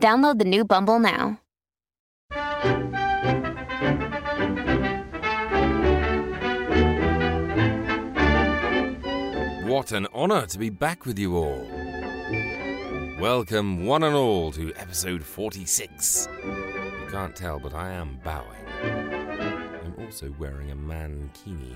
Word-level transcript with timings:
Download 0.00 0.38
the 0.38 0.44
new 0.44 0.64
Bumble 0.64 1.00
now. 1.00 1.40
What 9.66 9.92
an 9.92 10.06
honour 10.14 10.46
to 10.46 10.58
be 10.58 10.70
back 10.70 11.04
with 11.04 11.18
you 11.18 11.36
all. 11.36 11.66
Welcome, 13.20 13.86
one 13.86 14.04
and 14.04 14.14
all, 14.14 14.52
to 14.52 14.72
episode 14.76 15.24
46. 15.24 16.28
You 16.44 17.06
can't 17.10 17.34
tell, 17.34 17.58
but 17.58 17.74
I 17.74 17.90
am 17.90 18.20
bowing. 18.24 18.46
I'm 18.82 19.94
also 20.04 20.32
wearing 20.38 20.70
a 20.70 20.76
mankini. 20.76 21.74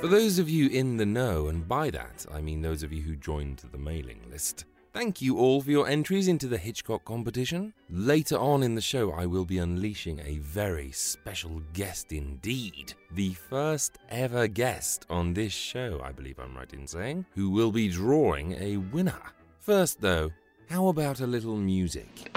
For 0.00 0.06
those 0.06 0.38
of 0.38 0.48
you 0.48 0.68
in 0.68 0.96
the 0.96 1.06
know, 1.06 1.48
and 1.48 1.66
by 1.66 1.90
that 1.90 2.24
I 2.32 2.40
mean 2.40 2.62
those 2.62 2.84
of 2.84 2.92
you 2.92 3.02
who 3.02 3.16
joined 3.16 3.64
the 3.72 3.78
mailing 3.78 4.20
list, 4.30 4.64
Thank 4.94 5.20
you 5.20 5.38
all 5.38 5.60
for 5.60 5.72
your 5.72 5.88
entries 5.88 6.28
into 6.28 6.46
the 6.46 6.56
Hitchcock 6.56 7.04
competition. 7.04 7.74
Later 7.90 8.38
on 8.38 8.62
in 8.62 8.76
the 8.76 8.80
show, 8.80 9.10
I 9.10 9.26
will 9.26 9.44
be 9.44 9.58
unleashing 9.58 10.20
a 10.20 10.38
very 10.38 10.92
special 10.92 11.60
guest 11.72 12.12
indeed. 12.12 12.94
The 13.10 13.34
first 13.50 13.98
ever 14.08 14.46
guest 14.46 15.04
on 15.10 15.34
this 15.34 15.52
show, 15.52 16.00
I 16.00 16.12
believe 16.12 16.38
I'm 16.38 16.56
right 16.56 16.72
in 16.72 16.86
saying, 16.86 17.26
who 17.34 17.50
will 17.50 17.72
be 17.72 17.88
drawing 17.88 18.52
a 18.52 18.76
winner. 18.76 19.20
First, 19.58 20.00
though, 20.00 20.30
how 20.70 20.86
about 20.86 21.18
a 21.18 21.26
little 21.26 21.56
music? 21.56 22.30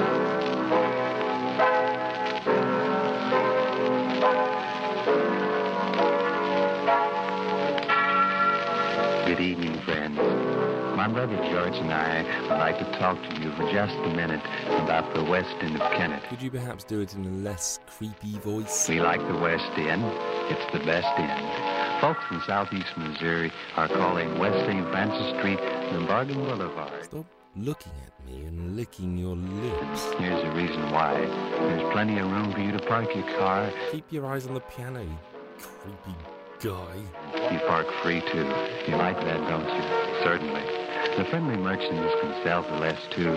Brother 11.18 11.36
George 11.50 11.74
and 11.78 11.92
I 11.92 12.22
would 12.42 12.60
like 12.60 12.78
to 12.78 12.86
talk 13.00 13.18
to 13.20 13.42
you 13.42 13.52
for 13.54 13.64
just 13.74 13.96
a 13.96 14.14
minute 14.14 14.40
about 14.68 15.16
the 15.16 15.24
West 15.24 15.50
End 15.62 15.76
of 15.76 15.82
Kennett. 15.94 16.22
Could 16.30 16.44
you 16.44 16.52
perhaps 16.52 16.84
do 16.84 17.00
it 17.00 17.16
in 17.16 17.26
a 17.26 17.32
less 17.40 17.80
creepy 17.88 18.38
voice? 18.38 18.88
We 18.88 19.02
like 19.02 19.20
the 19.28 19.36
West 19.36 19.72
End. 19.78 20.04
It's 20.52 20.72
the 20.72 20.78
best 20.86 21.08
end. 21.18 22.02
Folks 22.02 22.20
in 22.30 22.40
southeast 22.46 22.96
Missouri 22.98 23.52
are 23.78 23.88
calling 23.88 24.38
West 24.38 24.64
St. 24.68 24.88
Francis 24.92 25.40
Street 25.40 25.58
the 25.92 26.06
Bargain 26.06 26.36
Boulevard. 26.36 27.06
Stop 27.06 27.26
looking 27.56 27.94
at 28.06 28.28
me 28.28 28.46
and 28.46 28.76
licking 28.76 29.18
your 29.18 29.36
lips. 29.36 30.06
Here's 30.20 30.44
the 30.44 30.52
reason 30.52 30.92
why. 30.92 31.16
There's 31.16 31.94
plenty 31.94 32.20
of 32.20 32.30
room 32.30 32.54
for 32.54 32.60
you 32.60 32.72
to 32.74 32.86
park 32.86 33.16
your 33.16 33.26
car. 33.40 33.72
Keep 33.92 34.12
your 34.12 34.28
eyes 34.28 34.46
on 34.46 34.54
the 34.54 34.60
piano, 34.60 35.02
you 35.02 35.18
creepy 35.58 36.16
guy. 36.62 37.52
You 37.52 37.60
park 37.68 37.88
free, 38.04 38.22
too. 38.22 38.46
You 38.88 38.98
like 38.98 39.20
that, 39.22 39.50
don't 39.50 39.66
you? 39.66 40.24
Certainly. 40.24 40.77
The 41.18 41.26
friendly 41.26 41.58
merchants 41.58 42.14
can 42.22 42.44
sell 42.44 42.62
for 42.62 42.78
less, 42.78 43.02
too, 43.10 43.32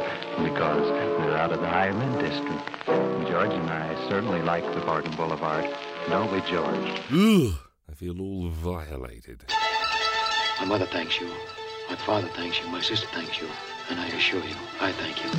because 0.45 0.91
we're 1.19 1.35
out 1.35 1.51
of 1.51 1.61
the 1.61 1.67
Highland 1.67 2.21
District. 2.21 2.63
George 3.27 3.53
and 3.53 3.71
I 3.71 3.95
certainly 4.11 4.43
like 4.43 4.65
the 4.75 4.81
Bargain 4.81 5.17
Boulevard. 5.17 5.65
Don't 6.11 6.31
we, 6.31 6.43
George? 6.43 7.01
Ugh, 7.11 7.55
I 7.89 7.95
feel 7.95 8.21
all 8.21 8.49
violated. 8.49 9.47
My 10.59 10.67
mother 10.67 10.85
thanks 10.85 11.19
you. 11.19 11.29
My 11.89 11.97
father 11.97 12.29
thanks 12.37 12.61
you. 12.61 12.69
My 12.69 12.83
sister 12.83 13.07
thanks 13.15 13.41
you. 13.41 13.49
And 13.89 13.99
I 13.99 14.09
assure 14.09 14.45
you, 14.45 14.57
I 14.79 14.93
thank 14.93 15.25
you. 15.25 15.31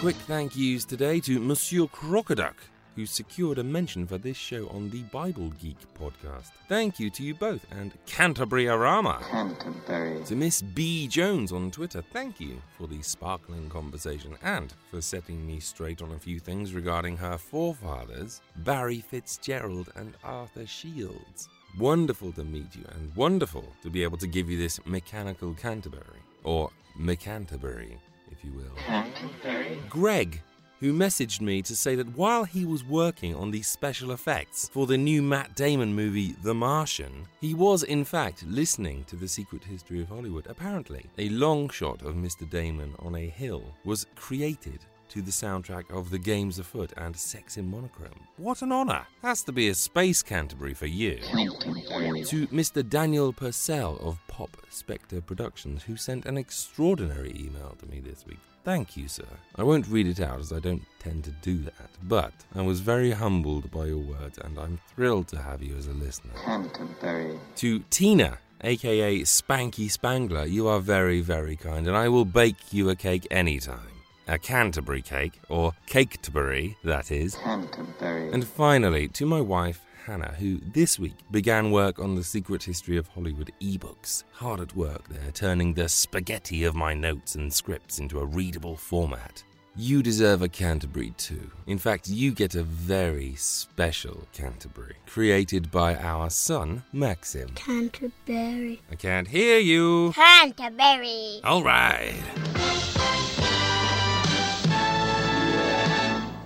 Quick 0.00 0.16
thank 0.16 0.56
yous 0.56 0.84
today 0.84 1.20
to 1.20 1.38
Monsieur 1.38 1.86
Crocoduck, 1.86 2.54
who 2.94 3.06
secured 3.06 3.58
a 3.58 3.64
mention 3.64 4.06
for 4.06 4.18
this 4.18 4.36
show 4.36 4.68
on 4.68 4.90
the 4.90 5.02
Bible 5.04 5.50
Geek 5.60 5.78
podcast. 5.98 6.50
Thank 6.68 7.00
you 7.00 7.10
to 7.10 7.22
you 7.22 7.34
both, 7.34 7.64
and 7.70 7.92
Canterbury 8.06 8.66
Arama. 8.66 9.20
Canterbury. 9.30 10.22
To 10.24 10.36
Miss 10.36 10.62
B. 10.62 11.08
Jones 11.08 11.52
on 11.52 11.70
Twitter, 11.70 12.02
thank 12.12 12.40
you 12.40 12.60
for 12.76 12.86
the 12.86 13.02
sparkling 13.02 13.68
conversation 13.68 14.36
and 14.42 14.72
for 14.90 15.00
setting 15.00 15.46
me 15.46 15.60
straight 15.60 16.02
on 16.02 16.12
a 16.12 16.18
few 16.18 16.38
things 16.38 16.74
regarding 16.74 17.16
her 17.16 17.38
forefathers, 17.38 18.40
Barry 18.56 19.00
Fitzgerald 19.00 19.90
and 19.96 20.14
Arthur 20.24 20.66
Shields. 20.66 21.48
Wonderful 21.78 22.32
to 22.32 22.44
meet 22.44 22.74
you, 22.76 22.84
and 22.94 23.14
wonderful 23.16 23.64
to 23.82 23.88
be 23.88 24.02
able 24.02 24.18
to 24.18 24.26
give 24.26 24.50
you 24.50 24.58
this 24.58 24.84
mechanical 24.84 25.54
Canterbury, 25.54 26.20
or 26.44 26.70
McCanterbury, 27.00 27.96
if 28.30 28.44
you 28.44 28.52
will. 28.52 28.74
Canterbury. 28.76 29.78
Greg, 29.88 30.42
who 30.82 30.92
messaged 30.92 31.40
me 31.40 31.62
to 31.62 31.76
say 31.76 31.94
that 31.94 32.18
while 32.18 32.42
he 32.42 32.66
was 32.66 32.82
working 32.82 33.36
on 33.36 33.52
the 33.52 33.62
special 33.62 34.10
effects 34.10 34.68
for 34.68 34.84
the 34.84 34.98
new 34.98 35.22
Matt 35.22 35.54
Damon 35.54 35.94
movie 35.94 36.34
The 36.42 36.54
Martian, 36.54 37.28
he 37.40 37.54
was 37.54 37.84
in 37.84 38.04
fact 38.04 38.44
listening 38.48 39.04
to 39.04 39.14
The 39.14 39.28
Secret 39.28 39.62
History 39.62 40.02
of 40.02 40.08
Hollywood. 40.08 40.48
Apparently, 40.48 41.06
a 41.18 41.28
long 41.28 41.68
shot 41.68 42.02
of 42.02 42.16
Mr. 42.16 42.50
Damon 42.50 42.96
on 42.98 43.14
a 43.14 43.28
hill 43.28 43.62
was 43.84 44.06
created 44.16 44.80
to 45.10 45.22
the 45.22 45.30
soundtrack 45.30 45.88
of 45.96 46.10
The 46.10 46.18
Games 46.18 46.58
Afoot 46.58 46.92
and 46.96 47.16
Sex 47.16 47.58
in 47.58 47.70
Monochrome. 47.70 48.26
What 48.36 48.62
an 48.62 48.72
honour! 48.72 49.06
Has 49.22 49.44
to 49.44 49.52
be 49.52 49.68
a 49.68 49.74
space 49.76 50.20
Canterbury 50.20 50.74
for 50.74 50.86
you. 50.86 51.18
To 51.18 52.48
Mr. 52.48 52.88
Daniel 52.88 53.32
Purcell 53.32 53.98
of 54.00 54.18
Pop 54.26 54.56
Spectre 54.68 55.20
Productions, 55.20 55.84
who 55.84 55.96
sent 55.96 56.26
an 56.26 56.38
extraordinary 56.38 57.36
email 57.38 57.76
to 57.78 57.86
me 57.86 58.00
this 58.00 58.26
week. 58.26 58.40
Thank 58.64 58.96
you, 58.96 59.08
sir. 59.08 59.24
I 59.56 59.64
won't 59.64 59.88
read 59.88 60.06
it 60.06 60.20
out 60.20 60.38
as 60.38 60.52
I 60.52 60.60
don't 60.60 60.82
tend 61.00 61.24
to 61.24 61.30
do 61.30 61.58
that, 61.58 61.90
but 62.04 62.32
I 62.54 62.62
was 62.62 62.78
very 62.78 63.10
humbled 63.10 63.70
by 63.72 63.86
your 63.86 63.98
words 63.98 64.38
and 64.38 64.56
I'm 64.56 64.78
thrilled 64.94 65.26
to 65.28 65.42
have 65.42 65.62
you 65.62 65.76
as 65.76 65.88
a 65.88 65.92
listener. 65.92 66.32
Canterbury. 66.44 67.40
To 67.56 67.80
Tina, 67.90 68.38
aka 68.62 69.22
Spanky 69.22 69.90
Spangler, 69.90 70.44
you 70.44 70.68
are 70.68 70.78
very, 70.78 71.20
very 71.20 71.56
kind 71.56 71.88
and 71.88 71.96
I 71.96 72.08
will 72.08 72.24
bake 72.24 72.72
you 72.72 72.88
a 72.88 72.94
cake 72.94 73.26
anytime. 73.32 73.80
A 74.28 74.38
Canterbury 74.38 75.02
cake, 75.02 75.40
or 75.48 75.72
Caketerbury, 75.86 76.76
that 76.84 77.10
is. 77.10 77.34
Canterbury. 77.34 78.30
And 78.32 78.46
finally, 78.46 79.08
to 79.08 79.26
my 79.26 79.40
wife, 79.40 79.84
Hannah, 80.04 80.34
who 80.38 80.60
this 80.72 80.98
week 80.98 81.14
began 81.30 81.70
work 81.70 81.98
on 81.98 82.14
the 82.14 82.24
Secret 82.24 82.62
History 82.62 82.96
of 82.96 83.08
Hollywood 83.08 83.52
ebooks. 83.60 84.24
Hard 84.32 84.60
at 84.60 84.74
work 84.74 85.08
there, 85.08 85.30
turning 85.32 85.74
the 85.74 85.88
spaghetti 85.88 86.64
of 86.64 86.74
my 86.74 86.92
notes 86.92 87.34
and 87.36 87.52
scripts 87.52 87.98
into 87.98 88.18
a 88.18 88.24
readable 88.24 88.76
format. 88.76 89.44
You 89.74 90.02
deserve 90.02 90.42
a 90.42 90.48
Canterbury 90.48 91.14
too. 91.16 91.50
In 91.66 91.78
fact, 91.78 92.08
you 92.08 92.32
get 92.32 92.54
a 92.54 92.62
very 92.62 93.34
special 93.36 94.26
Canterbury, 94.32 94.96
created 95.06 95.70
by 95.70 95.94
our 95.94 96.28
son, 96.28 96.82
Maxim. 96.92 97.48
Canterbury. 97.54 98.82
I 98.90 98.96
can't 98.96 99.28
hear 99.28 99.58
you. 99.58 100.12
Canterbury. 100.12 101.40
All 101.44 101.62
right. 101.62 102.12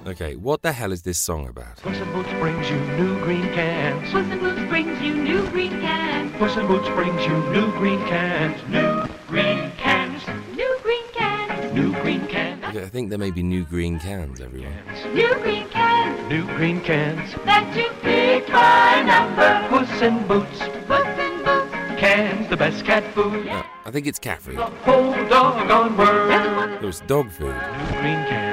Okay, 0.06 0.36
what 0.36 0.62
the 0.62 0.70
hell 0.70 0.92
is 0.92 1.02
this 1.02 1.18
song 1.18 1.48
about? 1.48 1.78
Puss 1.78 1.98
in 1.98 2.12
Boots 2.12 2.30
brings 2.38 2.70
you 2.70 2.78
new 2.96 3.18
green 3.24 3.42
cans. 3.52 4.08
Puss 4.12 4.30
in 4.30 4.38
Boots 4.38 4.68
brings 4.68 5.02
you 5.02 5.16
new 5.16 5.44
green 5.50 5.80
cans. 5.80 6.32
Puss 6.38 6.56
in 6.56 6.68
Boots 6.68 6.88
brings 6.90 7.26
you 7.26 7.32
new 7.50 7.72
green 7.72 7.98
cans. 8.06 8.56
New 8.68 9.04
green 9.26 9.72
cans. 9.72 10.24
New 10.54 10.78
green 10.84 11.02
cans. 11.12 11.74
New 11.74 11.92
green 12.02 12.24
cans. 12.28 12.62
Okay, 12.66 12.84
I 12.84 12.88
think 12.88 13.10
there 13.10 13.18
may 13.18 13.32
be 13.32 13.42
new 13.42 13.64
green 13.64 13.98
cans, 13.98 14.40
everyone. 14.40 14.72
New 15.12 15.34
green 15.42 15.68
cans. 15.70 16.30
New 16.30 16.44
green 16.56 16.80
cans. 16.82 17.34
That 17.44 17.76
you 17.76 17.90
picked 18.02 18.50
my 18.50 19.02
number. 19.02 19.66
Puss 19.70 20.02
in 20.02 20.24
Boots. 20.28 20.60
Puss 20.86 21.18
in 21.18 21.38
Boots. 21.42 22.00
Cans, 22.00 22.48
the 22.48 22.56
best 22.56 22.84
cat 22.84 23.02
food. 23.12 23.48
Uh, 23.48 23.64
I 23.84 23.90
think 23.90 24.06
it's 24.06 24.20
cat 24.20 24.40
food. 24.40 24.56
The 24.56 24.66
whole 24.86 25.14
doggone 25.28 25.96
world. 25.96 26.80
It 26.80 26.86
was 26.86 27.00
dog 27.08 27.28
food. 27.32 27.48
New 27.48 28.00
green 28.00 28.22
cans. 28.30 28.46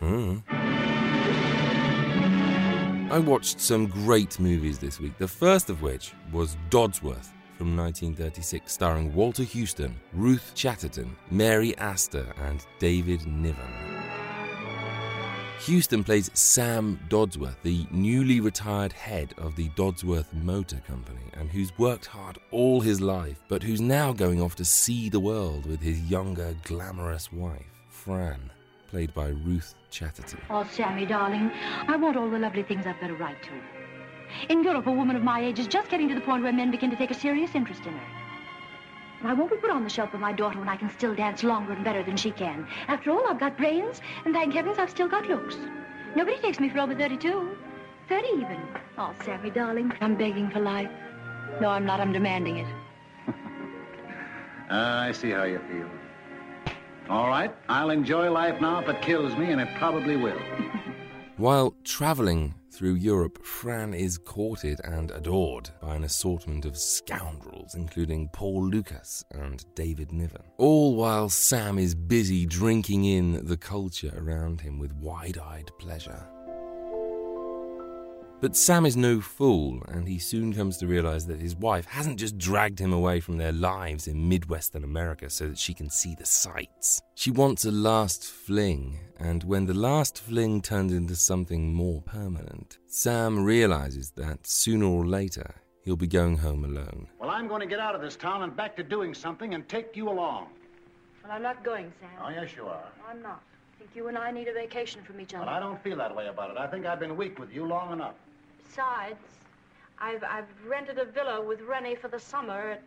Mm. 0.00 0.42
I 3.10 3.18
watched 3.18 3.60
some 3.60 3.86
great 3.86 4.38
movies 4.38 4.78
this 4.78 5.00
week, 5.00 5.16
the 5.18 5.28
first 5.28 5.70
of 5.70 5.80
which 5.80 6.12
was 6.32 6.56
Dodsworth 6.70 7.32
from 7.56 7.76
1936, 7.76 8.70
starring 8.70 9.14
Walter 9.14 9.44
Huston, 9.44 9.98
Ruth 10.12 10.52
Chatterton, 10.54 11.16
Mary 11.30 11.76
Astor, 11.78 12.26
and 12.42 12.66
David 12.78 13.26
Niven. 13.26 13.96
Huston 15.58 16.04
plays 16.04 16.30
Sam 16.34 17.00
Dodsworth, 17.08 17.56
the 17.62 17.86
newly 17.90 18.40
retired 18.40 18.92
head 18.92 19.34
of 19.38 19.56
the 19.56 19.68
Dodsworth 19.70 20.32
Motor 20.34 20.82
Company, 20.86 21.30
and 21.32 21.48
who's 21.50 21.76
worked 21.78 22.06
hard 22.06 22.38
all 22.50 22.80
his 22.80 23.00
life, 23.00 23.40
but 23.48 23.62
who's 23.62 23.80
now 23.80 24.12
going 24.12 24.42
off 24.42 24.54
to 24.56 24.64
see 24.64 25.08
the 25.08 25.20
world 25.20 25.64
with 25.64 25.80
his 25.80 25.98
younger, 26.02 26.54
glamorous 26.64 27.32
wife, 27.32 27.64
Fran, 27.88 28.50
played 28.96 29.12
by 29.12 29.28
Ruth 29.44 29.74
Chatterton. 29.90 30.40
Oh, 30.48 30.66
Sammy, 30.72 31.04
darling, 31.04 31.50
I 31.86 31.96
want 31.96 32.16
all 32.16 32.30
the 32.30 32.38
lovely 32.38 32.62
things 32.62 32.86
I've 32.86 32.98
got 32.98 33.10
a 33.10 33.14
right 33.14 33.36
to. 33.42 33.50
In 34.50 34.64
Europe, 34.64 34.86
a 34.86 34.90
woman 34.90 35.16
of 35.16 35.22
my 35.22 35.44
age 35.44 35.58
is 35.58 35.66
just 35.66 35.90
getting 35.90 36.08
to 36.08 36.14
the 36.14 36.22
point 36.22 36.42
where 36.42 36.50
men 36.50 36.70
begin 36.70 36.88
to 36.88 36.96
take 36.96 37.10
a 37.10 37.14
serious 37.14 37.54
interest 37.54 37.84
in 37.84 37.92
her. 37.92 38.06
I 39.22 39.34
won't 39.34 39.50
be 39.50 39.58
put 39.58 39.68
on 39.68 39.84
the 39.84 39.90
shelf 39.90 40.12
with 40.12 40.22
my 40.22 40.32
daughter 40.32 40.58
when 40.58 40.70
I 40.70 40.78
can 40.78 40.88
still 40.88 41.14
dance 41.14 41.44
longer 41.44 41.74
and 41.74 41.84
better 41.84 42.02
than 42.02 42.16
she 42.16 42.30
can. 42.30 42.66
After 42.88 43.10
all, 43.10 43.26
I've 43.28 43.38
got 43.38 43.58
brains, 43.58 44.00
and 44.24 44.32
thank 44.32 44.54
heavens 44.54 44.78
I've 44.78 44.88
still 44.88 45.08
got 45.08 45.26
looks. 45.26 45.58
Nobody 46.14 46.38
takes 46.38 46.58
me 46.58 46.70
for 46.70 46.78
over 46.78 46.94
32. 46.94 47.54
30 48.08 48.28
even. 48.28 48.62
Oh, 48.96 49.12
Sammy, 49.26 49.50
darling, 49.50 49.92
I'm 50.00 50.16
begging 50.16 50.48
for 50.48 50.60
life. 50.60 50.90
No, 51.60 51.68
I'm 51.68 51.84
not. 51.84 52.00
I'm 52.00 52.14
demanding 52.14 52.60
it. 52.60 52.66
uh, 53.28 53.32
I 54.70 55.12
see 55.12 55.32
how 55.32 55.44
you 55.44 55.58
feel. 55.70 55.95
All 57.08 57.28
right, 57.28 57.54
I'll 57.68 57.90
enjoy 57.90 58.30
life 58.30 58.60
now 58.60 58.80
if 58.80 58.88
it 58.88 59.00
kills 59.00 59.36
me, 59.36 59.52
and 59.52 59.60
it 59.60 59.68
probably 59.76 60.16
will. 60.16 60.38
While 61.36 61.76
travelling 61.84 62.54
through 62.72 62.94
Europe, 62.94 63.44
Fran 63.44 63.94
is 63.94 64.18
courted 64.18 64.80
and 64.82 65.10
adored 65.10 65.70
by 65.80 65.94
an 65.94 66.04
assortment 66.04 66.64
of 66.64 66.76
scoundrels, 66.76 67.74
including 67.74 68.28
Paul 68.32 68.66
Lukas 68.66 69.24
and 69.30 69.64
David 69.74 70.12
Niven. 70.12 70.42
All 70.56 70.96
while 70.96 71.28
Sam 71.28 71.78
is 71.78 71.94
busy 71.94 72.44
drinking 72.44 73.04
in 73.04 73.46
the 73.46 73.56
culture 73.56 74.12
around 74.16 74.62
him 74.62 74.78
with 74.78 74.92
wide 74.94 75.38
eyed 75.38 75.70
pleasure. 75.78 76.26
But 78.38 78.54
Sam 78.54 78.84
is 78.84 78.98
no 78.98 79.22
fool, 79.22 79.82
and 79.88 80.06
he 80.06 80.18
soon 80.18 80.52
comes 80.52 80.76
to 80.78 80.86
realize 80.86 81.26
that 81.26 81.40
his 81.40 81.56
wife 81.56 81.86
hasn't 81.86 82.18
just 82.18 82.36
dragged 82.36 82.78
him 82.78 82.92
away 82.92 83.18
from 83.18 83.38
their 83.38 83.50
lives 83.52 84.06
in 84.06 84.28
Midwestern 84.28 84.84
America 84.84 85.30
so 85.30 85.48
that 85.48 85.58
she 85.58 85.72
can 85.72 85.88
see 85.88 86.14
the 86.14 86.26
sights. 86.26 87.00
She 87.14 87.30
wants 87.30 87.64
a 87.64 87.70
last 87.70 88.24
fling, 88.24 88.98
and 89.18 89.42
when 89.44 89.64
the 89.64 89.74
last 89.74 90.18
fling 90.18 90.60
turns 90.60 90.92
into 90.92 91.16
something 91.16 91.72
more 91.72 92.02
permanent, 92.02 92.76
Sam 92.86 93.42
realizes 93.42 94.10
that 94.12 94.46
sooner 94.46 94.84
or 94.84 95.06
later 95.06 95.54
he'll 95.82 95.96
be 95.96 96.06
going 96.06 96.36
home 96.36 96.64
alone. 96.64 97.08
Well, 97.18 97.30
I'm 97.30 97.48
going 97.48 97.62
to 97.62 97.66
get 97.66 97.80
out 97.80 97.94
of 97.94 98.02
this 98.02 98.16
town 98.16 98.42
and 98.42 98.54
back 98.54 98.76
to 98.76 98.82
doing 98.82 99.14
something 99.14 99.54
and 99.54 99.66
take 99.66 99.96
you 99.96 100.10
along. 100.10 100.48
Well, 101.22 101.32
I'm 101.32 101.42
not 101.42 101.64
going, 101.64 101.90
Sam. 102.00 102.10
Oh, 102.22 102.28
yes, 102.28 102.50
you 102.54 102.66
are. 102.66 102.84
I'm 103.08 103.22
not. 103.22 103.42
I 103.74 103.78
think 103.78 103.90
you 103.94 104.08
and 104.08 104.18
I 104.18 104.30
need 104.30 104.48
a 104.48 104.52
vacation 104.52 105.02
from 105.02 105.20
each 105.22 105.32
other. 105.32 105.46
But 105.46 105.54
I 105.54 105.58
don't 105.58 105.82
feel 105.82 105.96
that 105.96 106.14
way 106.14 106.26
about 106.28 106.50
it. 106.50 106.58
I 106.58 106.66
think 106.66 106.84
I've 106.84 107.00
been 107.00 107.16
weak 107.16 107.38
with 107.38 107.50
you 107.50 107.64
long 107.64 107.94
enough. 107.94 108.14
Besides, 108.76 109.16
I've, 109.98 110.22
I've 110.22 110.44
rented 110.68 110.98
a 110.98 111.06
villa 111.06 111.40
with 111.40 111.62
Rennie 111.62 111.94
for 111.94 112.08
the 112.08 112.20
summer 112.20 112.72
at, 112.72 112.82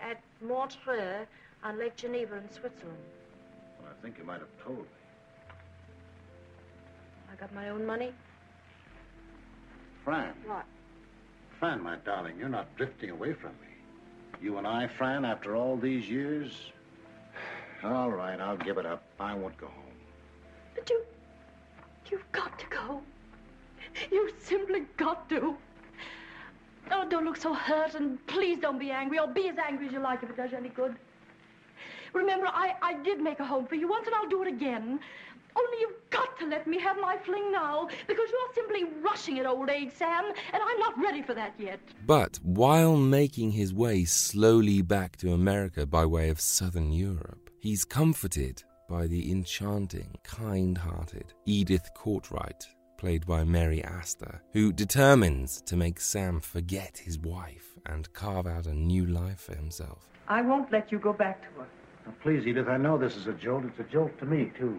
at 0.00 0.20
Montreux 0.40 1.26
on 1.64 1.76
Lake 1.76 1.96
Geneva 1.96 2.36
in 2.36 2.48
Switzerland. 2.52 2.96
Well, 3.80 3.90
I 3.90 4.00
think 4.00 4.16
you 4.16 4.22
might 4.22 4.38
have 4.38 4.64
told 4.64 4.78
me. 4.78 4.84
I 7.32 7.34
got 7.34 7.52
my 7.52 7.70
own 7.70 7.84
money. 7.84 8.12
Fran. 10.04 10.34
What? 10.46 10.66
Fran, 11.58 11.82
my 11.82 11.96
darling, 12.04 12.36
you're 12.38 12.48
not 12.48 12.68
drifting 12.76 13.10
away 13.10 13.32
from 13.32 13.50
me. 13.50 14.38
You 14.40 14.58
and 14.58 14.68
I, 14.68 14.86
Fran, 14.86 15.24
after 15.24 15.56
all 15.56 15.76
these 15.76 16.08
years. 16.08 16.52
All 17.82 18.12
right, 18.12 18.40
I'll 18.40 18.56
give 18.56 18.78
it 18.78 18.86
up. 18.86 19.02
I 19.18 19.34
won't 19.34 19.56
go 19.58 19.66
home. 19.66 19.84
But 20.76 20.88
you. 20.88 21.02
You've 22.08 22.30
got 22.30 22.56
to 22.60 22.66
go. 22.66 23.02
You 24.10 24.30
simply 24.38 24.82
got 24.96 25.28
to. 25.30 25.56
Oh, 26.92 27.08
don't 27.08 27.24
look 27.24 27.36
so 27.36 27.52
hurt, 27.52 27.94
and 27.94 28.24
please 28.26 28.58
don't 28.60 28.78
be 28.78 28.90
angry, 28.90 29.18
or 29.18 29.26
be 29.26 29.48
as 29.48 29.56
angry 29.58 29.86
as 29.88 29.92
you 29.92 30.00
like 30.00 30.22
if 30.22 30.30
it 30.30 30.36
does 30.36 30.52
you 30.52 30.58
any 30.58 30.68
good. 30.68 30.96
Remember, 32.12 32.46
I, 32.46 32.74
I 32.80 32.94
did 33.02 33.20
make 33.20 33.40
a 33.40 33.44
home 33.44 33.66
for 33.66 33.74
you 33.74 33.88
once, 33.88 34.06
and 34.06 34.14
I'll 34.14 34.28
do 34.28 34.42
it 34.42 34.48
again. 34.48 35.00
Only 35.58 35.80
you've 35.80 36.10
got 36.10 36.38
to 36.38 36.46
let 36.46 36.66
me 36.66 36.78
have 36.80 36.98
my 36.98 37.16
fling 37.16 37.50
now, 37.50 37.88
because 38.06 38.28
you're 38.30 38.54
simply 38.54 38.84
rushing 39.02 39.38
at 39.38 39.46
old 39.46 39.70
age, 39.70 39.90
Sam, 39.96 40.26
and 40.52 40.62
I'm 40.62 40.78
not 40.78 40.98
ready 40.98 41.22
for 41.22 41.34
that 41.34 41.54
yet. 41.58 41.80
But 42.06 42.38
while 42.42 42.96
making 42.96 43.52
his 43.52 43.74
way 43.74 44.04
slowly 44.04 44.82
back 44.82 45.16
to 45.18 45.32
America 45.32 45.86
by 45.86 46.06
way 46.06 46.28
of 46.28 46.40
southern 46.40 46.92
Europe, 46.92 47.50
he's 47.58 47.84
comforted 47.84 48.62
by 48.88 49.06
the 49.06 49.32
enchanting, 49.32 50.16
kind 50.22 50.78
hearted 50.78 51.32
Edith 51.46 51.90
Cortright, 51.96 52.66
played 52.96 53.26
by 53.26 53.44
Mary 53.44 53.82
Astor, 53.82 54.42
who 54.52 54.72
determines 54.72 55.60
to 55.62 55.76
make 55.76 56.00
Sam 56.00 56.40
forget 56.40 56.98
his 56.98 57.18
wife 57.18 57.76
and 57.86 58.12
carve 58.12 58.46
out 58.46 58.66
a 58.66 58.74
new 58.74 59.06
life 59.06 59.40
for 59.40 59.54
himself. 59.54 60.08
I 60.28 60.42
won't 60.42 60.72
let 60.72 60.90
you 60.90 60.98
go 60.98 61.12
back 61.12 61.42
to 61.42 61.60
her. 61.60 61.66
Now, 62.06 62.14
please, 62.22 62.46
Edith, 62.46 62.68
I 62.68 62.76
know 62.76 62.98
this 62.98 63.16
is 63.16 63.26
a 63.26 63.32
jolt. 63.32 63.64
It's 63.64 63.78
a 63.80 63.92
jolt 63.92 64.18
to 64.18 64.24
me, 64.24 64.52
too. 64.58 64.78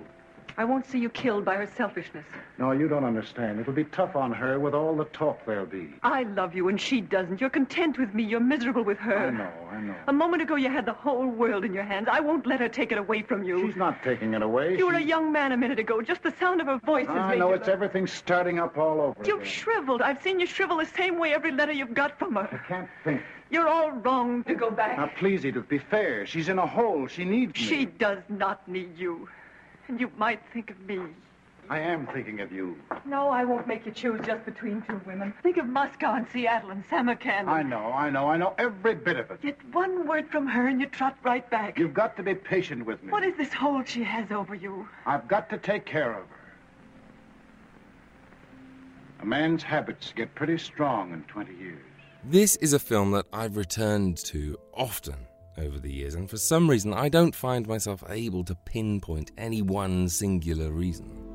I 0.57 0.65
won't 0.65 0.85
see 0.85 0.99
you 0.99 1.09
killed 1.09 1.45
by 1.45 1.55
her 1.55 1.67
selfishness. 1.75 2.25
No, 2.57 2.71
you 2.71 2.87
don't 2.87 3.03
understand. 3.03 3.59
It'll 3.59 3.73
be 3.73 3.83
tough 3.83 4.15
on 4.15 4.31
her 4.31 4.59
with 4.59 4.73
all 4.73 4.95
the 4.95 5.05
talk 5.05 5.45
there'll 5.45 5.65
be. 5.65 5.93
I 6.01 6.23
love 6.23 6.55
you 6.55 6.67
and 6.69 6.79
she 6.79 7.01
doesn't. 7.01 7.39
You're 7.41 7.49
content 7.49 7.99
with 7.99 8.13
me. 8.13 8.23
You're 8.23 8.39
miserable 8.39 8.83
with 8.83 8.97
her. 8.99 9.27
I 9.27 9.29
know, 9.29 9.51
I 9.71 9.81
know. 9.81 9.95
A 10.07 10.13
moment 10.13 10.41
ago 10.41 10.55
you 10.55 10.69
had 10.69 10.85
the 10.85 10.93
whole 10.93 11.27
world 11.27 11.63
in 11.65 11.73
your 11.73 11.83
hands. 11.83 12.07
I 12.11 12.21
won't 12.21 12.47
let 12.47 12.59
her 12.59 12.69
take 12.69 12.91
it 12.91 12.97
away 12.97 13.21
from 13.21 13.43
you. 13.43 13.67
She's 13.67 13.75
not 13.75 14.01
taking 14.03 14.33
it 14.33 14.41
away. 14.41 14.77
You 14.77 14.87
were 14.87 14.95
a 14.95 15.01
young 15.01 15.31
man 15.31 15.51
a 15.51 15.57
minute 15.57 15.79
ago. 15.79 16.01
Just 16.01 16.23
the 16.23 16.31
sound 16.39 16.61
of 16.61 16.67
her 16.67 16.79
voice 16.79 17.07
I 17.07 17.35
know 17.35 17.53
it's 17.53 17.67
everything 17.67 18.07
starting 18.07 18.59
up 18.59 18.77
all 18.77 19.01
over 19.01 19.23
You've 19.25 19.41
again. 19.41 19.51
shriveled. 19.51 20.01
I've 20.01 20.21
seen 20.21 20.39
you 20.39 20.47
shrivel 20.47 20.77
the 20.77 20.85
same 20.85 21.19
way 21.19 21.33
every 21.33 21.51
letter 21.51 21.71
you've 21.71 21.93
got 21.93 22.17
from 22.17 22.35
her. 22.35 22.49
I 22.51 22.67
can't 22.67 22.89
think. 23.03 23.21
You're 23.49 23.67
all 23.67 23.91
wrong 23.91 24.43
to 24.43 24.55
go 24.55 24.69
back. 24.69 24.97
Now, 24.97 25.09
please, 25.17 25.45
Edith, 25.45 25.69
be 25.69 25.77
fair. 25.77 26.25
She's 26.25 26.49
in 26.49 26.59
a 26.59 26.67
hole. 26.67 27.07
She 27.07 27.23
needs 27.23 27.55
me. 27.55 27.61
She 27.61 27.85
does 27.85 28.19
not 28.27 28.67
need 28.67 28.97
you. 28.97 29.29
And 29.87 29.99
you 29.99 30.11
might 30.17 30.41
think 30.53 30.69
of 30.69 30.79
me. 30.81 30.99
I 31.69 31.79
am 31.79 32.07
thinking 32.07 32.39
of 32.39 32.51
you. 32.51 32.77
No, 33.05 33.29
I 33.29 33.43
won't 33.43 33.67
make 33.67 33.85
you 33.85 33.91
choose 33.91 34.21
just 34.25 34.45
between 34.45 34.81
two 34.83 35.01
women. 35.05 35.33
Think 35.43 35.57
of 35.57 35.65
Moscow 35.65 36.15
and 36.15 36.25
Seattle 36.31 36.71
and 36.71 36.83
Samarkand. 36.89 37.49
I 37.49 37.61
know, 37.61 37.91
I 37.91 38.09
know, 38.09 38.29
I 38.29 38.37
know 38.37 38.53
every 38.57 38.95
bit 38.95 39.17
of 39.17 39.31
it. 39.31 39.39
Yet 39.43 39.57
one 39.73 40.07
word 40.07 40.29
from 40.29 40.47
her 40.47 40.67
and 40.67 40.79
you 40.79 40.87
trot 40.87 41.17
right 41.23 41.49
back. 41.49 41.77
You've 41.77 41.93
got 41.93 42.15
to 42.17 42.23
be 42.23 42.35
patient 42.35 42.85
with 42.85 43.03
me. 43.03 43.11
What 43.11 43.23
is 43.23 43.35
this 43.37 43.51
hold 43.51 43.87
she 43.87 44.03
has 44.03 44.31
over 44.31 44.55
you? 44.55 44.87
I've 45.05 45.27
got 45.27 45.49
to 45.49 45.57
take 45.57 45.85
care 45.85 46.11
of 46.11 46.25
her. 46.27 46.53
A 49.21 49.25
man's 49.25 49.63
habits 49.63 50.13
get 50.15 50.33
pretty 50.35 50.57
strong 50.57 51.11
in 51.11 51.23
20 51.23 51.53
years. 51.55 51.83
This 52.23 52.55
is 52.57 52.71
a 52.71 52.79
film 52.79 53.11
that 53.11 53.25
I've 53.33 53.57
returned 53.57 54.17
to 54.25 54.57
often 54.73 55.15
over 55.57 55.79
the 55.79 55.91
years, 55.91 56.15
and 56.15 56.29
for 56.29 56.37
some 56.37 56.69
reason 56.69 56.93
I 56.93 57.09
don't 57.09 57.35
find 57.35 57.67
myself 57.67 58.03
able 58.09 58.43
to 58.45 58.55
pinpoint 58.55 59.31
any 59.37 59.61
one 59.61 60.09
singular 60.09 60.71
reason. 60.71 61.27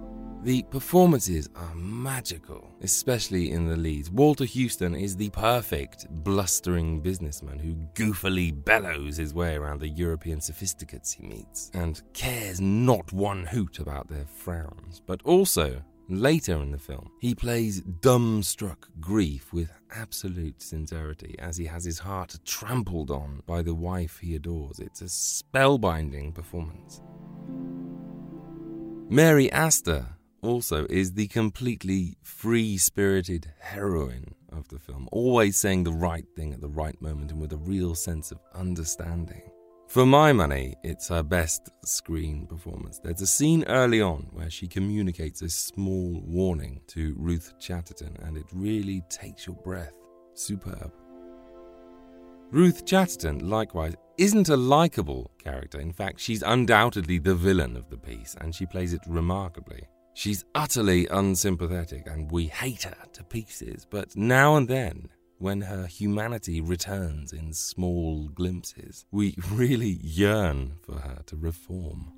The 0.44 0.64
performances 0.64 1.48
are 1.54 1.74
magical, 1.76 2.68
especially 2.80 3.52
in 3.52 3.68
the 3.68 3.76
leads. 3.76 4.10
Walter 4.10 4.44
Huston 4.44 4.92
is 4.96 5.16
the 5.16 5.30
perfect 5.30 6.08
blustering 6.10 7.00
businessman 7.00 7.60
who 7.60 7.76
goofily 7.94 8.52
bellows 8.64 9.18
his 9.18 9.32
way 9.32 9.54
around 9.54 9.78
the 9.78 9.88
European 9.88 10.40
sophisticates 10.40 11.12
he 11.12 11.28
meets 11.28 11.70
and 11.74 12.02
cares 12.12 12.60
not 12.60 13.12
one 13.12 13.46
hoot 13.46 13.78
about 13.78 14.08
their 14.08 14.24
frowns. 14.24 15.00
But 15.06 15.22
also, 15.22 15.80
later 16.08 16.54
in 16.54 16.72
the 16.72 16.78
film, 16.78 17.10
he 17.20 17.34
plays 17.34 17.80
dumbstruck 17.82 18.88
grief 19.00 19.52
with 19.52 19.70
absolute 19.94 20.60
sincerity 20.60 21.36
as 21.38 21.56
he 21.56 21.66
has 21.66 21.84
his 21.84 21.98
heart 22.00 22.38
trampled 22.44 23.10
on 23.10 23.42
by 23.46 23.62
the 23.62 23.74
wife 23.74 24.18
he 24.18 24.34
adores. 24.34 24.78
It's 24.78 25.02
a 25.02 25.04
spellbinding 25.04 26.34
performance. 26.34 27.02
Mary 29.08 29.52
Astor 29.52 30.06
also 30.42 30.86
is 30.90 31.12
the 31.12 31.28
completely 31.28 32.16
free 32.22 32.76
spirited 32.78 33.52
heroine 33.60 34.34
of 34.50 34.68
the 34.68 34.78
film, 34.78 35.08
always 35.12 35.56
saying 35.56 35.84
the 35.84 35.92
right 35.92 36.26
thing 36.34 36.52
at 36.52 36.60
the 36.60 36.68
right 36.68 37.00
moment 37.00 37.30
and 37.30 37.40
with 37.40 37.52
a 37.52 37.58
real 37.58 37.94
sense 37.94 38.32
of 38.32 38.40
understanding. 38.54 39.51
For 39.92 40.06
my 40.06 40.32
money, 40.32 40.74
it's 40.82 41.08
her 41.08 41.22
best 41.22 41.68
screen 41.84 42.46
performance. 42.46 42.98
There's 42.98 43.20
a 43.20 43.26
scene 43.26 43.62
early 43.64 44.00
on 44.00 44.26
where 44.32 44.48
she 44.48 44.66
communicates 44.66 45.42
a 45.42 45.50
small 45.50 46.18
warning 46.24 46.80
to 46.86 47.14
Ruth 47.18 47.52
Chatterton, 47.58 48.16
and 48.22 48.38
it 48.38 48.46
really 48.54 49.02
takes 49.10 49.46
your 49.46 49.56
breath. 49.56 49.92
Superb. 50.32 50.94
Ruth 52.50 52.86
Chatterton, 52.86 53.50
likewise, 53.50 53.94
isn't 54.16 54.48
a 54.48 54.56
likable 54.56 55.30
character. 55.38 55.78
In 55.78 55.92
fact, 55.92 56.20
she's 56.20 56.42
undoubtedly 56.42 57.18
the 57.18 57.34
villain 57.34 57.76
of 57.76 57.90
the 57.90 57.98
piece, 57.98 58.34
and 58.40 58.54
she 58.54 58.64
plays 58.64 58.94
it 58.94 59.02
remarkably. 59.06 59.86
She's 60.14 60.46
utterly 60.54 61.06
unsympathetic 61.08 62.06
and 62.06 62.30
we 62.30 62.46
hate 62.46 62.84
her 62.84 62.96
to 63.12 63.24
pieces, 63.24 63.86
but 63.90 64.16
now 64.16 64.56
and 64.56 64.66
then, 64.66 65.10
when 65.42 65.62
her 65.62 65.86
humanity 65.88 66.60
returns 66.60 67.32
in 67.32 67.52
small 67.52 68.28
glimpses, 68.28 69.04
we 69.10 69.34
really 69.50 69.98
yearn 70.00 70.74
for 70.82 71.00
her 71.00 71.20
to 71.26 71.34
reform. 71.34 72.12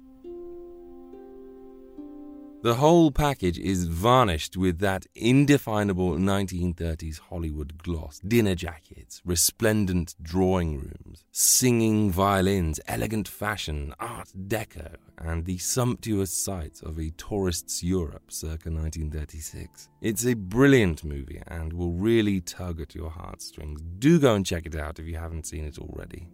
The 2.65 2.77
whole 2.77 3.11
package 3.11 3.59
is 3.59 3.89
varnished 3.89 4.57
with 4.57 4.79
that 4.79 5.05
indefinable 5.15 6.13
1930s 6.13 7.21
Hollywood 7.21 7.77
gloss 7.83 8.21
dinner 8.21 8.55
jackets, 8.55 9.21
resplendent 9.23 10.15
drawing 10.23 10.79
rooms, 10.79 11.27
singing 11.31 12.11
violins, 12.11 12.81
elegant 12.89 13.29
fashion, 13.29 13.93
art 14.01 14.29
deco, 14.49 14.95
and 15.19 15.45
the 15.45 15.59
sumptuous 15.59 16.33
sights 16.33 16.81
of 16.81 16.99
a 16.99 17.11
tourist's 17.19 17.83
Europe 17.83 18.33
circa 18.33 18.71
1936. 18.71 19.91
It's 20.01 20.25
a 20.25 20.33
brilliant 20.33 21.05
movie 21.05 21.43
and 21.47 21.71
will 21.71 21.93
really 21.93 22.41
tug 22.41 22.81
at 22.81 22.95
your 22.95 23.11
heartstrings. 23.11 23.83
Do 23.99 24.19
go 24.19 24.35
and 24.35 24.47
check 24.47 24.65
it 24.65 24.75
out 24.75 24.99
if 24.99 25.05
you 25.05 25.19
haven't 25.19 25.47
seen 25.47 25.67
it 25.67 25.79
already. 25.79 26.29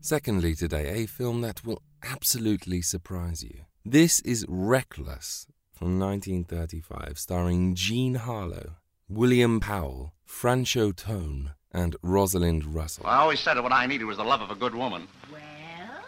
Secondly, 0.00 0.54
today, 0.54 1.02
a 1.02 1.06
film 1.06 1.40
that 1.40 1.64
will 1.64 1.82
absolutely 2.04 2.82
surprise 2.82 3.42
you. 3.42 3.64
This 3.84 4.20
is 4.20 4.44
Reckless 4.48 5.46
from 5.72 5.98
1935, 5.98 7.18
starring 7.18 7.74
Jean 7.74 8.14
Harlow, 8.14 8.76
William 9.08 9.60
Powell, 9.60 10.12
Franchot 10.26 10.96
Tone, 10.96 11.52
and 11.72 11.96
Rosalind 12.02 12.74
Russell. 12.74 13.04
Well, 13.04 13.12
I 13.12 13.18
always 13.18 13.40
said 13.40 13.54
that 13.54 13.62
what 13.62 13.72
I 13.72 13.86
needed 13.86 14.04
was 14.04 14.16
the 14.16 14.24
love 14.24 14.40
of 14.40 14.50
a 14.50 14.54
good 14.54 14.74
woman. 14.74 15.08
Well? 15.32 15.40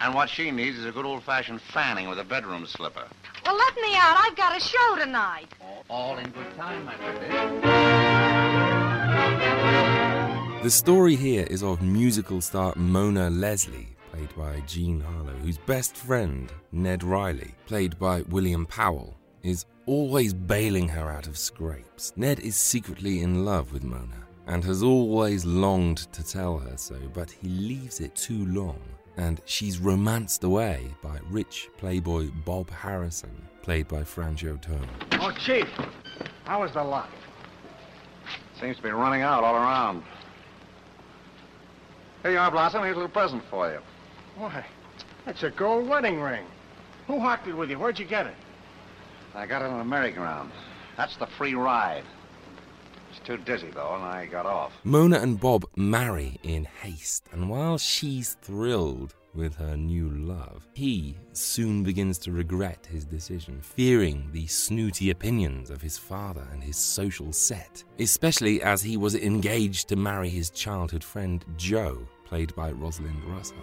And 0.01 0.15
what 0.15 0.29
she 0.29 0.51
needs 0.51 0.79
is 0.79 0.85
a 0.85 0.93
good 0.93 1.05
old-fashioned 1.05 1.61
fanning 1.61 2.09
with 2.09 2.19
a 2.19 2.25
bedroom 2.25 2.67
slipper. 2.67 3.05
Well, 3.45 3.57
let 3.57 3.75
me 3.77 3.95
out. 3.97 4.17
I've 4.19 4.37
got 4.37 4.57
a 4.57 4.61
show 4.61 4.97
tonight. 4.99 5.49
All 5.89 6.19
in 6.19 6.31
good 6.31 6.55
time, 6.57 6.85
my 6.85 6.97
baby. 6.97 7.27
The 10.63 10.71
story 10.71 11.17
here 11.17 11.47
is 11.49 11.63
of 11.63 11.81
musical 11.81 12.41
star 12.41 12.75
Mona 12.77 13.31
Leslie, 13.31 13.96
played 14.17 14.37
by 14.37 14.61
Jean 14.67 15.01
Harlow, 15.01 15.37
whose 15.43 15.59
best 15.59 15.95
friend, 15.95 16.51
Ned 16.73 17.05
Riley, 17.05 17.55
played 17.67 17.99
by 17.99 18.23
William 18.23 18.65
Powell, 18.65 19.15
is 19.43 19.67
always 19.85 20.33
bailing 20.33 20.89
her 20.89 21.11
out 21.11 21.27
of 21.27 21.37
scrapes. 21.37 22.15
Ned 22.17 22.41
is 22.41 22.57
secretly 22.57 23.21
in 23.21 23.45
love 23.45 23.73
with 23.73 23.85
Mona 23.85 24.27
and 24.47 24.65
has 24.65 24.83
always 24.83 25.45
longed 25.45 26.11
to 26.13 26.25
tell 26.25 26.57
her 26.57 26.77
so, 26.77 26.97
but 27.13 27.31
he 27.31 27.49
leaves 27.49 28.01
it 28.01 28.15
too 28.15 28.47
long, 28.47 28.81
and 29.19 29.43
she's 29.45 29.81
romanced 29.81 30.45
away 30.45 30.95
by 31.03 31.19
rich 31.29 31.69
playboy 31.77 32.31
Bob 32.45 32.71
Harrison, 32.71 33.47
played 33.61 33.87
by 33.89 34.01
Franchot 34.03 34.63
Tone. 34.63 34.89
Oh, 35.13 35.33
Chief, 35.45 35.69
how 36.45 36.63
is 36.63 36.73
the 36.73 36.83
lot? 36.83 37.11
Seems 38.61 38.77
to 38.77 38.83
be 38.83 38.91
running 38.91 39.23
out 39.23 39.45
all 39.45 39.57
around. 39.57 40.05
Here 42.23 42.33
you 42.33 42.39
are, 42.39 42.51
Blossom. 42.51 42.83
Here's 42.83 42.95
a 42.95 43.01
little 43.01 43.13
present 43.13 43.43
for 43.51 43.71
you. 43.71 43.81
Why, 44.37 44.67
that's 45.25 45.43
a 45.43 45.51
gold 45.51 45.89
wedding 45.89 46.21
ring. 46.21 46.45
Who 47.07 47.21
hocked 47.21 47.49
it 47.49 47.55
with 47.55 47.71
you? 47.71 47.79
Where'd 47.79 47.99
you 47.99 48.05
get 48.05 48.27
it? 48.27 48.35
I 49.35 49.47
got 49.47 49.63
it 49.63 49.67
on 49.67 49.81
a 49.81 49.85
merry-go-round. 49.85 50.51
That's 50.97 51.17
the 51.17 51.27
free 51.27 51.55
ride. 51.55 52.05
It's 53.11 53.21
too 53.21 53.39
dizzy, 53.39 53.71
though, 53.71 53.95
and 53.95 54.05
I 54.05 54.27
got 54.27 54.45
off. 54.45 54.73
Mona 54.85 55.21
and 55.21 55.41
Bob 55.41 55.65
marry 55.77 56.39
in 56.43 56.67
haste, 56.83 57.27
and 57.33 57.49
while 57.49 57.79
she's 57.79 58.37
thrilled 58.43 59.15
with 59.35 59.55
her 59.57 59.77
new 59.77 60.11
love, 60.11 60.67
he 60.75 61.17
soon 61.33 61.83
begins 61.83 62.19
to 62.19 62.33
regret 62.33 62.87
his 62.91 63.05
decision, 63.05 63.61
fearing 63.63 64.29
the 64.33 64.47
snooty 64.47 65.11
opinions 65.11 65.71
of 65.71 65.81
his 65.81 65.97
father 65.97 66.47
and 66.53 66.63
his 66.63 66.77
social 66.77 67.33
set, 67.33 67.85
especially 67.99 68.63
as 68.63 68.83
he 68.83 68.97
was 68.97 69.15
engaged 69.15 69.89
to 69.89 69.97
marry 69.97 70.29
his 70.29 70.51
childhood 70.51 71.05
friend 71.05 71.45
Joe, 71.57 72.07
played 72.25 72.55
by 72.55 72.73
Rosalind 72.73 73.23
Russell. 73.25 73.57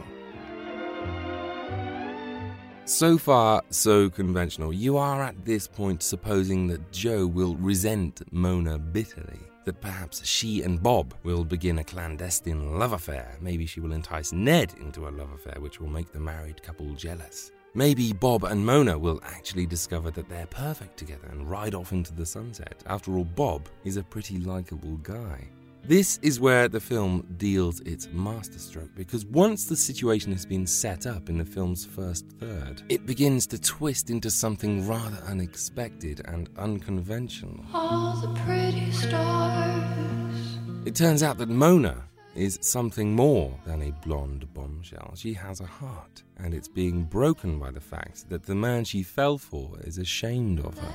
So 2.86 3.18
far, 3.18 3.64
so 3.70 4.10
conventional. 4.10 4.74
You 4.74 4.98
are 4.98 5.24
at 5.24 5.46
this 5.46 5.68
point 5.68 6.04
supposing 6.04 6.68
that 6.68 6.92
Joe 6.92 7.26
will 7.26 7.56
resent 7.56 8.22
Mona 8.32 8.78
bitterly, 8.78 9.40
that 9.66 9.82
perhaps 9.82 10.26
she 10.26 10.62
and 10.64 10.84
Bob 10.84 11.14
will 11.24 11.44
begin 11.46 11.80
a 11.80 11.84
clandestine 11.84 12.78
love 12.78 12.92
affair. 12.92 13.38
Maybe 13.42 13.66
she 13.66 13.80
will 13.80 13.94
entice 13.94 14.32
Ned 14.32 14.74
into 14.80 15.08
a 15.08 15.12
love 15.12 15.32
affair, 15.32 15.60
which 15.60 15.80
will 15.80 15.88
make 15.88 16.12
the 16.12 16.20
married 16.20 16.62
couple 16.62 16.94
jealous. 16.94 17.52
Maybe 17.74 18.14
Bob 18.14 18.44
and 18.44 18.64
Mona 18.64 19.00
will 19.00 19.20
actually 19.24 19.66
discover 19.66 20.12
that 20.12 20.30
they're 20.30 20.46
perfect 20.46 20.98
together 20.98 21.28
and 21.32 21.50
ride 21.50 21.74
off 21.74 21.94
into 21.94 22.14
the 22.14 22.26
sunset. 22.26 22.84
After 22.86 23.16
all, 23.16 23.26
Bob 23.26 23.70
is 23.86 23.98
a 23.98 24.04
pretty 24.04 24.38
likable 24.38 24.98
guy. 24.98 25.48
This 25.86 26.18
is 26.22 26.40
where 26.40 26.70
the 26.70 26.80
film 26.80 27.28
deals 27.36 27.82
its 27.82 28.08
masterstroke 28.14 28.96
because 28.96 29.26
once 29.26 29.66
the 29.66 29.76
situation 29.76 30.32
has 30.32 30.46
been 30.46 30.66
set 30.66 31.06
up 31.06 31.28
in 31.28 31.38
the 31.38 31.44
film's 31.44 31.86
first 31.86 32.26
third, 32.40 32.82
it 32.88 33.06
begins 33.06 33.46
to 33.48 33.60
twist 33.60 34.10
into 34.10 34.32
something 34.32 34.88
rather 34.88 35.18
unexpected 35.28 36.22
and 36.24 36.50
unconventional. 36.58 37.66
All 37.74 38.16
the 38.16 38.34
pretty 38.46 38.92
stars. 38.94 40.58
It 40.86 40.96
turns 40.96 41.22
out 41.22 41.38
that 41.40 41.50
Mona 41.50 42.06
is 42.34 42.60
something 42.62 43.14
more 43.14 43.54
than 43.66 43.82
a 43.82 43.92
blonde 44.06 44.54
bombshell. 44.54 45.14
She 45.18 45.34
has 45.34 45.60
a 45.60 45.66
heart, 45.66 46.24
and 46.38 46.54
it's 46.54 46.70
being 46.70 47.04
broken 47.04 47.60
by 47.60 47.72
the 47.72 47.82
fact 47.82 48.30
that 48.30 48.44
the 48.44 48.56
man 48.56 48.86
she 48.86 49.04
fell 49.04 49.38
for 49.38 49.78
is 49.82 49.98
ashamed 49.98 50.60
of 50.62 50.78
her. 50.78 50.94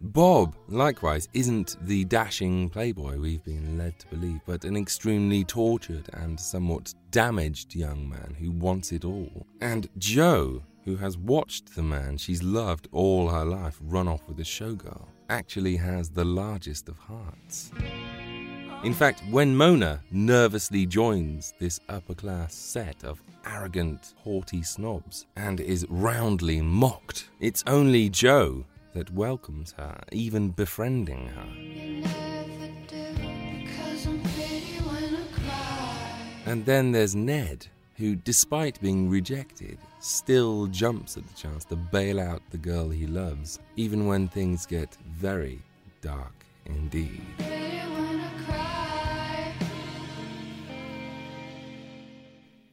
Bob, 0.00 0.54
likewise, 0.68 1.28
isn't 1.34 1.76
the 1.82 2.04
dashing 2.04 2.68
playboy 2.68 3.18
we've 3.18 3.42
been 3.42 3.76
led 3.76 3.98
to 3.98 4.06
believe, 4.06 4.40
but 4.46 4.64
an 4.64 4.76
extremely 4.76 5.42
tortured 5.42 6.08
and 6.12 6.38
somewhat 6.38 6.94
damaged 7.10 7.74
young 7.74 8.08
man 8.08 8.36
who 8.38 8.52
wants 8.52 8.92
it 8.92 9.04
all. 9.04 9.44
And 9.60 9.88
Joe, 9.98 10.62
who 10.84 10.94
has 10.96 11.18
watched 11.18 11.74
the 11.74 11.82
man 11.82 12.16
she's 12.16 12.44
loved 12.44 12.88
all 12.92 13.28
her 13.28 13.44
life 13.44 13.78
run 13.82 14.06
off 14.06 14.22
with 14.28 14.38
a 14.38 14.44
showgirl, 14.44 15.08
actually 15.30 15.76
has 15.76 16.10
the 16.10 16.24
largest 16.24 16.88
of 16.88 16.96
hearts. 16.98 17.72
In 18.84 18.94
fact, 18.94 19.24
when 19.28 19.56
Mona 19.56 20.00
nervously 20.12 20.86
joins 20.86 21.52
this 21.58 21.80
upper 21.88 22.14
class 22.14 22.54
set 22.54 23.02
of 23.02 23.20
arrogant, 23.44 24.14
haughty 24.18 24.62
snobs 24.62 25.26
and 25.34 25.58
is 25.58 25.84
roundly 25.88 26.60
mocked, 26.60 27.28
it's 27.40 27.64
only 27.66 28.08
Joe 28.08 28.64
that 28.94 29.12
welcomes 29.12 29.72
her, 29.72 30.00
even 30.12 30.50
befriending 30.50 31.28
her. 31.28 31.48
And 36.46 36.64
then 36.64 36.92
there's 36.92 37.14
Ned, 37.14 37.66
who, 37.96 38.16
despite 38.16 38.80
being 38.80 39.10
rejected, 39.10 39.78
still 40.00 40.66
jumps 40.66 41.16
at 41.16 41.26
the 41.28 41.34
chance 41.34 41.64
to 41.66 41.76
bail 41.76 42.18
out 42.18 42.42
the 42.50 42.56
girl 42.56 42.88
he 42.88 43.06
loves, 43.06 43.58
even 43.76 44.06
when 44.06 44.28
things 44.28 44.64
get 44.64 44.96
very 45.06 45.60
dark 46.00 46.32
indeed. 46.64 47.22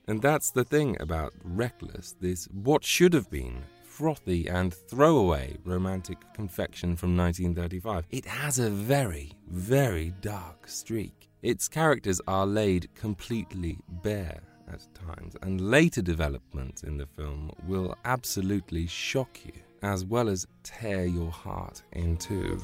And 0.08 0.22
that's 0.22 0.52
the 0.52 0.64
thing 0.64 0.96
about 1.00 1.34
Reckless, 1.44 2.16
this 2.22 2.46
what 2.46 2.84
should 2.84 3.14
have 3.14 3.30
been 3.32 3.64
frothy 3.96 4.46
and 4.50 4.74
throwaway 4.74 5.56
romantic 5.64 6.18
confection 6.34 6.98
from 6.98 7.16
1935. 7.16 8.06
It 8.12 8.26
has 8.26 8.60
a 8.60 8.70
very, 8.70 9.32
very 9.48 10.14
dark 10.20 10.68
streak. 10.68 11.30
Its 11.42 11.70
characters 11.70 12.20
are 12.28 12.46
laid 12.46 12.94
completely 12.94 13.80
bare 14.04 14.42
at 14.68 14.86
times, 14.94 15.38
and 15.42 15.72
later 15.72 16.02
developments 16.02 16.84
in 16.84 16.98
the 16.98 17.06
film 17.06 17.52
will 17.66 17.96
absolutely 18.04 18.86
shock 18.86 19.40
you, 19.46 19.54
as 19.82 20.04
well 20.04 20.28
as 20.28 20.46
tear 20.64 21.06
your 21.06 21.32
heart 21.32 21.82
in 21.94 22.18
two. 22.18 22.60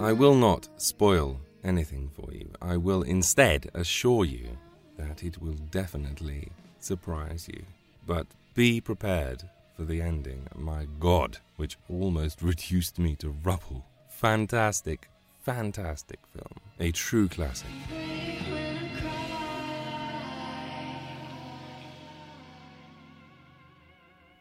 I 0.00 0.12
will 0.12 0.34
not 0.34 0.68
spoil 0.78 1.40
anything 1.62 2.10
for 2.12 2.32
you. 2.32 2.50
I 2.60 2.76
will 2.76 3.02
instead 3.02 3.70
assure 3.74 4.24
you 4.24 4.48
that 4.98 5.22
it 5.22 5.40
will 5.40 5.58
definitely 5.70 6.50
surprise 6.86 7.48
you. 7.52 7.64
But 8.06 8.26
be 8.54 8.80
prepared 8.80 9.42
for 9.76 9.84
the 9.84 10.00
ending. 10.00 10.46
My 10.54 10.86
God, 11.00 11.38
which 11.56 11.76
almost 11.90 12.40
reduced 12.50 12.98
me 12.98 13.16
to 13.16 13.34
rubble. 13.42 13.84
Fantastic, 14.08 15.08
fantastic 15.42 16.20
film. 16.32 16.60
A 16.80 16.92
true 16.92 17.28
classic. 17.28 17.68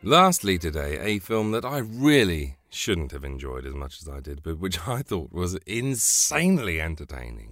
Lastly, 0.04 0.60
today, 0.60 1.00
a 1.00 1.18
film 1.18 1.50
that 1.52 1.66
I 1.66 1.80
really 1.80 2.58
shouldn't 2.70 3.12
have 3.12 3.24
enjoyed 3.24 3.66
as 3.66 3.74
much 3.74 4.02
as 4.02 4.08
I 4.08 4.20
did, 4.20 4.44
but 4.44 4.60
which 4.60 4.88
I 4.88 5.02
thought 5.02 5.34
was 5.34 5.56
insanely 5.66 6.80
entertaining. 6.80 7.52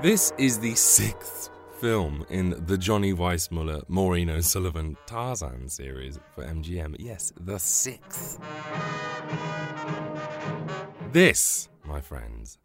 This 0.00 0.32
is 0.38 0.58
the 0.58 0.74
sixth 0.74 1.50
film 1.80 2.26
in 2.28 2.66
the 2.66 2.76
Johnny 2.76 3.14
Weissmuller, 3.14 3.82
Maureen 3.88 4.28
O'Sullivan 4.28 4.98
Tarzan 5.06 5.66
series 5.70 6.20
for 6.34 6.44
MGM. 6.44 6.96
Yes, 6.98 7.32
the 7.40 7.58
sixth. 7.58 8.38
This, 11.10 11.70
my 11.84 12.02
friends, 12.02 12.58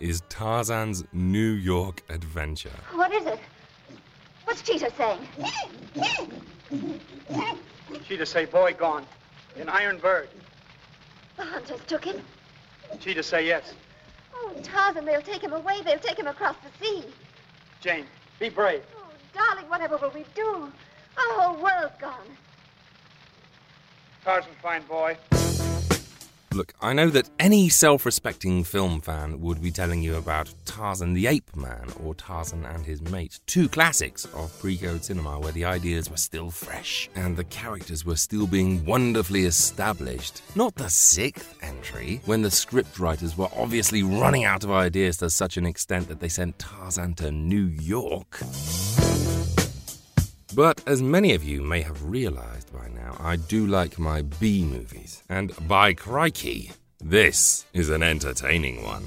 is 0.00 0.20
Tarzan's 0.28 1.04
New 1.12 1.52
York 1.52 2.02
adventure. 2.08 2.72
What 2.94 3.12
is 3.12 3.24
it? 3.26 3.38
What's 4.44 4.62
Cheetah 4.62 4.90
saying? 4.96 5.20
Cheetah 8.08 8.26
say 8.26 8.46
boy 8.46 8.74
gone. 8.74 9.06
In 9.54 9.68
Iron 9.68 9.98
Bird. 9.98 10.28
The 11.36 11.44
hunters 11.44 11.80
took 11.86 12.04
him. 12.04 12.20
Cheetah 12.98 13.22
say 13.22 13.46
yes. 13.46 13.74
Oh, 14.34 14.52
Tarzan, 14.64 15.04
they'll 15.04 15.22
take 15.22 15.42
him 15.42 15.52
away. 15.52 15.82
They'll 15.84 15.98
take 16.00 16.18
him 16.18 16.26
across 16.26 16.56
the 16.64 16.84
sea. 16.84 17.04
Jane, 17.80 18.06
be 18.38 18.48
brave. 18.48 18.82
Oh, 18.96 19.04
darling, 19.34 19.68
whatever 19.68 19.96
will 19.96 20.10
we 20.10 20.24
do? 20.34 20.72
Our 21.16 21.40
whole 21.40 21.62
world's 21.62 21.96
gone. 22.00 22.36
Tarzan, 24.24 24.52
fine 24.60 24.82
boy. 24.82 25.16
Look, 26.56 26.72
I 26.80 26.94
know 26.94 27.10
that 27.10 27.28
any 27.38 27.68
self 27.68 28.06
respecting 28.06 28.64
film 28.64 29.02
fan 29.02 29.42
would 29.42 29.60
be 29.60 29.70
telling 29.70 30.02
you 30.02 30.16
about 30.16 30.54
Tarzan 30.64 31.12
the 31.12 31.26
Ape 31.26 31.54
Man 31.54 31.86
or 32.02 32.14
Tarzan 32.14 32.64
and 32.64 32.86
His 32.86 33.02
Mate, 33.02 33.40
two 33.44 33.68
classics 33.68 34.24
of 34.34 34.58
pre 34.58 34.78
code 34.78 35.04
cinema 35.04 35.38
where 35.38 35.52
the 35.52 35.66
ideas 35.66 36.08
were 36.08 36.16
still 36.16 36.50
fresh 36.50 37.10
and 37.14 37.36
the 37.36 37.44
characters 37.44 38.06
were 38.06 38.16
still 38.16 38.46
being 38.46 38.86
wonderfully 38.86 39.44
established. 39.44 40.40
Not 40.54 40.74
the 40.76 40.88
sixth 40.88 41.58
entry, 41.60 42.22
when 42.24 42.40
the 42.40 42.48
scriptwriters 42.48 43.36
were 43.36 43.50
obviously 43.54 44.02
running 44.02 44.46
out 44.46 44.64
of 44.64 44.70
ideas 44.70 45.18
to 45.18 45.28
such 45.28 45.58
an 45.58 45.66
extent 45.66 46.08
that 46.08 46.20
they 46.20 46.30
sent 46.30 46.58
Tarzan 46.58 47.12
to 47.16 47.30
New 47.30 47.66
York. 47.66 48.40
But 50.56 50.82
as 50.86 51.02
many 51.02 51.34
of 51.34 51.44
you 51.44 51.60
may 51.60 51.82
have 51.82 52.02
realized 52.02 52.72
by 52.72 52.88
now, 52.88 53.14
I 53.20 53.36
do 53.36 53.66
like 53.66 53.98
my 53.98 54.22
B 54.22 54.64
movies. 54.64 55.22
And 55.28 55.52
by 55.68 55.92
crikey, 55.92 56.72
this 56.98 57.66
is 57.74 57.90
an 57.90 58.02
entertaining 58.02 58.82
one. 58.82 59.04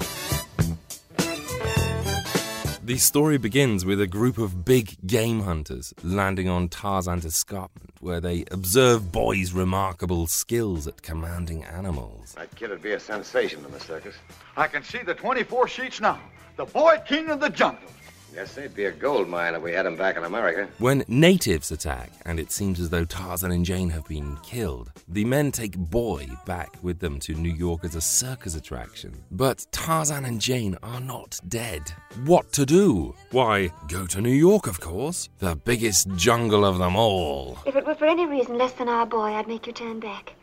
The 2.83 2.97
story 2.99 3.39
begins 3.39 3.83
with 3.83 3.99
a 3.99 4.05
group 4.05 4.37
of 4.37 4.63
big 4.63 4.95
game 5.07 5.39
hunters 5.39 5.91
landing 6.03 6.47
on 6.47 6.69
Tarzan's 6.69 7.25
escarpment, 7.25 7.93
where 7.99 8.21
they 8.21 8.45
observe 8.51 9.11
Boy's 9.11 9.51
remarkable 9.51 10.27
skills 10.27 10.85
at 10.85 11.01
commanding 11.01 11.63
animals. 11.63 12.33
That 12.33 12.55
kid 12.55 12.69
would 12.69 12.83
be 12.83 12.91
a 12.91 12.99
sensation 12.99 13.65
in 13.65 13.71
the 13.71 13.79
circus. 13.79 14.13
I 14.55 14.67
can 14.67 14.83
see 14.83 14.99
the 14.99 15.15
24 15.15 15.67
sheets 15.67 15.99
now. 15.99 16.19
The 16.57 16.65
boy 16.65 17.01
king 17.07 17.29
of 17.29 17.39
the 17.39 17.49
jungle. 17.49 17.89
Yes, 18.33 18.53
they'd 18.53 18.75
be 18.75 18.85
a 18.85 18.91
gold 18.91 19.27
mine 19.27 19.55
if 19.55 19.61
we 19.61 19.71
had 19.71 19.85
him 19.85 19.95
back 19.95 20.15
in 20.15 20.23
America. 20.23 20.69
When 20.77 21.03
natives 21.07 21.71
attack, 21.71 22.11
and 22.25 22.39
it 22.39 22.51
seems 22.51 22.79
as 22.79 22.89
though 22.89 23.05
Tarzan 23.05 23.51
and 23.51 23.65
Jane 23.65 23.89
have 23.89 24.07
been 24.07 24.37
killed, 24.43 24.91
the 25.07 25.25
men 25.25 25.51
take 25.51 25.77
Boy 25.77 26.27
back 26.45 26.77
with 26.81 26.99
them 26.99 27.19
to 27.21 27.33
New 27.33 27.51
York 27.53 27.83
as 27.83 27.95
a 27.95 28.01
circus 28.01 28.55
attraction. 28.55 29.23
But 29.31 29.65
Tarzan 29.71 30.25
and 30.25 30.39
Jane 30.39 30.77
are 30.83 30.99
not 30.99 31.39
dead. 31.47 31.91
What 32.25 32.51
to 32.53 32.65
do? 32.65 33.15
Why, 33.31 33.71
go 33.87 34.05
to 34.05 34.21
New 34.21 34.29
York, 34.29 34.67
of 34.67 34.79
course. 34.79 35.29
The 35.39 35.55
biggest 35.55 36.07
jungle 36.15 36.63
of 36.63 36.77
them 36.77 36.95
all. 36.95 37.57
If 37.65 37.75
it 37.75 37.85
were 37.85 37.95
for 37.95 38.05
any 38.05 38.25
reason 38.25 38.57
less 38.57 38.73
than 38.73 38.89
our 38.89 39.05
boy, 39.05 39.33
I'd 39.33 39.47
make 39.47 39.67
you 39.67 39.73
turn 39.73 39.99
back. 39.99 40.33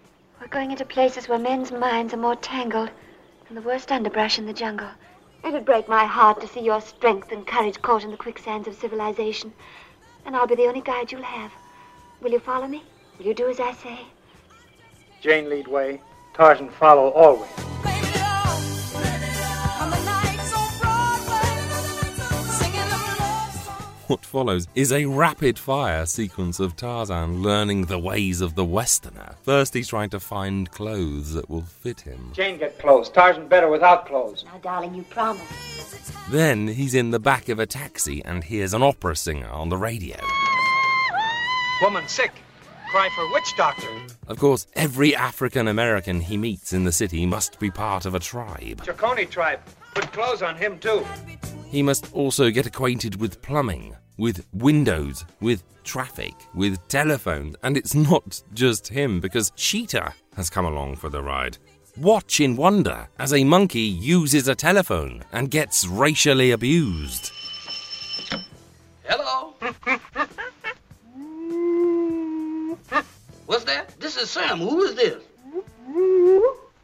We're 0.40 0.48
going 0.48 0.70
into 0.70 0.84
places 0.84 1.28
where 1.28 1.38
men's 1.38 1.72
minds 1.72 2.12
are 2.12 2.18
more 2.18 2.36
tangled 2.36 2.90
than 3.46 3.54
the 3.54 3.62
worst 3.62 3.92
underbrush 3.92 4.38
in 4.38 4.46
the 4.46 4.52
jungle. 4.52 4.90
It'd 5.46 5.64
break 5.64 5.86
my 5.88 6.06
heart 6.06 6.40
to 6.40 6.48
see 6.48 6.58
your 6.58 6.80
strength 6.80 7.30
and 7.30 7.46
courage 7.46 7.80
caught 7.80 8.02
in 8.02 8.10
the 8.10 8.16
quicksands 8.16 8.66
of 8.66 8.74
civilization. 8.74 9.52
And 10.24 10.34
I'll 10.34 10.48
be 10.48 10.56
the 10.56 10.66
only 10.66 10.80
guide 10.80 11.12
you'll 11.12 11.22
have. 11.22 11.52
Will 12.20 12.32
you 12.32 12.40
follow 12.40 12.66
me? 12.66 12.82
Will 13.16 13.26
you 13.26 13.34
do 13.34 13.48
as 13.48 13.60
I 13.60 13.72
say? 13.74 14.00
Jane 15.20 15.48
lead 15.48 15.68
way. 15.68 16.00
Tarzan 16.34 16.68
follow 16.68 17.10
always. 17.10 17.48
What 24.06 24.24
follows 24.24 24.68
is 24.76 24.92
a 24.92 25.06
rapid 25.06 25.58
fire 25.58 26.06
sequence 26.06 26.60
of 26.60 26.76
Tarzan 26.76 27.42
learning 27.42 27.86
the 27.86 27.98
ways 27.98 28.40
of 28.40 28.54
the 28.54 28.64
Westerner. 28.64 29.34
First, 29.42 29.74
he's 29.74 29.88
trying 29.88 30.10
to 30.10 30.20
find 30.20 30.70
clothes 30.70 31.32
that 31.32 31.50
will 31.50 31.62
fit 31.62 32.02
him. 32.02 32.30
Jane 32.32 32.56
get 32.56 32.78
clothes. 32.78 33.08
Tarzan 33.08 33.48
better 33.48 33.68
without 33.68 34.06
clothes. 34.06 34.44
Now, 34.44 34.58
darling, 34.58 34.94
you 34.94 35.02
promised. 35.02 36.30
Then 36.30 36.68
he's 36.68 36.94
in 36.94 37.10
the 37.10 37.18
back 37.18 37.48
of 37.48 37.58
a 37.58 37.66
taxi 37.66 38.24
and 38.24 38.44
hears 38.44 38.74
an 38.74 38.82
opera 38.84 39.16
singer 39.16 39.48
on 39.48 39.70
the 39.70 39.76
radio. 39.76 40.16
Woman 41.82 42.06
sick. 42.06 42.32
Cry 42.88 43.08
for 43.16 43.32
witch 43.32 43.52
doctor. 43.56 43.88
Of 44.28 44.38
course, 44.38 44.68
every 44.76 45.16
African 45.16 45.66
American 45.66 46.20
he 46.20 46.36
meets 46.36 46.72
in 46.72 46.84
the 46.84 46.92
city 46.92 47.26
must 47.26 47.58
be 47.58 47.72
part 47.72 48.06
of 48.06 48.14
a 48.14 48.20
tribe. 48.20 48.84
Chaconi 48.84 49.28
tribe. 49.28 49.58
Put 49.96 50.12
clothes 50.12 50.42
on 50.42 50.56
him, 50.56 50.78
too. 50.78 51.02
He 51.70 51.82
must 51.82 52.12
also 52.12 52.50
get 52.50 52.66
acquainted 52.66 53.18
with 53.18 53.40
plumbing, 53.40 53.96
with 54.18 54.46
windows, 54.52 55.24
with 55.40 55.62
traffic, 55.84 56.34
with 56.54 56.86
telephones, 56.88 57.56
and 57.62 57.78
it's 57.78 57.94
not 57.94 58.42
just 58.52 58.88
him 58.88 59.20
because 59.20 59.52
Cheetah 59.56 60.12
has 60.36 60.50
come 60.50 60.66
along 60.66 60.96
for 60.96 61.08
the 61.08 61.22
ride. 61.22 61.56
Watch 61.96 62.40
in 62.40 62.56
wonder 62.56 63.08
as 63.18 63.32
a 63.32 63.42
monkey 63.42 63.80
uses 63.80 64.48
a 64.48 64.54
telephone 64.54 65.24
and 65.32 65.50
gets 65.50 65.86
racially 65.86 66.50
abused. 66.50 67.32
Hello? 69.02 69.54
What's 73.46 73.64
that? 73.64 73.98
This 73.98 74.18
is 74.18 74.28
Sam. 74.28 74.58
Who 74.58 74.82
is 74.82 74.94
this? 74.94 75.22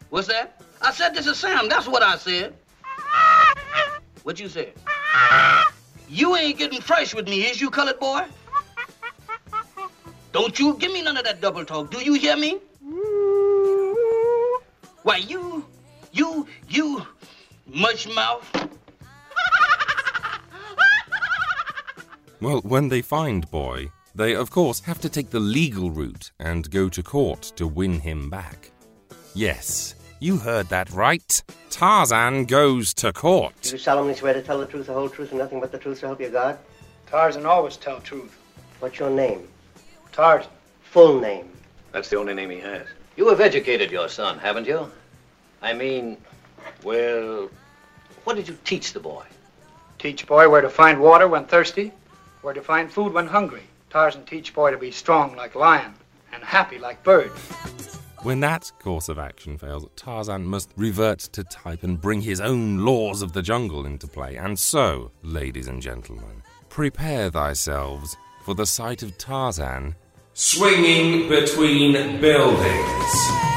What's 0.08 0.28
that? 0.28 0.62
I 0.80 0.92
said 0.92 1.14
this 1.14 1.26
is 1.26 1.36
Sam. 1.36 1.68
That's 1.68 1.86
what 1.86 2.02
I 2.02 2.16
said. 2.16 2.54
What 4.22 4.38
you 4.38 4.48
say? 4.48 4.72
You 6.08 6.36
ain't 6.36 6.58
getting 6.58 6.80
fresh 6.80 7.14
with 7.14 7.28
me, 7.28 7.42
is 7.42 7.60
you, 7.60 7.70
colored 7.70 7.98
boy? 7.98 8.24
Don't 10.32 10.58
you 10.58 10.74
give 10.78 10.92
me 10.92 11.02
none 11.02 11.16
of 11.16 11.24
that 11.24 11.40
double 11.40 11.64
talk. 11.64 11.90
Do 11.90 11.98
you 11.98 12.14
hear 12.14 12.36
me? 12.36 12.58
Why, 15.02 15.16
you, 15.16 15.66
you, 16.12 16.46
you, 16.68 17.06
mush 17.66 18.06
mouth. 18.08 18.48
Well, 22.40 22.60
when 22.62 22.88
they 22.88 23.02
find 23.02 23.48
Boy, 23.50 23.90
they 24.14 24.34
of 24.34 24.50
course 24.50 24.80
have 24.80 25.00
to 25.02 25.08
take 25.08 25.30
the 25.30 25.38
legal 25.38 25.90
route 25.90 26.32
and 26.40 26.70
go 26.70 26.88
to 26.88 27.02
court 27.02 27.42
to 27.56 27.68
win 27.68 28.00
him 28.00 28.30
back. 28.30 28.70
Yes, 29.34 29.94
you 30.22 30.36
heard 30.36 30.68
that 30.68 30.88
right. 30.90 31.42
Tarzan 31.68 32.44
goes 32.44 32.94
to 32.94 33.12
court. 33.12 33.54
Do 33.62 33.70
you 33.70 33.78
solemnly 33.78 34.14
swear 34.14 34.34
to 34.34 34.40
tell 34.40 34.58
the 34.58 34.66
truth, 34.66 34.86
the 34.86 34.92
whole 34.92 35.08
truth, 35.08 35.30
and 35.30 35.38
nothing 35.38 35.58
but 35.58 35.72
the 35.72 35.78
truth 35.78 35.98
so 35.98 36.06
help 36.06 36.20
you 36.20 36.28
God? 36.28 36.58
Tarzan 37.08 37.44
always 37.44 37.76
tell 37.76 38.00
truth. 38.00 38.38
What's 38.78 38.98
your 38.98 39.10
name? 39.10 39.48
Tarzan. 40.12 40.50
Full 40.84 41.20
name. 41.20 41.50
That's 41.90 42.08
the 42.08 42.18
only 42.18 42.34
name 42.34 42.50
he 42.50 42.60
has. 42.60 42.86
You 43.16 43.28
have 43.30 43.40
educated 43.40 43.90
your 43.90 44.08
son, 44.08 44.38
haven't 44.38 44.66
you? 44.66 44.90
I 45.60 45.72
mean, 45.72 46.18
well, 46.84 47.50
what 48.24 48.36
did 48.36 48.46
you 48.46 48.56
teach 48.64 48.92
the 48.92 49.00
boy? 49.00 49.24
Teach 49.98 50.26
boy 50.26 50.48
where 50.48 50.60
to 50.60 50.70
find 50.70 51.00
water 51.00 51.26
when 51.26 51.46
thirsty, 51.46 51.92
where 52.42 52.54
to 52.54 52.62
find 52.62 52.90
food 52.90 53.12
when 53.12 53.26
hungry. 53.26 53.62
Tarzan 53.90 54.24
teach 54.24 54.54
boy 54.54 54.70
to 54.70 54.78
be 54.78 54.90
strong 54.90 55.34
like 55.34 55.54
lion 55.54 55.94
and 56.32 56.44
happy 56.44 56.78
like 56.78 57.02
bird. 57.02 57.32
When 58.22 58.38
that 58.38 58.70
course 58.78 59.08
of 59.08 59.18
action 59.18 59.58
fails, 59.58 59.84
Tarzan 59.96 60.46
must 60.46 60.70
revert 60.76 61.18
to 61.32 61.42
type 61.42 61.82
and 61.82 62.00
bring 62.00 62.20
his 62.20 62.40
own 62.40 62.84
laws 62.84 63.20
of 63.20 63.32
the 63.32 63.42
jungle 63.42 63.84
into 63.84 64.06
play. 64.06 64.36
And 64.36 64.56
so, 64.56 65.10
ladies 65.22 65.66
and 65.66 65.82
gentlemen, 65.82 66.44
prepare 66.68 67.30
thyselves 67.30 68.16
for 68.44 68.54
the 68.54 68.64
sight 68.64 69.02
of 69.02 69.18
Tarzan 69.18 69.96
swinging 70.34 71.28
between 71.28 72.20
buildings. 72.20 73.51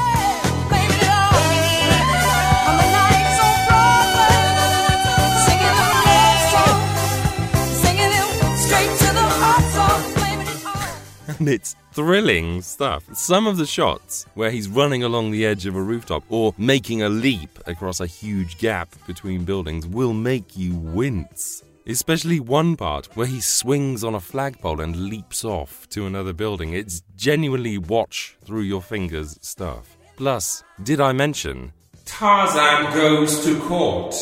And 11.38 11.48
it's 11.48 11.76
thrilling 11.92 12.62
stuff. 12.62 13.04
Some 13.14 13.46
of 13.46 13.56
the 13.56 13.66
shots 13.66 14.26
where 14.34 14.50
he's 14.50 14.68
running 14.68 15.02
along 15.02 15.30
the 15.30 15.46
edge 15.46 15.66
of 15.66 15.76
a 15.76 15.82
rooftop 15.82 16.24
or 16.28 16.54
making 16.58 17.02
a 17.02 17.08
leap 17.08 17.58
across 17.66 18.00
a 18.00 18.06
huge 18.06 18.58
gap 18.58 18.88
between 19.06 19.44
buildings 19.44 19.86
will 19.86 20.12
make 20.12 20.56
you 20.56 20.74
wince. 20.74 21.62
Especially 21.86 22.40
one 22.40 22.76
part 22.76 23.16
where 23.16 23.26
he 23.26 23.40
swings 23.40 24.02
on 24.02 24.14
a 24.14 24.20
flagpole 24.20 24.80
and 24.80 25.08
leaps 25.08 25.44
off 25.44 25.88
to 25.90 26.06
another 26.06 26.32
building. 26.32 26.72
It's 26.72 27.02
genuinely 27.16 27.78
watch 27.78 28.36
through 28.44 28.62
your 28.62 28.82
fingers 28.82 29.38
stuff. 29.40 29.96
Plus, 30.16 30.64
did 30.82 31.00
I 31.00 31.12
mention 31.12 31.72
Tarzan 32.04 32.92
goes 32.92 33.44
to 33.44 33.60
court? 33.60 34.14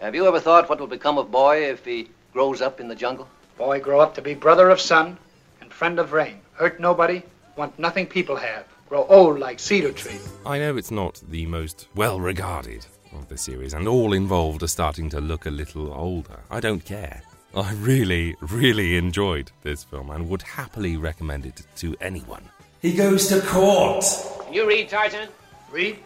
Have 0.00 0.14
you 0.14 0.26
ever 0.26 0.40
thought 0.40 0.68
what 0.68 0.80
will 0.80 0.86
become 0.86 1.18
of 1.18 1.30
Boy 1.30 1.70
if 1.70 1.84
he 1.84 2.08
grows 2.32 2.60
up 2.60 2.80
in 2.80 2.88
the 2.88 2.94
jungle? 2.94 3.28
Boy 3.56 3.80
grow 3.80 4.00
up 4.00 4.14
to 4.16 4.22
be 4.22 4.34
brother 4.34 4.68
of 4.70 4.80
sun 4.80 5.16
and 5.60 5.72
friend 5.72 5.98
of 5.98 6.12
rain. 6.12 6.40
Hurt 6.54 6.78
nobody, 6.78 7.22
want 7.56 7.78
nothing 7.78 8.06
people 8.06 8.36
have. 8.36 8.66
Grow 8.88 9.06
old 9.08 9.38
like 9.38 9.58
cedar 9.58 9.92
tree. 9.92 10.18
I 10.46 10.58
know 10.58 10.76
it's 10.76 10.90
not 10.90 11.20
the 11.28 11.46
most 11.46 11.88
well 11.94 12.20
regarded 12.20 12.86
of 13.12 13.28
the 13.28 13.36
series, 13.36 13.74
and 13.74 13.88
all 13.88 14.12
involved 14.12 14.62
are 14.62 14.68
starting 14.68 15.08
to 15.10 15.20
look 15.20 15.46
a 15.46 15.50
little 15.50 15.92
older. 15.92 16.40
I 16.50 16.60
don't 16.60 16.84
care. 16.84 17.22
I 17.56 17.72
really, 17.74 18.36
really 18.40 18.96
enjoyed 18.96 19.50
this 19.62 19.84
film 19.84 20.10
and 20.10 20.28
would 20.28 20.42
happily 20.42 20.96
recommend 20.96 21.46
it 21.46 21.62
to 21.76 21.96
anyone. 22.00 22.42
He 22.82 22.92
goes 22.94 23.28
to 23.28 23.40
court! 23.40 24.04
Can 24.44 24.52
you 24.52 24.66
read, 24.66 24.88
Tarzan? 24.88 25.28
Read? 25.70 25.98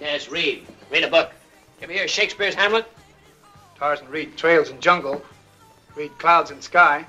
Yes, 0.00 0.28
read. 0.28 0.66
Read 0.90 1.04
a 1.04 1.10
book. 1.10 1.30
You 1.78 1.84
ever 1.84 1.92
hear 1.92 2.08
Shakespeare's 2.08 2.54
Hamlet? 2.54 2.86
Tarzan 3.78 4.08
read 4.08 4.36
Trails 4.36 4.70
in 4.70 4.80
Jungle. 4.80 5.22
Read 5.94 6.16
Clouds 6.18 6.50
in 6.50 6.60
Sky. 6.60 7.04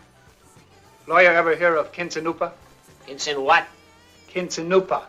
Lawyer 1.07 1.31
ever 1.31 1.55
hear 1.55 1.75
of 1.75 1.91
Kinsanupa? 1.91 2.51
Kinsin 3.09 3.43
what? 3.43 3.65
Kinsanupa. 4.29 5.01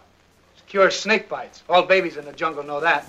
It 0.56 0.66
cures 0.66 0.98
snake 0.98 1.28
bites. 1.28 1.62
All 1.68 1.82
babies 1.82 2.16
in 2.16 2.24
the 2.24 2.32
jungle 2.32 2.62
know 2.62 2.80
that. 2.80 3.04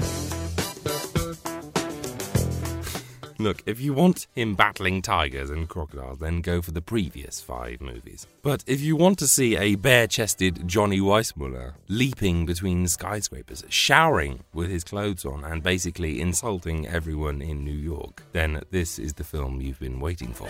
Look, 3.39 3.63
if 3.65 3.79
you 3.79 3.93
want 3.93 4.27
him 4.35 4.53
battling 4.53 5.01
tigers 5.01 5.49
and 5.49 5.69
crocodiles, 5.69 6.19
then 6.19 6.41
go 6.41 6.61
for 6.61 6.71
the 6.71 6.81
previous 6.81 7.39
five 7.39 7.79
movies. 7.79 8.27
But 8.41 8.65
if 8.67 8.81
you 8.81 8.97
want 8.97 9.17
to 9.19 9.27
see 9.27 9.55
a 9.55 9.75
bare 9.75 10.07
chested 10.07 10.67
Johnny 10.67 10.99
Weissmuller 10.99 11.75
leaping 11.87 12.45
between 12.45 12.85
skyscrapers, 12.87 13.63
showering 13.69 14.43
with 14.53 14.69
his 14.69 14.83
clothes 14.83 15.23
on, 15.23 15.45
and 15.45 15.63
basically 15.63 16.19
insulting 16.19 16.85
everyone 16.85 17.41
in 17.41 17.63
New 17.63 17.71
York, 17.71 18.23
then 18.33 18.61
this 18.71 18.99
is 18.99 19.13
the 19.13 19.23
film 19.23 19.61
you've 19.61 19.79
been 19.79 20.01
waiting 20.01 20.33
for. 20.33 20.49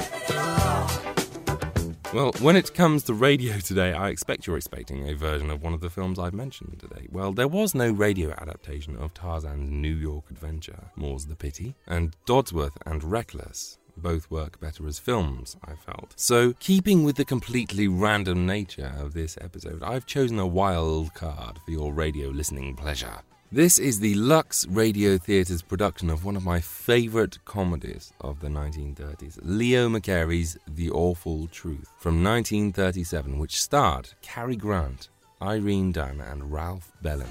Well, 2.13 2.34
when 2.39 2.58
it 2.58 2.74
comes 2.74 3.04
to 3.04 3.13
radio 3.13 3.58
today, 3.60 3.93
I 3.93 4.10
expect 4.10 4.45
you're 4.45 4.58
expecting 4.58 5.08
a 5.08 5.15
version 5.15 5.50
of 5.50 5.63
one 5.63 5.74
of 5.74 5.80
the 5.80 5.89
films 5.89 6.19
I've 6.19 6.34
mentioned 6.34 6.78
today. 6.80 7.08
Well, 7.10 7.32
there 7.32 7.47
was 7.47 7.74
no 7.74 7.89
radio 7.89 8.32
adaptation 8.32 8.97
of 8.97 9.13
Tarzan's 9.13 9.71
New 9.71 9.95
York 9.95 10.26
adventure, 10.30 10.89
more's 10.97 11.28
the 11.28 11.38
pity, 11.38 11.74
and 11.88 12.13
Dodsworth 12.28 12.76
and 12.86 13.02
Reckless 13.02 13.78
both 13.95 14.30
work 14.30 14.60
better 14.60 14.88
as 14.88 15.00
films, 15.00 15.56
I 15.65 15.76
felt. 15.76 16.13
So, 16.17 16.54
keeping 16.60 17.04
with 17.04 17.15
the 17.15 17.26
completely 17.26 17.88
random 17.88 18.45
nature 18.45 18.93
of 18.97 19.13
this 19.13 19.38
episode, 19.39 19.84
I've 19.84 20.06
chosen 20.06 20.39
a 20.39 20.47
wild 20.47 21.13
card 21.13 21.60
for 21.63 21.71
your 21.71 21.93
radio 21.93 22.30
listening 22.30 22.76
pleasure. 22.76 23.19
This 23.53 23.79
is 23.79 23.99
the 23.99 24.15
Lux 24.15 24.65
Radio 24.67 25.17
Theatre's 25.17 25.61
production 25.61 26.09
of 26.09 26.23
one 26.23 26.37
of 26.37 26.45
my 26.45 26.61
favourite 26.61 27.37
comedies 27.43 28.13
of 28.21 28.39
the 28.39 28.47
1930s, 28.47 29.39
Leo 29.41 29.89
McCarey's 29.89 30.57
The 30.69 30.89
Awful 30.89 31.47
Truth, 31.47 31.91
from 31.97 32.23
1937, 32.23 33.37
which 33.37 33.61
starred 33.61 34.07
Cary 34.21 34.55
Grant, 34.55 35.09
Irene 35.41 35.91
Dunne, 35.91 36.21
and 36.21 36.49
Ralph 36.49 36.93
Bellamy. 37.01 37.29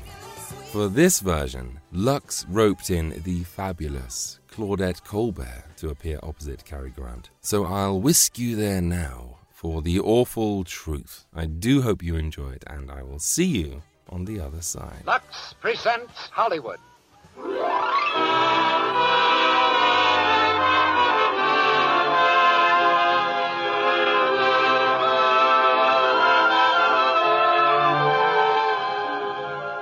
For 0.70 0.88
this 0.88 1.20
version, 1.20 1.80
Lux 1.90 2.44
roped 2.50 2.90
in 2.90 3.22
the 3.24 3.42
fabulous 3.44 4.40
Claudette 4.52 5.02
Colbert 5.04 5.64
to 5.78 5.88
appear 5.88 6.18
opposite 6.22 6.66
Cary 6.66 6.90
Grant. 6.90 7.30
So 7.40 7.64
I'll 7.64 7.98
whisk 7.98 8.38
you 8.38 8.56
there 8.56 8.82
now 8.82 9.38
for 9.48 9.80
The 9.80 9.98
Awful 10.00 10.64
Truth. 10.64 11.24
I 11.34 11.46
do 11.46 11.80
hope 11.80 12.02
you 12.02 12.16
enjoy 12.16 12.50
it, 12.50 12.64
and 12.66 12.90
I 12.90 13.02
will 13.02 13.18
see 13.18 13.46
you 13.46 13.82
on 14.10 14.24
the 14.24 14.40
other 14.40 14.60
side. 14.60 15.02
Lux 15.06 15.54
presents 15.60 16.12
Hollywood. 16.32 16.78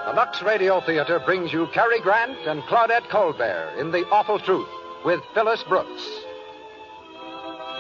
The 0.06 0.14
Lux 0.14 0.42
Radio 0.42 0.80
Theater 0.80 1.18
brings 1.18 1.52
you 1.52 1.66
Cary 1.72 2.00
Grant 2.00 2.38
and 2.46 2.62
Claudette 2.62 3.08
Colbert 3.08 3.74
in 3.78 3.90
The 3.90 4.06
Awful 4.10 4.38
Truth 4.38 4.68
with 5.04 5.20
Phyllis 5.34 5.62
Brooks. 5.64 6.08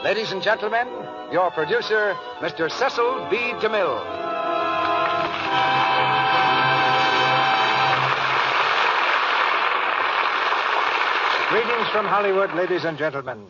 Ladies 0.02 0.32
and 0.32 0.42
gentlemen, 0.42 0.86
your 1.32 1.50
producer, 1.50 2.14
Mr. 2.40 2.70
Cecil 2.70 3.28
B. 3.30 3.36
DeMille. 3.60 4.28
Greetings 11.48 11.88
from 11.92 12.04
Hollywood, 12.04 12.54
ladies 12.54 12.84
and 12.84 12.98
gentlemen. 12.98 13.46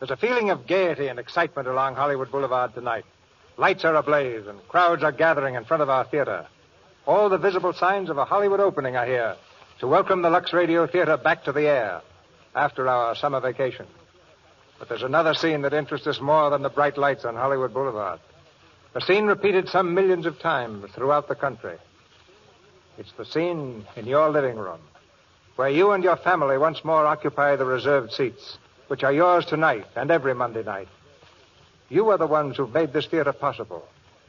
There's 0.00 0.10
a 0.10 0.16
feeling 0.16 0.50
of 0.50 0.66
gaiety 0.66 1.06
and 1.06 1.20
excitement 1.20 1.68
along 1.68 1.94
Hollywood 1.94 2.32
Boulevard 2.32 2.74
tonight. 2.74 3.04
Lights 3.56 3.84
are 3.84 3.94
ablaze 3.94 4.48
and 4.48 4.58
crowds 4.66 5.04
are 5.04 5.12
gathering 5.12 5.54
in 5.54 5.64
front 5.64 5.84
of 5.84 5.88
our 5.88 6.04
theater. 6.04 6.48
All 7.06 7.28
the 7.28 7.38
visible 7.38 7.72
signs 7.72 8.10
of 8.10 8.18
a 8.18 8.24
Hollywood 8.24 8.58
opening 8.58 8.96
are 8.96 9.06
here 9.06 9.36
to 9.78 9.86
welcome 9.86 10.22
the 10.22 10.30
Lux 10.30 10.52
Radio 10.52 10.84
Theater 10.88 11.16
back 11.16 11.44
to 11.44 11.52
the 11.52 11.68
air 11.68 12.02
after 12.56 12.88
our 12.88 13.14
summer 13.14 13.38
vacation. 13.38 13.86
But 14.80 14.88
there's 14.88 15.04
another 15.04 15.34
scene 15.34 15.62
that 15.62 15.74
interests 15.74 16.08
us 16.08 16.20
more 16.20 16.50
than 16.50 16.62
the 16.62 16.70
bright 16.70 16.98
lights 16.98 17.24
on 17.24 17.36
Hollywood 17.36 17.72
Boulevard. 17.72 18.18
A 18.96 19.00
scene 19.00 19.26
repeated 19.26 19.68
some 19.68 19.94
millions 19.94 20.26
of 20.26 20.40
times 20.40 20.90
throughout 20.90 21.28
the 21.28 21.36
country. 21.36 21.76
It's 22.98 23.12
the 23.12 23.24
scene 23.24 23.86
in 23.94 24.06
your 24.06 24.28
living 24.28 24.56
room 24.56 24.80
where 25.56 25.70
you 25.70 25.92
and 25.92 26.04
your 26.04 26.16
family 26.16 26.58
once 26.58 26.84
more 26.84 27.06
occupy 27.06 27.56
the 27.56 27.64
reserved 27.64 28.12
seats, 28.12 28.58
which 28.88 29.02
are 29.02 29.12
yours 29.12 29.44
tonight 29.46 29.86
and 29.96 30.10
every 30.10 30.34
Monday 30.34 30.62
night. 30.62 30.88
You 31.88 32.10
are 32.10 32.18
the 32.18 32.26
ones 32.26 32.56
who've 32.56 32.72
made 32.72 32.92
this 32.92 33.06
theater 33.06 33.32
possible 33.32 33.86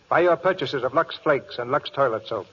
by 0.10 0.22
your 0.22 0.38
purchases 0.38 0.84
of 0.84 0.94
Lux 0.94 1.18
Flakes 1.18 1.60
and 1.60 1.70
Lux 1.70 1.90
Toilet 1.90 2.28
Soap. 2.28 2.48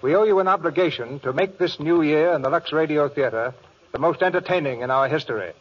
We 0.00 0.14
owe 0.14 0.24
you 0.24 0.38
an 0.38 0.48
obligation 0.48 1.18
to 1.20 1.32
make 1.32 1.58
this 1.58 1.80
new 1.80 2.02
year 2.02 2.32
in 2.32 2.42
the 2.42 2.50
Lux 2.50 2.72
Radio 2.72 3.08
Theater 3.08 3.54
the 3.92 3.98
most 3.98 4.22
entertaining 4.22 4.80
in 4.80 4.90
our 4.90 5.08
history. 5.08 5.52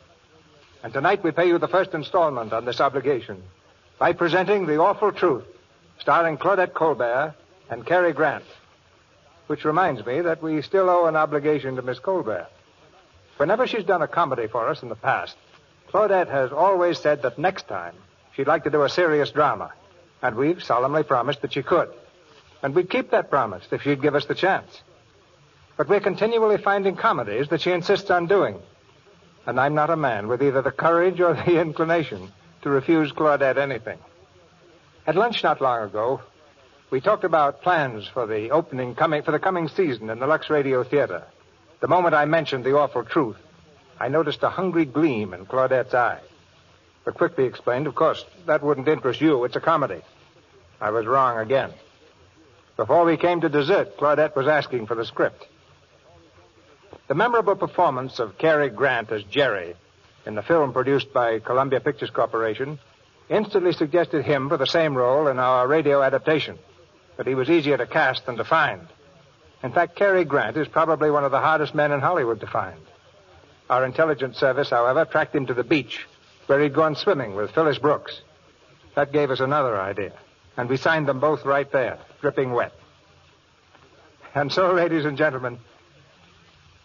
And 0.84 0.94
tonight 0.94 1.24
we 1.24 1.32
pay 1.32 1.48
you 1.48 1.58
the 1.58 1.68
first 1.68 1.94
installment 1.94 2.54
on 2.54 2.66
this 2.66 2.80
obligation 2.80 3.44
by 4.00 4.14
presenting 4.14 4.66
The 4.66 4.78
Awful 4.78 5.12
Truth, 5.12 5.44
starring 6.00 6.38
Claudette 6.38 6.74
Colbert 6.74 7.36
and 7.70 7.86
Cary 7.86 8.14
Grant. 8.14 8.46
Which 9.52 9.66
reminds 9.66 10.06
me 10.06 10.22
that 10.22 10.42
we 10.42 10.62
still 10.62 10.90
owe 10.90 11.08
an 11.08 11.18
obligation 11.18 11.76
to 11.76 11.82
Miss 11.82 12.00
Colbert. 12.00 12.48
Whenever 13.36 13.68
she's 13.68 13.84
done 13.84 14.02
a 14.02 14.08
comedy 14.08 14.48
for 14.48 14.70
us 14.70 14.82
in 14.82 14.88
the 14.88 14.96
past, 14.96 15.36
Claudette 15.92 16.30
has 16.30 16.54
always 16.54 16.98
said 16.98 17.24
that 17.24 17.38
next 17.38 17.68
time 17.68 17.94
she'd 18.34 18.48
like 18.48 18.64
to 18.64 18.70
do 18.70 18.84
a 18.84 18.90
serious 18.90 19.30
drama. 19.30 19.74
And 20.22 20.38
we've 20.38 20.64
solemnly 20.64 21.04
promised 21.04 21.42
that 21.42 21.52
she 21.52 21.64
could. 21.64 21.90
And 22.64 22.74
we'd 22.74 22.90
keep 22.90 23.12
that 23.12 23.30
promise 23.30 23.66
if 23.72 23.82
she'd 23.82 24.02
give 24.02 24.16
us 24.16 24.26
the 24.26 24.36
chance. 24.36 24.84
But 25.76 25.90
we're 25.90 26.00
continually 26.00 26.58
finding 26.58 26.96
comedies 26.96 27.50
that 27.50 27.60
she 27.60 27.72
insists 27.72 28.10
on 28.10 28.28
doing. 28.28 28.58
And 29.46 29.60
I'm 29.60 29.76
not 29.76 29.90
a 29.90 29.98
man 29.98 30.30
with 30.30 30.42
either 30.42 30.62
the 30.62 30.72
courage 30.72 31.20
or 31.20 31.34
the 31.34 31.60
inclination 31.60 32.32
to 32.62 32.70
refuse 32.70 33.12
Claudette 33.12 33.58
anything. 33.58 34.00
At 35.06 35.18
lunch 35.18 35.44
not 35.44 35.60
long 35.60 35.84
ago, 35.84 36.22
we 36.92 37.00
talked 37.00 37.24
about 37.24 37.62
plans 37.62 38.06
for 38.06 38.28
the 38.28 38.52
opening 38.52 38.96
coming 38.96 39.24
for 39.24 39.32
the 39.32 39.40
coming 39.40 39.70
season 39.70 40.10
in 40.10 40.20
the 40.20 40.28
Lux 40.28 40.50
Radio 40.50 40.84
Theater. 40.84 41.24
The 41.80 41.88
moment 41.88 42.14
I 42.14 42.26
mentioned 42.26 42.66
the 42.66 42.76
awful 42.76 43.06
truth, 43.06 43.38
I 43.98 44.10
noticed 44.10 44.44
a 44.44 44.50
hungry 44.50 44.84
gleam 44.84 45.34
in 45.34 45.46
Claudette's 45.46 45.94
eye. 45.94 46.20
But 47.06 47.16
quickly 47.16 47.46
explained, 47.46 47.88
of 47.88 47.96
course, 47.96 48.24
that 48.46 48.62
wouldn't 48.62 48.90
interest 48.90 49.22
you. 49.22 49.46
It's 49.46 49.56
a 49.56 49.62
comedy. 49.62 50.02
I 50.82 50.92
was 50.92 51.06
wrong 51.06 51.40
again. 51.40 51.72
Before 52.76 53.06
we 53.06 53.16
came 53.16 53.40
to 53.42 53.50
dessert, 53.50 53.98
Claudette 53.98 54.36
was 54.36 54.48
asking 54.48 54.88
for 54.88 54.96
the 54.96 55.06
script. 55.06 55.48
The 57.08 57.16
memorable 57.16 57.56
performance 57.56 58.20
of 58.20 58.38
Cary 58.38 58.70
Grant 58.70 59.12
as 59.12 59.24
Jerry 59.24 59.76
in 60.26 60.36
the 60.36 60.44
film 60.44 60.74
produced 60.74 61.14
by 61.14 61.40
Columbia 61.40 61.80
Pictures 61.80 62.10
Corporation 62.10 62.80
instantly 63.30 63.72
suggested 63.72 64.26
him 64.26 64.50
for 64.50 64.58
the 64.58 64.68
same 64.68 64.96
role 64.96 65.28
in 65.28 65.40
our 65.40 65.66
radio 65.68 66.04
adaptation 66.04 66.60
but 67.18 67.28
he 67.28 67.36
was 67.36 67.50
easier 67.50 67.78
to 67.78 67.86
cast 67.86 68.26
than 68.26 68.38
to 68.38 68.44
find. 68.44 68.88
In 69.64 69.72
fact, 69.72 69.96
Cary 69.96 70.26
Grant 70.26 70.58
is 70.58 70.68
probably 70.68 71.12
one 71.12 71.24
of 71.24 71.32
the 71.32 71.40
hardest 71.40 71.76
men 71.76 71.92
in 71.92 72.00
Hollywood 72.00 72.40
to 72.40 72.48
find. 72.48 72.80
Our 73.70 73.86
intelligence 73.86 74.38
service, 74.38 74.70
however, 74.70 75.06
tracked 75.06 75.36
him 75.36 75.46
to 75.48 75.54
the 75.54 75.64
beach, 75.64 76.08
where 76.48 76.60
he'd 76.60 76.74
gone 76.74 76.96
swimming 76.96 77.36
with 77.36 77.52
Phyllis 77.52 77.78
Brooks. 77.78 78.22
That 78.96 79.14
gave 79.14 79.32
us 79.32 79.40
another 79.40 79.80
idea, 79.80 80.14
and 80.58 80.70
we 80.70 80.78
signed 80.78 81.08
them 81.08 81.20
both 81.20 81.46
right 81.46 81.72
there, 81.72 82.00
dripping 82.22 82.52
wet. 82.52 82.74
And 84.34 84.52
so, 84.52 84.74
ladies 84.74 85.06
and 85.06 85.18
gentlemen, 85.18 85.60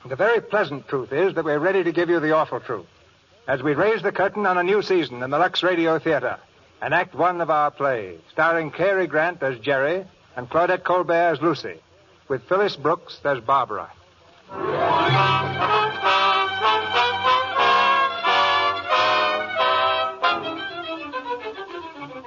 the 0.06 0.16
very 0.16 0.40
pleasant 0.40 0.86
truth 0.88 1.12
is 1.12 1.34
that 1.34 1.44
we're 1.44 1.58
ready 1.58 1.82
to 1.82 1.92
give 1.92 2.10
you 2.10 2.20
the 2.20 2.32
awful 2.32 2.60
truth 2.60 2.86
as 3.48 3.62
we 3.62 3.74
raise 3.74 4.02
the 4.02 4.12
curtain 4.12 4.44
on 4.46 4.58
a 4.58 4.62
new 4.62 4.82
season 4.82 5.22
in 5.22 5.30
the 5.30 5.38
Lux 5.38 5.62
Radio 5.62 5.98
Theater, 5.98 6.38
and 6.82 6.92
act 6.92 7.14
one 7.14 7.40
of 7.40 7.48
our 7.48 7.70
play, 7.70 8.18
starring 8.32 8.70
Cary 8.70 9.06
Grant 9.06 9.42
as 9.42 9.58
Jerry 9.60 10.04
and 10.37 10.49
Claudette 10.51 10.85
Colbert 10.85 11.14
as 11.14 11.40
Lucy, 11.40 11.81
with 12.29 12.42
Phyllis 12.44 12.77
Brooks 12.77 13.18
as 13.25 13.40
Barbara. 13.40 13.90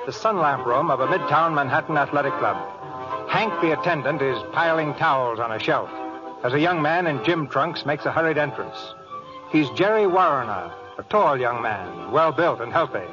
The 0.06 0.13
sun 0.13 0.39
lamp 0.39 0.65
room 0.65 0.89
of 0.89 1.00
a 1.02 1.08
midtown 1.08 1.54
Manhattan 1.54 1.95
athletic 1.95 2.34
club. 2.39 2.58
Hank, 3.30 3.54
the 3.62 3.80
attendant, 3.80 4.24
is 4.24 4.41
piling 4.54 4.95
towels 4.95 5.39
on 5.39 5.52
a 5.52 5.60
shelf. 5.60 5.89
as 6.41 6.54
a 6.54 6.60
young 6.60 6.82
man 6.82 7.06
in 7.06 7.24
gym 7.26 7.48
trunks 7.48 7.86
makes 7.86 8.06
a 8.06 8.12
hurried 8.12 8.38
entrance. 8.38 8.93
He's 9.52 9.69
Jerry 9.72 10.08
Warriner, 10.08 10.74
a 10.98 11.04
tall 11.04 11.38
young 11.38 11.62
man, 11.62 12.12
well 12.12 12.32
built 12.32 12.62
and 12.62 12.72
healthy. 12.72 13.06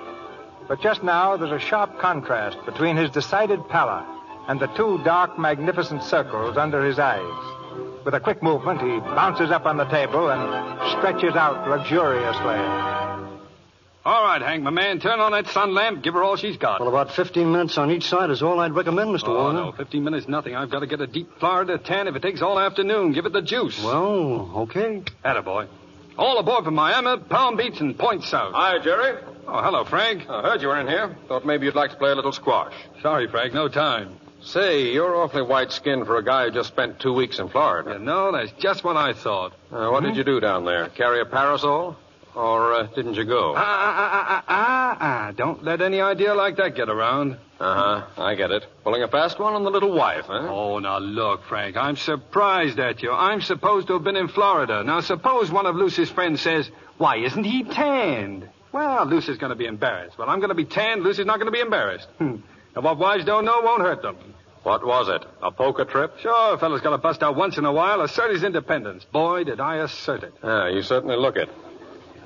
But 0.68 0.80
just 0.80 1.02
now, 1.02 1.36
there's 1.36 1.50
a 1.50 1.58
sharp 1.58 1.98
contrast 1.98 2.56
between 2.64 2.96
his 2.96 3.10
decided 3.10 3.68
pallor 3.68 4.06
and 4.48 4.60
the 4.60 4.66
two 4.68 5.00
dark, 5.04 5.38
magnificent 5.38 6.02
circles 6.02 6.56
under 6.56 6.84
his 6.84 6.98
eyes. 6.98 7.22
With 8.04 8.14
a 8.14 8.20
quick 8.20 8.42
movement, 8.42 8.80
he 8.80 9.00
bounces 9.00 9.50
up 9.50 9.66
on 9.66 9.76
the 9.76 9.84
table 9.86 10.30
and 10.30 10.90
stretches 10.98 11.34
out 11.34 11.68
luxuriously. 11.68 12.94
All 14.04 14.22
right, 14.22 14.40
Hank, 14.40 14.62
my 14.62 14.70
man, 14.70 15.00
turn 15.00 15.18
on 15.18 15.32
that 15.32 15.48
sun 15.48 15.74
lamp. 15.74 16.04
Give 16.04 16.14
her 16.14 16.22
all 16.22 16.36
she's 16.36 16.56
got. 16.56 16.78
Well, 16.78 16.88
about 16.88 17.10
15 17.10 17.50
minutes 17.50 17.76
on 17.76 17.90
each 17.90 18.08
side 18.08 18.30
is 18.30 18.40
all 18.40 18.60
I'd 18.60 18.72
recommend, 18.72 19.10
Mr. 19.10 19.30
Oh, 19.30 19.34
Warner. 19.34 19.60
no, 19.64 19.72
15 19.72 20.04
minutes, 20.04 20.28
nothing. 20.28 20.54
I've 20.54 20.70
got 20.70 20.78
to 20.80 20.86
get 20.86 21.00
a 21.00 21.08
deep 21.08 21.28
Florida 21.40 21.76
tan 21.78 22.06
if 22.06 22.14
it 22.14 22.22
takes 22.22 22.40
all 22.40 22.56
afternoon. 22.60 23.12
Give 23.12 23.26
it 23.26 23.32
the 23.32 23.42
juice. 23.42 23.82
Well, 23.82 24.52
okay. 24.58 25.02
Attaboy. 25.24 25.66
All 26.16 26.38
aboard 26.38 26.64
from 26.64 26.76
Miami, 26.76 27.20
Palm 27.28 27.56
Beach, 27.56 27.80
and 27.80 27.98
Point 27.98 28.22
South. 28.22 28.52
Hi, 28.54 28.78
Jerry. 28.78 29.18
Oh, 29.48 29.60
hello, 29.60 29.84
Frank. 29.84 30.30
I 30.30 30.40
heard 30.42 30.62
you 30.62 30.68
were 30.68 30.80
in 30.80 30.86
here. 30.86 31.16
Thought 31.26 31.44
maybe 31.44 31.66
you'd 31.66 31.74
like 31.74 31.90
to 31.90 31.96
play 31.96 32.12
a 32.12 32.14
little 32.14 32.32
squash. 32.32 32.74
Sorry, 33.02 33.26
Frank, 33.28 33.54
no 33.54 33.66
time. 33.68 34.16
Say, 34.46 34.92
you're 34.92 35.16
awfully 35.16 35.42
white 35.42 35.72
skinned 35.72 36.06
for 36.06 36.16
a 36.18 36.24
guy 36.24 36.44
who 36.44 36.50
just 36.52 36.68
spent 36.68 37.00
two 37.00 37.12
weeks 37.12 37.38
in 37.38 37.48
Florida. 37.48 37.90
Yeah, 37.92 37.98
no, 37.98 38.30
that's 38.32 38.52
just 38.52 38.84
what 38.84 38.96
I 38.96 39.12
thought. 39.12 39.52
Uh, 39.72 39.88
what 39.90 40.02
Hmm? 40.02 40.08
did 40.10 40.16
you 40.16 40.24
do 40.24 40.38
down 40.40 40.64
there? 40.64 40.88
Carry 40.90 41.20
a 41.20 41.24
parasol? 41.26 41.96
Or 42.34 42.74
uh, 42.74 42.82
didn't 42.94 43.14
you 43.14 43.24
go? 43.24 43.54
Ah, 43.56 43.60
ah, 43.60 43.94
ah, 43.96 44.26
ah, 44.28 44.44
ah, 44.48 44.96
ah. 45.00 45.32
Don't 45.32 45.64
let 45.64 45.80
any 45.80 46.00
idea 46.00 46.34
like 46.34 46.56
that 46.58 46.76
get 46.76 46.88
around. 46.90 47.38
Uh 47.58 47.74
huh. 48.04 48.22
I 48.22 48.34
get 48.34 48.50
it. 48.50 48.66
Pulling 48.84 49.02
a 49.02 49.08
fast 49.08 49.38
one 49.38 49.54
on 49.54 49.64
the 49.64 49.70
little 49.70 49.92
wife, 49.94 50.26
huh? 50.26 50.46
Oh, 50.48 50.78
now 50.78 50.98
look, 50.98 51.44
Frank, 51.44 51.76
I'm 51.78 51.96
surprised 51.96 52.78
at 52.78 53.02
you. 53.02 53.10
I'm 53.10 53.40
supposed 53.40 53.86
to 53.88 53.94
have 53.94 54.04
been 54.04 54.16
in 54.16 54.28
Florida. 54.28 54.84
Now, 54.84 55.00
suppose 55.00 55.50
one 55.50 55.64
of 55.66 55.74
Lucy's 55.76 56.10
friends 56.10 56.42
says, 56.42 56.70
Why 56.98 57.16
isn't 57.16 57.44
he 57.44 57.64
tanned? 57.64 58.48
Well, 58.70 59.06
Lucy's 59.06 59.38
going 59.38 59.50
to 59.50 59.56
be 59.56 59.64
embarrassed. 59.66 60.18
Well, 60.18 60.28
I'm 60.28 60.38
going 60.40 60.50
to 60.50 60.54
be 60.54 60.66
tanned. 60.66 61.02
Lucy's 61.02 61.24
not 61.26 61.36
going 61.40 61.46
to 61.46 61.52
be 61.52 61.60
embarrassed. 61.60 62.06
Hmm. 62.18 62.36
and 62.74 62.84
what 62.84 62.98
wives 62.98 63.24
don't 63.24 63.46
know 63.46 63.62
won't 63.62 63.80
hurt 63.80 64.02
them. 64.02 64.16
What 64.66 64.84
was 64.84 65.08
it? 65.08 65.24
A 65.44 65.52
poker 65.52 65.84
trip? 65.84 66.18
Sure, 66.18 66.54
a 66.54 66.58
fellow's 66.58 66.80
got 66.80 66.90
to 66.90 66.98
bust 66.98 67.22
out 67.22 67.36
once 67.36 67.56
in 67.56 67.64
a 67.64 67.72
while, 67.72 68.00
assert 68.00 68.32
his 68.32 68.42
independence. 68.42 69.04
Boy, 69.04 69.44
did 69.44 69.60
I 69.60 69.76
assert 69.76 70.24
it. 70.24 70.34
Yeah, 70.42 70.68
you 70.70 70.82
certainly 70.82 71.14
look 71.14 71.36
it. 71.36 71.48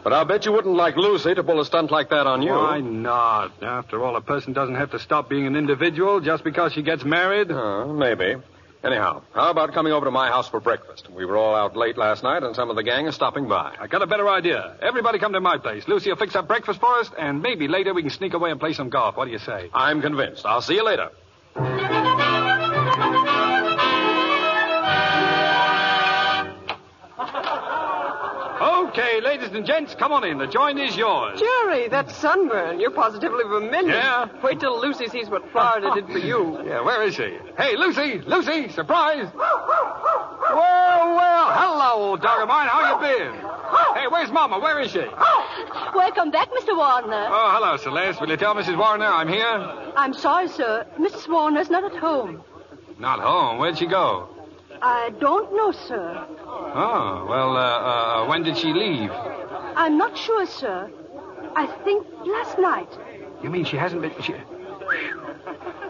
But 0.03 0.15
I'll 0.15 0.25
bet 0.25 0.47
you 0.47 0.53
wouldn't 0.53 0.75
like 0.75 0.97
Lucy 0.97 1.35
to 1.35 1.45
pull 1.45 1.61
a 1.61 1.67
stunt 1.67 1.91
like 1.91 2.09
that 2.09 2.27
on 2.27 2.41
you. 2.41 2.53
Why 2.53 2.81
not? 2.81 3.63
After 3.63 4.03
all, 4.03 4.17
a 4.17 4.23
person 4.23 4.55
doesn't 4.55 4.77
have 4.77 4.91
to 4.93 4.99
stop 4.99 5.29
being 5.29 5.47
an 5.47 5.55
individual 5.55 6.21
just 6.21 6.43
because 6.43 6.73
she 6.73 6.81
gets 6.81 7.05
married. 7.05 7.51
Uh, 7.51 7.85
maybe. 7.89 8.37
Anyhow, 8.83 9.21
how 9.35 9.51
about 9.51 9.75
coming 9.75 9.93
over 9.93 10.07
to 10.07 10.11
my 10.11 10.29
house 10.29 10.49
for 10.49 10.61
breakfast? 10.61 11.11
We 11.15 11.27
were 11.27 11.37
all 11.37 11.55
out 11.55 11.77
late 11.77 11.99
last 11.99 12.23
night, 12.23 12.43
and 12.43 12.57
some 12.57 12.71
of 12.71 12.77
the 12.77 12.83
gang 12.83 13.07
are 13.07 13.13
stopping 13.13 13.49
by. 13.49 13.77
I 13.79 13.87
got 13.87 14.01
a 14.01 14.07
better 14.07 14.27
idea. 14.31 14.77
Everybody 14.81 15.19
come 15.19 15.35
to 15.35 15.41
my 15.43 15.59
place. 15.59 15.87
Lucy 15.87 16.09
will 16.09 16.17
fix 16.17 16.35
up 16.35 16.49
breakfast 16.49 16.81
for 16.81 17.01
us, 17.01 17.11
and 17.19 17.43
maybe 17.43 17.69
later 17.69 17.93
we 17.93 18.01
can 18.01 18.11
sneak 18.11 18.33
away 18.33 18.51
and 18.51 18.59
play 18.59 18.73
some 18.73 18.89
golf. 18.89 19.19
What 19.19 19.27
do 19.27 19.31
you 19.31 19.39
say? 19.41 19.69
I'm 19.75 20.01
convinced. 20.01 20.47
I'll 20.47 20.63
see 20.63 20.77
you 20.77 20.85
later. 20.87 21.11
Okay, 28.91 29.21
ladies 29.21 29.51
and 29.53 29.65
gents, 29.65 29.95
come 29.95 30.11
on 30.11 30.25
in. 30.25 30.37
The 30.39 30.49
joint 30.49 30.77
is 30.81 30.97
yours. 30.97 31.39
Jerry, 31.39 31.87
that 31.91 32.11
sunburn. 32.11 32.81
You're 32.81 32.91
positively 32.91 33.45
vermilion. 33.45 33.91
Yeah? 33.91 34.27
Wait 34.43 34.59
till 34.59 34.81
Lucy 34.81 35.07
sees 35.07 35.31
what 35.31 35.49
Florida 35.53 35.93
did 35.95 36.07
for 36.07 36.19
you. 36.19 36.59
Yeah, 36.71 36.81
where 36.83 37.03
is 37.05 37.15
she? 37.15 37.39
Hey, 37.57 37.77
Lucy! 37.77 38.19
Lucy! 38.27 38.69
Surprise! 38.71 39.29
well, 39.35 41.15
well, 41.15 41.53
hello, 41.53 42.11
old 42.11 42.21
dog 42.23 42.43
of 42.43 42.49
mine. 42.49 42.67
How 42.69 42.95
you 42.95 43.01
been? 43.01 43.33
Hey, 43.95 44.09
where's 44.11 44.33
Mama? 44.33 44.59
Where 44.59 44.81
is 44.81 44.91
she? 44.91 45.05
Welcome 45.95 46.33
back, 46.33 46.49
Mr. 46.51 46.77
Warner. 46.77 47.29
Oh, 47.31 47.51
hello, 47.55 47.77
Celeste. 47.77 48.21
Will 48.21 48.29
you 48.31 48.37
tell 48.37 48.55
Mrs. 48.57 48.77
Warner 48.77 49.07
I'm 49.07 49.29
here? 49.29 49.93
I'm 49.97 50.13
sorry, 50.15 50.49
sir. 50.49 50.85
Mrs. 50.99 51.29
Warner's 51.29 51.71
not 51.71 51.85
at 51.85 51.97
home. 51.97 52.43
Not 52.99 53.21
home. 53.21 53.59
Where'd 53.59 53.79
she 53.79 53.87
go? 53.87 54.29
I 54.83 55.11
don't 55.21 55.55
know, 55.55 55.73
sir. 55.73 56.27
Oh, 56.47 57.27
well, 57.29 57.57
uh, 57.57 57.61
uh, 57.61 58.27
when 58.27 58.43
did 58.43 58.57
she 58.57 58.73
leave? 58.73 59.11
I'm 59.11 59.99
not 59.99 60.17
sure, 60.17 60.47
sir. 60.47 60.91
I 61.55 61.67
think 61.85 62.07
last 62.25 62.59
night. 62.59 62.89
You 63.43 63.51
mean 63.51 63.65
she 63.65 63.77
hasn't 63.77 64.03
been... 64.03 64.13
She... 64.23 64.35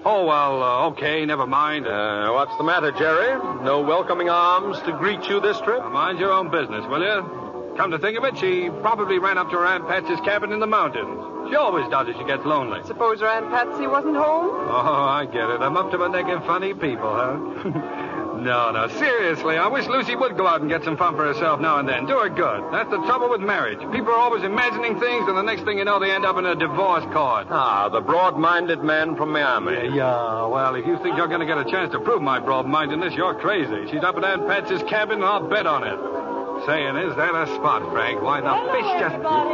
Oh, 0.05 0.25
well, 0.27 0.63
uh, 0.63 0.89
okay, 0.89 1.25
never 1.27 1.47
mind. 1.47 1.87
Uh, 1.87 2.31
what's 2.33 2.57
the 2.57 2.65
matter, 2.65 2.91
Jerry? 2.93 3.39
No 3.63 3.83
welcoming 3.83 4.31
arms 4.31 4.79
to 4.83 4.93
greet 4.93 5.29
you 5.29 5.41
this 5.41 5.61
trip? 5.61 5.85
mind 5.91 6.19
your 6.19 6.33
own 6.33 6.51
business, 6.51 6.85
will 6.87 7.03
you? 7.03 7.75
Come 7.77 7.91
to 7.93 7.99
think 7.99 8.19
of 8.19 8.25
it, 8.25 8.37
she 8.39 8.71
probably 8.81 9.19
ran 9.19 9.39
up 9.39 9.51
to 9.51 9.57
her 9.57 9.67
Aunt 9.67 9.87
Patsy's 9.87 10.21
cabin 10.21 10.53
in 10.53 10.61
the 10.61 10.67
mountains. 10.67 11.49
She 11.49 11.57
always 11.57 11.89
does 11.91 12.09
if 12.09 12.17
she 12.17 12.25
gets 12.25 12.45
lonely. 12.45 12.81
Suppose 12.87 13.21
her 13.21 13.27
Aunt 13.27 13.51
Patsy 13.51 13.87
wasn't 13.87 14.17
home? 14.17 14.51
Oh, 14.69 15.05
I 15.09 15.27
get 15.27 15.49
it. 15.51 15.61
I'm 15.61 15.77
up 15.77 15.91
to 15.91 15.99
my 15.99 16.09
neck 16.09 16.29
in 16.29 16.41
funny 16.41 16.75
people, 16.75 17.11
huh? 17.11 18.07
no, 18.41 18.71
no, 18.73 18.89
seriously, 18.89 19.57
I 19.57 19.67
wish 19.69 19.87
Lucy 19.87 20.17
would 20.17 20.37
go 20.37 20.47
out 20.47 20.61
and 20.61 20.69
get 20.69 20.83
some 20.85 20.97
fun 20.97 21.15
for 21.15 21.25
herself 21.25 21.61
now 21.61 21.79
and 21.79 21.89
then. 21.89 22.07
Do 22.07 22.19
her 22.19 22.29
good. 22.29 22.73
That's 22.73 22.91
the 22.91 22.99
trouble 23.07 23.31
with 23.31 23.41
marriage. 23.41 23.79
People 23.93 24.13
are 24.13 24.19
always 24.19 24.43
imagining 24.43 24.99
things, 24.99 25.29
and 25.29 25.37
the 25.37 25.43
next 25.43 25.63
thing 25.65 25.79
you 25.79 25.85
know, 25.85 26.01
they 26.01 26.11
end 26.11 26.25
up 26.25 26.37
in 26.37 26.47
a 26.47 26.55
divorce 26.55 27.05
court. 27.13 27.47
Ah, 27.51 27.89
the 27.89 28.01
broad-minded 28.01 28.83
man 28.83 29.17
from 29.17 29.33
Miami. 29.33 29.73
Yeah, 29.73 29.95
yeah, 29.95 30.47
well, 30.47 30.75
if 30.75 30.87
you 30.87 30.97
think 30.99 31.17
you're 31.17 31.29
going 31.29 31.41
to 31.41 31.47
get 31.47 31.59
a 31.59 31.71
chance 31.71 31.93
to 31.93 32.01
prove 32.01 32.23
my 32.23 32.41
broad-mindedness, 32.41 33.15
you're 33.15 33.35
crazy. 33.35 33.91
She's 33.91 34.03
up 34.03 34.17
at 34.17 34.25
Aunt 34.25 34.47
Patsy's 34.47 34.83
cabin, 34.85 35.17
and 35.17 35.25
I'll 35.25 35.49
bet 35.49 35.67
on 35.67 35.85
it. 35.85 36.20
Saying, 36.67 36.97
is 36.97 37.15
that 37.17 37.35
a 37.35 37.47
spot, 37.55 37.83
Frank? 37.91 38.21
Why, 38.23 38.41
the 38.41 38.53
fish 38.73 38.87
just... 39.01 39.15
Up 39.25 39.47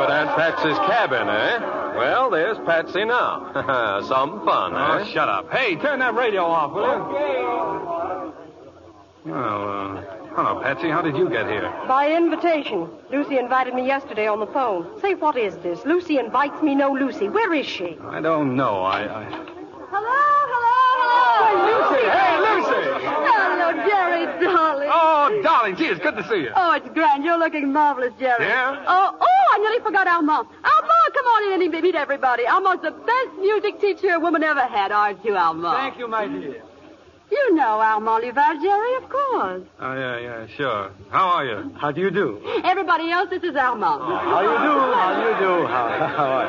at 0.00 0.10
Aunt 0.10 0.30
Patsy's 0.36 0.78
cabin, 0.86 1.28
eh? 1.28 1.58
Well, 1.96 2.30
there's 2.30 2.58
Patsy 2.66 3.04
now. 3.04 3.50
Some 4.08 4.44
fun, 4.44 4.74
Oh, 4.74 4.98
eh? 4.98 5.04
shut 5.06 5.28
up. 5.28 5.50
Hey, 5.50 5.76
turn 5.76 5.98
that 6.00 6.14
radio 6.14 6.44
off, 6.44 6.72
will 6.72 6.82
you? 9.24 9.32
Well, 9.32 9.68
uh, 9.68 10.02
hello, 10.36 10.60
Patsy. 10.62 10.88
How 10.90 11.00
did 11.02 11.16
you 11.16 11.28
get 11.30 11.46
here? 11.46 11.70
By 11.88 12.12
invitation. 12.12 12.88
Lucy 13.10 13.38
invited 13.38 13.74
me 13.74 13.86
yesterday 13.86 14.26
on 14.28 14.38
the 14.40 14.46
phone. 14.46 14.86
Say, 15.00 15.14
what 15.14 15.36
is 15.36 15.56
this? 15.58 15.84
Lucy 15.86 16.18
invites 16.18 16.60
me, 16.62 16.74
no 16.74 16.92
Lucy. 16.92 17.28
Where 17.28 17.52
is 17.54 17.66
she? 17.66 17.96
I 18.04 18.20
don't 18.20 18.54
know. 18.54 18.82
I, 18.82 19.02
I... 19.02 19.24
Hello, 19.24 20.12
hello, 20.52 20.74
hello. 21.00 21.66
Lucy! 21.66 22.04
Hey, 22.06 22.38
Lucy! 22.38 22.84
Hello, 23.26 23.72
Jerry, 23.88 24.24
darling. 24.44 24.75
Oh, 25.26 25.42
darling, 25.42 25.76
gee, 25.76 25.86
it's 25.86 26.00
good 26.00 26.16
to 26.16 26.28
see 26.28 26.42
you. 26.42 26.50
Oh, 26.54 26.72
it's 26.72 26.88
grand. 26.90 27.24
You're 27.24 27.38
looking 27.38 27.72
marvelous, 27.72 28.12
Jerry. 28.18 28.44
Yeah? 28.44 28.84
Oh, 28.86 29.16
oh, 29.20 29.54
I 29.54 29.58
nearly 29.58 29.80
forgot 29.80 30.06
Alma. 30.06 30.32
Alma, 30.32 30.96
come 31.14 31.26
on 31.26 31.52
in 31.52 31.62
and 31.62 31.82
meet 31.82 31.94
everybody. 31.94 32.46
Alma's 32.46 32.80
the 32.82 32.92
best 32.92 33.38
music 33.40 33.80
teacher 33.80 34.14
a 34.14 34.20
woman 34.20 34.42
ever 34.42 34.62
had, 34.62 34.92
aren't 34.92 35.24
you, 35.24 35.36
Alma? 35.36 35.74
Thank 35.76 35.98
you, 35.98 36.08
my 36.08 36.26
dear. 36.26 36.62
You 37.28 37.54
know 37.54 37.80
Alma 37.80 38.12
Oliver, 38.12 38.54
Jerry, 38.62 38.94
of 38.96 39.08
course. 39.08 39.62
Oh, 39.80 39.94
yeah, 39.94 40.18
yeah, 40.20 40.46
sure. 40.56 40.92
How 41.10 41.26
are 41.26 41.44
you? 41.44 41.72
How 41.76 41.90
do 41.90 42.00
you 42.00 42.10
do? 42.10 42.40
Everybody 42.62 43.10
else, 43.10 43.30
this 43.30 43.42
is 43.42 43.56
Alma. 43.56 43.98
Oh, 44.00 44.16
how 44.16 44.40
you 44.42 44.48
do? 44.48 44.74
How 44.94 45.28
you 45.28 45.34
do? 45.38 45.66
How, 45.66 45.88
how 46.16 46.24
are 46.24 46.48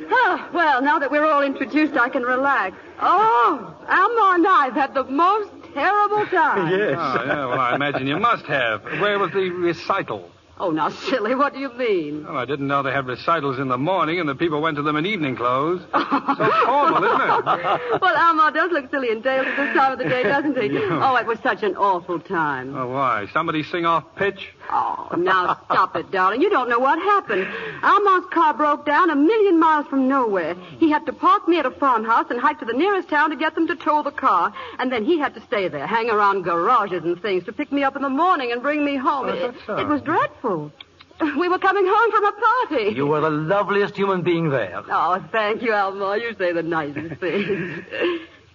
you? 0.00 0.08
Oh, 0.10 0.48
well, 0.52 0.82
now 0.82 0.98
that 0.98 1.12
we're 1.12 1.24
all 1.24 1.42
introduced, 1.42 1.94
I 1.96 2.08
can 2.08 2.22
relax. 2.22 2.76
Oh, 3.00 3.74
Alma 3.88 4.32
and 4.34 4.46
I 4.48 4.64
have 4.64 4.74
had 4.74 4.94
the 4.94 5.04
most 5.04 5.50
terrible 5.76 6.26
time. 6.30 6.72
Oh, 6.72 6.76
yeah, 6.76 7.46
well, 7.46 7.60
I 7.60 7.74
imagine 7.74 8.06
you 8.06 8.18
must 8.18 8.46
have. 8.46 8.82
Where 8.84 9.18
was 9.18 9.30
the 9.32 9.50
recital? 9.50 10.30
Oh, 10.58 10.70
now, 10.70 10.88
silly, 10.88 11.34
what 11.34 11.52
do 11.52 11.60
you 11.60 11.70
mean? 11.74 12.24
Oh, 12.26 12.34
I 12.34 12.46
didn't 12.46 12.66
know 12.66 12.82
they 12.82 12.90
had 12.90 13.06
recitals 13.06 13.58
in 13.58 13.68
the 13.68 13.76
morning 13.76 14.20
and 14.20 14.26
the 14.26 14.34
people 14.34 14.62
went 14.62 14.76
to 14.76 14.82
them 14.82 14.96
in 14.96 15.04
evening 15.04 15.36
clothes. 15.36 15.82
so 15.92 16.50
formal, 16.64 17.04
isn't 17.04 17.20
it? 17.20 18.00
Well, 18.00 18.16
Alma 18.16 18.50
does 18.54 18.72
look 18.72 18.90
silly 18.90 19.10
and 19.10 19.22
tails 19.22 19.46
at 19.46 19.54
this 19.54 19.76
time 19.76 19.92
of 19.92 19.98
the 19.98 20.04
day, 20.04 20.22
doesn't 20.22 20.56
he? 20.56 20.66
Yeah. 20.76 21.10
Oh, 21.12 21.16
it 21.16 21.26
was 21.26 21.38
such 21.40 21.62
an 21.62 21.76
awful 21.76 22.18
time. 22.20 22.74
Oh, 22.74 22.88
why? 22.88 23.26
Somebody 23.34 23.62
sing 23.64 23.84
off 23.84 24.04
pitch? 24.16 24.54
Oh, 24.70 25.08
now 25.16 25.58
stop 25.64 25.96
it, 25.96 26.10
darling. 26.10 26.40
You 26.42 26.50
don't 26.50 26.68
know 26.68 26.78
what 26.78 26.98
happened. 26.98 27.46
Alma's 27.82 28.26
car 28.32 28.54
broke 28.54 28.84
down 28.84 29.10
a 29.10 29.16
million 29.16 29.58
miles 29.58 29.86
from 29.86 30.08
nowhere. 30.08 30.54
He 30.78 30.90
had 30.90 31.06
to 31.06 31.12
park 31.12 31.46
me 31.48 31.58
at 31.58 31.66
a 31.66 31.70
farmhouse 31.70 32.26
and 32.30 32.40
hike 32.40 32.58
to 32.60 32.64
the 32.64 32.72
nearest 32.72 33.08
town 33.08 33.30
to 33.30 33.36
get 33.36 33.54
them 33.54 33.66
to 33.68 33.76
tow 33.76 34.02
the 34.02 34.10
car. 34.10 34.52
And 34.78 34.90
then 34.90 35.04
he 35.04 35.18
had 35.18 35.34
to 35.34 35.40
stay 35.42 35.68
there, 35.68 35.86
hang 35.86 36.10
around 36.10 36.42
garages 36.42 37.04
and 37.04 37.20
things 37.20 37.44
to 37.44 37.52
pick 37.52 37.70
me 37.70 37.84
up 37.84 37.96
in 37.96 38.02
the 38.02 38.08
morning 38.08 38.52
and 38.52 38.62
bring 38.62 38.84
me 38.84 38.96
home. 38.96 39.26
Oh, 39.28 39.48
it, 39.48 39.54
so. 39.66 39.76
it 39.76 39.86
was 39.86 40.02
dreadful. 40.02 40.72
We 41.20 41.48
were 41.48 41.58
coming 41.58 41.86
home 41.86 42.10
from 42.10 42.24
a 42.24 42.32
party. 42.32 42.94
You 42.94 43.06
were 43.06 43.20
the 43.20 43.30
loveliest 43.30 43.96
human 43.96 44.22
being 44.22 44.50
there. 44.50 44.82
Oh, 44.90 45.24
thank 45.32 45.62
you, 45.62 45.72
Alma. 45.72 46.18
You 46.18 46.34
say 46.34 46.52
the 46.52 46.62
nicest 46.62 47.20
things. 47.20 47.84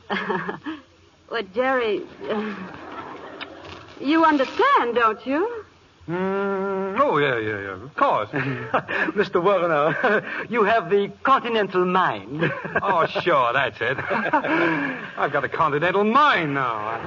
well, 1.32 1.44
Jerry, 1.56 2.04
uh, 2.30 2.56
you 4.00 4.24
understand, 4.26 4.96
don't 4.96 5.26
you? 5.26 5.61
Mm, 6.08 7.00
oh, 7.00 7.18
yeah, 7.18 7.38
yeah, 7.38 7.62
yeah. 7.62 7.84
Of 7.84 7.96
course. 7.96 8.30
Mr. 9.14 9.42
Warner, 9.42 10.26
you 10.50 10.64
have 10.64 10.90
the 10.90 11.12
continental 11.24 11.86
mind. 11.86 12.42
oh, 12.82 13.06
sure, 13.22 13.54
that's 13.54 13.80
it. 13.80 13.98
I've 14.00 15.32
got 15.32 15.44
a 15.44 15.50
continental 15.50 16.04
mind 16.04 16.56
now. 16.56 17.00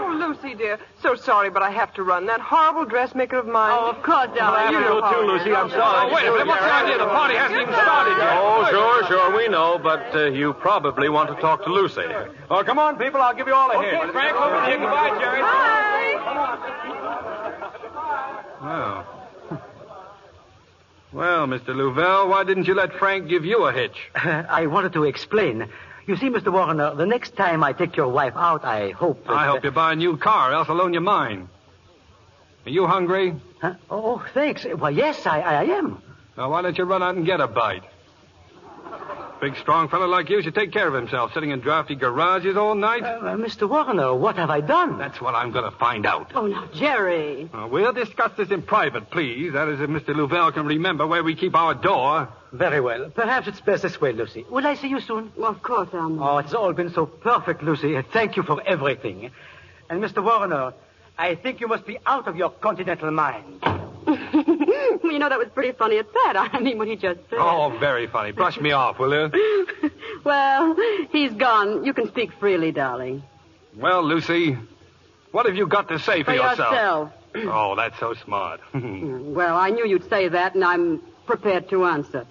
Oh, 0.00 0.16
Lucy, 0.18 0.54
dear. 0.54 0.78
So 1.02 1.14
sorry, 1.16 1.50
but 1.50 1.62
I 1.62 1.70
have 1.70 1.92
to 1.94 2.02
run. 2.02 2.26
That 2.26 2.40
horrible 2.40 2.86
dressmaker 2.86 3.36
of 3.38 3.46
mine. 3.46 3.76
Oh, 3.78 3.90
of 3.90 4.02
course, 4.02 4.30
darling. 4.34 4.72
you 4.72 4.80
know 4.80 5.00
too, 5.12 5.26
Lucy. 5.26 5.54
I'm 5.54 5.68
sorry. 5.68 6.10
Oh, 6.10 6.14
wait 6.14 6.26
a 6.26 6.32
minute. 6.32 6.46
What's 6.46 6.62
the 6.62 6.72
idea? 6.72 6.98
The 6.98 7.04
party 7.04 7.34
hasn't 7.36 7.60
even 7.60 7.74
started 7.74 8.16
yet. 8.16 8.38
Oh, 8.40 8.66
sure, 8.70 9.06
sure. 9.06 9.36
We 9.36 9.48
know, 9.48 9.78
but 9.78 10.14
uh, 10.14 10.26
you 10.30 10.54
probably 10.54 11.10
want 11.10 11.28
to 11.28 11.36
talk 11.42 11.62
to 11.64 11.70
Lucy. 11.70 12.08
Oh, 12.50 12.64
come 12.64 12.78
on, 12.78 12.96
people. 12.96 13.20
I'll 13.20 13.34
give 13.34 13.46
you 13.46 13.54
all 13.54 13.70
a 13.70 13.82
hint. 13.82 13.94
Okay, 14.02 14.12
Frank, 14.12 14.34
over 14.34 14.64
here. 14.64 14.78
Goodbye, 14.78 15.18
Jerry. 15.20 15.42
Well. 18.62 19.06
Well, 21.12 21.46
Mr. 21.46 21.68
Louvel, 21.68 22.28
why 22.28 22.44
didn't 22.44 22.66
you 22.66 22.74
let 22.74 22.92
Frank 22.94 23.28
give 23.28 23.44
you 23.44 23.64
a 23.64 23.72
hitch? 23.72 23.96
I 24.14 24.66
wanted 24.66 24.92
to 24.92 25.04
explain. 25.04 25.68
You 26.06 26.16
see, 26.16 26.28
Mr. 26.28 26.52
Warner, 26.52 26.94
the 26.94 27.06
next 27.06 27.34
time 27.36 27.64
I 27.64 27.72
take 27.72 27.96
your 27.96 28.08
wife 28.08 28.34
out, 28.36 28.64
I 28.64 28.90
hope. 28.90 29.24
That, 29.24 29.32
I 29.32 29.46
hope 29.46 29.64
you 29.64 29.70
buy 29.70 29.92
a 29.92 29.96
new 29.96 30.16
car, 30.16 30.52
else 30.52 30.68
I'll 30.68 30.76
loan 30.76 30.92
you 30.92 31.00
mine. 31.00 31.48
Are 32.66 32.70
you 32.70 32.86
hungry? 32.86 33.34
Huh? 33.60 33.74
Oh, 33.90 34.24
thanks. 34.34 34.66
Well, 34.66 34.90
yes, 34.90 35.26
I, 35.26 35.40
I 35.40 35.64
am. 35.64 36.02
Now, 36.36 36.50
why 36.50 36.62
don't 36.62 36.76
you 36.76 36.84
run 36.84 37.02
out 37.02 37.14
and 37.14 37.24
get 37.24 37.40
a 37.40 37.46
bite? 37.46 37.84
Big, 39.40 39.56
strong 39.56 39.88
fellow 39.88 40.06
like 40.08 40.28
you 40.30 40.42
should 40.42 40.54
take 40.56 40.72
care 40.72 40.88
of 40.88 40.94
himself, 40.94 41.32
sitting 41.32 41.50
in 41.50 41.60
drafty 41.60 41.94
garages 41.94 42.56
all 42.56 42.74
night. 42.74 43.04
Uh, 43.04 43.06
uh, 43.06 43.36
Mr. 43.36 43.68
Warner, 43.68 44.12
what 44.14 44.34
have 44.34 44.50
I 44.50 44.60
done? 44.60 44.98
That's 44.98 45.20
what 45.20 45.36
I'm 45.36 45.52
going 45.52 45.70
to 45.70 45.76
find 45.78 46.04
out. 46.06 46.32
Oh, 46.34 46.46
now, 46.46 46.68
Jerry. 46.74 47.48
Uh, 47.54 47.68
we'll 47.70 47.92
discuss 47.92 48.32
this 48.36 48.50
in 48.50 48.62
private, 48.62 49.10
please. 49.10 49.52
That 49.52 49.68
is, 49.68 49.80
if 49.80 49.88
Mr. 49.88 50.08
Louvel 50.08 50.52
can 50.52 50.66
remember 50.66 51.06
where 51.06 51.22
we 51.22 51.36
keep 51.36 51.54
our 51.54 51.74
door. 51.74 52.28
Very 52.52 52.80
well. 52.80 53.10
Perhaps 53.10 53.46
it's 53.46 53.60
best 53.60 53.82
this 53.84 54.00
way, 54.00 54.12
Lucy. 54.12 54.44
Will 54.50 54.66
I 54.66 54.74
see 54.74 54.88
you 54.88 55.00
soon? 55.00 55.30
Well, 55.36 55.52
of 55.52 55.62
course, 55.62 55.88
um. 55.92 56.20
Oh, 56.20 56.38
it's 56.38 56.54
all 56.54 56.72
been 56.72 56.90
so 56.92 57.06
perfect, 57.06 57.62
Lucy. 57.62 57.96
Thank 58.12 58.36
you 58.36 58.42
for 58.42 58.60
everything. 58.66 59.30
And, 59.88 60.02
Mr. 60.02 60.22
Warner, 60.24 60.72
I 61.16 61.36
think 61.36 61.60
you 61.60 61.68
must 61.68 61.86
be 61.86 61.98
out 62.04 62.26
of 62.26 62.36
your 62.36 62.50
continental 62.50 63.12
mind. 63.12 63.62
you 65.04 65.18
know, 65.18 65.28
that 65.28 65.38
was 65.38 65.48
pretty 65.54 65.72
funny 65.72 65.98
at 65.98 66.12
that. 66.12 66.34
I 66.52 66.60
mean, 66.60 66.78
what 66.78 66.88
he 66.88 66.96
just 66.96 67.20
said. 67.30 67.38
Oh, 67.38 67.76
very 67.78 68.06
funny. 68.06 68.32
Brush 68.32 68.58
me 68.60 68.72
off, 68.72 68.98
will 68.98 69.12
you? 69.12 69.66
well, 70.24 70.76
he's 71.10 71.32
gone. 71.32 71.84
You 71.84 71.92
can 71.92 72.08
speak 72.08 72.32
freely, 72.38 72.72
darling. 72.72 73.22
Well, 73.76 74.02
Lucy, 74.02 74.56
what 75.32 75.46
have 75.46 75.56
you 75.56 75.66
got 75.66 75.88
to 75.88 75.98
say 75.98 76.22
for, 76.22 76.32
For 76.32 76.34
yourself. 76.34 77.12
Oh, 77.34 77.76
that's 77.76 77.96
so 78.00 78.14
smart. 78.14 78.58
Well, 78.72 79.56
I 79.56 79.68
knew 79.68 79.86
you'd 79.86 80.08
say 80.08 80.28
that, 80.28 80.54
and 80.54 80.64
I'm 80.64 81.00
prepared 81.26 81.68
to 81.68 81.84
answer. 81.84 82.26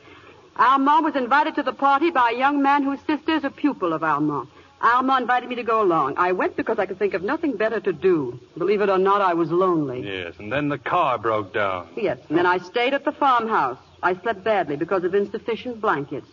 Armand 0.58 1.06
was 1.06 1.15
invited 1.15 1.56
to 1.56 1.63
the 1.63 1.72
party 1.72 2.10
by 2.10 2.32
a 2.32 2.38
young 2.38 2.63
man 2.63 2.84
whose 2.84 3.00
sister 3.08 3.36
is 3.36 3.43
a 3.43 3.52
pupil 3.52 3.93
of 3.93 4.04
Armand. 4.04 4.48
Armand 4.82 5.24
invited 5.24 5.50
me 5.50 5.56
to 5.56 5.63
go 5.63 5.82
along. 5.82 6.16
I 6.18 6.32
went 6.34 6.56
because 6.56 6.78
I 6.78 6.86
could 6.86 7.00
think 7.00 7.13
of 7.16 7.24
nothing 7.24 7.58
better 7.58 7.80
to 7.80 7.92
do. 7.94 8.40
Believe 8.58 8.82
it 8.82 8.90
or 8.90 8.98
not, 9.00 9.22
I 9.22 9.34
was 9.34 9.52
lonely. 9.52 10.02
yes, 10.02 10.36
and 10.38 10.52
then 10.52 10.70
the 10.70 10.78
car 10.78 11.18
broke 11.18 11.54
down. 11.54 11.90
Yes, 11.96 12.20
and 12.30 12.38
then 12.38 12.46
I 12.46 12.60
stayed 12.60 12.94
at 12.94 13.04
the 13.04 13.12
farmhouse. 13.12 13.80
I 14.04 14.16
slept 14.22 14.44
badly 14.44 14.76
because 14.76 15.04
of 15.04 15.16
insufficient 15.16 15.82
blankets. 15.82 16.28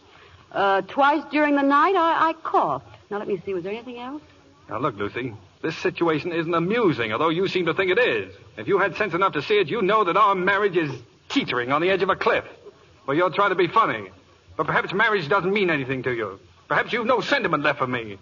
Uh, 0.52 0.82
twice 0.82 1.22
during 1.30 1.56
the 1.56 1.62
night, 1.62 1.96
I, 1.96 2.28
I 2.28 2.32
coughed. 2.34 2.86
Now, 3.10 3.18
let 3.18 3.26
me 3.28 3.40
see. 3.44 3.54
Was 3.54 3.64
there 3.64 3.72
anything 3.72 3.98
else? 3.98 4.22
Now, 4.68 4.78
look, 4.78 4.96
Lucy, 4.96 5.34
this 5.62 5.76
situation 5.78 6.30
isn't 6.32 6.54
amusing, 6.54 7.12
although 7.12 7.30
you 7.30 7.48
seem 7.48 7.66
to 7.66 7.74
think 7.74 7.90
it 7.90 7.98
is. 7.98 8.34
If 8.56 8.68
you 8.68 8.78
had 8.78 8.94
sense 8.96 9.14
enough 9.14 9.32
to 9.32 9.42
see 9.42 9.58
it, 9.58 9.68
you 9.68 9.82
know 9.82 10.04
that 10.04 10.16
our 10.16 10.34
marriage 10.34 10.76
is 10.76 10.90
teetering 11.30 11.72
on 11.72 11.80
the 11.80 11.90
edge 11.90 12.02
of 12.02 12.10
a 12.10 12.16
cliff. 12.16 12.44
Well, 13.06 13.16
you'll 13.16 13.32
try 13.32 13.48
to 13.48 13.54
be 13.54 13.66
funny. 13.68 14.10
But 14.56 14.66
perhaps 14.66 14.92
marriage 14.92 15.28
doesn't 15.28 15.52
mean 15.52 15.70
anything 15.70 16.02
to 16.04 16.12
you. 16.14 16.38
Perhaps 16.68 16.92
you've 16.92 17.06
no 17.06 17.20
sentiment 17.20 17.62
left 17.62 17.78
for 17.78 17.86
me. 17.86 18.18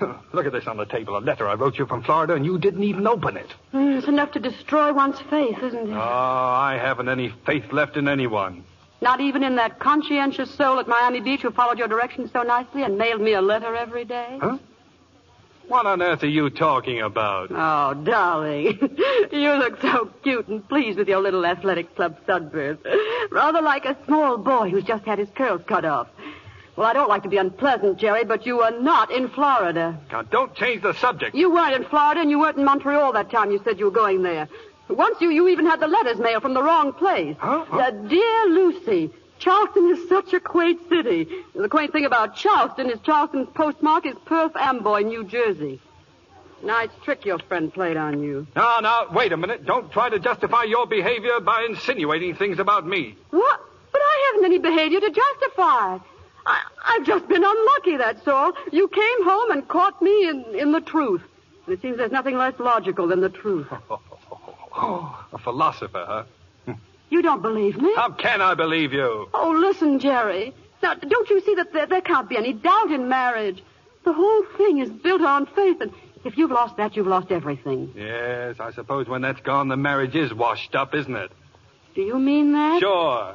Look 0.32 0.46
at 0.46 0.52
this 0.52 0.66
on 0.66 0.76
the 0.76 0.84
table, 0.84 1.16
a 1.16 1.20
letter 1.20 1.48
I 1.48 1.54
wrote 1.54 1.78
you 1.78 1.86
from 1.86 2.02
Florida, 2.02 2.34
and 2.34 2.44
you 2.44 2.58
didn't 2.58 2.82
even 2.82 3.06
open 3.06 3.36
it. 3.36 3.48
Mm, 3.72 3.98
it's 3.98 4.08
enough 4.08 4.32
to 4.32 4.40
destroy 4.40 4.92
one's 4.92 5.20
faith, 5.30 5.58
isn't 5.62 5.90
it? 5.90 5.94
Oh, 5.94 5.98
I 5.98 6.78
haven't 6.80 7.08
any 7.08 7.32
faith 7.46 7.72
left 7.72 7.96
in 7.96 8.08
anyone. 8.08 8.64
Not 9.00 9.20
even 9.20 9.42
in 9.42 9.56
that 9.56 9.80
conscientious 9.80 10.50
soul 10.54 10.78
at 10.78 10.86
Miami 10.86 11.20
Beach 11.20 11.42
who 11.42 11.50
followed 11.50 11.78
your 11.78 11.88
directions 11.88 12.30
so 12.32 12.42
nicely 12.42 12.84
and 12.84 12.96
mailed 12.96 13.20
me 13.20 13.32
a 13.32 13.42
letter 13.42 13.74
every 13.74 14.04
day? 14.04 14.38
Huh? 14.40 14.58
What 15.68 15.86
on 15.86 16.02
earth 16.02 16.22
are 16.22 16.28
you 16.28 16.50
talking 16.50 17.00
about? 17.00 17.50
Oh, 17.50 17.94
darling. 17.94 18.78
you 19.32 19.52
look 19.54 19.80
so 19.80 20.10
cute 20.22 20.46
and 20.48 20.68
pleased 20.68 20.98
with 20.98 21.08
your 21.08 21.20
little 21.20 21.46
athletic 21.46 21.94
club 21.96 22.18
sunburst. 22.26 22.80
Rather 23.30 23.62
like 23.62 23.84
a 23.86 23.96
small 24.04 24.36
boy 24.36 24.70
who's 24.70 24.84
just 24.84 25.04
had 25.04 25.18
his 25.18 25.30
curls 25.34 25.62
cut 25.66 25.84
off. 25.84 26.08
Well, 26.76 26.86
I 26.86 26.94
don't 26.94 27.08
like 27.08 27.22
to 27.24 27.28
be 27.28 27.36
unpleasant, 27.36 27.98
Jerry, 27.98 28.24
but 28.24 28.46
you 28.46 28.58
were 28.58 28.70
not 28.70 29.10
in 29.10 29.28
Florida. 29.28 29.98
Now, 30.10 30.22
don't 30.22 30.54
change 30.54 30.82
the 30.82 30.94
subject. 30.94 31.34
You 31.34 31.52
weren't 31.52 31.74
in 31.74 31.84
Florida 31.84 32.20
and 32.22 32.30
you 32.30 32.38
weren't 32.38 32.56
in 32.56 32.64
Montreal 32.64 33.12
that 33.12 33.30
time 33.30 33.50
you 33.50 33.60
said 33.62 33.78
you 33.78 33.86
were 33.86 33.90
going 33.90 34.22
there. 34.22 34.48
Once 34.88 35.20
you, 35.20 35.30
you 35.30 35.48
even 35.48 35.66
had 35.66 35.80
the 35.80 35.86
letters 35.86 36.18
mailed 36.18 36.42
from 36.42 36.54
the 36.54 36.62
wrong 36.62 36.92
place. 36.92 37.36
Huh? 37.38 37.64
Uh, 37.70 37.90
dear 37.90 38.46
Lucy, 38.46 39.10
Charleston 39.38 39.90
is 39.90 40.08
such 40.08 40.32
a 40.32 40.40
quaint 40.40 40.80
city. 40.88 41.28
The 41.54 41.68
quaint 41.68 41.92
thing 41.92 42.04
about 42.04 42.36
Charleston 42.36 42.90
is 42.90 42.98
Charleston's 43.04 43.48
postmark 43.54 44.06
is 44.06 44.14
Perth 44.24 44.56
Amboy, 44.56 45.02
New 45.02 45.24
Jersey. 45.24 45.80
Nice 46.62 46.90
trick 47.04 47.24
your 47.26 47.38
friend 47.40 47.72
played 47.74 47.96
on 47.96 48.22
you. 48.22 48.46
Now, 48.54 48.78
now, 48.80 49.06
wait 49.12 49.32
a 49.32 49.36
minute. 49.36 49.66
Don't 49.66 49.90
try 49.90 50.08
to 50.08 50.18
justify 50.18 50.62
your 50.62 50.86
behavior 50.86 51.40
by 51.40 51.66
insinuating 51.68 52.36
things 52.36 52.58
about 52.60 52.86
me. 52.86 53.16
What? 53.30 53.60
But 53.90 54.00
I 54.00 54.30
haven't 54.32 54.44
any 54.46 54.58
behavior 54.58 55.00
to 55.00 55.10
justify. 55.10 55.98
I, 56.46 56.60
I've 56.84 57.06
just 57.06 57.28
been 57.28 57.44
unlucky, 57.44 57.96
that's 57.96 58.26
all. 58.26 58.52
You 58.70 58.88
came 58.88 59.24
home 59.24 59.50
and 59.52 59.68
caught 59.68 60.00
me 60.02 60.28
in, 60.28 60.44
in 60.54 60.72
the 60.72 60.80
truth. 60.80 61.22
And 61.66 61.74
it 61.74 61.82
seems 61.82 61.96
there's 61.96 62.12
nothing 62.12 62.36
less 62.36 62.58
logical 62.58 63.06
than 63.06 63.20
the 63.20 63.28
truth. 63.28 63.66
a 64.74 65.38
philosopher, 65.42 66.04
huh? 66.06 66.24
You 67.10 67.20
don't 67.20 67.42
believe 67.42 67.76
me? 67.76 67.92
How 67.94 68.10
can 68.10 68.40
I 68.40 68.54
believe 68.54 68.94
you? 68.94 69.28
Oh, 69.34 69.50
listen, 69.50 69.98
Jerry. 69.98 70.54
Now, 70.82 70.94
don't 70.94 71.28
you 71.28 71.42
see 71.42 71.54
that 71.56 71.72
there, 71.72 71.86
there 71.86 72.00
can't 72.00 72.26
be 72.28 72.38
any 72.38 72.54
doubt 72.54 72.90
in 72.90 73.08
marriage? 73.08 73.62
The 74.04 74.14
whole 74.14 74.44
thing 74.56 74.78
is 74.78 74.88
built 74.88 75.20
on 75.20 75.44
faith, 75.46 75.80
and 75.82 75.92
if 76.24 76.38
you've 76.38 76.50
lost 76.50 76.78
that, 76.78 76.96
you've 76.96 77.06
lost 77.06 77.30
everything. 77.30 77.92
Yes, 77.94 78.56
I 78.58 78.72
suppose 78.72 79.08
when 79.08 79.20
that's 79.20 79.40
gone, 79.42 79.68
the 79.68 79.76
marriage 79.76 80.16
is 80.16 80.32
washed 80.32 80.74
up, 80.74 80.94
isn't 80.94 81.14
it? 81.14 81.30
Do 81.94 82.00
you 82.00 82.18
mean 82.18 82.52
that? 82.52 82.80
Sure. 82.80 83.34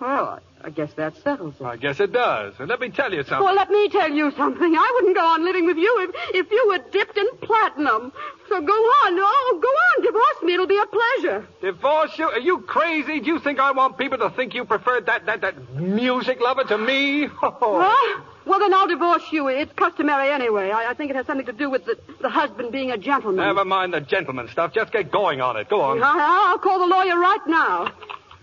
Well, 0.00 0.40
I 0.64 0.70
guess 0.70 0.94
that 0.94 1.14
settles 1.22 1.54
it. 1.60 1.64
I 1.64 1.76
guess 1.76 2.00
it 2.00 2.10
does. 2.12 2.54
And 2.58 2.68
let 2.68 2.80
me 2.80 2.88
tell 2.88 3.12
you 3.12 3.22
something. 3.22 3.44
Well, 3.44 3.54
let 3.54 3.68
me 3.70 3.88
tell 3.90 4.10
you 4.10 4.30
something. 4.30 4.74
I 4.74 4.90
wouldn't 4.94 5.14
go 5.14 5.26
on 5.26 5.44
living 5.44 5.66
with 5.66 5.76
you 5.76 6.08
if, 6.08 6.46
if 6.46 6.50
you 6.50 6.64
were 6.68 6.78
dipped 6.90 7.18
in 7.18 7.26
platinum. 7.42 8.12
So 8.48 8.60
go 8.62 8.72
on. 8.72 9.12
Oh, 9.18 9.58
go 9.62 9.68
on. 9.68 10.04
Divorce 10.04 10.42
me. 10.42 10.54
It'll 10.54 10.66
be 10.66 10.78
a 10.78 10.86
pleasure. 10.86 11.46
Divorce 11.60 12.18
you? 12.18 12.24
Are 12.30 12.38
you 12.38 12.60
crazy? 12.62 13.20
Do 13.20 13.26
you 13.26 13.40
think 13.40 13.58
I 13.60 13.72
want 13.72 13.98
people 13.98 14.16
to 14.18 14.30
think 14.30 14.54
you 14.54 14.64
preferred 14.64 15.04
that 15.06 15.26
that 15.26 15.42
that 15.42 15.74
music 15.74 16.40
lover 16.40 16.64
to 16.64 16.78
me? 16.78 17.28
Huh? 17.40 18.20
Well, 18.46 18.58
then 18.58 18.74
I'll 18.74 18.86
divorce 18.88 19.22
you. 19.32 19.48
It's 19.48 19.72
customary 19.72 20.30
anyway. 20.30 20.70
I, 20.70 20.90
I 20.90 20.94
think 20.94 21.10
it 21.10 21.16
has 21.16 21.26
something 21.26 21.46
to 21.46 21.52
do 21.52 21.70
with 21.70 21.84
the, 21.86 21.96
the 22.20 22.28
husband 22.28 22.72
being 22.72 22.90
a 22.90 22.98
gentleman. 22.98 23.44
Never 23.44 23.64
mind 23.64 23.94
the 23.94 24.00
gentleman 24.00 24.48
stuff. 24.48 24.74
Just 24.74 24.92
get 24.92 25.10
going 25.10 25.40
on 25.40 25.56
it. 25.56 25.68
Go 25.70 25.80
on. 25.80 26.02
I, 26.02 26.50
I'll 26.50 26.58
call 26.58 26.78
the 26.78 26.86
lawyer 26.86 27.18
right 27.18 27.40
now. 27.46 27.90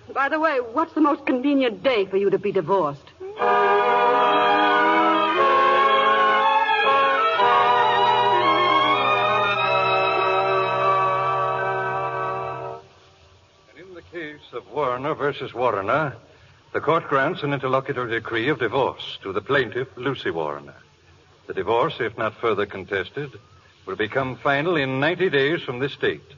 By 0.09 0.29
the 0.29 0.39
way, 0.39 0.59
what's 0.59 0.93
the 0.93 1.01
most 1.01 1.25
convenient 1.25 1.83
day 1.83 2.05
for 2.05 2.17
you 2.17 2.29
to 2.29 2.37
be 2.37 2.51
divorced? 2.51 3.03
And 13.69 13.79
In 13.79 13.93
the 13.93 14.01
case 14.01 14.39
of 14.53 14.69
Warner 14.71 15.13
versus 15.13 15.53
Warner, 15.53 16.15
the 16.73 16.81
court 16.81 17.07
grants 17.07 17.43
an 17.43 17.53
interlocutory 17.53 18.11
decree 18.11 18.49
of 18.49 18.59
divorce 18.59 19.17
to 19.23 19.31
the 19.31 19.41
plaintiff, 19.41 19.87
Lucy 19.95 20.31
Warner. 20.31 20.75
The 21.47 21.53
divorce, 21.53 21.95
if 21.99 22.17
not 22.17 22.35
further 22.35 22.65
contested, 22.65 23.31
will 23.85 23.95
become 23.95 24.35
final 24.37 24.75
in 24.75 24.99
90 24.99 25.29
days 25.29 25.61
from 25.61 25.79
this 25.79 25.95
date. 25.95 26.33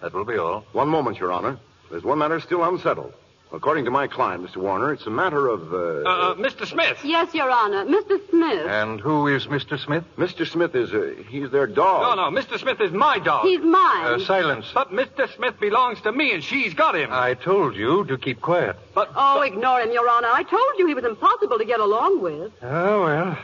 That 0.00 0.12
will 0.12 0.24
be 0.24 0.36
all. 0.36 0.64
One 0.72 0.88
moment, 0.88 1.18
Your 1.18 1.32
Honor. 1.32 1.58
There's 1.92 2.02
one 2.04 2.18
matter 2.18 2.40
still 2.40 2.64
unsettled. 2.64 3.12
According 3.52 3.84
to 3.84 3.90
my 3.90 4.06
client, 4.06 4.42
Mr. 4.42 4.56
Warner, 4.56 4.94
it's 4.94 5.04
a 5.06 5.10
matter 5.10 5.46
of. 5.46 5.74
Uh, 5.74 5.76
Uh, 6.08 6.34
Mr. 6.36 6.66
Smith. 6.66 6.96
Yes, 7.04 7.34
Your 7.34 7.50
Honor. 7.50 7.84
Mr. 7.84 8.18
Smith. 8.30 8.66
And 8.66 8.98
who 8.98 9.26
is 9.26 9.46
Mr. 9.46 9.78
Smith? 9.78 10.04
Mr. 10.16 10.46
Smith 10.50 10.74
is. 10.74 10.90
Uh, 10.94 11.22
he's 11.28 11.50
their 11.50 11.66
dog. 11.66 12.16
No, 12.16 12.30
no, 12.30 12.40
Mr. 12.40 12.58
Smith 12.58 12.80
is 12.80 12.92
my 12.92 13.18
dog. 13.18 13.44
He's 13.44 13.60
mine. 13.60 14.06
Uh, 14.06 14.18
silence. 14.20 14.64
But 14.72 14.90
Mr. 14.90 15.28
Smith 15.36 15.60
belongs 15.60 16.00
to 16.00 16.12
me, 16.12 16.32
and 16.32 16.42
she's 16.42 16.72
got 16.72 16.96
him. 16.96 17.10
I 17.12 17.34
told 17.34 17.76
you 17.76 18.06
to 18.06 18.16
keep 18.16 18.40
quiet. 18.40 18.76
But 18.94 19.10
Oh, 19.14 19.42
ignore 19.42 19.82
him, 19.82 19.92
Your 19.92 20.08
Honor. 20.08 20.28
I 20.32 20.44
told 20.44 20.72
you 20.78 20.86
he 20.86 20.94
was 20.94 21.04
impossible 21.04 21.58
to 21.58 21.66
get 21.66 21.78
along 21.80 22.22
with. 22.22 22.52
Oh, 22.62 23.02
well, 23.04 23.38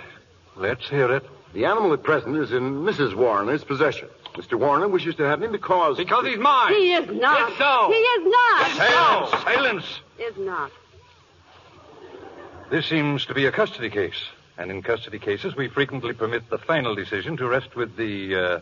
let's 0.57 0.88
hear 0.88 1.12
it. 1.14 1.26
The 1.53 1.66
animal 1.66 1.92
at 1.92 2.03
present 2.03 2.34
is 2.38 2.51
in 2.53 2.82
Mrs. 2.82 3.14
Warner's 3.14 3.62
possession. 3.64 4.09
Mr. 4.39 4.57
Warner 4.57 4.86
wishes 4.86 5.16
to 5.16 5.24
have 5.24 5.43
him 5.43 5.51
because. 5.51 5.97
Because 5.97 6.24
he's 6.24 6.39
mine. 6.39 6.72
He 6.72 6.93
is 6.95 7.11
not. 7.11 7.51
It's 7.51 7.59
so. 7.59 7.91
He 7.91 7.99
is 7.99 8.24
not. 8.24 8.70
Silence! 8.70 9.30
Silence! 9.43 10.01
Is 10.20 10.36
not. 10.39 10.70
This 12.70 12.86
seems 12.86 13.26
to 13.26 13.34
be 13.34 13.47
a 13.47 13.53
custody 13.53 13.91
case. 13.91 14.20
And 14.57 14.70
in 14.70 14.82
custody 14.82 15.18
cases, 15.18 15.57
we 15.57 15.68
frequently 15.68 16.12
permit 16.12 16.51
the 16.51 16.59
final 16.59 16.95
decision 16.95 17.36
to 17.39 17.49
rest 17.49 17.74
with 17.74 17.97
the, 17.97 18.34
uh, 18.36 18.61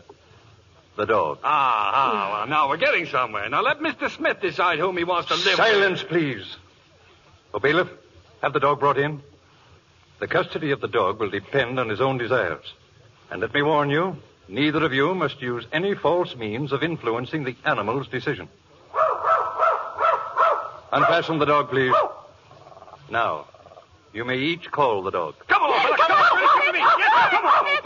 the 0.95 1.05
dog. 1.05 1.39
Ah, 1.43 1.91
ah, 1.93 2.31
well, 2.33 2.47
now 2.47 2.69
we're 2.69 2.77
getting 2.77 3.05
somewhere. 3.05 3.47
Now 3.49 3.61
let 3.61 3.79
Mr. 3.79 4.09
Smith 4.09 4.41
decide 4.41 4.79
whom 4.79 4.97
he 4.97 5.03
wants 5.03 5.27
to 5.27 5.35
live 5.35 5.45
with. 5.45 5.55
Silence, 5.57 6.03
please. 6.03 6.57
Oh, 7.53 7.59
bailiff, 7.59 7.89
have 8.41 8.53
the 8.53 8.59
dog 8.59 8.79
brought 8.79 8.97
in. 8.97 9.21
The 10.19 10.27
custody 10.27 10.71
of 10.71 10.81
the 10.81 10.87
dog 10.87 11.19
will 11.19 11.29
depend 11.29 11.79
on 11.79 11.89
his 11.89 12.01
own 12.01 12.17
desires. 12.17 12.65
And 13.29 13.41
let 13.41 13.53
me 13.53 13.61
warn 13.61 13.89
you, 13.89 14.17
neither 14.47 14.83
of 14.83 14.93
you 14.93 15.13
must 15.15 15.41
use 15.41 15.65
any 15.71 15.93
false 15.95 16.35
means 16.35 16.71
of 16.71 16.83
influencing 16.83 17.43
the 17.43 17.55
animal's 17.65 18.07
decision. 18.07 18.49
Unfasten 20.91 21.37
the 21.39 21.45
dog, 21.45 21.69
please. 21.69 21.93
Now, 23.09 23.47
you 24.13 24.23
may 24.25 24.37
each 24.37 24.71
call 24.71 25.03
the 25.03 25.11
dog. 25.11 25.35
Come 25.47 25.61
on, 25.63 25.79
fella, 25.79 25.97
come 25.97 26.11
on, 26.11 26.29
bring 26.33 26.47
it 26.47 26.65
to 26.65 26.71
me. 26.73 26.79
Yes, 26.79 27.29
come 27.29 27.45
on. 27.45 27.65
Hey, 27.65 27.81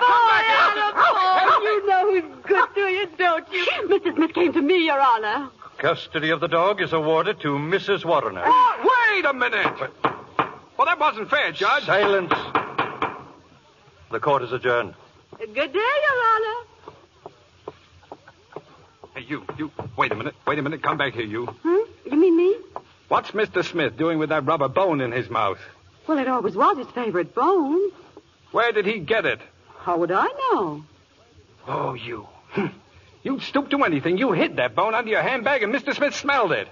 come 0.00 0.24
back 0.28 0.44
here. 0.44 0.92
Oh, 0.94 1.60
you 1.62 1.86
know 1.86 2.02
who's 2.10 2.44
good 2.46 2.68
to 2.74 2.80
you, 2.80 3.06
don't 3.16 3.52
you? 3.52 3.66
Mr. 3.88 4.14
Smith 4.14 4.34
came 4.34 4.52
to 4.52 4.60
me, 4.62 4.86
Your 4.86 5.00
Honor. 5.00 5.50
Custody 5.78 6.30
of 6.30 6.40
the 6.40 6.48
dog 6.48 6.80
is 6.80 6.92
awarded 6.92 7.40
to 7.40 7.48
Mrs. 7.48 8.04
Warner. 8.04 8.44
Wait 8.44 9.24
a 9.24 9.32
minute. 9.32 9.90
Well, 10.76 10.86
that 10.86 10.98
wasn't 10.98 11.30
fair, 11.30 11.52
Judge. 11.52 11.84
Silence. 11.84 12.32
The 14.12 14.20
court 14.20 14.42
is 14.42 14.52
adjourned. 14.52 14.94
Good 15.38 15.54
day, 15.54 15.78
Your 15.78 16.18
Honor. 16.34 16.66
Hey, 19.14 19.24
you, 19.26 19.42
you, 19.56 19.70
wait 19.96 20.12
a 20.12 20.14
minute, 20.14 20.34
wait 20.46 20.58
a 20.58 20.62
minute, 20.62 20.82
come 20.82 20.98
back 20.98 21.14
here, 21.14 21.24
you. 21.24 21.46
Hmm? 21.46 21.78
You 22.04 22.18
mean 22.18 22.36
me? 22.36 22.56
What's 23.08 23.30
Mr. 23.30 23.64
Smith 23.64 23.96
doing 23.96 24.18
with 24.18 24.28
that 24.28 24.44
rubber 24.44 24.68
bone 24.68 25.00
in 25.00 25.12
his 25.12 25.30
mouth? 25.30 25.58
Well, 26.06 26.18
it 26.18 26.28
always 26.28 26.54
was 26.54 26.76
his 26.76 26.88
favorite 26.88 27.34
bone. 27.34 27.90
Where 28.50 28.70
did 28.72 28.84
he 28.84 28.98
get 28.98 29.24
it? 29.24 29.40
How 29.78 29.96
would 29.96 30.12
I 30.12 30.26
know? 30.26 30.84
Oh, 31.66 31.94
you. 31.94 32.28
You'd 33.22 33.40
stoop 33.40 33.70
to 33.70 33.82
anything. 33.84 34.18
You 34.18 34.32
hid 34.32 34.56
that 34.56 34.74
bone 34.74 34.94
under 34.94 35.10
your 35.10 35.22
handbag, 35.22 35.62
and 35.62 35.74
Mr. 35.74 35.94
Smith 35.94 36.14
smelled 36.14 36.52
it. 36.52 36.68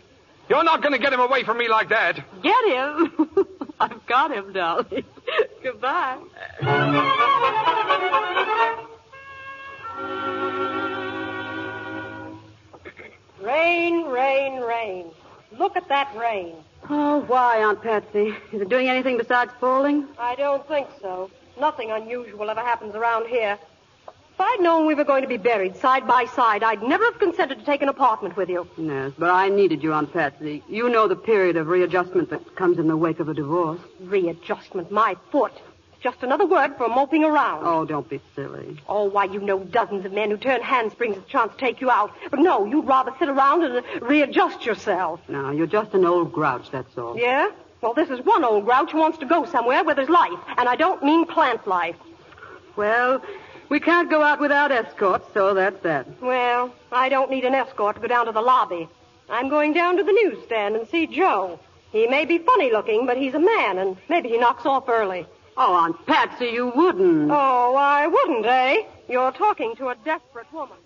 You're 0.51 0.65
not 0.65 0.83
going 0.83 0.93
to 0.93 0.99
get 0.99 1.15
him 1.15 1.21
away 1.21 1.45
from 1.45 1.57
me 1.57 1.69
like 1.69 1.89
that. 1.89 2.17
Get 2.43 2.65
him? 2.67 3.47
I've 3.81 4.07
got 4.07 4.31
him, 4.31 4.53
darling. 4.53 5.05
Goodbye. 5.63 6.19
Rain, 13.41 14.05
rain, 14.05 14.61
rain. 14.61 15.07
Look 15.59 15.77
at 15.77 15.89
that 15.89 16.15
rain. 16.15 16.55
Oh, 16.91 17.21
why, 17.27 17.59
Aunt 17.59 17.83
Patsy? 17.83 18.35
Is 18.53 18.61
it 18.61 18.69
doing 18.69 18.89
anything 18.89 19.17
besides 19.17 19.53
falling? 19.59 20.07
I 20.19 20.35
don't 20.35 20.67
think 20.69 20.89
so. 21.01 21.31
Nothing 21.59 21.91
unusual 21.91 22.51
ever 22.51 22.61
happens 22.61 22.95
around 22.95 23.27
here. 23.29 23.59
If 24.41 24.47
I'd 24.47 24.63
known 24.63 24.87
we 24.87 24.95
were 24.95 25.05
going 25.05 25.21
to 25.21 25.29
be 25.29 25.37
buried 25.37 25.77
side 25.77 26.07
by 26.07 26.25
side, 26.25 26.63
I'd 26.63 26.83
never 26.83 27.05
have 27.05 27.19
consented 27.19 27.59
to 27.59 27.65
take 27.67 27.83
an 27.83 27.91
apartment 27.91 28.39
with 28.39 28.49
you. 28.49 28.67
Yes, 28.79 29.13
but 29.19 29.29
I 29.29 29.51
needed 29.51 29.83
you, 29.83 29.93
Aunt 29.93 30.15
Patsy. 30.15 30.63
You 30.67 30.89
know 30.89 31.09
the 31.09 31.15
period 31.15 31.59
of 31.59 31.67
readjustment 31.67 32.31
that 32.31 32.57
comes 32.57 32.79
in 32.79 32.89
the 32.89 32.97
wake 32.97 33.21
of 33.21 33.29
a 33.29 33.35
divorce. 33.35 33.83
Readjustment, 34.01 34.91
my 34.91 35.15
foot. 35.31 35.53
Just 36.01 36.23
another 36.23 36.47
word 36.47 36.75
for 36.79 36.89
moping 36.89 37.23
around. 37.23 37.67
Oh, 37.67 37.85
don't 37.85 38.09
be 38.09 38.19
silly. 38.35 38.79
Oh, 38.89 39.05
why, 39.05 39.25
you 39.25 39.41
know 39.41 39.59
dozens 39.59 40.07
of 40.07 40.13
men 40.15 40.31
who 40.31 40.39
turn 40.39 40.63
handsprings 40.63 41.19
at 41.19 41.25
the 41.25 41.31
chance 41.31 41.53
to 41.53 41.59
take 41.59 41.83
you 41.83 41.91
out. 41.91 42.11
But 42.31 42.41
no, 42.41 42.65
you'd 42.65 42.87
rather 42.87 43.13
sit 43.19 43.29
around 43.29 43.63
and 43.65 43.85
uh, 43.85 44.01
readjust 44.01 44.65
yourself. 44.65 45.21
No, 45.29 45.51
you're 45.51 45.67
just 45.67 45.93
an 45.93 46.07
old 46.07 46.33
grouch, 46.33 46.71
that's 46.71 46.97
all. 46.97 47.15
Yeah? 47.19 47.51
Well, 47.83 47.93
this 47.93 48.09
is 48.09 48.25
one 48.25 48.43
old 48.43 48.65
grouch 48.65 48.93
who 48.93 49.01
wants 49.01 49.19
to 49.19 49.27
go 49.27 49.45
somewhere 49.45 49.85
where 49.85 49.95
there's 49.95 50.09
life. 50.09 50.41
And 50.57 50.67
I 50.67 50.77
don't 50.77 51.05
mean 51.05 51.27
plant 51.27 51.67
life. 51.67 51.97
Well, 52.77 53.23
we 53.71 53.81
can't 53.81 54.11
go 54.11 54.23
out 54.23 54.41
without 54.41 54.71
escorts, 54.71 55.27
so 55.33 55.55
that's 55.55 55.83
that. 55.85 56.21
Well, 56.21 56.75
I 56.93 57.09
don't 57.09 57.31
need 57.31 57.45
an 57.45 57.55
escort 57.55 57.97
to 57.97 58.03
go 58.03 58.09
down 58.09 58.27
to 58.27 58.33
the 58.33 58.43
lobby. 58.43 58.89
I'm 59.31 59.49
going 59.49 59.73
down 59.73 59.97
to 59.97 60.03
the 60.03 60.13
newsstand 60.13 60.77
and 60.77 60.87
see 60.89 61.07
Joe. 61.07 61.59
He 61.93 62.07
may 62.07 62.25
be 62.25 62.39
funny 62.39 62.71
looking, 62.71 63.07
but 63.07 63.17
he's 63.17 63.35
a 63.35 63.39
man, 63.39 63.79
and 63.79 63.97
maybe 64.09 64.29
he 64.29 64.39
knocks 64.39 64.67
off 64.67 64.89
early. 64.89 65.27
Oh, 65.57 65.75
Aunt 65.75 66.07
Patsy, 66.07 66.47
you 66.47 66.73
wouldn't. 66.75 67.31
Oh, 67.31 67.75
I 67.77 68.07
wouldn't, 68.07 68.47
eh? 68.47 68.83
You're 69.09 69.33
talking 69.33 69.75
to 69.77 69.89
a 69.89 69.95
desperate 70.05 70.53
woman. 70.53 70.77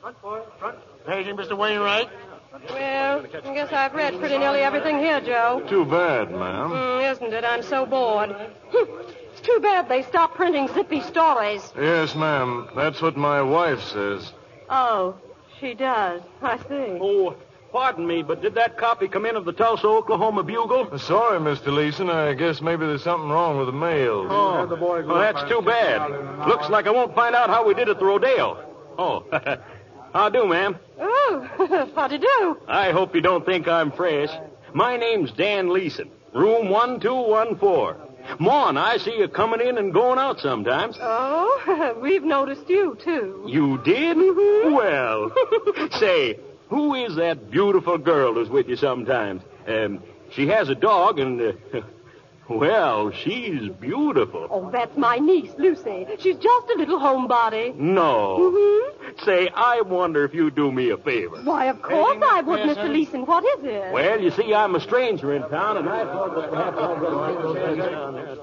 Front 0.00 0.22
boy, 0.22 0.40
front. 0.58 0.78
Paging 1.06 1.36
Mr. 1.36 1.56
Wainwright. 1.56 2.08
Well, 2.52 3.24
I 3.44 3.54
guess 3.54 3.72
I've 3.72 3.94
read 3.94 4.18
pretty 4.18 4.36
nearly 4.38 4.60
everything 4.60 4.98
here, 4.98 5.20
Joe. 5.20 5.62
Too 5.68 5.84
bad, 5.84 6.32
ma'am. 6.32 6.70
Mm, 6.70 7.12
isn't 7.12 7.32
it? 7.32 7.44
I'm 7.44 7.62
so 7.62 7.86
bored. 7.86 8.34
it's 8.72 9.40
too 9.40 9.58
bad 9.62 9.88
they 9.88 10.02
stopped 10.02 10.34
printing 10.34 10.68
zippy 10.68 11.00
stories. 11.00 11.72
Yes, 11.76 12.14
ma'am. 12.16 12.68
That's 12.74 13.00
what 13.00 13.16
my 13.16 13.40
wife 13.40 13.80
says. 13.80 14.32
Oh, 14.68 15.14
she 15.60 15.74
does. 15.74 16.22
I 16.42 16.56
see. 16.58 16.98
Oh, 17.00 17.36
pardon 17.70 18.04
me, 18.06 18.22
but 18.22 18.42
did 18.42 18.54
that 18.56 18.76
copy 18.76 19.06
come 19.06 19.26
in 19.26 19.36
of 19.36 19.44
the 19.44 19.52
Tulsa, 19.52 19.86
Oklahoma 19.86 20.42
Bugle? 20.42 20.98
Sorry, 20.98 21.38
Mr. 21.38 21.68
Leeson. 21.68 22.10
I 22.10 22.34
guess 22.34 22.60
maybe 22.60 22.84
there's 22.84 23.04
something 23.04 23.30
wrong 23.30 23.58
with 23.58 23.66
the 23.66 23.72
mail. 23.72 24.26
Oh, 24.28 24.66
well, 25.06 25.18
that's 25.18 25.48
too 25.48 25.62
bad. 25.62 26.48
Looks 26.48 26.68
like 26.68 26.88
I 26.88 26.90
won't 26.90 27.14
find 27.14 27.34
out 27.36 27.48
how 27.48 27.64
we 27.64 27.74
did 27.74 27.88
at 27.88 28.00
the 28.00 28.04
rodeo. 28.04 28.66
Oh, 28.98 29.24
how 30.12 30.28
do, 30.28 30.46
ma'am? 30.46 30.76
Oh, 30.98 31.90
how 31.94 32.08
do 32.08 32.14
you 32.16 32.20
do? 32.20 32.60
I 32.68 32.90
hope 32.90 33.14
you 33.14 33.20
don't 33.20 33.44
think 33.44 33.68
I'm 33.68 33.92
fresh. 33.92 34.30
My 34.72 34.96
name's 34.96 35.32
Dan 35.32 35.70
Leeson, 35.70 36.10
room 36.32 36.68
1214. 36.68 38.06
Mon, 38.38 38.76
I 38.76 38.98
see 38.98 39.16
you 39.16 39.28
coming 39.28 39.66
in 39.66 39.78
and 39.78 39.92
going 39.92 40.18
out 40.18 40.38
sometimes. 40.40 40.96
Oh, 41.00 41.98
we've 42.02 42.22
noticed 42.22 42.68
you, 42.68 42.96
too. 43.02 43.44
You 43.48 43.78
did? 43.78 44.16
Well, 44.16 45.32
say, 45.98 46.38
who 46.68 46.94
is 46.94 47.16
that 47.16 47.50
beautiful 47.50 47.98
girl 47.98 48.34
who's 48.34 48.48
with 48.48 48.68
you 48.68 48.76
sometimes? 48.76 49.42
Um, 49.66 50.02
she 50.30 50.46
has 50.48 50.68
a 50.68 50.74
dog, 50.74 51.18
and, 51.18 51.40
uh, 51.40 51.80
well, 52.50 53.10
she's 53.12 53.68
beautiful. 53.68 54.48
Oh, 54.50 54.70
that's 54.70 54.96
my 54.96 55.16
niece, 55.18 55.52
Lucy. 55.58 56.06
She's 56.18 56.36
just 56.36 56.70
a 56.70 56.74
little 56.76 56.98
homebody. 56.98 57.74
No. 57.76 58.38
Mm-hmm. 58.38 59.24
Say, 59.24 59.48
I 59.54 59.82
wonder 59.82 60.24
if 60.24 60.34
you'd 60.34 60.54
do 60.54 60.72
me 60.72 60.90
a 60.90 60.96
favor. 60.96 61.36
Why, 61.42 61.66
of 61.66 61.80
course 61.80 62.22
I 62.22 62.40
would, 62.42 62.60
Mr. 62.60 62.90
Leeson. 62.90 63.24
What 63.26 63.44
is 63.44 63.64
it? 63.64 63.92
Well, 63.92 64.20
you 64.20 64.30
see, 64.30 64.52
I'm 64.52 64.74
a 64.74 64.80
stranger 64.80 65.34
in 65.34 65.42
town, 65.48 65.76
and 65.76 65.88
I 65.88 66.04
thought 66.04 66.34
that 66.34 66.50
perhaps 66.50 66.76
I'd 66.76 67.54
better 67.54 67.76
down 67.76 68.14
there. 68.14 68.36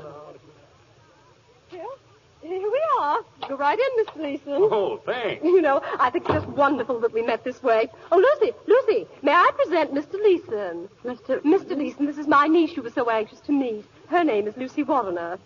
Here 2.47 2.71
we 2.71 2.81
are. 2.99 3.19
Go 3.49 3.57
right 3.57 3.77
in, 3.77 4.05
Mr. 4.05 4.21
Leeson. 4.23 4.53
Oh, 4.53 5.01
thanks. 5.05 5.43
You 5.43 5.61
know, 5.61 5.81
I 5.99 6.09
think 6.09 6.25
it's 6.29 6.33
just 6.33 6.47
wonderful 6.47 6.99
that 7.01 7.11
we 7.11 7.21
met 7.21 7.43
this 7.43 7.61
way. 7.61 7.89
Oh, 8.09 8.17
Lucy, 8.17 8.53
Lucy, 8.67 9.05
may 9.21 9.33
I 9.33 9.51
present 9.55 9.93
Mr. 9.93 10.13
Leeson? 10.13 10.87
Mr. 11.03 11.41
Mr. 11.41 11.75
Leeson, 11.77 12.05
this 12.05 12.17
is 12.17 12.25
my 12.25 12.47
niece 12.47 12.77
you 12.77 12.83
were 12.83 12.91
so 12.91 13.09
anxious 13.09 13.41
to 13.41 13.51
meet. 13.51 13.85
Her 14.07 14.23
name 14.23 14.47
is 14.47 14.55
Lucy 14.57 14.83
Warner. 14.83 15.37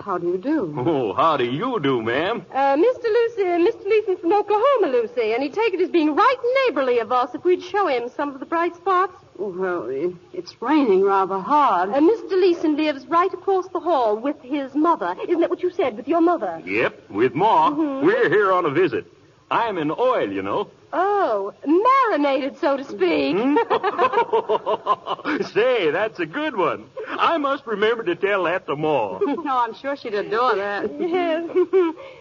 How 0.00 0.18
do 0.18 0.26
you 0.26 0.36
do? 0.38 0.74
Oh, 0.76 1.14
how 1.14 1.36
do 1.38 1.44
you 1.44 1.80
do, 1.80 2.02
ma'am? 2.02 2.44
Uh, 2.52 2.76
Mr. 2.76 3.04
Lucy, 3.04 3.42
Mr. 3.44 3.84
Leeson 3.86 4.16
from 4.18 4.32
Oklahoma, 4.34 4.88
Lucy, 4.88 5.32
and 5.32 5.42
he'd 5.42 5.54
take 5.54 5.72
it 5.72 5.80
as 5.80 5.88
being 5.88 6.14
right 6.14 6.36
neighborly 6.66 6.98
of 6.98 7.10
us 7.10 7.34
if 7.34 7.42
we'd 7.44 7.62
show 7.62 7.86
him 7.86 8.10
some 8.14 8.30
of 8.34 8.40
the 8.40 8.44
bright 8.44 8.74
spots. 8.76 9.14
Well, 9.38 9.88
it's 10.34 10.60
raining 10.60 11.02
rather 11.02 11.38
hard. 11.38 11.88
Uh, 11.90 12.00
Mr. 12.00 12.32
Leeson 12.32 12.76
lives 12.76 13.06
right 13.06 13.32
across 13.32 13.66
the 13.68 13.80
hall 13.80 14.16
with 14.16 14.40
his 14.42 14.74
mother. 14.74 15.16
Isn't 15.26 15.40
that 15.40 15.48
what 15.48 15.62
you 15.62 15.70
said, 15.70 15.96
with 15.96 16.06
your 16.06 16.20
mother? 16.20 16.60
Yep, 16.66 17.10
with 17.10 17.34
Ma. 17.34 17.70
Mhm. 17.70 18.02
We're 18.02 18.28
here 18.28 18.52
on 18.52 18.66
a 18.66 18.70
visit. 18.70 19.06
I'm 19.50 19.78
in 19.78 19.90
oil, 19.90 20.30
you 20.30 20.42
know. 20.42 20.68
Oh, 20.96 21.52
marinated, 21.66 22.56
so 22.60 22.76
to 22.76 22.84
speak. 22.84 23.36
Say, 25.52 25.90
that's 25.90 26.20
a 26.20 26.26
good 26.26 26.56
one. 26.56 26.86
I 27.08 27.36
must 27.38 27.66
remember 27.66 28.04
to 28.04 28.14
tell 28.14 28.44
that 28.44 28.66
to 28.66 28.76
Ma. 28.76 29.18
no, 29.20 29.58
I'm 29.58 29.74
sure 29.74 29.96
she'd 29.96 30.14
adore 30.14 30.54
that. 30.54 30.88
yes. 31.00 31.50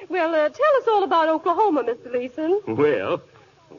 well, 0.09 0.33
uh, 0.33 0.49
tell 0.49 0.75
us 0.81 0.87
all 0.87 1.03
about 1.03 1.29
Oklahoma, 1.29 1.83
Mr. 1.83 2.11
Leeson. 2.11 2.61
Well, 2.67 3.21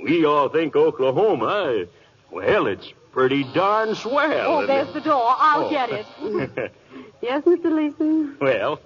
we 0.00 0.24
all 0.24 0.48
think 0.48 0.76
Oklahoma, 0.76 1.86
well, 2.30 2.66
it's 2.68 2.92
pretty 3.12 3.42
darn 3.52 3.96
swell. 3.96 4.62
Oh, 4.62 4.66
there's 4.66 4.88
it? 4.88 4.94
the 4.94 5.00
door. 5.00 5.34
I'll 5.38 5.66
Oh. 5.66 5.70
get 5.70 5.90
it. 5.90 6.06
yes, 7.20 7.42
Mr. 7.44 7.64
Leeson? 7.74 8.36
well, 8.40 8.78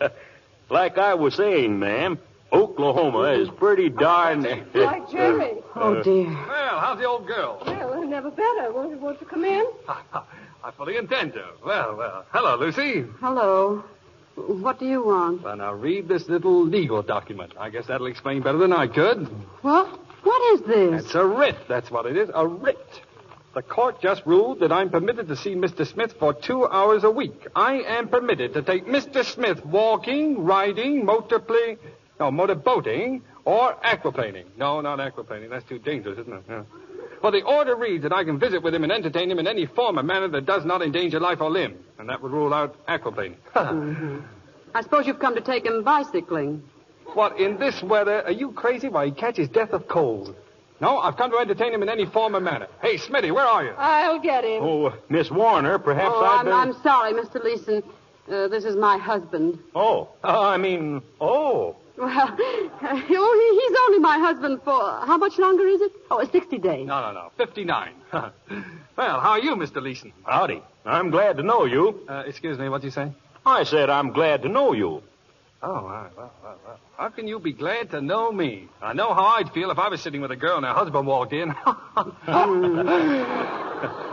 like 0.70 0.96
I 0.96 1.14
was 1.14 1.34
saying, 1.34 1.78
ma'am, 1.78 2.18
Oklahoma 2.52 3.32
is 3.32 3.48
pretty 3.50 3.88
darn. 3.90 4.44
Why, 4.72 5.00
Jerry. 5.10 5.54
Oh, 5.80 6.02
dear. 6.02 6.24
Well, 6.26 6.80
how's 6.80 6.98
the 6.98 7.04
old 7.04 7.28
girl? 7.28 7.62
Well, 7.64 8.04
never 8.04 8.30
better. 8.32 8.72
Won't 8.72 8.90
you, 8.90 8.96
won't 8.98 9.20
you 9.20 9.26
come 9.28 9.44
in? 9.44 9.64
I 9.88 10.72
fully 10.76 10.96
intend 10.96 11.34
to. 11.34 11.44
Well, 11.64 11.94
well. 11.94 12.26
Hello, 12.32 12.56
Lucy. 12.56 13.04
Hello. 13.20 13.84
What 14.34 14.80
do 14.80 14.86
you 14.86 15.04
want? 15.04 15.42
Well, 15.44 15.56
now 15.56 15.72
read 15.74 16.08
this 16.08 16.28
little 16.28 16.64
legal 16.66 17.02
document. 17.02 17.52
I 17.60 17.70
guess 17.70 17.86
that'll 17.86 18.08
explain 18.08 18.42
better 18.42 18.58
than 18.58 18.72
I 18.72 18.88
could. 18.88 19.28
What? 19.62 19.86
What 20.24 20.54
is 20.54 20.66
this? 20.66 21.04
It's 21.04 21.14
a 21.14 21.24
writ. 21.24 21.56
That's 21.68 21.92
what 21.92 22.06
it 22.06 22.16
is. 22.16 22.28
A 22.34 22.44
writ. 22.46 23.02
The 23.54 23.62
court 23.62 24.00
just 24.02 24.26
ruled 24.26 24.60
that 24.60 24.72
I'm 24.72 24.90
permitted 24.90 25.28
to 25.28 25.36
see 25.36 25.54
Mr. 25.54 25.86
Smith 25.86 26.14
for 26.18 26.34
two 26.34 26.66
hours 26.66 27.04
a 27.04 27.10
week. 27.10 27.46
I 27.54 27.74
am 27.82 28.08
permitted 28.08 28.52
to 28.54 28.62
take 28.62 28.86
Mr. 28.86 29.24
Smith 29.24 29.64
walking, 29.64 30.44
riding, 30.44 31.04
motor 31.04 31.38
play. 31.38 31.78
No, 32.20 32.30
motor 32.30 32.54
boating 32.54 33.22
or 33.44 33.74
aquaplaning. 33.84 34.44
No, 34.56 34.80
not 34.80 34.98
aquaplaning. 34.98 35.50
That's 35.50 35.66
too 35.68 35.78
dangerous, 35.78 36.18
isn't 36.18 36.32
it? 36.32 36.42
Yeah. 36.48 36.62
Well, 37.22 37.32
the 37.32 37.42
order 37.42 37.74
reads 37.76 38.02
that 38.04 38.12
I 38.12 38.24
can 38.24 38.38
visit 38.38 38.62
with 38.62 38.74
him 38.74 38.84
and 38.84 38.92
entertain 38.92 39.30
him 39.30 39.38
in 39.38 39.46
any 39.46 39.66
form 39.66 39.98
or 39.98 40.02
manner 40.02 40.28
that 40.28 40.46
does 40.46 40.64
not 40.64 40.82
endanger 40.82 41.18
life 41.20 41.40
or 41.40 41.50
limb. 41.50 41.76
And 41.98 42.08
that 42.08 42.22
would 42.22 42.32
rule 42.32 42.54
out 42.54 42.76
aquaplaning. 42.86 43.36
Mhm. 43.54 44.22
I 44.74 44.82
suppose 44.82 45.06
you've 45.06 45.18
come 45.18 45.34
to 45.34 45.40
take 45.40 45.64
him 45.64 45.82
bicycling. 45.82 46.62
What, 47.14 47.40
in 47.40 47.56
this 47.58 47.82
weather? 47.82 48.22
Are 48.26 48.30
you 48.32 48.52
crazy? 48.52 48.88
Why, 48.88 49.06
he 49.06 49.12
catches 49.12 49.48
death 49.48 49.70
of 49.72 49.88
cold. 49.88 50.36
No, 50.80 50.98
I've 50.98 51.16
come 51.16 51.30
to 51.30 51.38
entertain 51.38 51.72
him 51.72 51.82
in 51.82 51.88
any 51.88 52.04
form 52.06 52.36
or 52.36 52.40
manner. 52.40 52.68
Hey, 52.82 52.96
Smitty, 52.98 53.32
where 53.34 53.46
are 53.46 53.64
you? 53.64 53.72
I'll 53.76 54.20
get 54.20 54.44
him. 54.44 54.62
Oh, 54.62 54.92
Miss 55.08 55.30
Warner, 55.30 55.78
perhaps 55.78 56.12
oh, 56.14 56.24
I'd 56.24 56.38
I'm, 56.40 56.44
better... 56.44 56.56
I'm 56.56 56.82
sorry, 56.82 57.12
Mr. 57.14 57.42
Leeson. 57.42 57.82
Uh, 58.30 58.46
this 58.48 58.64
is 58.64 58.76
my 58.76 58.98
husband. 58.98 59.58
Oh, 59.74 60.08
uh, 60.22 60.40
I 60.40 60.58
mean, 60.58 61.02
oh. 61.20 61.76
Well, 61.98 62.36
he's 63.08 63.76
only 63.86 63.98
my 63.98 64.18
husband 64.20 64.60
for 64.64 64.80
how 64.80 65.16
much 65.16 65.36
longer 65.38 65.66
is 65.66 65.80
it? 65.80 65.92
Oh, 66.10 66.24
60 66.24 66.58
days. 66.58 66.86
No, 66.86 67.00
no, 67.02 67.12
no. 67.12 67.30
59. 67.36 67.92
well, 68.12 68.32
how 68.96 69.30
are 69.30 69.40
you, 69.40 69.56
Mr. 69.56 69.82
Leeson? 69.82 70.12
Howdy. 70.24 70.62
I'm 70.84 71.10
glad 71.10 71.36
to 71.38 71.42
know 71.42 71.64
you. 71.64 72.00
Uh, 72.08 72.22
excuse 72.26 72.58
me, 72.58 72.68
what'd 72.68 72.84
you 72.84 72.90
say? 72.90 73.12
I 73.44 73.64
said 73.64 73.90
I'm 73.90 74.12
glad 74.12 74.42
to 74.42 74.48
know 74.48 74.72
you. 74.72 75.02
Oh. 75.60 75.72
Well, 75.72 76.10
well, 76.16 76.32
well. 76.42 76.78
How 76.96 77.08
can 77.08 77.26
you 77.26 77.40
be 77.40 77.52
glad 77.52 77.90
to 77.90 78.00
know 78.00 78.30
me? 78.30 78.68
I 78.80 78.92
know 78.92 79.12
how 79.12 79.26
I'd 79.38 79.50
feel 79.52 79.70
if 79.70 79.78
I 79.78 79.88
was 79.88 80.00
sitting 80.00 80.20
with 80.20 80.30
a 80.30 80.36
girl 80.36 80.56
and 80.56 80.66
her 80.66 80.72
husband 80.72 81.06
walked 81.06 81.32
in. 81.32 81.54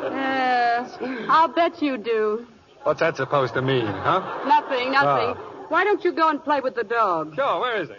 Yes, 0.05 0.95
I'll 1.27 1.47
bet 1.47 1.81
you 1.81 1.97
do. 1.97 2.45
What's 2.83 2.99
that 2.99 3.17
supposed 3.17 3.55
to 3.55 3.63
mean, 3.63 3.88
huh? 3.88 4.43
Nothing, 4.45 4.91
nothing. 4.91 5.33
Oh. 5.36 5.55
Why 5.70 5.84
don't 5.84 6.03
you 6.03 6.11
go 6.11 6.30
and 6.30 6.43
play 6.43 6.61
with 6.61 6.76
the 6.76 6.84
dog? 6.84 7.36
Sure, 7.36 7.59
where 7.59 7.82
is 7.82 7.89
he? 7.89 7.95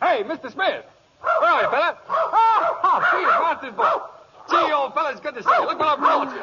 Hey, 0.00 0.22
Mr. 0.24 0.52
Smith! 0.52 0.84
Where 1.20 1.50
are 1.50 1.62
you, 1.62 1.70
fella? 1.70 1.98
Oh, 2.08 3.00
Peter 3.12 3.32
Francis 3.40 3.76
boy. 3.76 4.14
Gee, 4.50 4.72
old 4.72 4.92
fella, 4.92 5.10
it's 5.12 5.20
good 5.20 5.34
to 5.34 5.42
see 5.42 5.48
you. 5.48 5.64
Look 5.64 5.78
what 5.78 5.88
I 5.88 5.96
brought 5.96 6.28
you. 6.28 6.42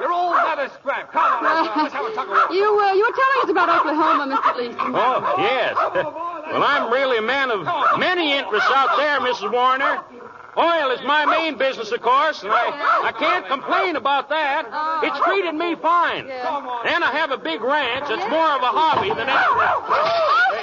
You're 0.00 0.12
all 0.12 0.30
leather 0.30 0.70
scrap. 0.78 1.10
Come 1.10 1.22
on, 1.22 1.42
let's, 1.42 1.76
uh, 1.76 1.82
let's 1.82 1.94
have 1.94 2.06
a 2.06 2.14
tug 2.14 2.28
of 2.28 2.30
war. 2.30 2.46
You, 2.54 2.78
uh, 2.78 2.92
you 2.94 3.02
were 3.02 3.16
telling 3.16 3.40
us 3.42 3.50
about 3.50 3.68
Oklahoma, 3.74 4.30
Mr. 4.30 4.56
Leeson. 4.56 4.94
Oh, 4.94 5.34
yes. 5.38 5.74
well, 5.74 6.62
I'm 6.62 6.92
really 6.92 7.18
a 7.18 7.22
man 7.22 7.50
of 7.50 7.66
many 7.98 8.38
interests 8.38 8.70
out 8.70 8.96
there, 8.96 9.18
Mrs. 9.18 9.50
Warner. 9.52 9.98
Oil 10.56 10.90
is 10.90 11.00
my 11.06 11.24
main 11.26 11.56
business, 11.56 11.90
of 11.92 12.02
course, 12.02 12.42
and 12.42 12.52
I, 12.52 13.08
I 13.08 13.12
can't 13.12 13.46
complain 13.46 13.96
about 13.96 14.28
that. 14.28 14.66
It's 15.02 15.18
treated 15.24 15.54
me 15.54 15.74
fine. 15.80 16.28
And 16.28 17.00
I 17.04 17.10
have 17.12 17.30
a 17.30 17.38
big 17.38 17.60
ranch. 17.62 18.06
It's 18.08 18.28
more 18.30 18.50
of 18.56 18.62
a 18.62 18.72
hobby 18.72 19.08
than 19.10 19.28
anything. 19.28 19.60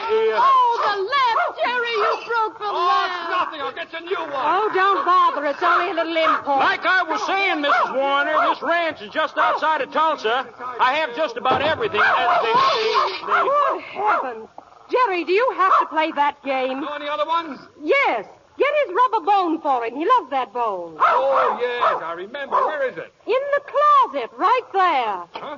Hey, 0.07 0.31
uh, 0.31 0.39
Oh, 0.39 0.71
the 0.87 0.95
lamp, 1.03 1.39
Jerry, 1.57 1.93
you 1.97 2.11
broke 2.27 2.55
the 2.59 2.71
lamp. 2.71 3.11
It's 3.11 3.29
nothing. 3.33 3.59
I'll 3.61 3.75
get 3.75 3.91
you 3.91 3.99
a 3.99 4.01
new 4.07 4.23
one. 4.31 4.45
Oh, 4.45 4.69
don't 4.73 5.03
bother. 5.05 5.45
It's 5.45 5.61
only 5.63 5.91
a 5.91 5.95
little 5.95 6.15
import. 6.15 6.59
Like 6.59 6.85
I 6.85 7.03
was 7.03 7.19
saying, 7.25 7.63
Mrs. 7.63 7.95
Warner, 7.95 8.35
this 8.49 8.61
ranch 8.61 9.01
is 9.01 9.09
just 9.11 9.37
outside 9.37 9.81
of 9.81 9.91
Tulsa. 9.91 10.47
I 10.79 10.93
have 10.95 11.15
just 11.15 11.35
about 11.37 11.61
everything. 11.61 12.01
Uh, 12.03 12.41
the, 12.41 12.51
the, 12.53 13.27
the, 13.27 13.41
Good 13.43 13.81
heavens. 13.81 14.47
Jerry, 14.89 15.23
do 15.25 15.33
you 15.33 15.51
have 15.57 15.73
to 15.79 15.85
play 15.87 16.11
that 16.15 16.41
game? 16.43 16.79
Know 16.81 16.93
any 16.95 17.09
other 17.09 17.25
ones? 17.25 17.59
Yes. 17.83 18.25
Get 18.57 18.73
his 18.85 18.95
rubber 18.95 19.25
bone 19.25 19.61
for 19.61 19.85
him. 19.85 19.95
He 19.95 20.05
loves 20.05 20.29
that 20.31 20.51
bone. 20.51 20.97
Oh, 20.99 21.57
yes, 21.61 22.01
I 22.03 22.13
remember. 22.13 22.55
Where 22.55 22.89
is 22.89 22.97
it? 22.97 23.13
In 23.25 23.41
the 23.55 23.61
closet, 23.61 24.31
right 24.37 24.67
there. 24.73 25.41
Huh? 25.41 25.57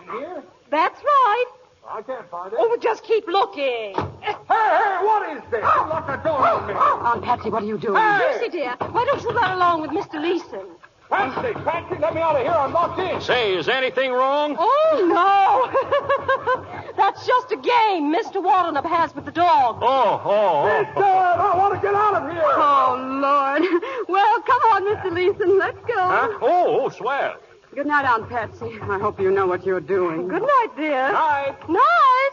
In 0.00 0.18
here? 0.18 0.42
That's 0.70 1.02
right. 1.02 1.46
I 1.90 2.02
can't 2.02 2.28
find 2.30 2.52
it. 2.52 2.58
Oh, 2.60 2.76
just 2.82 3.02
keep 3.02 3.26
looking. 3.26 3.94
Hey, 4.20 4.34
hey, 4.46 4.98
what 5.00 5.36
is 5.36 5.42
this? 5.50 5.60
You 5.60 5.88
locked 5.88 6.06
the 6.06 6.16
door 6.16 6.46
on 6.46 6.66
me. 6.68 6.74
Aunt 6.74 7.22
Patsy, 7.24 7.48
what 7.48 7.62
are 7.62 7.66
you 7.66 7.78
doing? 7.78 7.94
Lucy, 7.94 8.50
dear, 8.50 8.76
why 8.90 9.06
don't 9.06 9.22
you 9.22 9.30
run 9.30 9.52
along 9.52 9.80
with 9.80 9.90
Mr. 9.92 10.20
Leeson? 10.20 10.66
Patsy, 11.10 11.54
Patsy, 11.64 11.96
let 12.00 12.14
me 12.14 12.20
out 12.20 12.36
of 12.36 12.42
here. 12.42 12.50
I'm 12.50 12.72
locked 12.72 13.00
in. 13.00 13.20
say, 13.22 13.56
is 13.56 13.68
anything 13.68 14.12
wrong? 14.12 14.56
Oh, 14.58 15.06
no. 15.08 16.92
That's 16.96 17.26
just 17.26 17.50
a 17.52 17.56
game 17.56 18.12
Mr. 18.14 18.44
Wardenup 18.44 18.84
has 18.84 19.14
with 19.14 19.24
the 19.24 19.32
dog. 19.32 19.78
Oh, 19.80 20.20
oh, 20.22 20.30
oh. 20.30 20.82
Mister, 20.82 21.02
I 21.04 21.56
want 21.56 21.74
to 21.74 21.80
get 21.80 21.94
out 21.94 22.14
of 22.14 22.30
here. 22.30 22.42
Oh, 22.44 22.96
Lord. 23.22 23.82
Well, 24.08 24.40
come 24.42 24.60
on, 24.72 24.82
Mr. 24.84 25.12
Leeson. 25.12 25.58
Let's 25.58 25.78
go. 25.86 25.94
Huh? 25.96 26.28
Oh, 26.40 26.80
oh, 26.82 26.88
swell. 26.88 27.36
Good 27.74 27.86
night, 27.86 28.04
Aunt 28.06 28.28
Patsy. 28.28 28.78
I 28.82 28.98
hope 28.98 29.20
you 29.20 29.30
know 29.30 29.46
what 29.46 29.64
you're 29.66 29.80
doing. 29.80 30.28
Good 30.28 30.42
night, 30.42 30.68
dear. 30.76 31.12
Night. 31.12 31.68
Night. 31.68 32.30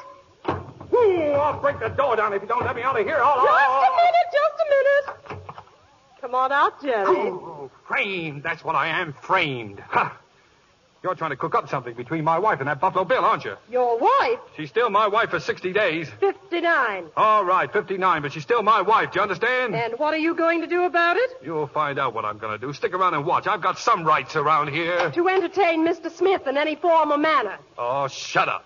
Ooh, 0.93 1.31
I'll 1.33 1.59
break 1.59 1.79
the 1.79 1.89
door 1.89 2.15
down 2.15 2.33
if 2.33 2.41
you 2.41 2.47
don't 2.47 2.63
let 2.65 2.75
me 2.75 2.81
out 2.81 2.99
of 2.99 3.05
here. 3.05 3.19
I'll, 3.21 3.43
Just 3.43 3.51
I'll, 3.51 3.81
a 3.81 3.95
minute, 3.95 4.27
just 4.31 4.55
a 4.61 4.67
minute. 4.71 5.24
Come 6.25 6.33
on 6.33 6.51
out, 6.51 6.81
Jerry. 6.81 7.05
Oh, 7.07 7.69
framed. 7.87 8.41
That's 8.41 8.63
what 8.63 8.73
I 8.75 8.87
am, 8.99 9.13
framed. 9.13 9.79
Ha. 9.79 10.17
You're 11.03 11.13
trying 11.13 11.29
to 11.29 11.35
cook 11.37 11.53
up 11.53 11.69
something 11.69 11.93
between 11.93 12.23
my 12.23 12.39
wife 12.39 12.61
and 12.61 12.67
that 12.67 12.79
Buffalo 12.81 13.05
Bill, 13.05 13.23
aren't 13.23 13.45
you? 13.45 13.55
Your 13.69 13.99
wife, 13.99 14.39
She's 14.57 14.69
still 14.69 14.89
my 14.89 15.05
wife 15.05 15.29
for 15.29 15.39
60 15.39 15.71
days. 15.71 16.09
59. 16.19 17.05
All 17.15 17.45
right, 17.45 17.71
59, 17.71 18.23
but 18.23 18.33
she's 18.33 18.41
still 18.41 18.63
my 18.63 18.81
wife. 18.81 19.11
Do 19.11 19.19
you 19.19 19.21
understand? 19.21 19.75
And 19.75 19.99
what 19.99 20.15
are 20.15 20.17
you 20.17 20.33
going 20.33 20.61
to 20.61 20.67
do 20.67 20.85
about 20.85 21.15
it? 21.15 21.29
You'll 21.43 21.67
find 21.67 21.99
out 21.99 22.15
what 22.15 22.25
I'm 22.25 22.39
going 22.39 22.59
to 22.59 22.65
do. 22.65 22.73
Stick 22.73 22.95
around 22.95 23.13
and 23.13 23.23
watch. 23.23 23.45
I've 23.45 23.61
got 23.61 23.77
some 23.77 24.03
rights 24.03 24.35
around 24.35 24.69
here. 24.69 25.11
To 25.11 25.29
entertain 25.29 25.87
Mr. 25.87 26.09
Smith 26.09 26.47
in 26.47 26.57
any 26.57 26.73
form 26.73 27.11
or 27.11 27.19
manner. 27.19 27.59
Oh, 27.77 28.07
shut 28.07 28.49
up. 28.49 28.65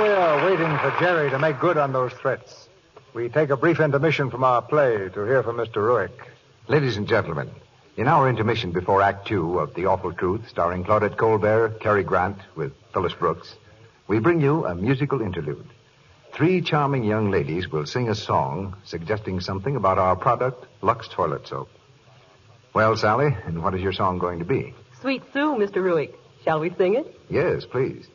While 0.00 0.08
we 0.08 0.14
are 0.14 0.46
waiting 0.46 0.78
for 0.78 0.98
Jerry 0.98 1.28
to 1.28 1.38
make 1.38 1.60
good 1.60 1.76
on 1.76 1.92
those 1.92 2.14
threats, 2.14 2.70
we 3.12 3.28
take 3.28 3.50
a 3.50 3.56
brief 3.58 3.80
intermission 3.80 4.30
from 4.30 4.42
our 4.44 4.62
play 4.62 4.96
to 4.96 5.24
hear 5.26 5.42
from 5.42 5.58
Mr. 5.58 5.76
Ruick. 5.76 6.26
Ladies 6.68 6.96
and 6.96 7.06
gentlemen, 7.06 7.50
in 7.98 8.08
our 8.08 8.26
intermission 8.26 8.72
before 8.72 9.02
Act 9.02 9.28
Two 9.28 9.58
of 9.58 9.74
The 9.74 9.84
Awful 9.84 10.14
Truth, 10.14 10.48
starring 10.48 10.84
Claudette 10.84 11.18
Colbert, 11.18 11.80
Cary 11.80 12.02
Grant, 12.02 12.38
with 12.56 12.72
Phyllis 12.94 13.12
Brooks, 13.12 13.56
we 14.08 14.20
bring 14.20 14.40
you 14.40 14.64
a 14.64 14.74
musical 14.74 15.20
interlude. 15.20 15.68
Three 16.32 16.62
charming 16.62 17.04
young 17.04 17.30
ladies 17.30 17.68
will 17.68 17.84
sing 17.84 18.08
a 18.08 18.14
song 18.14 18.78
suggesting 18.84 19.40
something 19.40 19.76
about 19.76 19.98
our 19.98 20.16
product, 20.16 20.64
Lux 20.80 21.08
Toilet 21.08 21.46
Soap. 21.46 21.68
Well, 22.72 22.96
Sally, 22.96 23.36
and 23.44 23.62
what 23.62 23.74
is 23.74 23.82
your 23.82 23.92
song 23.92 24.18
going 24.18 24.38
to 24.38 24.46
be? 24.46 24.72
Sweet 25.02 25.24
Sue, 25.34 25.56
Mr. 25.56 25.82
Ruick. 25.82 26.14
Shall 26.42 26.60
we 26.60 26.70
sing 26.70 26.94
it? 26.94 27.20
Yes, 27.28 27.66
please. 27.66 28.06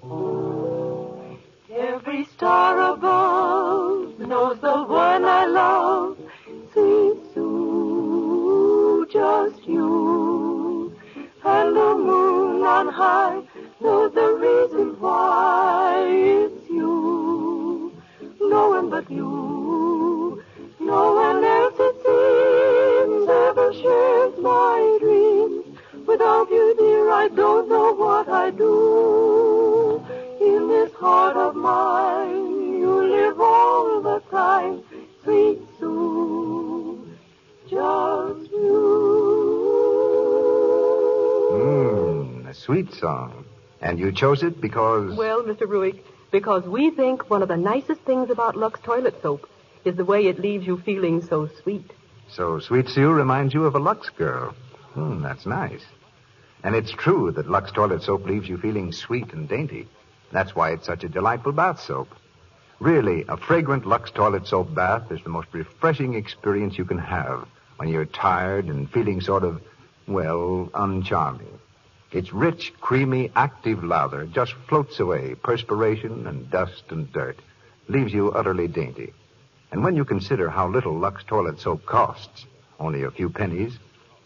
Star 2.45 2.93
above 2.93 4.19
knows 4.19 4.59
the 4.59 4.83
one 4.83 5.25
I 5.25 5.45
love. 5.47 6.15
Sweet 6.73 7.17
Sue, 7.33 9.07
just 9.11 9.67
you. 9.67 10.95
And 11.43 11.75
the 11.75 11.95
moon 11.95 12.61
on 12.61 12.87
high 12.89 13.41
knows 13.81 14.13
the 14.13 14.29
reason 14.45 14.95
why 14.99 16.05
it's 16.07 16.69
you. 16.69 17.99
No 18.39 18.69
one 18.69 18.91
but 18.91 19.09
you. 19.09 20.43
No 20.79 21.15
one 21.15 21.43
else 21.43 21.77
it 21.79 21.95
seems 22.05 23.27
ever 23.27 23.73
shares 23.73 24.37
my 24.37 24.97
dreams. 25.01 25.65
Without 26.05 26.47
you, 26.51 26.75
dear, 26.77 27.09
I 27.09 27.27
don't 27.27 27.67
know 27.67 27.91
what 27.93 28.29
I 28.29 28.51
do. 28.51 30.05
In 30.41 30.67
this 30.67 30.93
heart 30.93 31.37
of 31.37 31.55
mine, 31.55 32.34
live 33.65 33.73
all 33.73 34.01
the 34.01 34.19
time, 34.29 34.83
sweet 35.23 35.59
Sue, 35.79 37.07
just 37.67 38.51
you. 38.51 38.81
Mmm, 41.53 42.49
a 42.49 42.53
sweet 42.53 42.93
song. 42.93 43.45
And 43.81 43.99
you 43.99 44.11
chose 44.11 44.43
it 44.43 44.61
because. 44.61 45.15
Well, 45.15 45.43
Mr. 45.43 45.67
Ruick, 45.67 46.03
because 46.31 46.63
we 46.63 46.91
think 46.91 47.29
one 47.29 47.41
of 47.41 47.49
the 47.49 47.57
nicest 47.57 48.01
things 48.01 48.29
about 48.29 48.55
Lux 48.55 48.79
toilet 48.81 49.21
soap 49.21 49.49
is 49.83 49.95
the 49.95 50.05
way 50.05 50.25
it 50.27 50.39
leaves 50.39 50.65
you 50.65 50.77
feeling 50.77 51.21
so 51.21 51.47
sweet. 51.61 51.91
So 52.27 52.59
Sweet 52.59 52.89
Sue 52.89 53.11
reminds 53.11 53.53
you 53.53 53.65
of 53.65 53.75
a 53.75 53.79
Lux 53.79 54.09
girl. 54.09 54.55
Hmm, 54.93 55.21
that's 55.21 55.45
nice. 55.45 55.83
And 56.63 56.75
it's 56.75 56.91
true 56.91 57.31
that 57.33 57.49
Lux 57.49 57.71
toilet 57.71 58.01
soap 58.01 58.25
leaves 58.25 58.49
you 58.49 58.57
feeling 58.57 58.91
sweet 58.91 59.31
and 59.33 59.47
dainty. 59.47 59.87
That's 60.31 60.55
why 60.55 60.71
it's 60.71 60.87
such 60.87 61.03
a 61.03 61.09
delightful 61.09 61.51
bath 61.51 61.79
soap. 61.79 62.07
Really, 62.79 63.23
a 63.29 63.37
fragrant 63.37 63.85
Lux 63.85 64.11
toilet 64.11 64.47
soap 64.47 64.73
bath 64.73 65.09
is 65.09 65.21
the 65.23 65.29
most 65.29 65.47
refreshing 65.53 66.15
experience 66.15 66.77
you 66.77 66.83
can 66.83 66.97
have 66.97 67.47
when 67.77 67.87
you're 67.87 68.05
tired 68.05 68.65
and 68.65 68.91
feeling 68.91 69.21
sort 69.21 69.43
of, 69.43 69.61
well, 70.07 70.69
uncharming. 70.73 71.59
Its 72.11 72.33
rich, 72.33 72.73
creamy, 72.81 73.31
active 73.35 73.83
lather 73.83 74.25
just 74.25 74.53
floats 74.67 74.99
away 74.99 75.35
perspiration 75.35 76.27
and 76.27 76.49
dust 76.49 76.83
and 76.89 77.11
dirt, 77.13 77.39
leaves 77.87 78.13
you 78.13 78.31
utterly 78.31 78.67
dainty. 78.67 79.13
And 79.71 79.83
when 79.83 79.95
you 79.95 80.03
consider 80.03 80.49
how 80.49 80.67
little 80.67 80.97
Lux 80.97 81.23
toilet 81.23 81.59
soap 81.59 81.85
costs, 81.85 82.45
only 82.79 83.03
a 83.03 83.11
few 83.11 83.29
pennies, 83.29 83.77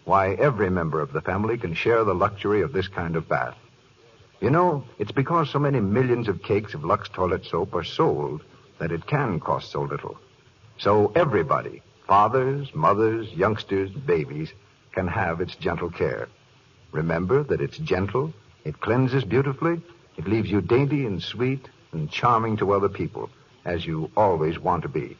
why, 0.05 0.33
every 0.33 0.71
member 0.71 1.01
of 1.01 1.13
the 1.13 1.21
family 1.21 1.57
can 1.57 1.75
share 1.75 2.03
the 2.03 2.15
luxury 2.15 2.61
of 2.61 2.73
this 2.73 2.87
kind 2.87 3.15
of 3.15 3.29
bath. 3.29 3.57
You 4.41 4.49
know, 4.49 4.85
it's 4.97 5.11
because 5.11 5.49
so 5.49 5.59
many 5.59 5.81
millions 5.81 6.29
of 6.29 6.41
cakes 6.41 6.73
of 6.73 6.85
Lux 6.85 7.09
toilet 7.09 7.45
soap 7.45 7.75
are 7.75 7.83
sold 7.83 8.41
that 8.79 8.91
it 8.91 9.05
can 9.05 9.39
cost 9.39 9.71
so 9.71 9.81
little. 9.81 10.17
So 10.77 11.11
everybody, 11.13 11.81
fathers, 12.07 12.73
mothers, 12.73 13.29
youngsters, 13.33 13.91
babies, 13.91 14.53
can 14.93 15.07
have 15.07 15.41
its 15.41 15.55
gentle 15.55 15.89
care. 15.89 16.29
Remember 16.91 17.43
that 17.43 17.61
it's 17.61 17.77
gentle, 17.77 18.33
it 18.63 18.79
cleanses 18.79 19.25
beautifully, 19.25 19.81
it 20.17 20.27
leaves 20.27 20.49
you 20.49 20.61
dainty 20.61 21.05
and 21.05 21.21
sweet 21.21 21.67
and 21.91 22.09
charming 22.09 22.57
to 22.57 22.71
other 22.71 22.89
people, 22.89 23.29
as 23.65 23.85
you 23.85 24.09
always 24.15 24.57
want 24.57 24.83
to 24.83 24.89
be. 24.89 25.17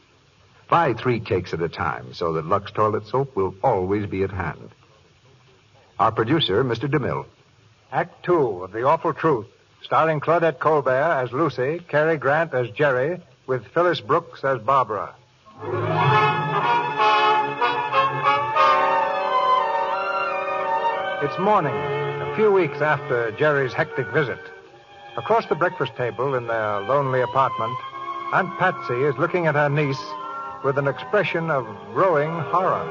Buy 0.70 0.94
three 0.94 1.20
cakes 1.20 1.52
at 1.52 1.60
a 1.60 1.68
time 1.68 2.14
so 2.14 2.32
that 2.34 2.46
Lux 2.46 2.70
toilet 2.70 3.06
soap 3.06 3.36
will 3.36 3.54
always 3.62 4.06
be 4.06 4.22
at 4.22 4.30
hand. 4.30 4.70
Our 5.98 6.12
producer, 6.12 6.64
Mr. 6.64 6.88
DeMille. 6.88 7.26
Act 7.92 8.22
two 8.24 8.62
of 8.62 8.70
The 8.70 8.84
Awful 8.84 9.12
Truth, 9.12 9.48
starring 9.82 10.20
Claudette 10.20 10.60
Colbert 10.60 10.92
as 11.24 11.32
Lucy, 11.32 11.80
Cary 11.88 12.16
Grant 12.16 12.54
as 12.54 12.70
Jerry, 12.70 13.20
with 13.48 13.66
Phyllis 13.74 14.00
Brooks 14.00 14.44
as 14.44 14.60
Barbara. 14.60 15.12
It's 21.22 21.38
morning, 21.40 21.74
a 21.74 22.32
few 22.36 22.52
weeks 22.52 22.80
after 22.80 23.32
Jerry's 23.32 23.72
hectic 23.72 24.06
visit. 24.12 24.38
Across 25.16 25.46
the 25.46 25.56
breakfast 25.56 25.96
table 25.96 26.36
in 26.36 26.46
their 26.46 26.80
lonely 26.82 27.22
apartment, 27.22 27.76
Aunt 28.32 28.56
Patsy 28.60 29.02
is 29.02 29.16
looking 29.18 29.48
at 29.48 29.56
her 29.56 29.68
niece 29.68 30.00
with 30.62 30.78
an 30.78 30.86
expression 30.86 31.50
of 31.50 31.66
growing 31.92 32.30
horror. 32.30 32.86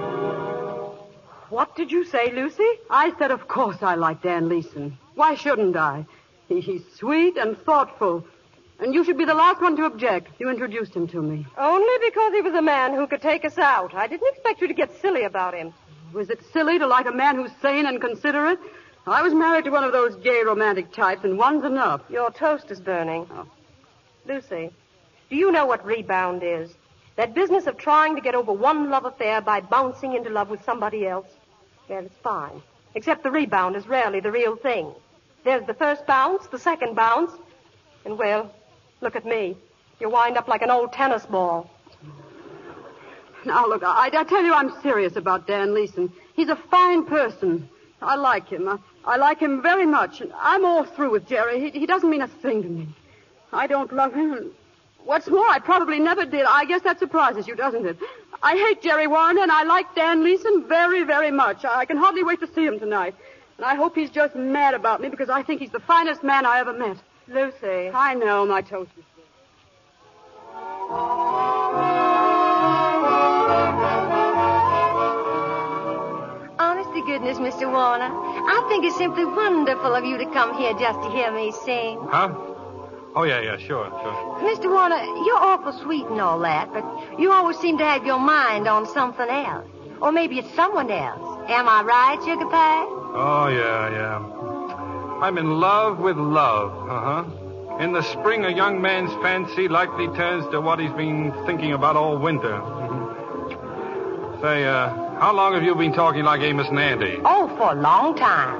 What 1.49 1.75
did 1.75 1.91
you 1.91 2.03
say, 2.05 2.31
Lucy? 2.33 2.67
I 2.89 3.13
said, 3.17 3.31
of 3.31 3.47
course 3.47 3.77
I 3.81 3.95
like 3.95 4.21
Dan 4.21 4.49
Leeson. 4.49 4.97
Why 5.15 5.35
shouldn't 5.35 5.75
I? 5.75 6.05
He- 6.47 6.61
He's 6.61 6.83
sweet 6.95 7.37
and 7.37 7.57
thoughtful. 7.57 8.25
And 8.79 8.93
you 8.93 9.03
should 9.03 9.17
be 9.17 9.25
the 9.25 9.33
last 9.33 9.61
one 9.61 9.75
to 9.77 9.85
object. 9.85 10.29
You 10.39 10.49
introduced 10.49 10.93
him 10.95 11.07
to 11.09 11.21
me. 11.21 11.45
Only 11.57 12.07
because 12.07 12.33
he 12.33 12.41
was 12.41 12.53
a 12.53 12.61
man 12.61 12.93
who 12.93 13.07
could 13.07 13.21
take 13.21 13.43
us 13.43 13.57
out. 13.57 13.93
I 13.93 14.07
didn't 14.07 14.29
expect 14.33 14.61
you 14.61 14.67
to 14.67 14.73
get 14.73 15.01
silly 15.01 15.23
about 15.23 15.53
him. 15.53 15.73
Was 16.13 16.29
it 16.29 16.39
silly 16.53 16.79
to 16.79 16.87
like 16.87 17.05
a 17.07 17.11
man 17.11 17.35
who's 17.35 17.51
sane 17.61 17.85
and 17.85 17.99
considerate? 17.99 18.59
I 19.05 19.21
was 19.21 19.33
married 19.33 19.65
to 19.65 19.71
one 19.71 19.83
of 19.83 19.91
those 19.91 20.15
gay 20.17 20.43
romantic 20.45 20.91
types, 20.93 21.23
and 21.23 21.37
one's 21.37 21.63
enough. 21.65 22.01
Your 22.09 22.31
toast 22.31 22.71
is 22.71 22.79
burning. 22.79 23.27
Oh. 23.31 23.45
Lucy, 24.27 24.71
do 25.29 25.35
you 25.35 25.51
know 25.51 25.65
what 25.65 25.85
rebound 25.85 26.41
is? 26.43 26.71
That 27.15 27.33
business 27.33 27.67
of 27.67 27.77
trying 27.77 28.15
to 28.15 28.21
get 28.21 28.33
over 28.35 28.53
one 28.53 28.89
love 28.89 29.05
affair 29.05 29.41
by 29.41 29.59
bouncing 29.61 30.13
into 30.15 30.29
love 30.29 30.49
with 30.49 30.63
somebody 30.63 31.05
else. 31.05 31.27
Well, 31.89 32.05
it's 32.05 32.15
fine. 32.23 32.61
Except 32.93 33.23
the 33.23 33.31
rebound 33.31 33.75
is 33.75 33.87
rarely 33.87 34.19
the 34.19 34.31
real 34.31 34.55
thing. 34.55 34.93
There's 35.43 35.65
the 35.65 35.73
first 35.73 36.05
bounce, 36.05 36.45
the 36.47 36.59
second 36.59 36.95
bounce, 36.95 37.31
and 38.05 38.17
well, 38.17 38.53
look 39.01 39.15
at 39.15 39.25
me. 39.25 39.57
You 39.99 40.09
wind 40.09 40.37
up 40.37 40.47
like 40.47 40.61
an 40.61 40.69
old 40.69 40.93
tennis 40.93 41.25
ball. 41.25 41.69
Now, 43.45 43.67
look, 43.67 43.83
I, 43.83 44.09
I 44.13 44.23
tell 44.23 44.43
you 44.43 44.53
I'm 44.53 44.81
serious 44.81 45.15
about 45.15 45.47
Dan 45.47 45.73
Leeson. 45.73 46.11
He's 46.35 46.49
a 46.49 46.55
fine 46.55 47.05
person. 47.05 47.69
I 48.01 48.15
like 48.15 48.49
him. 48.49 48.67
I, 48.67 48.77
I 49.05 49.17
like 49.17 49.39
him 49.39 49.61
very 49.61 49.85
much. 49.85 50.21
I'm 50.37 50.65
all 50.65 50.83
through 50.83 51.11
with 51.11 51.27
Jerry. 51.27 51.59
He, 51.59 51.79
he 51.79 51.85
doesn't 51.85 52.09
mean 52.09 52.21
a 52.21 52.27
thing 52.27 52.63
to 52.63 52.69
me. 52.69 52.87
I 53.51 53.67
don't 53.67 53.91
love 53.93 54.13
him. 54.13 54.51
And 54.99 55.07
What's 55.07 55.27
more, 55.27 55.47
I 55.49 55.59
probably 55.59 55.99
never 55.99 56.25
did. 56.25 56.45
I 56.45 56.65
guess 56.65 56.81
that 56.83 56.99
surprises 56.99 57.47
you, 57.47 57.55
doesn't 57.55 57.85
it? 57.85 57.97
I 58.41 58.55
hate 58.55 58.81
Jerry 58.81 59.07
Warner, 59.07 59.41
and 59.41 59.51
I 59.51 59.63
like 59.63 59.93
Dan 59.95 60.23
Leeson 60.23 60.67
very, 60.67 61.03
very 61.03 61.31
much. 61.31 61.65
I 61.65 61.85
can 61.85 61.97
hardly 61.97 62.23
wait 62.23 62.39
to 62.39 62.47
see 62.53 62.65
him 62.65 62.79
tonight. 62.79 63.15
And 63.57 63.65
I 63.65 63.75
hope 63.75 63.95
he's 63.95 64.09
just 64.09 64.35
mad 64.35 64.73
about 64.73 65.01
me 65.01 65.09
because 65.09 65.29
I 65.29 65.43
think 65.43 65.59
he's 65.59 65.71
the 65.71 65.81
finest 65.81 66.23
man 66.23 66.45
I 66.45 66.59
ever 66.59 66.73
met. 66.73 66.97
Lucy. 67.27 67.91
I 67.93 68.15
know, 68.15 68.45
my 68.45 68.61
toast 68.61 68.91
is 68.97 69.03
Honest 76.59 76.89
oh, 76.89 76.93
to 76.95 77.05
goodness, 77.05 77.37
Mr. 77.37 77.71
Warner, 77.71 78.09
I 78.09 78.65
think 78.69 78.85
it's 78.85 78.97
simply 78.97 79.25
wonderful 79.25 79.93
of 79.93 80.05
you 80.05 80.17
to 80.17 80.25
come 80.27 80.57
here 80.57 80.73
just 80.73 80.99
to 81.01 81.09
hear 81.11 81.31
me 81.31 81.51
sing. 81.51 81.99
Huh? 82.09 82.33
Oh, 83.15 83.23
yeah, 83.23 83.41
yeah, 83.41 83.57
sure, 83.57 83.87
sure. 83.89 84.39
Mr. 84.41 84.69
Warner, 84.71 85.01
you're 85.25 85.37
awful 85.39 85.73
sweet 85.81 86.05
and 86.05 86.21
all 86.21 86.39
that, 86.39 86.71
but 86.71 86.83
you 87.19 87.31
always 87.31 87.57
seem 87.57 87.77
to 87.79 87.83
have 87.85 88.05
your 88.05 88.19
mind 88.19 88.67
on 88.67 88.85
something 88.87 89.27
else. 89.27 89.67
Or 90.01 90.11
maybe 90.11 90.39
it's 90.39 90.53
someone 90.53 90.89
else. 90.91 91.39
Am 91.49 91.67
I 91.67 91.81
right, 91.81 92.19
Sugar 92.23 92.45
Pie? 92.45 92.85
Oh, 92.87 93.47
yeah, 93.47 93.89
yeah. 93.89 94.19
I'm 95.21 95.37
in 95.37 95.59
love 95.59 95.99
with 95.99 96.17
love, 96.17 96.71
uh-huh. 96.89 97.23
In 97.83 97.93
the 97.93 98.03
spring, 98.03 98.45
a 98.45 98.49
young 98.51 98.81
man's 98.81 99.11
fancy 99.23 99.67
likely 99.67 100.07
turns 100.09 100.45
to 100.51 100.61
what 100.61 100.79
he's 100.79 100.91
been 100.91 101.33
thinking 101.45 101.73
about 101.73 101.95
all 101.95 102.17
winter. 102.17 102.59
Mhm. 102.61 104.41
Say, 104.41 104.65
uh, 104.65 104.89
how 105.19 105.33
long 105.33 105.53
have 105.53 105.63
you 105.63 105.75
been 105.75 105.93
talking 105.93 106.23
like 106.23 106.41
Amos 106.41 106.67
and 106.69 106.79
Andy? 106.79 107.19
Oh, 107.25 107.47
for 107.57 107.71
a 107.71 107.75
long 107.75 108.15
time. 108.15 108.55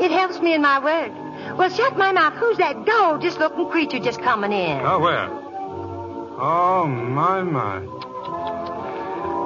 It 0.00 0.10
helps 0.10 0.40
me 0.40 0.54
in 0.54 0.62
my 0.62 0.78
work. 0.80 1.12
Well, 1.56 1.68
shut 1.70 1.96
my 1.96 2.12
mouth. 2.12 2.34
Who's 2.34 2.58
that 2.58 2.84
gorgeous 2.86 3.36
looking 3.36 3.68
creature 3.68 3.98
just 3.98 4.20
coming 4.22 4.52
in? 4.52 4.80
Oh, 4.84 4.98
where? 4.98 5.28
Oh, 6.40 6.86
my, 6.86 7.42
my. 7.42 7.80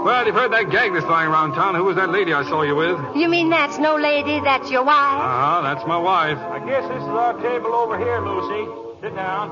Well, 0.05 0.25
you've 0.25 0.37
heard 0.37 0.53
that 0.53 0.71
gag 0.71 0.93
that's 0.93 1.05
flying 1.05 1.29
around 1.29 1.55
town. 1.55 1.75
Who 1.75 1.83
was 1.85 1.97
that 1.97 2.11
lady 2.11 2.33
I 2.33 2.45
saw 2.45 2.63
you 2.63 2.77
with? 2.77 2.97
You 3.17 3.29
mean 3.29 3.51
that's 3.51 3.77
no 3.79 3.97
lady, 3.97 4.39
that's 4.41 4.71
your 4.71 4.85
wife? 4.85 5.21
Uh-huh, 5.21 5.63
that's 5.63 5.85
my 5.87 5.99
wife. 5.99 6.39
I 6.39 6.61
guess 6.61 6.87
this 6.87 7.03
is 7.03 7.09
our 7.09 7.35
table 7.43 7.75
over 7.75 7.99
here, 7.99 8.21
Lucy. 8.21 8.71
Sit 9.03 9.17
down. 9.17 9.51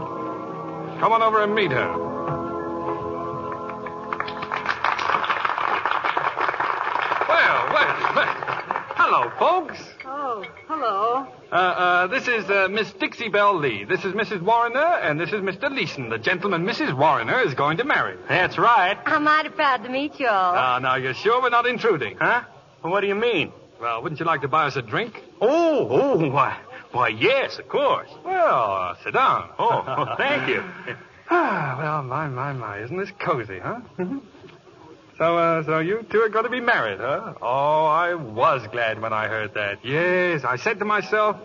Come 1.00 1.12
on 1.12 1.22
over 1.22 1.42
and 1.42 1.52
meet 1.54 1.72
her. 1.72 1.90
Well, 7.28 7.68
well, 7.74 8.14
well. 8.14 8.34
Hello, 8.94 9.30
folks. 9.38 9.93
Oh, 10.16 10.44
hello. 10.68 11.26
Uh, 11.50 11.54
uh, 11.54 12.06
this 12.06 12.28
is 12.28 12.48
uh, 12.48 12.68
Miss 12.70 12.92
Dixie 12.92 13.28
Belle 13.28 13.58
Lee. 13.58 13.82
This 13.82 14.04
is 14.04 14.12
Mrs. 14.12 14.42
Warriner, 14.42 14.78
and 15.02 15.18
this 15.18 15.30
is 15.30 15.40
Mr. 15.40 15.68
Leeson, 15.68 16.08
the 16.08 16.18
gentleman 16.18 16.64
Mrs. 16.64 16.96
Warriner 16.96 17.40
is 17.40 17.54
going 17.54 17.78
to 17.78 17.84
marry. 17.84 18.16
That's 18.28 18.56
right. 18.56 18.96
I'm 19.06 19.24
mighty 19.24 19.48
proud 19.48 19.82
to 19.82 19.88
meet 19.88 20.20
you 20.20 20.28
all. 20.28 20.54
Now, 20.54 20.78
now, 20.78 20.94
you're 20.94 21.14
sure 21.14 21.42
we're 21.42 21.50
not 21.50 21.66
intruding? 21.66 22.16
Huh? 22.20 22.42
Well, 22.84 22.92
what 22.92 23.00
do 23.00 23.08
you 23.08 23.16
mean? 23.16 23.52
Well, 23.80 24.04
wouldn't 24.04 24.20
you 24.20 24.24
like 24.24 24.42
to 24.42 24.48
buy 24.48 24.66
us 24.66 24.76
a 24.76 24.82
drink? 24.82 25.20
Oh, 25.40 25.88
oh, 25.90 26.30
why, 26.30 26.60
why, 26.92 27.08
yes, 27.08 27.58
of 27.58 27.68
course. 27.68 28.08
Well, 28.24 28.72
uh, 28.72 28.94
sit 29.02 29.14
down. 29.14 29.50
Oh, 29.58 30.14
thank 30.16 30.48
you. 30.48 30.62
Ah, 31.30 31.76
well, 31.78 32.02
my, 32.02 32.28
my, 32.28 32.52
my, 32.52 32.80
isn't 32.80 32.98
this 32.98 33.10
cozy, 33.18 33.58
huh? 33.58 33.80
So, 35.18 35.38
uh, 35.38 35.64
so 35.64 35.78
you 35.78 36.04
two 36.10 36.20
are 36.20 36.28
going 36.28 36.44
to 36.44 36.50
be 36.50 36.60
married, 36.60 36.98
huh? 36.98 37.34
Oh, 37.40 37.84
I 37.84 38.14
was 38.14 38.66
glad 38.72 39.00
when 39.00 39.12
I 39.12 39.28
heard 39.28 39.54
that. 39.54 39.84
Yes, 39.84 40.44
I 40.44 40.56
said 40.56 40.78
to 40.80 40.84
myself, 40.84 41.36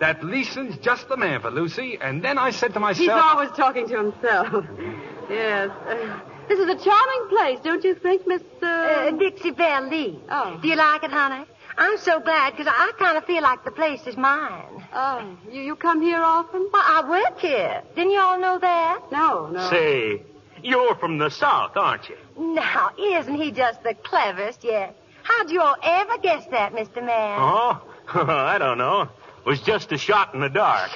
that 0.00 0.24
Leeson's 0.24 0.78
just 0.78 1.08
the 1.08 1.16
man 1.16 1.40
for 1.40 1.50
Lucy, 1.50 1.98
and 2.00 2.24
then 2.24 2.38
I 2.38 2.50
said 2.50 2.72
to 2.74 2.80
myself... 2.80 2.98
He's 2.98 3.10
always 3.10 3.50
talking 3.50 3.86
to 3.88 3.96
himself. 3.96 4.64
yes. 5.30 5.70
Uh, 5.86 6.20
this 6.48 6.58
is 6.58 6.68
a 6.68 6.84
charming 6.84 7.28
place, 7.28 7.60
don't 7.62 7.84
you 7.84 7.94
think, 7.94 8.26
Miss... 8.26 8.42
Uh... 8.62 8.66
Uh, 8.66 9.10
Dixie 9.12 9.50
Belle 9.50 9.88
Lee. 9.88 10.18
Oh. 10.30 10.58
Do 10.60 10.68
you 10.68 10.76
like 10.76 11.04
it, 11.04 11.10
honey? 11.10 11.44
I'm 11.76 11.98
so 11.98 12.18
glad 12.18 12.56
because 12.56 12.66
I 12.66 12.92
kind 12.98 13.16
of 13.16 13.24
feel 13.24 13.42
like 13.42 13.64
the 13.64 13.70
place 13.70 14.06
is 14.06 14.16
mine. 14.16 14.84
Oh, 14.92 15.36
you, 15.50 15.62
you 15.62 15.76
come 15.76 16.02
here 16.02 16.20
often? 16.20 16.68
Well, 16.72 16.82
I 16.84 17.08
work 17.08 17.38
here. 17.38 17.82
Didn't 17.94 18.10
you 18.10 18.20
all 18.20 18.40
know 18.40 18.58
that? 18.58 19.00
No, 19.12 19.48
no. 19.48 19.70
Say, 19.70 20.22
you're 20.62 20.94
from 20.96 21.18
the 21.18 21.30
South, 21.30 21.76
aren't 21.76 22.08
you? 22.08 22.16
Now, 22.38 22.90
isn't 22.98 23.34
he 23.34 23.50
just 23.50 23.82
the 23.82 23.94
cleverest 23.94 24.64
yet? 24.64 24.96
How'd 25.22 25.50
you 25.50 25.60
all 25.60 25.76
ever 25.82 26.18
guess 26.18 26.46
that, 26.50 26.72
Mr. 26.72 26.96
Man? 27.04 27.38
Oh, 27.40 27.82
I 28.14 28.58
don't 28.58 28.78
know. 28.78 29.02
It 29.02 29.46
was 29.46 29.60
just 29.60 29.90
a 29.92 29.98
shot 29.98 30.34
in 30.34 30.40
the 30.40 30.48
dark. 30.48 30.90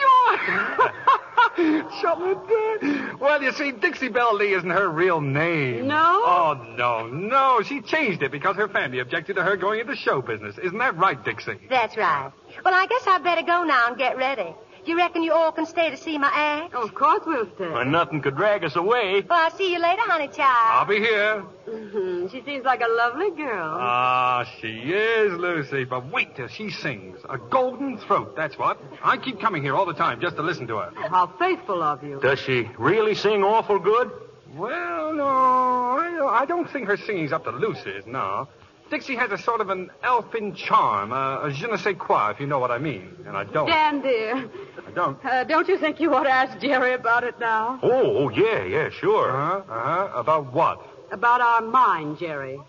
Shut 1.56 2.20
me 2.20 2.34
down. 2.34 3.18
Well, 3.20 3.42
you 3.42 3.52
see, 3.52 3.70
Dixie 3.72 4.08
Belle 4.08 4.34
Lee 4.36 4.54
isn't 4.54 4.68
her 4.68 4.88
real 4.88 5.20
name. 5.20 5.86
No? 5.86 6.22
Oh, 6.24 6.74
no, 6.76 7.06
no. 7.06 7.62
She 7.62 7.80
changed 7.80 8.22
it 8.22 8.32
because 8.32 8.56
her 8.56 8.68
family 8.68 8.98
objected 8.98 9.36
to 9.36 9.42
her 9.42 9.56
going 9.56 9.80
into 9.80 9.94
show 9.96 10.20
business. 10.20 10.56
Isn't 10.62 10.78
that 10.78 10.96
right, 10.96 11.22
Dixie? 11.24 11.58
That's 11.70 11.96
right. 11.96 12.32
Well, 12.64 12.74
I 12.74 12.86
guess 12.86 13.06
I'd 13.06 13.22
better 13.22 13.42
go 13.42 13.62
now 13.64 13.88
and 13.88 13.96
get 13.96 14.16
ready. 14.16 14.54
Do 14.84 14.90
you 14.90 14.96
reckon 14.98 15.22
you 15.22 15.32
all 15.32 15.50
can 15.50 15.64
stay 15.64 15.88
to 15.90 15.96
see 15.96 16.18
my 16.18 16.30
act? 16.32 16.74
Oh, 16.76 16.82
of 16.84 16.94
course 16.94 17.22
we'll 17.26 17.46
stay. 17.54 17.68
Well, 17.70 17.84
nothing 17.86 18.20
could 18.20 18.36
drag 18.36 18.64
us 18.64 18.76
away. 18.76 19.24
Well, 19.28 19.38
I'll 19.44 19.50
see 19.56 19.72
you 19.72 19.78
later, 19.80 20.02
honey 20.02 20.28
child. 20.28 20.48
I'll 20.72 20.84
be 20.84 20.98
here. 20.98 21.42
Mhm. 21.66 22.30
She 22.30 22.42
seems 22.42 22.64
like 22.66 22.82
a 22.82 22.88
lovely 22.88 23.30
girl. 23.30 23.76
Ah, 23.80 24.44
she 24.60 24.68
is, 24.92 25.32
Lucy. 25.38 25.84
But 25.84 26.10
wait 26.12 26.36
till 26.36 26.48
she 26.48 26.70
sings. 26.70 27.18
A 27.30 27.38
golden 27.38 27.96
throat, 27.96 28.36
that's 28.36 28.58
what. 28.58 28.78
I 29.02 29.16
keep 29.16 29.40
coming 29.40 29.62
here 29.62 29.74
all 29.74 29.86
the 29.86 29.94
time 29.94 30.20
just 30.20 30.36
to 30.36 30.42
listen 30.42 30.66
to 30.66 30.76
her. 30.76 30.92
How 31.08 31.28
faithful 31.38 31.82
of 31.82 32.02
you. 32.04 32.20
Does 32.20 32.38
she 32.40 32.68
really 32.78 33.14
sing 33.14 33.42
awful 33.42 33.78
good? 33.78 34.10
Well, 34.54 35.14
no, 35.14 35.26
I, 35.26 36.42
I 36.42 36.44
don't 36.44 36.70
think 36.70 36.86
her 36.88 36.96
singing's 36.96 37.32
up 37.32 37.44
to 37.44 37.50
Lucy's, 37.50 38.04
no. 38.06 38.48
Dixie 38.94 39.16
has 39.16 39.32
a 39.32 39.38
sort 39.38 39.60
of 39.60 39.70
an 39.70 39.90
elfin 40.04 40.54
charm, 40.54 41.10
a, 41.10 41.40
a 41.46 41.50
je 41.50 41.66
ne 41.66 41.76
sais 41.76 41.96
quoi, 41.98 42.30
if 42.30 42.38
you 42.38 42.46
know 42.46 42.60
what 42.60 42.70
I 42.70 42.78
mean. 42.78 43.10
And 43.26 43.36
I 43.36 43.42
don't. 43.42 43.66
Dan, 43.66 44.00
dear, 44.00 44.48
I 44.86 44.90
don't. 44.94 45.24
uh, 45.24 45.42
don't 45.42 45.66
you 45.66 45.76
think 45.78 45.98
you 45.98 46.14
ought 46.14 46.22
to 46.22 46.30
ask 46.30 46.60
Jerry 46.60 46.94
about 46.94 47.24
it 47.24 47.40
now? 47.40 47.80
Oh, 47.82 47.90
oh, 47.90 48.28
yeah, 48.28 48.62
yeah, 48.62 48.90
sure. 48.90 49.32
Uh-huh, 49.32 49.62
uh-huh. 49.68 50.20
About 50.20 50.52
what? 50.52 50.86
About 51.10 51.40
our 51.40 51.60
mine, 51.62 52.16
Jerry. 52.16 52.60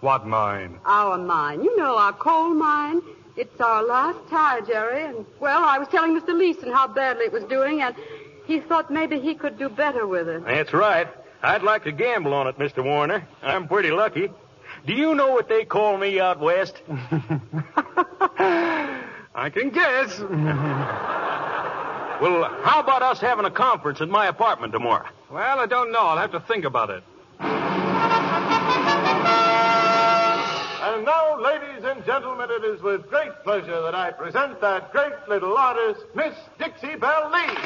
What 0.00 0.26
mine? 0.26 0.78
Our 0.86 1.18
mine. 1.18 1.62
You 1.62 1.76
know, 1.76 1.98
our 1.98 2.14
coal 2.14 2.54
mine. 2.54 3.02
It's 3.36 3.60
our 3.60 3.82
last 3.82 4.18
tie, 4.30 4.62
Jerry. 4.62 5.04
And, 5.04 5.26
well, 5.38 5.62
I 5.62 5.78
was 5.78 5.88
telling 5.88 6.18
Mr. 6.18 6.34
Leeson 6.34 6.72
how 6.72 6.88
badly 6.88 7.26
it 7.26 7.32
was 7.32 7.44
doing, 7.44 7.82
and 7.82 7.94
he 8.46 8.60
thought 8.60 8.90
maybe 8.90 9.20
he 9.20 9.34
could 9.34 9.58
do 9.58 9.68
better 9.68 10.06
with 10.06 10.28
it. 10.28 10.46
That's 10.46 10.72
right. 10.72 11.08
I'd 11.42 11.62
like 11.62 11.84
to 11.84 11.92
gamble 11.92 12.32
on 12.32 12.46
it, 12.46 12.58
Mr. 12.58 12.82
Warner. 12.82 13.28
I'm 13.42 13.68
pretty 13.68 13.90
lucky. 13.90 14.30
Do 14.86 14.92
you 14.92 15.14
know 15.16 15.32
what 15.32 15.48
they 15.48 15.64
call 15.64 15.98
me 15.98 16.20
out 16.20 16.38
west? 16.38 16.80
I 19.34 19.50
can 19.52 19.70
guess. 19.70 20.20
well, 22.20 22.44
how 22.62 22.80
about 22.80 23.02
us 23.02 23.20
having 23.20 23.46
a 23.46 23.50
conference 23.50 24.00
at 24.00 24.08
my 24.08 24.28
apartment 24.28 24.72
tomorrow? 24.72 25.08
Well, 25.28 25.58
I 25.58 25.66
don't 25.66 25.90
know. 25.90 25.98
I'll 25.98 26.18
have 26.18 26.30
to 26.32 26.40
think 26.40 26.64
about 26.64 26.90
it. 26.90 27.02
And 30.86 31.04
now, 31.04 31.40
ladies 31.40 31.82
and 31.82 32.04
gentlemen, 32.06 32.48
it 32.52 32.64
is 32.64 32.80
with 32.80 33.08
great 33.08 33.32
pleasure 33.42 33.82
that 33.82 33.96
I 33.96 34.12
present 34.12 34.60
that 34.60 34.92
great 34.92 35.14
little 35.28 35.58
artist, 35.58 36.04
Miss 36.14 36.34
Dixie 36.58 36.94
Belle 36.94 37.32
Lee. 37.32 37.56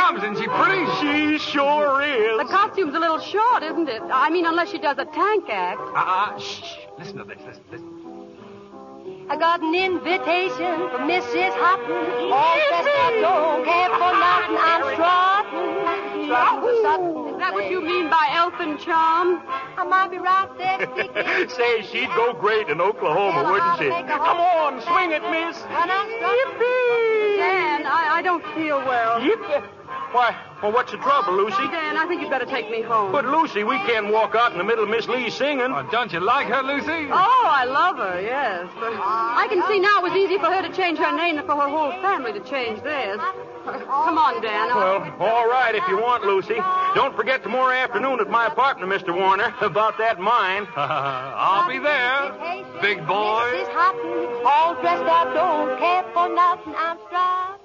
Here 0.00 0.08
comes, 0.08 0.22
isn't 0.22 0.38
she 0.38 0.48
pretty? 0.48 0.86
She 1.00 1.38
sure 1.52 2.00
is. 2.00 2.38
The 2.38 2.48
costume's 2.48 2.94
a 2.94 2.98
little 2.98 3.20
short, 3.20 3.62
isn't 3.62 3.86
it? 3.86 4.00
I 4.10 4.30
mean, 4.30 4.46
unless 4.46 4.70
she 4.70 4.78
does 4.78 4.96
a 4.96 5.04
tank 5.04 5.44
act. 5.50 5.78
Uh-uh. 5.78 6.38
Shh. 6.38 6.76
Listen 6.98 7.18
to 7.18 7.24
this. 7.24 7.36
Listen, 7.44 7.62
listen. 7.70 9.26
I 9.28 9.36
got 9.36 9.60
an 9.60 9.74
invitation 9.74 10.88
from 10.88 11.04
Mrs. 11.04 11.52
Houghton. 11.52 12.32
All 12.32 12.48
oh, 12.48 12.64
dressed 12.72 12.96
up, 12.96 13.12
don't 13.20 13.64
care 13.68 13.92
for 13.92 14.08
ah, 14.08 14.24
nothing. 14.24 14.56
I'm 14.56 14.82
strutting. 14.96 16.24
Strutting, 16.24 16.80
strutting. 16.80 17.34
Is 17.34 17.38
that 17.38 17.52
what 17.52 17.70
you 17.70 17.80
mean 17.82 18.08
by 18.08 18.24
elfin 18.32 18.78
charm? 18.78 19.42
I 19.76 19.84
might 19.84 20.10
be 20.10 20.16
right 20.16 20.48
there 20.56 20.80
sticking. 20.96 21.48
Say, 21.56 21.82
she'd 21.92 22.08
go 22.16 22.32
great 22.32 22.70
in 22.70 22.80
Oklahoma, 22.80 23.52
wouldn't 23.52 23.78
she? 23.78 23.88
Come 24.08 24.40
on, 24.40 24.80
swing 24.80 25.12
it, 25.12 25.22
miss. 25.28 25.60
Yippee! 25.60 27.36
Dan, 27.36 27.84
I, 27.84 28.16
I 28.16 28.22
don't 28.22 28.44
feel 28.56 28.78
well. 28.78 29.20
Yippee. 29.20 29.79
Why, 30.12 30.34
well, 30.60 30.72
what's 30.72 30.90
the 30.90 30.98
trouble, 30.98 31.36
Lucy? 31.36 31.56
Oh, 31.60 31.70
Dan, 31.70 31.96
I 31.96 32.04
think 32.06 32.20
you'd 32.20 32.30
better 32.30 32.44
take 32.44 32.68
me 32.68 32.82
home. 32.82 33.12
But, 33.12 33.24
Lucy, 33.26 33.62
we 33.62 33.76
can't 33.86 34.12
walk 34.12 34.34
out 34.34 34.50
in 34.50 34.58
the 34.58 34.64
middle 34.64 34.82
of 34.82 34.90
Miss 34.90 35.06
Lee 35.06 35.30
singing. 35.30 35.70
Oh, 35.70 35.88
don't 35.92 36.12
you 36.12 36.18
like 36.18 36.48
her, 36.48 36.62
Lucy? 36.62 37.06
Oh, 37.12 37.46
I 37.46 37.64
love 37.64 37.96
her, 37.96 38.20
yes. 38.20 38.66
But 38.74 38.92
I 38.92 39.46
can 39.48 39.62
see 39.68 39.78
now 39.78 39.98
it 39.98 40.10
was 40.10 40.18
easy 40.18 40.36
for 40.38 40.46
her 40.50 40.62
to 40.62 40.72
change 40.74 40.98
her 40.98 41.16
name 41.16 41.36
than 41.36 41.46
for 41.46 41.54
her 41.54 41.68
whole 41.68 41.92
family 42.02 42.32
to 42.32 42.40
change 42.40 42.82
theirs. 42.82 43.20
Come 43.64 44.18
on, 44.18 44.42
Dan. 44.42 44.74
Well, 44.74 45.14
all 45.20 45.48
right, 45.48 45.74
if 45.74 45.86
you 45.86 45.96
want, 45.98 46.24
Lucy. 46.24 46.58
Don't 46.94 47.14
forget 47.14 47.44
tomorrow 47.44 47.76
afternoon 47.76 48.18
at 48.18 48.28
my 48.28 48.46
apartment, 48.46 48.90
Mr. 48.90 49.14
Warner, 49.14 49.54
about 49.60 49.96
that 49.98 50.18
mine. 50.18 50.66
I'll 50.76 51.68
be 51.68 51.78
there, 51.78 52.34
big 52.82 53.06
boy. 53.06 53.46
Mrs. 53.46 53.72
Houghton. 53.72 54.42
All 54.44 54.74
dressed 54.80 55.04
up, 55.04 55.34
don't 55.34 55.78
care 55.78 56.02
for 56.12 56.28
nothing. 56.34 56.74
I'm 56.76 56.98
strutting. 57.06 57.59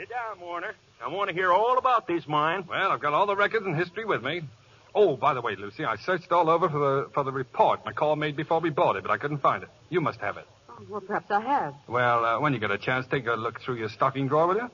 Sit 0.00 0.08
down, 0.08 0.40
Warner. 0.40 0.72
I 1.04 1.08
want 1.08 1.28
to 1.28 1.34
hear 1.34 1.52
all 1.52 1.76
about 1.76 2.06
this 2.06 2.26
mine. 2.26 2.64
Well, 2.66 2.90
I've 2.90 3.02
got 3.02 3.12
all 3.12 3.26
the 3.26 3.36
records 3.36 3.66
and 3.66 3.76
history 3.76 4.06
with 4.06 4.22
me. 4.22 4.40
Oh, 4.94 5.14
by 5.14 5.34
the 5.34 5.42
way, 5.42 5.56
Lucy, 5.56 5.84
I 5.84 5.96
searched 5.96 6.32
all 6.32 6.48
over 6.48 6.70
for 6.70 6.78
the 6.78 7.10
for 7.12 7.22
the 7.22 7.30
report 7.30 7.84
McCall 7.84 8.16
made 8.16 8.34
before 8.34 8.60
we 8.60 8.70
bought 8.70 8.96
it, 8.96 9.02
but 9.02 9.10
I 9.10 9.18
couldn't 9.18 9.42
find 9.42 9.62
it. 9.62 9.68
You 9.90 10.00
must 10.00 10.18
have 10.20 10.38
it. 10.38 10.46
Well, 10.88 11.02
perhaps 11.02 11.30
I 11.30 11.42
have. 11.42 11.74
Well, 11.86 12.24
uh, 12.24 12.40
when 12.40 12.54
you 12.54 12.58
get 12.58 12.70
a 12.70 12.78
chance, 12.78 13.04
take 13.10 13.26
a 13.26 13.34
look 13.34 13.60
through 13.60 13.74
your 13.74 13.90
stocking 13.90 14.26
drawer, 14.26 14.46
will 14.46 14.56
you? 14.56 14.70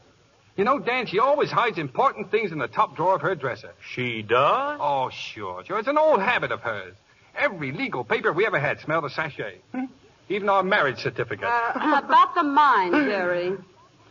You 0.56 0.62
know, 0.62 0.78
Dan, 0.78 1.08
she 1.08 1.18
always 1.18 1.50
hides 1.50 1.76
important 1.76 2.30
things 2.30 2.52
in 2.52 2.58
the 2.58 2.68
top 2.68 2.94
drawer 2.94 3.16
of 3.16 3.22
her 3.22 3.34
dresser. 3.34 3.72
She 3.94 4.22
does? 4.22 4.78
Oh, 4.80 5.10
sure, 5.10 5.64
sure. 5.64 5.80
It's 5.80 5.88
an 5.88 5.98
old 5.98 6.20
habit 6.20 6.52
of 6.52 6.60
hers. 6.60 6.94
Every 7.36 7.72
legal 7.72 8.04
paper 8.04 8.32
we 8.32 8.46
ever 8.46 8.60
had 8.60 8.78
smelled 8.78 9.04
of 9.04 9.10
sachet. 9.10 9.58
Even 10.28 10.48
our 10.48 10.62
marriage 10.62 10.98
certificate. 10.98 11.48
Uh, 11.48 12.00
about 12.04 12.36
the 12.36 12.44
mine, 12.44 12.92
Jerry. 12.92 13.56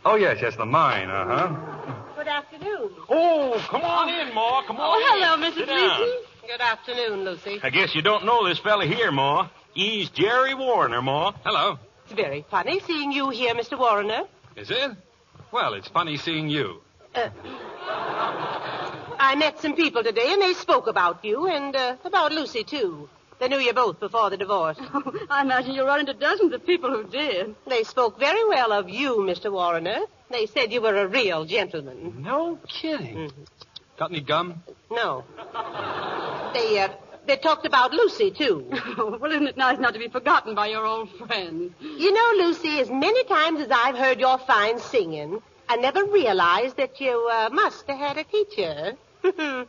Oh, 0.08 0.14
yes, 0.14 0.38
yes, 0.40 0.54
the 0.54 0.64
mine, 0.64 1.10
uh-huh. 1.10 2.14
Good 2.16 2.28
afternoon. 2.28 2.90
Oh, 3.08 3.60
come 3.68 3.82
on 3.82 4.08
in, 4.08 4.32
Ma. 4.34 4.62
Come 4.64 4.76
on 4.76 4.82
Oh, 4.96 5.02
hello, 5.04 5.34
in. 5.34 5.40
Mrs. 5.52 5.56
Sit 5.56 5.66
down. 5.66 6.00
Leeson. 6.00 6.16
Good 6.46 6.60
afternoon, 6.60 7.24
Lucy. 7.24 7.60
I 7.62 7.70
guess 7.70 7.92
you 7.92 8.02
don't 8.02 8.24
know 8.24 8.46
this 8.48 8.58
fella 8.60 8.86
here, 8.86 9.10
Ma. 9.10 9.48
He's 9.74 10.08
Jerry 10.10 10.54
Warner, 10.54 11.02
Ma. 11.02 11.32
Hello. 11.44 11.78
It's 12.04 12.12
very 12.14 12.46
funny 12.48 12.78
seeing 12.86 13.10
you 13.10 13.30
here, 13.30 13.52
Mr. 13.54 13.76
Warner. 13.76 14.22
Is 14.54 14.70
it? 14.70 14.92
Well, 15.50 15.74
it's 15.74 15.88
funny 15.88 16.16
seeing 16.16 16.48
you. 16.48 16.80
Uh, 17.12 17.28
I 19.18 19.34
met 19.36 19.58
some 19.60 19.74
people 19.74 20.04
today, 20.04 20.32
and 20.32 20.40
they 20.40 20.52
spoke 20.52 20.86
about 20.86 21.24
you 21.24 21.48
and 21.48 21.74
uh, 21.74 21.96
about 22.04 22.30
Lucy, 22.32 22.62
too. 22.62 23.08
They 23.38 23.48
knew 23.48 23.58
you 23.58 23.72
both 23.74 24.00
before 24.00 24.30
the 24.30 24.36
divorce. 24.36 24.78
I 25.30 25.42
imagine 25.42 25.74
you 25.74 25.84
run 25.84 26.00
into 26.00 26.14
dozens 26.14 26.52
of 26.54 26.64
people 26.64 26.90
who 26.90 27.04
did. 27.08 27.54
They 27.68 27.82
spoke 27.82 28.18
very 28.18 28.46
well 28.48 28.72
of 28.72 28.88
you, 28.88 29.16
Mr. 29.18 29.52
Warner. 29.52 30.00
They 30.30 30.46
said 30.46 30.72
you 30.72 30.80
were 30.80 30.96
a 30.96 31.06
real 31.06 31.44
gentleman. 31.44 32.22
No 32.22 32.58
kidding. 32.66 33.30
Got 33.98 34.10
any 34.10 34.20
gum? 34.20 34.62
No. 34.90 35.24
They, 36.54 36.78
uh, 36.78 36.88
they 37.26 37.36
talked 37.36 37.66
about 37.66 37.92
Lucy, 37.92 38.30
too. 38.30 38.70
well, 38.98 39.30
isn't 39.30 39.46
it 39.46 39.56
nice 39.56 39.78
not 39.78 39.92
to 39.94 39.98
be 39.98 40.08
forgotten 40.08 40.54
by 40.54 40.68
your 40.68 40.84
old 40.84 41.10
friends? 41.10 41.72
You 41.80 42.12
know, 42.12 42.46
Lucy, 42.46 42.80
as 42.80 42.90
many 42.90 43.24
times 43.24 43.60
as 43.60 43.70
I've 43.70 43.96
heard 43.96 44.18
your 44.18 44.38
fine 44.38 44.78
singing, 44.78 45.42
I 45.68 45.76
never 45.76 46.04
realized 46.04 46.76
that 46.76 47.00
you 47.00 47.28
uh, 47.30 47.50
must 47.52 47.86
have 47.88 47.98
had 47.98 48.16
a 48.18 48.24
teacher. 48.24 48.94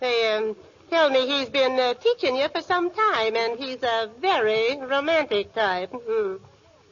they 0.00 0.32
um, 0.32 0.56
tell 0.90 1.10
me 1.10 1.26
he's 1.26 1.48
been 1.48 1.78
uh, 1.78 1.94
teaching 1.94 2.36
you 2.36 2.48
for 2.48 2.60
some 2.62 2.90
time, 2.90 3.36
and 3.36 3.58
he's 3.58 3.82
a 3.82 4.10
very 4.20 4.76
romantic 4.78 5.52
type. 5.54 5.92
Mhm. 5.92 6.40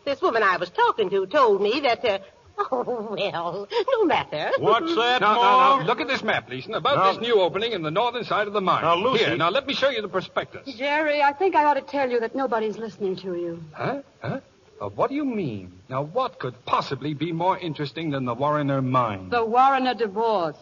This 0.05 0.21
woman 0.21 0.43
I 0.43 0.57
was 0.59 0.71
talking 0.71 1.11
to 1.11 1.27
told 1.27 1.63
me 1.63 1.81
that. 1.81 2.05
Uh, 2.05 2.19
oh 2.71 3.17
well, 3.19 3.67
no 3.91 4.05
matter. 4.05 4.53
What's 4.59 4.95
that, 4.95 5.21
No, 5.21 5.35
Ma? 5.35 5.77
no, 5.77 5.81
no. 5.81 5.85
Look 5.87 6.01
at 6.01 6.07
this 6.07 6.23
map, 6.23 6.49
Leeson. 6.49 6.73
About 6.75 6.97
Now- 6.99 7.13
this 7.13 7.21
new 7.21 7.41
opening 7.41 7.73
in 7.73 7.83
the 7.83 7.91
northern 7.91 8.23
side 8.25 8.47
of 8.47 8.53
the 8.53 8.61
mine. 8.61 8.83
Now, 8.83 8.95
Lucy- 8.95 9.25
Here, 9.25 9.37
now 9.37 9.51
let 9.51 9.67
me 9.67 9.75
show 9.75 9.89
you 9.89 10.01
the 10.03 10.09
prospectus. 10.09 10.73
Jerry, 10.77 11.21
I 11.21 11.33
think 11.33 11.57
I 11.57 11.65
ought 11.65 11.75
to 11.75 11.81
tell 11.81 12.09
you 12.09 12.21
that 12.21 12.37
nobody's 12.37 12.79
listening 12.79 13.17
to 13.17 13.35
you. 13.35 13.61
Huh? 13.73 14.03
Huh? 14.23 14.39
Uh, 14.81 14.89
what 14.91 15.09
do 15.11 15.17
you 15.17 15.25
mean? 15.25 15.73
Now, 15.89 16.03
what 16.03 16.39
could 16.39 16.55
possibly 16.65 17.13
be 17.15 17.33
more 17.33 17.59
interesting 17.59 18.11
than 18.11 18.25
the 18.25 18.35
Warriner 18.35 18.81
mine? 18.83 19.31
The 19.31 19.45
Warriner 19.45 19.95
divorce. 19.95 20.57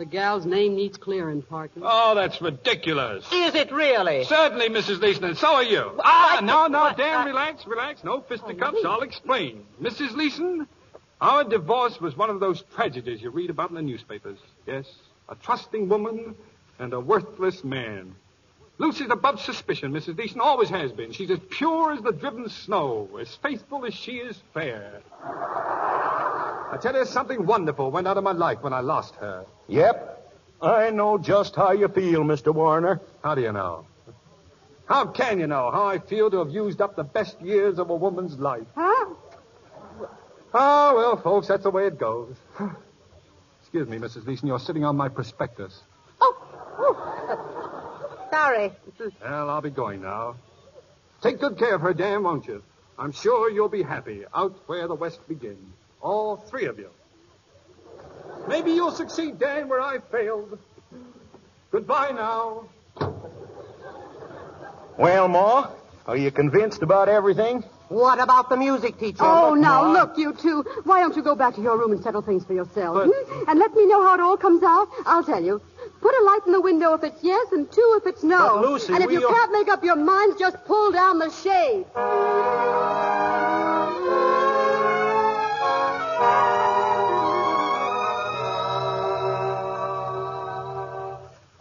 The 0.00 0.06
gal's 0.06 0.46
name 0.46 0.76
needs 0.76 0.96
clearing, 0.96 1.42
partner. 1.42 1.82
Oh, 1.84 2.14
that's 2.14 2.40
ridiculous. 2.40 3.22
Is 3.30 3.54
it 3.54 3.70
really? 3.70 4.24
Certainly, 4.24 4.70
Mrs. 4.70 4.98
Leeson, 5.02 5.24
and 5.24 5.36
so 5.36 5.56
are 5.56 5.62
you. 5.62 5.92
Ah, 6.02 6.40
no, 6.42 6.68
no, 6.68 6.90
Dan, 6.96 7.26
relax, 7.26 7.66
relax. 7.66 8.02
No 8.02 8.22
fisticuffs. 8.22 8.78
I'll 8.82 9.02
explain. 9.02 9.66
Mrs. 9.78 10.16
Leeson, 10.16 10.66
our 11.20 11.44
divorce 11.44 12.00
was 12.00 12.16
one 12.16 12.30
of 12.30 12.40
those 12.40 12.62
tragedies 12.74 13.20
you 13.20 13.28
read 13.28 13.50
about 13.50 13.68
in 13.68 13.74
the 13.74 13.82
newspapers. 13.82 14.38
Yes, 14.66 14.86
a 15.28 15.34
trusting 15.34 15.90
woman 15.90 16.34
and 16.78 16.94
a 16.94 16.98
worthless 16.98 17.62
man. 17.62 18.14
Lucy's 18.80 19.10
above 19.10 19.38
suspicion, 19.42 19.92
Mrs. 19.92 20.16
Leeson, 20.16 20.40
always 20.40 20.70
has 20.70 20.90
been. 20.90 21.12
She's 21.12 21.30
as 21.30 21.38
pure 21.50 21.92
as 21.92 22.00
the 22.00 22.12
driven 22.12 22.48
snow, 22.48 23.10
as 23.20 23.28
faithful 23.42 23.84
as 23.84 23.92
she 23.92 24.12
is 24.12 24.40
fair. 24.54 25.02
I 25.22 26.78
tell 26.80 26.96
you, 26.96 27.04
something 27.04 27.44
wonderful 27.44 27.90
went 27.90 28.08
out 28.08 28.16
of 28.16 28.24
my 28.24 28.32
life 28.32 28.62
when 28.62 28.72
I 28.72 28.80
lost 28.80 29.16
her. 29.16 29.44
Yep. 29.68 30.32
I 30.62 30.88
know 30.88 31.18
just 31.18 31.56
how 31.56 31.72
you 31.72 31.88
feel, 31.88 32.22
Mr. 32.22 32.54
Warner. 32.54 33.02
How 33.22 33.34
do 33.34 33.42
you 33.42 33.52
know? 33.52 33.84
How 34.86 35.04
can 35.08 35.40
you 35.40 35.46
know 35.46 35.70
how 35.70 35.84
I 35.84 35.98
feel 35.98 36.30
to 36.30 36.38
have 36.38 36.50
used 36.50 36.80
up 36.80 36.96
the 36.96 37.04
best 37.04 37.38
years 37.42 37.78
of 37.78 37.90
a 37.90 37.94
woman's 37.94 38.38
life? 38.38 38.66
Huh? 38.74 39.14
Oh, 40.54 40.96
well, 40.96 41.20
folks, 41.20 41.48
that's 41.48 41.64
the 41.64 41.70
way 41.70 41.86
it 41.86 41.98
goes. 41.98 42.34
Excuse 43.60 43.88
me, 43.88 43.98
Mrs. 43.98 44.26
Leeson, 44.26 44.48
you're 44.48 44.58
sitting 44.58 44.86
on 44.86 44.96
my 44.96 45.10
prospectus. 45.10 45.82
Oh, 46.22 46.34
oh. 46.78 47.59
Sorry. 48.30 48.72
Well, 49.22 49.50
I'll 49.50 49.60
be 49.60 49.70
going 49.70 50.02
now. 50.02 50.36
Take 51.22 51.40
good 51.40 51.58
care 51.58 51.74
of 51.74 51.80
her, 51.82 51.92
Dan, 51.92 52.22
won't 52.22 52.46
you? 52.46 52.62
I'm 52.98 53.12
sure 53.12 53.50
you'll 53.50 53.68
be 53.68 53.82
happy 53.82 54.24
out 54.34 54.54
where 54.66 54.86
the 54.86 54.94
West 54.94 55.26
begins. 55.28 55.72
All 56.00 56.36
three 56.36 56.66
of 56.66 56.78
you. 56.78 56.90
Maybe 58.48 58.72
you'll 58.72 58.92
succeed, 58.92 59.38
Dan, 59.38 59.68
where 59.68 59.80
I 59.80 59.98
failed. 60.10 60.58
Goodbye 61.70 62.10
now. 62.12 62.68
Well, 64.98 65.28
Ma, 65.28 65.70
are 66.06 66.16
you 66.16 66.30
convinced 66.30 66.82
about 66.82 67.08
everything? 67.08 67.64
What 67.88 68.20
about 68.20 68.48
the 68.48 68.56
music 68.56 68.98
teacher? 68.98 69.24
Oh, 69.24 69.54
now, 69.54 69.92
look, 69.92 70.16
you 70.16 70.32
two. 70.32 70.62
Why 70.84 71.00
don't 71.00 71.16
you 71.16 71.22
go 71.22 71.34
back 71.34 71.56
to 71.56 71.60
your 71.60 71.76
room 71.76 71.90
and 71.92 72.02
settle 72.02 72.22
things 72.22 72.44
for 72.44 72.54
yourselves? 72.54 73.10
hmm? 73.12 73.50
And 73.50 73.58
let 73.58 73.74
me 73.74 73.86
know 73.86 74.02
how 74.02 74.14
it 74.14 74.20
all 74.20 74.36
comes 74.36 74.62
out. 74.62 74.88
I'll 75.06 75.24
tell 75.24 75.42
you. 75.42 75.60
Put 76.00 76.14
a 76.14 76.24
light 76.24 76.40
in 76.46 76.52
the 76.52 76.60
window 76.60 76.94
if 76.94 77.04
it's 77.04 77.22
yes, 77.22 77.52
and 77.52 77.70
two 77.70 77.98
if 78.00 78.06
it's 78.06 78.22
no. 78.22 78.60
But, 78.60 78.70
Lucy, 78.70 78.92
and 78.94 79.02
if 79.02 79.08
we 79.08 79.14
you 79.18 79.26
are- 79.26 79.32
can't 79.34 79.52
make 79.52 79.68
up 79.68 79.84
your 79.84 79.96
minds, 79.96 80.38
just 80.38 80.56
pull 80.64 80.92
down 80.92 81.18
the 81.18 81.30
shade. 81.30 81.84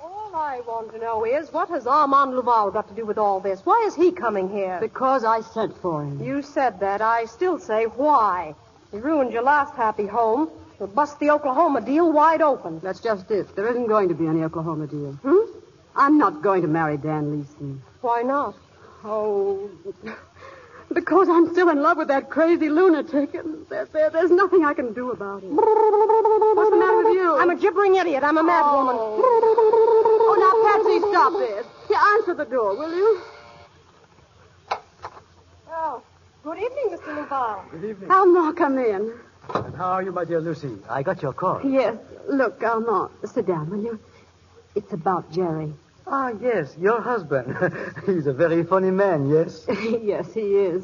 All 0.02 0.32
I 0.36 0.62
want 0.68 0.92
to 0.94 1.00
know 1.00 1.26
is, 1.26 1.52
what 1.52 1.70
has 1.70 1.88
Armand 1.88 2.36
Laval 2.36 2.72
got 2.72 2.88
to 2.90 2.94
do 2.94 3.06
with 3.06 3.18
all 3.18 3.40
this? 3.40 3.62
Why 3.66 3.84
is 3.88 3.96
he 3.96 4.12
coming 4.12 4.50
here? 4.50 4.78
Because 4.82 5.24
I 5.24 5.42
sent 5.42 5.78
for 5.82 6.04
him. 6.04 6.22
You 6.24 6.42
said 6.42 6.80
that. 6.82 7.02
I 7.02 7.26
still 7.26 7.60
say, 7.60 7.86
why? 7.86 8.56
He 8.92 8.98
ruined 9.00 9.32
your 9.32 9.44
last 9.44 9.74
happy 9.76 10.06
home. 10.08 10.50
He'll 10.80 10.88
bust 10.88 11.20
the 11.20 11.30
Oklahoma 11.32 11.82
deal 11.82 12.12
wide 12.12 12.42
open. 12.42 12.80
That's 12.80 13.02
just 13.02 13.30
it. 13.30 13.54
There 13.56 13.68
isn't 13.68 13.88
going 13.88 14.08
to 14.10 14.16
be 14.16 14.28
any 14.28 14.44
Oklahoma 14.44 14.88
deal. 14.88 15.12
Hmm? 15.12 15.60
I'm 15.96 16.18
not 16.18 16.42
going 16.42 16.62
to 16.62 16.70
marry 16.70 16.96
Dan 16.98 17.32
Leeson. 17.32 17.82
Why 18.00 18.22
not? 18.22 18.56
Oh, 19.04 19.70
because 20.94 21.28
I'm 21.28 21.52
still 21.52 21.70
in 21.70 21.82
love 21.82 21.98
with 21.98 22.08
that 22.08 22.30
crazy 22.30 22.70
lunatic, 22.70 23.34
and 23.34 23.68
there, 23.68 23.86
there, 23.92 24.10
there's 24.10 24.32
nothing 24.32 24.64
I 24.64 24.74
can 24.74 24.94
do 24.94 25.12
about 25.12 25.44
it. 25.44 25.50
What's 25.50 26.70
the 26.70 26.78
matter 26.78 26.98
with 26.98 27.14
you? 27.14 27.38
I'm 27.38 27.50
a 27.50 27.58
gibbering 27.58 27.96
idiot. 27.96 28.24
I'm 28.24 28.38
a 28.38 28.44
mad 28.44 28.72
woman. 28.72 28.96
Oh, 28.98 30.36
now, 30.40 30.54
Patsy, 30.72 31.00
stop 31.00 31.34
this. 31.34 31.66
Yeah, 31.90 32.16
answer 32.16 32.34
the 32.34 32.46
door, 32.46 32.78
will 32.78 32.96
you? 32.96 33.22
Oh, 35.70 36.02
good 36.44 36.58
evening, 36.58 36.98
Mr. 36.98 37.18
Laval. 37.18 37.66
Good 37.72 37.84
evening. 37.84 38.10
Armand, 38.12 38.56
come 38.56 38.78
in. 38.78 39.14
And 39.54 39.76
how 39.76 39.92
are 39.92 40.04
you, 40.04 40.12
my 40.12 40.26
dear 40.26 40.42
Lucy? 40.42 40.78
I 40.90 41.04
got 41.04 41.22
your 41.22 41.34
call. 41.34 41.62
Yes. 41.64 41.98
Look, 42.28 42.62
Armand, 42.64 43.10
sit 43.26 43.48
down, 43.48 43.70
will 43.70 43.84
you? 43.84 44.00
It's 44.76 44.94
about 44.94 45.32
Jerry. 45.32 45.74
Ah, 46.06 46.32
yes, 46.42 46.76
your 46.80 47.02
husband. 47.02 47.56
He's 48.06 48.28
a 48.28 48.34
very 48.34 48.64
funny 48.64 48.92
man, 48.92 49.30
yes? 49.30 49.66
yes, 50.02 50.34
he 50.34 50.56
is. 50.56 50.84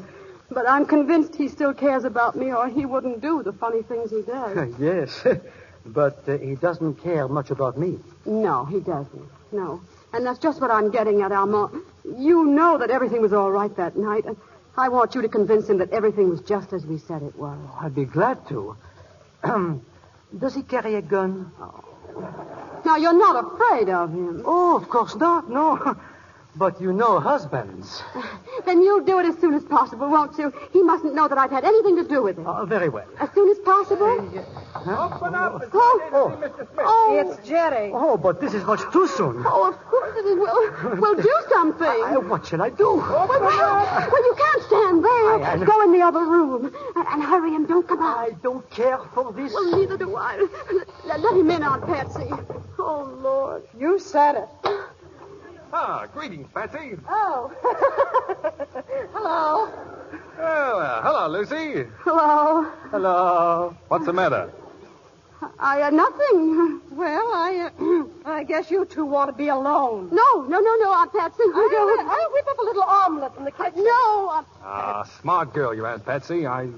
But 0.50 0.68
I'm 0.68 0.86
convinced 0.86 1.34
he 1.34 1.48
still 1.48 1.74
cares 1.74 2.04
about 2.04 2.36
me, 2.36 2.52
or 2.52 2.68
he 2.68 2.86
wouldn't 2.86 3.20
do 3.20 3.42
the 3.42 3.52
funny 3.52 3.82
things 3.82 4.10
he 4.10 4.22
does. 4.22 4.72
yes. 4.80 5.26
but 5.84 6.28
uh, 6.28 6.38
he 6.38 6.54
doesn't 6.54 7.02
care 7.02 7.26
much 7.28 7.50
about 7.50 7.78
me. 7.78 7.98
No, 8.24 8.64
he 8.64 8.80
doesn't. 8.80 9.28
No. 9.52 9.80
And 10.12 10.24
that's 10.24 10.38
just 10.38 10.60
what 10.60 10.70
I'm 10.70 10.90
getting 10.90 11.22
at, 11.22 11.32
Armand. 11.32 11.82
You 12.04 12.44
know 12.44 12.78
that 12.78 12.90
everything 12.90 13.20
was 13.20 13.32
all 13.32 13.50
right 13.50 13.74
that 13.76 13.96
night, 13.96 14.24
and 14.24 14.36
I 14.78 14.88
want 14.88 15.14
you 15.14 15.22
to 15.22 15.28
convince 15.28 15.68
him 15.68 15.78
that 15.78 15.90
everything 15.90 16.28
was 16.28 16.40
just 16.42 16.72
as 16.72 16.84
we 16.84 16.98
said 16.98 17.22
it 17.22 17.36
was. 17.36 17.58
Oh, 17.66 17.78
I'd 17.80 17.94
be 17.94 18.04
glad 18.04 18.46
to. 18.48 18.76
Does 20.38 20.54
he 20.54 20.62
carry 20.62 20.96
a 20.96 21.02
gun? 21.02 21.50
Now, 22.84 22.96
you're 22.96 23.18
not 23.18 23.52
afraid 23.52 23.88
of 23.88 24.12
him. 24.12 24.42
Oh, 24.44 24.76
of 24.76 24.88
course 24.88 25.16
not, 25.16 25.48
no. 25.50 25.96
But 26.58 26.80
you 26.80 26.92
know 26.92 27.20
husbands. 27.20 28.02
Then 28.64 28.80
you'll 28.82 29.04
do 29.04 29.18
it 29.18 29.26
as 29.26 29.38
soon 29.38 29.52
as 29.54 29.62
possible, 29.64 30.08
won't 30.08 30.36
you? 30.38 30.50
He 30.72 30.82
mustn't 30.82 31.14
know 31.14 31.28
that 31.28 31.36
I've 31.36 31.50
had 31.50 31.64
anything 31.64 31.94
to 31.96 32.04
do 32.08 32.22
with 32.22 32.38
it. 32.38 32.44
Oh, 32.46 32.64
very 32.64 32.88
well. 32.88 33.04
As 33.20 33.28
soon 33.34 33.50
as 33.50 33.58
possible? 33.58 34.06
Open 34.08 35.34
up 35.34 35.62
and 35.62 35.70
Oh, 35.74 36.00
Mr. 36.00 36.08
Oh, 36.14 36.36
Smith. 36.38 36.52
oh, 36.78 37.24
It's 37.38 37.46
Jerry. 37.46 37.90
Oh, 37.94 38.16
but 38.16 38.40
this 38.40 38.54
is 38.54 38.64
much 38.64 38.80
too 38.92 39.06
soon. 39.06 39.42
oh, 39.46 39.68
of 39.68 39.76
course 39.84 40.16
it 40.16 40.24
is. 40.24 40.36
We'll, 40.38 41.00
we'll 41.02 41.22
do 41.22 41.34
something. 41.50 41.86
I- 41.86 42.16
what 42.16 42.46
shall 42.46 42.62
I 42.62 42.70
do? 42.70 42.96
well, 42.96 43.28
well, 43.28 43.40
well, 43.40 44.24
you 44.24 44.34
can't 44.38 44.62
stand 44.62 45.04
there. 45.04 45.34
I- 45.44 45.58
I- 45.60 45.64
Go 45.64 45.82
in 45.82 45.92
the 45.92 46.00
other 46.02 46.24
room. 46.24 46.74
And, 46.96 47.06
and 47.08 47.22
hurry 47.22 47.54
and 47.54 47.68
don't 47.68 47.86
come 47.86 48.00
out. 48.02 48.16
I 48.18 48.30
don't 48.42 48.68
care 48.70 48.98
for 49.14 49.32
this. 49.34 49.52
Well, 49.52 49.76
neither 49.78 49.98
do 49.98 50.16
I. 50.16 50.46
Let, 51.04 51.20
let 51.20 51.36
him 51.36 51.50
in, 51.50 51.62
Aunt 51.62 51.84
Patsy. 51.84 52.30
Oh, 52.78 53.02
Lord. 53.20 53.62
You 53.78 53.98
said 53.98 54.36
it. 54.36 54.48
Ah, 55.78 56.06
greetings, 56.14 56.48
Patsy. 56.54 56.96
Oh. 57.06 57.52
Hello. 59.12 59.68
Oh, 60.38 60.78
uh, 60.80 61.02
hello, 61.02 61.28
Lucy. 61.28 61.84
Hello. 61.98 62.64
Hello. 62.90 63.76
What's 63.88 64.06
the 64.06 64.12
matter? 64.14 64.50
I, 65.58 65.82
uh, 65.82 65.90
nothing. 65.90 66.80
Well, 66.92 67.26
I, 67.34 67.68
uh, 67.78 68.04
I 68.24 68.44
guess 68.44 68.70
you 68.70 68.86
two 68.86 69.04
want 69.04 69.28
to 69.30 69.36
be 69.36 69.48
alone. 69.48 70.08
No, 70.12 70.46
no, 70.48 70.60
no, 70.60 70.76
no, 70.76 70.92
Aunt 70.94 71.12
Patsy. 71.12 71.42
We 71.44 71.52
I'll, 71.52 71.68
don't. 71.68 72.08
I'll 72.08 72.32
whip 72.32 72.46
up 72.50 72.58
a 72.58 72.62
little 72.64 72.82
omelet 72.82 73.34
from 73.34 73.44
the 73.44 73.50
kitchen. 73.50 73.84
No, 73.84 74.30
Aunt 74.30 74.46
Ah, 74.64 75.02
smart 75.20 75.52
girl, 75.52 75.74
you 75.74 75.84
Aunt 75.84 76.06
Patsy. 76.06 76.46
I, 76.46 76.68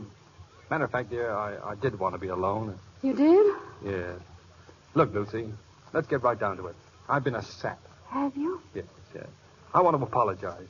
matter 0.70 0.84
of 0.84 0.90
fact, 0.90 1.10
dear, 1.10 1.32
I, 1.32 1.54
I 1.70 1.74
did 1.76 1.96
want 2.00 2.16
to 2.16 2.18
be 2.18 2.28
alone. 2.28 2.76
You 3.02 3.12
did? 3.14 3.46
Yeah. 3.84 4.12
Look, 4.94 5.14
Lucy, 5.14 5.52
let's 5.92 6.08
get 6.08 6.22
right 6.24 6.38
down 6.38 6.56
to 6.56 6.66
it. 6.66 6.74
I've 7.08 7.22
been 7.22 7.36
a 7.36 7.42
sap. 7.44 7.78
Have 8.10 8.36
you? 8.36 8.60
Yes, 8.74 8.84
yes. 9.14 9.26
I 9.74 9.82
want 9.82 9.96
to 9.96 10.02
apologize. 10.02 10.66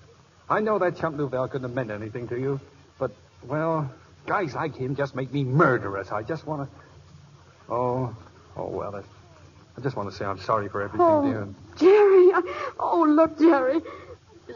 I 0.48 0.60
know 0.60 0.78
that 0.78 0.98
chump 0.98 1.16
Louvel 1.18 1.48
couldn't 1.50 1.68
have 1.68 1.74
meant 1.74 1.90
anything 1.90 2.28
to 2.28 2.38
you, 2.38 2.60
but, 2.98 3.10
well, 3.46 3.90
guys 4.26 4.54
like 4.54 4.74
him 4.76 4.96
just 4.96 5.14
make 5.14 5.32
me 5.32 5.44
murderous. 5.44 6.10
I 6.10 6.22
just 6.22 6.46
want 6.46 6.68
to. 6.70 6.76
Oh, 7.72 8.16
oh, 8.56 8.66
well, 8.68 8.96
I, 8.96 9.00
I 9.78 9.82
just 9.82 9.94
want 9.96 10.10
to 10.10 10.16
say 10.16 10.24
I'm 10.24 10.40
sorry 10.40 10.68
for 10.68 10.82
everything, 10.82 11.06
Oh, 11.06 11.22
dear. 11.22 11.48
Jerry. 11.76 12.32
I- 12.34 12.72
Oh, 12.80 13.02
look, 13.04 13.38
Jerry. 13.38 13.80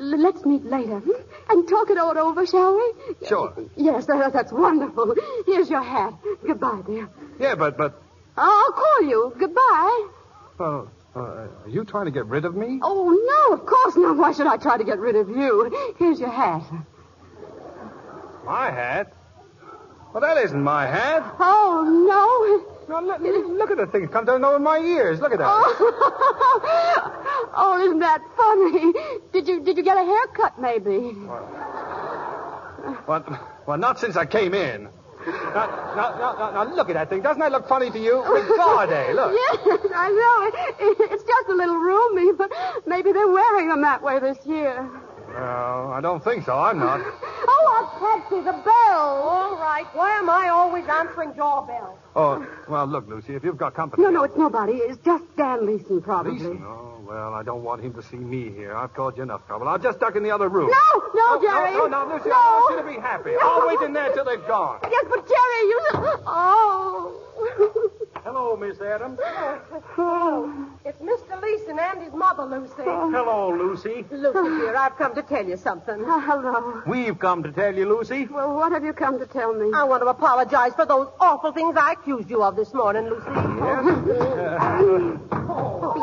L- 0.00 0.18
let's 0.22 0.44
meet 0.46 0.64
later 0.64 1.00
hmm? 1.00 1.10
and 1.50 1.68
talk 1.68 1.90
it 1.90 1.98
all 1.98 2.16
over, 2.16 2.46
shall 2.46 2.74
we? 2.76 3.26
Sure. 3.28 3.52
Yes, 3.76 4.06
that, 4.06 4.32
that's 4.32 4.50
wonderful. 4.50 5.14
Here's 5.46 5.68
your 5.68 5.82
hat. 5.82 6.14
Goodbye, 6.46 6.80
dear. 6.86 7.08
Yeah, 7.38 7.54
but, 7.54 7.76
but, 7.76 8.00
I'll 8.36 8.72
call 8.72 9.02
you. 9.02 9.34
Goodbye. 9.38 10.06
well, 10.58 10.90
uh, 11.14 11.20
are 11.20 11.68
you 11.68 11.84
trying 11.84 12.06
to 12.06 12.10
get 12.10 12.26
rid 12.26 12.44
of 12.44 12.54
me? 12.54 12.78
Oh, 12.82 13.10
no, 13.10 13.54
of 13.54 13.66
course 13.66 13.96
not. 13.96 14.16
Why 14.16 14.32
should 14.32 14.46
I 14.46 14.56
try 14.56 14.78
to 14.78 14.84
get 14.84 14.98
rid 14.98 15.14
of 15.14 15.28
you? 15.28 15.94
Here's 15.98 16.18
your 16.18 16.30
hat. 16.30 16.62
My 18.44 18.70
hat? 18.70 19.12
Well, 20.12 20.20
that 20.22 20.36
isn't 20.38 20.62
my 20.62 20.86
hat. 20.86 21.22
Oh, 21.38 22.64
no. 22.88 23.00
look, 23.00 23.20
look 23.20 23.70
at 23.70 23.76
the 23.76 23.86
thing. 23.86 24.04
It 24.04 24.12
comes 24.12 24.26
down 24.26 24.44
over 24.44 24.58
my 24.58 24.78
ears. 24.78 25.20
Look 25.20 25.32
at 25.32 25.38
that. 25.38 25.46
Oh. 25.48 25.92
oh, 27.56 27.84
isn't 27.84 27.98
that 28.00 28.22
funny? 28.36 28.92
Did 29.32 29.48
you 29.48 29.60
did 29.64 29.76
you 29.78 29.82
get 29.82 29.96
a 29.96 30.04
haircut, 30.04 30.60
maybe? 30.60 31.16
Well, 33.06 33.24
well, 33.66 33.78
not 33.78 34.00
since 34.00 34.16
I 34.16 34.26
came 34.26 34.54
in. 34.54 34.88
Now, 35.26 35.94
now, 35.96 36.36
now, 36.38 36.64
now, 36.64 36.74
look 36.74 36.88
at 36.88 36.94
that 36.94 37.08
thing. 37.10 37.22
Doesn't 37.22 37.40
that 37.40 37.52
look 37.52 37.68
funny 37.68 37.90
to 37.90 37.98
you? 37.98 38.22
Regarde, 38.22 39.14
look. 39.14 39.32
Yes, 39.32 39.80
I 39.94 40.08
know. 40.10 40.86
It, 40.86 41.12
it's 41.12 41.24
just 41.24 41.48
a 41.48 41.54
little 41.54 41.76
roomy, 41.76 42.32
but 42.32 42.52
maybe 42.86 43.12
they're 43.12 43.28
wearing 43.28 43.68
them 43.68 43.82
that 43.82 44.02
way 44.02 44.18
this 44.18 44.38
year. 44.46 44.88
Well, 45.34 45.92
I 45.92 46.00
don't 46.00 46.22
think 46.22 46.44
so. 46.44 46.58
I'm 46.58 46.78
not. 46.78 47.00
Oh, 47.44 47.88
Aunt 48.00 48.22
Patsy, 48.22 48.36
the 48.40 48.52
bell. 48.52 49.00
All 49.28 49.56
right. 49.56 49.84
Why 49.94 50.16
am 50.18 50.30
I 50.30 50.48
always 50.48 50.84
answering 50.88 51.32
doorbells? 51.32 51.98
Oh, 52.14 52.46
well, 52.68 52.86
look, 52.86 53.08
Lucy, 53.08 53.34
if 53.34 53.42
you've 53.44 53.56
got 53.56 53.74
company. 53.74 54.02
No, 54.02 54.10
no, 54.10 54.22
it's 54.22 54.36
nobody. 54.36 54.74
It's 54.74 55.02
just 55.04 55.24
Dan 55.36 55.66
Leeson, 55.66 56.02
probably. 56.02 56.34
Leeson? 56.34 56.62
Oh, 56.64 57.00
well, 57.04 57.34
I 57.34 57.42
don't 57.42 57.64
want 57.64 57.82
him 57.82 57.92
to 57.94 58.02
see 58.02 58.16
me 58.16 58.50
here. 58.50 58.76
I've 58.76 58.94
caused 58.94 59.16
you 59.16 59.24
enough 59.24 59.44
trouble. 59.48 59.68
I'll 59.68 59.78
just 59.78 59.98
duck 59.98 60.14
in 60.16 60.22
the 60.22 60.30
other 60.30 60.48
room. 60.48 60.70
No, 60.70 61.00
no, 61.14 61.22
Oh, 61.24 61.38
oh 61.38 61.42
Jerry. 61.42 61.72
No, 61.72 61.86
no, 61.88 62.06
no, 62.06 62.14
Lucy, 62.14 62.28
No. 62.28 62.34
I 62.36 62.60
want 62.60 62.76
you 62.76 62.82
to 62.92 62.96
be 62.96 63.00
happy. 63.02 63.30
No. 63.32 63.38
I'll 63.42 63.66
wait 63.66 63.80
in 63.80 63.92
there 63.92 64.12
till 64.12 64.24
they've 64.24 64.46
gone. 64.46 64.78
Yes, 64.88 65.04
but 65.10 65.26
Jerry, 65.26 65.62
you. 65.68 65.80
Oh. 66.26 67.90
Hello, 68.24 68.56
Miss 68.56 68.80
Adams. 68.80 69.18
Oh, 69.98 70.68
it's 70.84 70.98
Mr. 71.00 71.42
Leeson 71.42 71.76
and 71.78 72.02
his 72.02 72.12
mother, 72.12 72.44
Lucy. 72.44 72.72
Hello, 72.84 73.50
Lucy. 73.50 74.04
Lucy, 74.12 74.32
dear, 74.32 74.76
I've 74.76 74.96
come 74.96 75.12
to 75.16 75.22
tell 75.22 75.44
you 75.44 75.56
something. 75.56 76.04
Uh, 76.04 76.20
hello. 76.20 76.82
We've 76.86 77.18
come 77.18 77.42
to 77.42 77.50
tell 77.50 77.74
you, 77.74 77.88
Lucy. 77.88 78.26
Well, 78.26 78.54
what 78.54 78.70
have 78.70 78.84
you 78.84 78.92
come 78.92 79.18
to 79.18 79.26
tell 79.26 79.52
me? 79.54 79.72
I 79.74 79.82
want 79.82 80.02
to 80.04 80.06
apologize 80.06 80.72
for 80.74 80.86
those 80.86 81.08
awful 81.18 81.50
things 81.50 81.76
I 81.76 81.92
accused 81.92 82.30
you 82.30 82.44
of 82.44 82.54
this 82.54 82.72
morning, 82.72 83.06
Lucy. 83.08 83.26
Yes. 83.26 85.18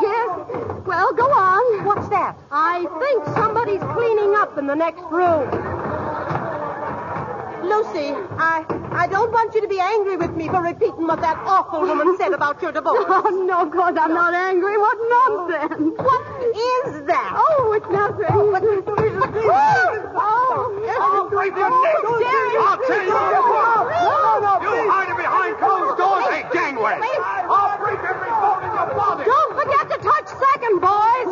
Yes? 0.00 0.30
Well, 0.86 1.12
go 1.14 1.24
on. 1.32 1.84
What's 1.84 2.08
that? 2.10 2.36
I 2.52 2.86
think 3.00 3.24
somebody's 3.36 3.80
cleaning 3.94 4.34
up 4.36 4.56
in 4.56 4.66
the 4.66 4.74
next 4.74 5.02
room. 5.10 5.48
Lucy, 7.70 8.10
I 8.36 8.64
I 8.90 9.06
don't 9.06 9.30
want 9.30 9.54
you 9.54 9.60
to 9.62 9.68
be 9.68 9.78
angry 9.78 10.16
with 10.16 10.34
me 10.34 10.48
for 10.48 10.60
repeating 10.60 11.06
what 11.06 11.20
that 11.22 11.38
awful 11.46 11.80
woman 11.82 12.16
said 12.18 12.32
about 12.32 12.60
your 12.60 12.72
divorce. 12.72 13.06
Oh, 13.08 13.30
no, 13.46 13.62
of 13.62 13.70
course 13.70 13.96
I'm 13.96 14.12
not 14.12 14.34
angry. 14.34 14.76
What 14.76 14.98
nonsense. 15.14 15.94
What 15.96 16.22
is 16.50 17.06
that? 17.06 17.30
Oh, 17.38 17.72
it's 17.78 17.86
nothing. 17.88 18.26
Oh, 18.30 18.50
but, 18.50 18.62
oh, 19.46 20.66
Oh, 21.02 21.28
break 21.30 21.54
your 21.54 21.70
oh, 21.70 21.78
neck. 21.78 21.94
Jerry. 22.26 22.54
I'll 22.58 22.82
tell 22.82 23.04
you 23.06 23.14
what. 23.14 23.86
No, 24.02 24.42
no, 24.42 24.52
You 24.60 24.70
please. 24.74 24.90
hiding 24.90 25.16
behind 25.16 25.56
closed 25.62 25.96
doors. 25.98 26.26
Hey, 26.26 26.42
Gangway. 26.52 26.98
Please. 26.98 27.22
I'll 27.22 27.78
break 27.78 28.00
every 28.02 28.30
bone 28.34 28.62
in 28.66 28.72
your 28.74 28.90
body. 28.98 29.24
Don't 29.24 29.52
forget 29.54 29.84
to 29.94 29.96
touch 30.02 30.26
second, 30.34 30.74
boys. 30.82 31.30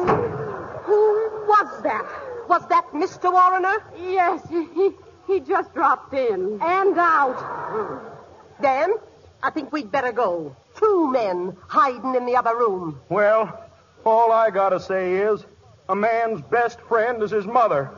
Who 0.87 1.03
was 1.51 1.83
that? 1.83 2.07
Was 2.49 2.63
that 2.71 2.87
Mr. 2.95 3.33
Warriner? 3.33 3.83
Yes, 3.99 4.41
he, 4.49 4.95
he, 5.29 5.35
He 5.35 5.41
just 5.41 5.73
dropped 5.75 6.13
in. 6.15 6.59
And 6.61 6.99
out. 6.99 7.37
Hmm. 7.37 8.63
Dan, 8.63 8.95
I 9.43 9.51
think 9.51 9.73
we'd 9.73 9.93
better 9.93 10.11
go. 10.11 10.57
Two 10.77 11.11
men 11.13 11.57
hiding 11.69 12.15
in 12.15 12.27
the 12.27 12.37
other 12.37 12.57
room. 12.57 13.01
Well, 13.09 13.65
all 14.05 14.33
I 14.33 14.51
gotta 14.51 14.81
say 14.81 15.15
is, 15.15 15.45
a 15.89 15.95
man's 15.95 16.41
best 16.41 16.81
friend 16.83 17.23
is 17.23 17.31
his 17.31 17.47
mother. 17.47 17.91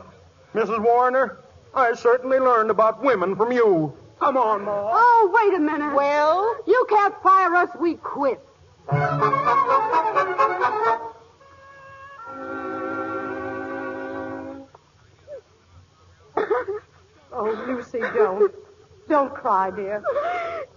Mrs. 0.53 0.83
Warner, 0.83 1.39
I 1.73 1.93
certainly 1.93 2.39
learned 2.39 2.69
about 2.69 3.01
women 3.01 3.35
from 3.35 3.51
you. 3.51 3.93
Come 4.19 4.37
on, 4.37 4.65
Ma. 4.65 4.91
Oh, 4.93 5.31
wait 5.33 5.57
a 5.57 5.59
minute. 5.59 5.95
Well? 5.95 6.55
You 6.67 6.85
can't 6.89 7.15
fire 7.23 7.55
us. 7.55 7.69
We 7.79 7.95
quit. 7.95 8.39
Oh, 17.33 17.65
Lucy, 17.67 17.99
don't. 17.99 18.53
Don't 19.07 19.33
cry, 19.33 19.71
dear. 19.71 20.03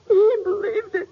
He 0.08 0.36
believed 0.44 0.94
it. 0.94 1.08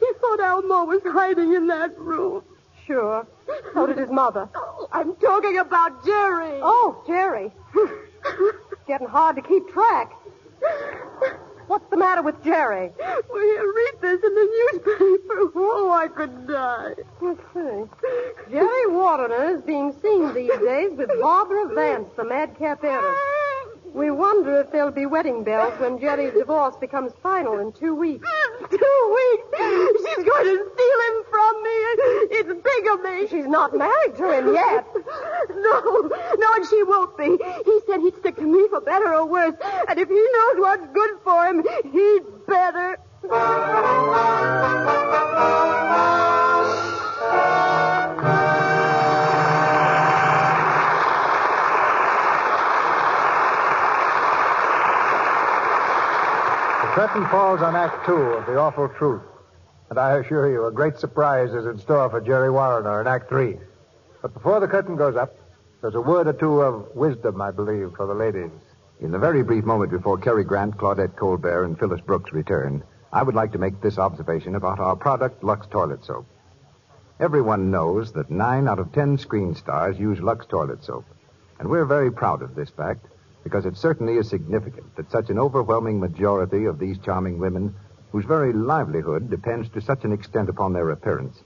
He 0.00 0.06
thought 0.20 0.40
Elmo 0.40 0.84
was 0.84 1.02
hiding 1.04 1.54
in 1.54 1.66
that 1.68 1.98
room. 1.98 2.42
Sure. 2.86 3.26
So 3.74 3.86
did 3.86 3.98
his 3.98 4.10
mother. 4.10 4.48
Oh, 4.54 4.88
I'm 4.92 5.14
talking 5.16 5.58
about 5.58 6.04
Jerry. 6.04 6.58
Oh, 6.62 7.02
Jerry. 7.06 7.52
It's 7.74 8.76
getting 8.86 9.06
hard 9.06 9.36
to 9.36 9.42
keep 9.42 9.68
track. 9.72 10.12
What's 11.68 11.88
the 11.90 11.96
matter 11.96 12.22
with 12.22 12.42
Jerry? 12.42 12.90
Will 13.30 13.44
you 13.44 13.74
read 13.76 14.00
this 14.00 14.22
in 14.24 14.34
the 14.34 14.68
newspaper? 14.72 15.18
Oh, 15.64 15.90
I 15.90 16.08
could 16.08 16.46
die. 16.46 16.94
Let's 17.20 17.40
see. 17.54 17.84
Jerry 18.50 18.86
Warriner 18.88 19.56
is 19.56 19.62
being 19.62 19.92
seen 20.02 20.32
these 20.34 20.50
days 20.60 20.92
with 20.92 21.10
Barbara 21.20 21.74
Vance, 21.74 22.08
the 22.16 22.24
madcap 22.24 22.82
heiress. 22.84 23.18
We 23.94 24.10
wonder 24.10 24.60
if 24.60 24.70
there'll 24.72 24.90
be 24.90 25.04
wedding 25.04 25.44
bells 25.44 25.78
when 25.78 25.98
Jerry's 25.98 26.32
divorce 26.32 26.74
becomes 26.80 27.12
final 27.22 27.58
in 27.58 27.72
two 27.72 27.94
weeks. 27.94 28.26
Two 28.70 29.14
weeks? 29.14 29.58
She's 29.58 30.24
going 30.24 30.46
to 30.46 30.70
steal 30.74 30.98
him 31.06 31.24
from 31.30 31.62
me. 31.62 31.76
It's 32.32 32.48
bigamy. 32.48 33.28
She's 33.28 33.46
not 33.46 33.76
married 33.76 34.16
to 34.16 34.30
him 34.38 34.54
yet. 34.54 34.86
No, 35.54 35.80
no, 36.38 36.54
and 36.54 36.66
she 36.68 36.82
won't 36.82 37.16
be. 37.16 37.38
He 37.64 37.80
said 37.86 38.00
he'd 38.00 38.16
stick 38.18 38.36
to 38.36 38.42
me 38.42 38.66
for 38.68 38.80
better 38.80 39.14
or 39.14 39.26
worse. 39.26 39.54
And 39.88 39.98
if 39.98 40.08
he 40.08 40.14
knows 40.14 40.56
what's 40.58 40.86
good 40.92 41.18
for 41.22 41.46
him, 41.46 41.62
he'd 41.92 42.22
better. 42.46 42.98
curtain 56.92 57.26
falls 57.28 57.62
on 57.62 57.74
Act 57.74 58.04
Two 58.04 58.12
of 58.12 58.44
The 58.44 58.58
Awful 58.58 58.86
Truth. 58.86 59.22
And 59.88 59.98
I 59.98 60.18
assure 60.18 60.52
you, 60.52 60.66
a 60.66 60.70
great 60.70 60.98
surprise 60.98 61.48
is 61.54 61.64
in 61.64 61.78
store 61.78 62.10
for 62.10 62.20
Jerry 62.20 62.50
Warriner 62.50 63.00
in 63.00 63.06
Act 63.06 63.30
Three. 63.30 63.56
But 64.20 64.34
before 64.34 64.60
the 64.60 64.68
curtain 64.68 64.96
goes 64.96 65.16
up, 65.16 65.34
there's 65.80 65.94
a 65.94 66.02
word 66.02 66.26
or 66.26 66.34
two 66.34 66.60
of 66.60 66.94
wisdom, 66.94 67.40
I 67.40 67.50
believe, 67.50 67.92
for 67.96 68.06
the 68.06 68.12
ladies. 68.12 68.50
In 69.00 69.10
the 69.10 69.18
very 69.18 69.42
brief 69.42 69.64
moment 69.64 69.90
before 69.90 70.18
Cary 70.18 70.44
Grant, 70.44 70.76
Claudette 70.76 71.16
Colbert, 71.16 71.64
and 71.64 71.78
Phyllis 71.78 72.02
Brooks 72.02 72.30
return, 72.30 72.82
I 73.10 73.22
would 73.22 73.34
like 73.34 73.52
to 73.52 73.58
make 73.58 73.80
this 73.80 73.96
observation 73.96 74.54
about 74.54 74.78
our 74.78 74.94
product, 74.94 75.42
Lux 75.42 75.66
Toilet 75.68 76.04
Soap. 76.04 76.26
Everyone 77.18 77.70
knows 77.70 78.12
that 78.12 78.30
nine 78.30 78.68
out 78.68 78.78
of 78.78 78.92
ten 78.92 79.16
screen 79.16 79.54
stars 79.54 79.98
use 79.98 80.20
Lux 80.20 80.44
Toilet 80.44 80.84
Soap. 80.84 81.06
And 81.58 81.70
we're 81.70 81.86
very 81.86 82.12
proud 82.12 82.42
of 82.42 82.54
this 82.54 82.68
fact 82.68 83.06
because 83.44 83.66
it 83.66 83.76
certainly 83.76 84.16
is 84.16 84.28
significant 84.28 84.94
that 84.96 85.10
such 85.10 85.30
an 85.30 85.38
overwhelming 85.38 85.98
majority 85.98 86.64
of 86.64 86.78
these 86.78 86.98
charming 86.98 87.38
women, 87.38 87.74
whose 88.10 88.24
very 88.24 88.52
livelihood 88.52 89.30
depends 89.30 89.68
to 89.70 89.80
such 89.80 90.04
an 90.04 90.12
extent 90.12 90.48
upon 90.48 90.72
their 90.72 90.90
appearance, 90.90 91.42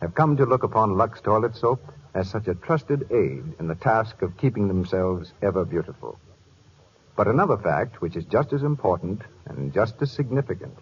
have 0.00 0.14
come 0.14 0.36
to 0.36 0.46
look 0.46 0.62
upon 0.62 0.96
Lux 0.96 1.20
Toilet 1.20 1.56
Soap 1.56 1.80
as 2.14 2.30
such 2.30 2.48
a 2.48 2.54
trusted 2.54 3.10
aid 3.10 3.44
in 3.58 3.66
the 3.66 3.74
task 3.74 4.22
of 4.22 4.36
keeping 4.36 4.68
themselves 4.68 5.32
ever 5.42 5.64
beautiful. 5.64 6.18
But 7.16 7.28
another 7.28 7.56
fact, 7.56 8.00
which 8.00 8.16
is 8.16 8.24
just 8.24 8.52
as 8.52 8.62
important 8.62 9.22
and 9.46 9.72
just 9.72 10.00
as 10.02 10.10
significant, 10.10 10.76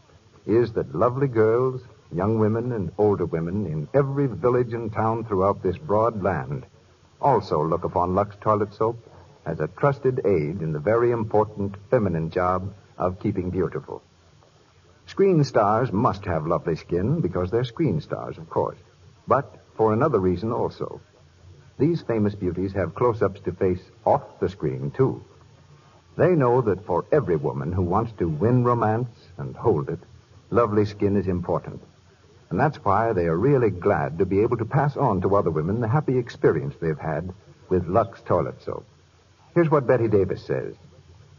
is 0.46 0.72
that 0.72 0.94
lovely 0.94 1.28
girls, 1.28 1.82
young 2.12 2.38
women, 2.38 2.72
and 2.72 2.90
older 2.98 3.26
women 3.26 3.66
in 3.66 3.88
every 3.94 4.26
village 4.26 4.72
and 4.72 4.92
town 4.92 5.24
throughout 5.24 5.62
this 5.62 5.78
broad 5.78 6.22
land 6.22 6.66
also 7.20 7.62
look 7.62 7.84
upon 7.84 8.14
Lux 8.14 8.34
Toilet 8.40 8.74
Soap 8.74 8.96
as 9.44 9.60
a 9.60 9.68
trusted 9.68 10.20
aid 10.24 10.62
in 10.62 10.72
the 10.72 10.78
very 10.78 11.10
important 11.10 11.74
feminine 11.90 12.30
job 12.30 12.72
of 12.96 13.20
keeping 13.20 13.50
beautiful. 13.50 14.02
Screen 15.06 15.42
stars 15.44 15.92
must 15.92 16.24
have 16.24 16.46
lovely 16.46 16.76
skin 16.76 17.20
because 17.20 17.50
they're 17.50 17.64
screen 17.64 18.00
stars, 18.00 18.38
of 18.38 18.48
course, 18.48 18.78
but 19.26 19.58
for 19.76 19.92
another 19.92 20.18
reason 20.18 20.52
also. 20.52 21.00
These 21.78 22.02
famous 22.02 22.34
beauties 22.34 22.72
have 22.74 22.94
close 22.94 23.22
ups 23.22 23.40
to 23.40 23.52
face 23.52 23.82
off 24.06 24.38
the 24.38 24.48
screen, 24.48 24.90
too. 24.92 25.24
They 26.16 26.34
know 26.36 26.60
that 26.60 26.84
for 26.84 27.04
every 27.10 27.36
woman 27.36 27.72
who 27.72 27.82
wants 27.82 28.12
to 28.18 28.28
win 28.28 28.64
romance 28.64 29.08
and 29.38 29.56
hold 29.56 29.88
it, 29.88 29.98
lovely 30.50 30.84
skin 30.84 31.16
is 31.16 31.26
important. 31.26 31.82
And 32.50 32.60
that's 32.60 32.84
why 32.84 33.14
they 33.14 33.26
are 33.26 33.36
really 33.36 33.70
glad 33.70 34.18
to 34.18 34.26
be 34.26 34.40
able 34.42 34.58
to 34.58 34.66
pass 34.66 34.96
on 34.96 35.22
to 35.22 35.34
other 35.34 35.50
women 35.50 35.80
the 35.80 35.88
happy 35.88 36.18
experience 36.18 36.74
they've 36.80 36.98
had 36.98 37.32
with 37.70 37.88
Lux 37.88 38.20
Toilet 38.22 38.62
Soap. 38.62 38.84
Here's 39.54 39.70
what 39.70 39.86
Bette 39.86 40.08
Davis 40.08 40.44
says. 40.44 40.74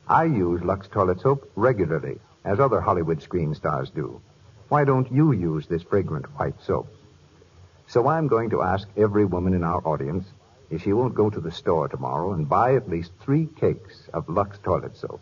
I 0.07 0.25
use 0.25 0.61
Lux 0.61 0.87
Toilet 0.87 1.21
Soap 1.21 1.49
regularly, 1.55 2.19
as 2.45 2.59
other 2.59 2.79
Hollywood 2.79 3.21
screen 3.21 3.55
stars 3.55 3.89
do. 3.89 4.21
Why 4.69 4.83
don't 4.83 5.11
you 5.11 5.31
use 5.31 5.65
this 5.65 5.81
fragrant 5.81 6.25
white 6.37 6.61
soap? 6.61 6.87
So 7.87 8.07
I'm 8.07 8.27
going 8.27 8.51
to 8.51 8.61
ask 8.61 8.87
every 8.95 9.25
woman 9.25 9.53
in 9.53 9.63
our 9.63 9.81
audience 9.87 10.25
if 10.69 10.83
she 10.83 10.93
won't 10.93 11.15
go 11.15 11.29
to 11.29 11.39
the 11.39 11.51
store 11.51 11.87
tomorrow 11.87 12.33
and 12.33 12.47
buy 12.47 12.75
at 12.75 12.89
least 12.89 13.11
three 13.19 13.47
cakes 13.59 14.07
of 14.13 14.29
Lux 14.29 14.57
Toilet 14.59 14.95
Soap 14.95 15.21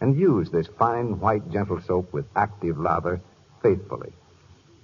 and 0.00 0.18
use 0.18 0.50
this 0.50 0.66
fine 0.78 1.20
white 1.20 1.48
gentle 1.50 1.80
soap 1.80 2.12
with 2.12 2.26
active 2.34 2.78
lather 2.78 3.20
faithfully. 3.62 4.12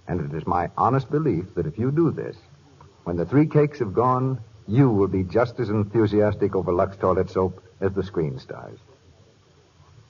And 0.06 0.20
it 0.20 0.36
is 0.36 0.46
my 0.46 0.70
honest 0.76 1.10
belief 1.10 1.54
that 1.56 1.66
if 1.66 1.76
you 1.76 1.90
do 1.90 2.12
this, 2.12 2.36
when 3.02 3.16
the 3.16 3.26
three 3.26 3.46
cakes 3.46 3.80
have 3.80 3.94
gone, 3.94 4.38
you 4.68 4.90
will 4.90 5.08
be 5.08 5.24
just 5.24 5.58
as 5.58 5.70
enthusiastic 5.70 6.54
over 6.54 6.72
Lux 6.72 6.96
Toilet 6.98 7.30
Soap 7.30 7.62
as 7.80 7.92
the 7.94 8.02
screen 8.02 8.38
stars. 8.38 8.78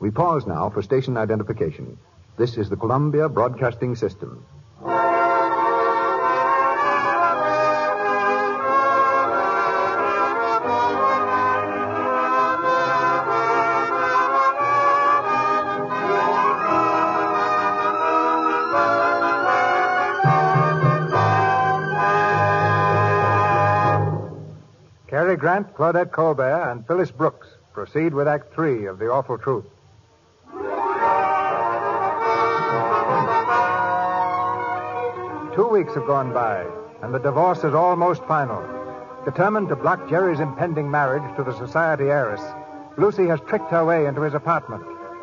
We 0.00 0.11
pause 0.11 0.46
now 0.46 0.68
for 0.68 0.82
station 0.82 1.16
identification. 1.16 1.96
This 2.36 2.56
is 2.56 2.68
the 2.68 2.76
Columbia 2.76 3.28
Broadcasting 3.28 3.94
System. 3.94 4.44
Claudette 25.79 26.11
Colbert, 26.11 26.72
and 26.72 26.85
Phyllis 26.89 27.12
Brooks 27.12 27.47
proceed 27.72 28.12
with 28.12 28.26
Act 28.26 28.53
Three 28.53 28.87
of 28.87 28.99
The 28.99 29.09
Awful 29.12 29.39
Truth. 29.39 29.66
Two 35.55 35.68
weeks 35.68 35.95
have 35.95 36.05
gone 36.05 36.33
by, 36.35 36.66
and 37.01 37.14
the 37.14 37.20
divorce 37.20 37.62
is 37.62 37.74
almost 37.74 38.24
final. 38.24 38.61
Determined 39.24 39.68
to 39.68 39.76
block 39.76 40.11
Jerry's 40.11 40.41
impending 40.41 40.91
marriage 40.91 41.37
to 41.37 41.45
the 41.45 41.57
society 41.57 42.07
heiress, 42.07 42.43
Lucy 42.97 43.29
has 43.29 43.39
tricked 43.47 43.70
her 43.70 43.85
way 43.85 44.07
into 44.07 44.22
his 44.22 44.35
apartment. 44.35 44.83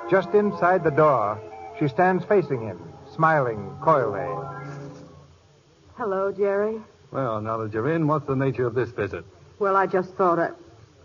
Just 0.10 0.30
inside 0.30 0.86
the 0.86 0.90
door, 0.90 1.38
she 1.78 1.90
stands 1.90 2.24
facing 2.24 2.62
him, 2.62 2.80
smiling 3.14 3.76
coyly. 3.82 4.24
Hello, 5.98 6.32
Jerry. 6.32 6.80
Well, 7.12 7.42
now 7.42 7.58
that 7.58 7.74
you're 7.74 7.92
in, 7.92 8.08
what's 8.08 8.26
the 8.26 8.38
nature 8.38 8.66
of 8.66 8.74
this 8.74 8.92
visit? 8.92 9.26
Well, 9.60 9.76
I 9.76 9.86
just 9.88 10.14
thought 10.16 10.40
I... 10.40 10.50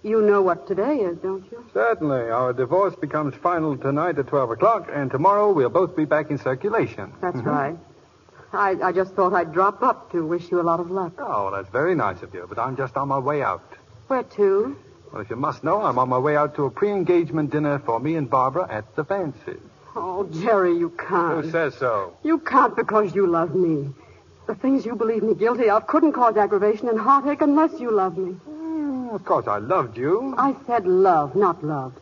You 0.03 0.23
know 0.23 0.41
what 0.41 0.67
today 0.67 0.97
is, 1.01 1.19
don't 1.19 1.45
you? 1.53 1.63
Certainly. 1.75 2.31
Our 2.31 2.55
divorce 2.55 2.95
becomes 2.97 3.35
final 3.35 3.77
tonight 3.77 4.19
at 4.19 4.29
12 4.29 4.53
o'clock, 4.53 4.89
and 4.91 5.11
tomorrow 5.11 5.53
we'll 5.53 5.69
both 5.69 5.95
be 5.95 6.07
back 6.07 6.31
in 6.31 6.39
circulation. 6.39 7.13
That's 7.21 7.37
Mhm. 7.37 7.45
right. 7.47 7.79
I, 8.55 8.71
I 8.83 8.93
just 8.93 9.13
thought 9.15 9.35
I'd 9.35 9.53
drop 9.53 9.83
up 9.83 10.11
to 10.13 10.25
wish 10.27 10.51
you 10.51 10.59
a 10.59 10.63
lot 10.65 10.81
of 10.81 10.91
luck. 10.91 11.13
Oh, 11.19 11.51
that's 11.51 11.69
very 11.69 11.95
nice 11.95 12.23
of 12.23 12.33
you, 12.35 12.47
but 12.49 12.59
I'm 12.59 12.77
just 12.77 12.97
on 12.97 13.09
my 13.09 13.19
way 13.19 13.43
out. 13.43 13.63
Where 14.09 14.23
to? 14.23 14.75
Well, 15.13 15.21
if 15.21 15.29
you 15.29 15.37
must 15.37 15.63
know, 15.63 15.83
I'm 15.83 15.99
on 15.99 16.09
my 16.09 16.19
way 16.19 16.35
out 16.35 16.55
to 16.57 16.65
a 16.65 16.71
pre-engagement 16.71 17.51
dinner 17.51 17.79
for 17.81 18.01
me 18.01 18.17
and 18.17 18.29
Barbara 18.29 18.67
at 18.71 18.97
the 18.97 19.05
Fancy. 19.05 19.59
Oh, 19.95 20.25
Jerry, 20.33 20.73
you 20.77 20.91
can't. 20.91 21.45
Who 21.45 21.51
says 21.51 21.75
so? 21.75 22.15
You 22.23 22.39
can't 22.39 22.75
because 22.75 23.15
you 23.15 23.27
love 23.27 23.55
me. 23.55 23.93
The 24.51 24.57
things 24.57 24.85
you 24.85 24.97
believe 24.97 25.23
me 25.23 25.35
guilty 25.35 25.71
of 25.71 25.87
couldn't 25.87 26.13
cause 26.13 26.37
aggravation 26.37 26.89
and 26.89 26.99
heartache 26.99 27.41
unless 27.41 27.79
you 27.79 27.93
love 27.93 28.19
me. 28.19 28.35
Mm, 28.51 29.15
of 29.15 29.25
course, 29.25 29.47
I 29.47 29.59
loved 29.59 29.97
you. 29.97 30.35
I 30.37 30.57
said 30.67 30.89
love, 30.89 31.37
not 31.37 31.63
loved. 31.63 32.01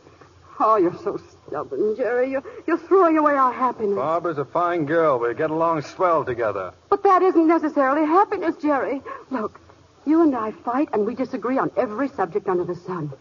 Oh, 0.59 0.77
you're 0.77 0.97
so 1.05 1.21
stubborn, 1.47 1.95
Jerry. 1.95 2.31
You're, 2.31 2.43
you're 2.67 2.79
throwing 2.79 3.19
away 3.19 3.35
our 3.35 3.53
happiness. 3.53 3.97
Barbara's 3.97 4.39
a 4.39 4.47
fine 4.47 4.87
girl. 4.87 5.19
We 5.19 5.35
get 5.35 5.51
along 5.51 5.83
swell 5.83 6.25
together. 6.25 6.73
But 6.89 7.03
that 7.03 7.21
isn't 7.21 7.47
necessarily 7.47 8.07
happiness, 8.07 8.57
Jerry. 8.63 9.03
Look, 9.29 9.61
you 10.07 10.23
and 10.23 10.35
I 10.35 10.53
fight 10.53 10.89
and 10.95 11.05
we 11.05 11.15
disagree 11.15 11.59
on 11.59 11.71
every 11.77 12.09
subject 12.09 12.49
under 12.49 12.65
the 12.65 12.77
sun. 12.77 13.13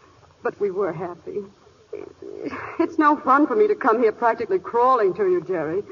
But 0.42 0.58
we 0.62 0.72
were 0.72 0.94
happy. 0.94 1.40
It's 2.80 2.98
no 2.98 3.18
fun 3.18 3.46
for 3.46 3.58
me 3.58 3.68
to 3.68 3.76
come 3.76 4.02
here 4.02 4.14
practically 4.14 4.60
crawling 4.60 5.14
to 5.16 5.24
you, 5.24 5.42
Jerry. 5.42 5.84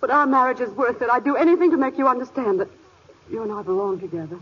But 0.00 0.10
our 0.10 0.26
marriage 0.26 0.60
is 0.60 0.70
worth 0.70 1.02
it. 1.02 1.08
I'd 1.10 1.24
do 1.24 1.34
anything 1.34 1.72
to 1.72 1.76
make 1.76 1.98
you 1.98 2.06
understand 2.06 2.60
that 2.60 2.68
you 3.30 3.42
and 3.42 3.52
I 3.52 3.62
belong 3.62 4.00
together. 4.00 4.38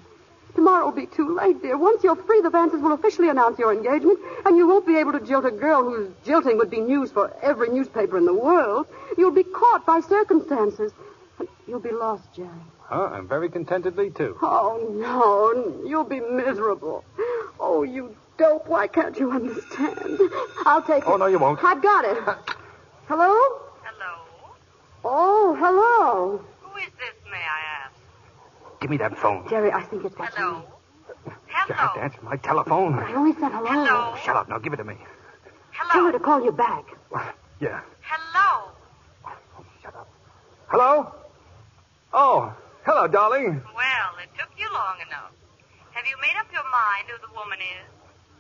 Tomorrow 0.55 0.85
will 0.85 0.93
be 0.93 1.07
too 1.07 1.35
late, 1.35 1.63
dear. 1.63 1.79
Once 1.79 2.05
you're 2.05 2.17
free, 2.17 2.43
the 2.43 2.51
Vances 2.51 2.83
will 2.83 2.93
officially 2.93 3.31
announce 3.31 3.59
your 3.59 3.73
engagement, 3.73 4.19
and 4.45 4.57
you 4.57 4.69
won't 4.69 4.87
be 4.87 4.97
able 4.99 5.13
to 5.13 5.21
jilt 5.21 5.47
a 5.47 5.51
girl 5.51 5.83
whose 5.83 6.11
jilting 6.25 6.59
would 6.59 6.71
be 6.71 6.81
news 6.81 7.11
for 7.11 7.35
every 7.41 7.71
newspaper 7.71 8.19
in 8.19 8.27
the 8.27 8.35
world. 8.35 8.87
You'll 9.17 9.31
be 9.31 9.45
caught 9.45 9.87
by 9.87 10.01
circumstances. 10.01 10.93
And 11.39 11.49
you'll 11.67 11.81
be 11.81 11.93
lost, 11.93 12.25
Jerry. 12.35 12.49
Huh? 12.83 13.13
And 13.15 13.27
very 13.27 13.49
contentedly, 13.49 14.11
too. 14.11 14.37
Oh, 14.43 14.91
no. 14.93 15.89
You'll 15.89 16.05
be 16.05 16.21
miserable. 16.21 17.05
Oh, 17.59 17.83
you 17.83 18.15
dope. 18.37 18.69
Why 18.69 18.89
can't 18.89 19.19
you 19.19 19.31
understand? 19.31 20.21
I'll 20.67 20.83
take 20.83 21.07
oh, 21.07 21.13
it. 21.13 21.15
Oh, 21.15 21.17
no, 21.17 21.27
you 21.27 21.39
won't. 21.39 21.65
I've 21.65 21.83
got 21.83 22.05
it. 22.05 22.19
Hello? 23.09 23.33
Hello? 23.83 24.25
Oh, 25.05 25.57
hello. 25.59 26.45
Who 26.61 26.79
is 26.79 26.91
this, 26.99 27.15
may 27.31 27.39
I 27.39 27.85
ask? 27.85 27.95
Give 28.83 28.91
me 28.91 28.97
that 28.97 29.17
phone. 29.17 29.49
Jerry, 29.49 29.71
I 29.71 29.83
think 29.85 30.05
it's 30.05 30.15
got 30.17 30.35
Hello? 30.35 30.65
You 31.25 31.33
have 31.75 31.95
to 31.95 32.01
answer 32.01 32.19
my 32.23 32.37
telephone. 32.37 32.95
I 32.95 33.15
only 33.15 33.33
said 33.35 33.53
hello. 33.53 33.67
Hello? 33.67 34.17
Shut 34.25 34.35
up. 34.35 34.49
Now 34.49 34.59
give 34.59 34.73
it 34.73 34.79
to 34.79 34.85
me. 34.85 34.97
Tell 35.93 36.05
her 36.07 36.13
to 36.13 36.19
call 36.19 36.45
you 36.45 36.51
back. 36.51 36.85
Yeah. 37.61 37.81
Hello? 38.01 38.73
Oh, 39.25 39.65
shut 39.81 39.95
up. 39.95 40.09
Hello? 40.67 41.15
Oh, 42.13 42.53
hello, 42.85 43.07
darling. 43.07 43.63
Well, 43.77 44.11
it 44.21 44.31
took 44.37 44.51
you 44.59 44.67
long 44.73 44.97
enough. 45.07 45.31
Have 45.93 46.05
you 46.07 46.17
made 46.21 46.35
up 46.41 46.53
your 46.53 46.65
mind 46.65 47.07
who 47.07 47.25
the 47.25 47.33
woman 47.39 47.59
is? 47.61 47.87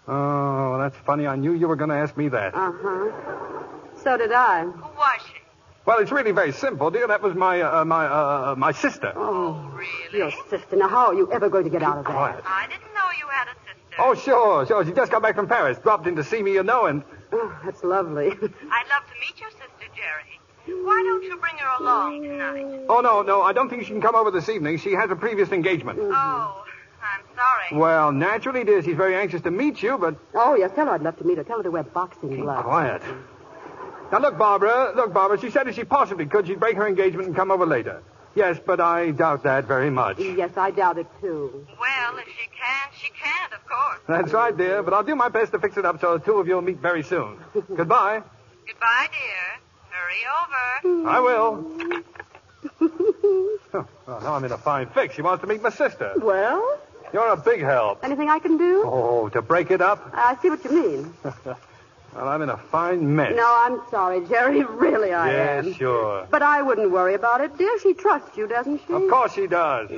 Oh, 0.08 0.78
that's 0.78 0.96
funny. 1.06 1.28
I 1.28 1.36
knew 1.36 1.52
you 1.52 1.68
were 1.68 1.76
going 1.76 1.90
to 1.90 1.96
ask 1.96 2.16
me 2.16 2.28
that. 2.30 2.52
Uh-huh. 2.52 3.62
So 4.02 4.16
did 4.16 4.32
I. 4.32 4.64
Who 4.64 4.82
was 4.82 5.20
she? 5.24 5.41
Well, 5.84 5.98
it's 5.98 6.12
really 6.12 6.30
very 6.30 6.52
simple, 6.52 6.90
dear. 6.90 7.08
That 7.08 7.22
was 7.22 7.34
my 7.34 7.60
uh, 7.60 7.84
my 7.84 8.06
uh, 8.06 8.54
my 8.56 8.70
sister. 8.72 9.12
Oh, 9.16 9.68
really? 9.74 10.18
Your 10.18 10.30
sister. 10.48 10.76
Now, 10.76 10.88
how 10.88 11.06
are 11.08 11.14
you 11.14 11.30
ever 11.32 11.48
going 11.48 11.64
to 11.64 11.70
get 11.70 11.82
out 11.82 11.98
of 11.98 12.04
that? 12.04 12.12
quiet. 12.12 12.44
I 12.46 12.66
didn't 12.68 12.94
know 12.94 13.08
you 13.18 13.26
had 13.28 13.48
a 13.48 13.54
sister. 13.66 13.96
Oh, 13.98 14.14
sure, 14.14 14.66
sure. 14.66 14.84
She 14.86 14.92
just 14.92 15.10
got 15.10 15.22
back 15.22 15.34
from 15.34 15.48
Paris. 15.48 15.78
Dropped 15.78 16.06
in 16.06 16.14
to 16.16 16.24
see 16.24 16.42
me, 16.42 16.52
you 16.52 16.62
know, 16.62 16.86
and 16.86 17.02
Oh, 17.32 17.58
that's 17.64 17.82
lovely. 17.82 18.26
I'd 18.30 18.36
love 18.38 18.42
to 18.42 19.14
meet 19.20 19.40
your 19.40 19.50
sister, 19.50 19.88
Jerry. 19.96 20.38
Why 20.84 21.02
don't 21.04 21.22
you 21.24 21.36
bring 21.38 21.56
her 21.56 21.82
along 21.84 22.22
tonight? 22.22 22.86
oh 22.88 23.00
no, 23.00 23.22
no, 23.22 23.42
I 23.42 23.52
don't 23.52 23.68
think 23.68 23.82
she 23.82 23.88
can 23.88 24.00
come 24.00 24.14
over 24.14 24.30
this 24.30 24.48
evening. 24.48 24.78
She 24.78 24.92
has 24.92 25.10
a 25.10 25.16
previous 25.16 25.50
engagement. 25.50 25.98
Oh, 26.00 26.64
I'm 27.02 27.20
sorry. 27.34 27.80
Well, 27.80 28.12
naturally, 28.12 28.62
dear, 28.62 28.80
she's 28.82 28.96
very 28.96 29.16
anxious 29.16 29.40
to 29.42 29.50
meet 29.50 29.82
you, 29.82 29.98
but 29.98 30.14
Oh, 30.34 30.54
yes, 30.54 30.70
tell 30.76 30.86
her 30.86 30.92
I'd 30.92 31.02
love 31.02 31.16
to 31.18 31.24
meet 31.24 31.38
her. 31.38 31.44
Tell 31.44 31.56
her 31.56 31.64
to 31.64 31.70
wear 31.72 31.82
boxing 31.82 32.36
gloves. 32.40 32.62
quiet. 32.62 33.02
Now 34.12 34.18
look, 34.18 34.36
Barbara, 34.36 34.92
look, 34.94 35.14
Barbara. 35.14 35.40
She 35.40 35.50
said 35.50 35.66
if 35.68 35.74
she 35.74 35.84
possibly 35.84 36.26
could, 36.26 36.46
she'd 36.46 36.60
break 36.60 36.76
her 36.76 36.86
engagement 36.86 37.28
and 37.28 37.34
come 37.36 37.50
over 37.50 37.64
later. 37.64 38.02
Yes, 38.34 38.58
but 38.64 38.78
I 38.80 39.10
doubt 39.10 39.42
that 39.44 39.64
very 39.66 39.90
much. 39.90 40.18
Yes, 40.18 40.50
I 40.56 40.70
doubt 40.70 40.98
it, 40.98 41.06
too. 41.20 41.66
Well, 41.80 42.16
if 42.18 42.26
she 42.28 42.48
can, 42.48 42.88
she 42.98 43.10
can't, 43.10 43.52
of 43.52 43.66
course. 43.66 44.00
That's 44.08 44.32
right, 44.32 44.56
dear. 44.56 44.82
But 44.82 44.94
I'll 44.94 45.02
do 45.02 45.16
my 45.16 45.28
best 45.28 45.52
to 45.52 45.58
fix 45.58 45.76
it 45.76 45.84
up 45.84 46.00
so 46.00 46.16
the 46.18 46.24
two 46.24 46.38
of 46.38 46.46
you 46.46 46.54
will 46.54 46.62
meet 46.62 46.78
very 46.78 47.02
soon. 47.02 47.38
Goodbye. 47.74 48.22
Goodbye, 48.66 49.08
dear. 49.10 49.60
Hurry 49.90 50.94
over. 50.94 51.08
I 51.08 51.20
will. 51.20 52.02
Oh, 52.80 53.86
well, 54.06 54.20
now 54.20 54.34
I'm 54.34 54.44
in 54.44 54.52
a 54.52 54.58
fine 54.58 54.88
fix. 54.88 55.14
She 55.14 55.22
wants 55.22 55.42
to 55.42 55.46
meet 55.46 55.62
my 55.62 55.70
sister. 55.70 56.12
Well, 56.16 56.78
You're 57.12 57.28
a 57.28 57.36
big 57.36 57.60
help. 57.60 58.02
anything 58.02 58.30
I 58.30 58.38
can 58.38 58.56
do? 58.56 58.82
Oh, 58.86 59.28
to 59.30 59.42
break 59.42 59.70
it 59.70 59.80
up? 59.82 60.10
I 60.14 60.36
see 60.40 60.48
what 60.50 60.64
you 60.64 60.70
mean. 60.70 61.14
well, 62.14 62.28
I'm 62.28 62.42
in 62.42 62.48
a 62.50 62.56
fine 62.56 63.14
mess. 63.16 63.34
No, 63.36 63.46
I'm 63.46 63.80
sorry, 63.90 64.20
Jerry. 64.26 64.62
Really, 64.82 65.12
I 65.12 65.32
yeah, 65.32 65.58
am. 65.58 65.72
sure. 65.74 66.26
But 66.30 66.42
I 66.42 66.60
wouldn't 66.62 66.90
worry 66.90 67.14
about 67.14 67.40
it, 67.40 67.56
dear. 67.56 67.78
She 67.80 67.94
trusts 67.94 68.36
you, 68.36 68.46
doesn't 68.48 68.80
she? 68.86 68.92
Of 68.92 69.08
course 69.08 69.34
she 69.34 69.46
does. 69.46 69.90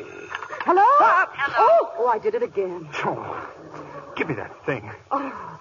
Hello? 0.61 0.83
Oh, 0.83 1.93
oh, 1.99 2.07
I 2.07 2.19
did 2.19 2.35
it 2.35 2.43
again. 2.43 2.89
Oh, 3.05 3.49
give 4.17 4.29
me 4.29 4.35
that 4.35 4.65
thing. 4.67 4.91
Oh, 5.11 5.61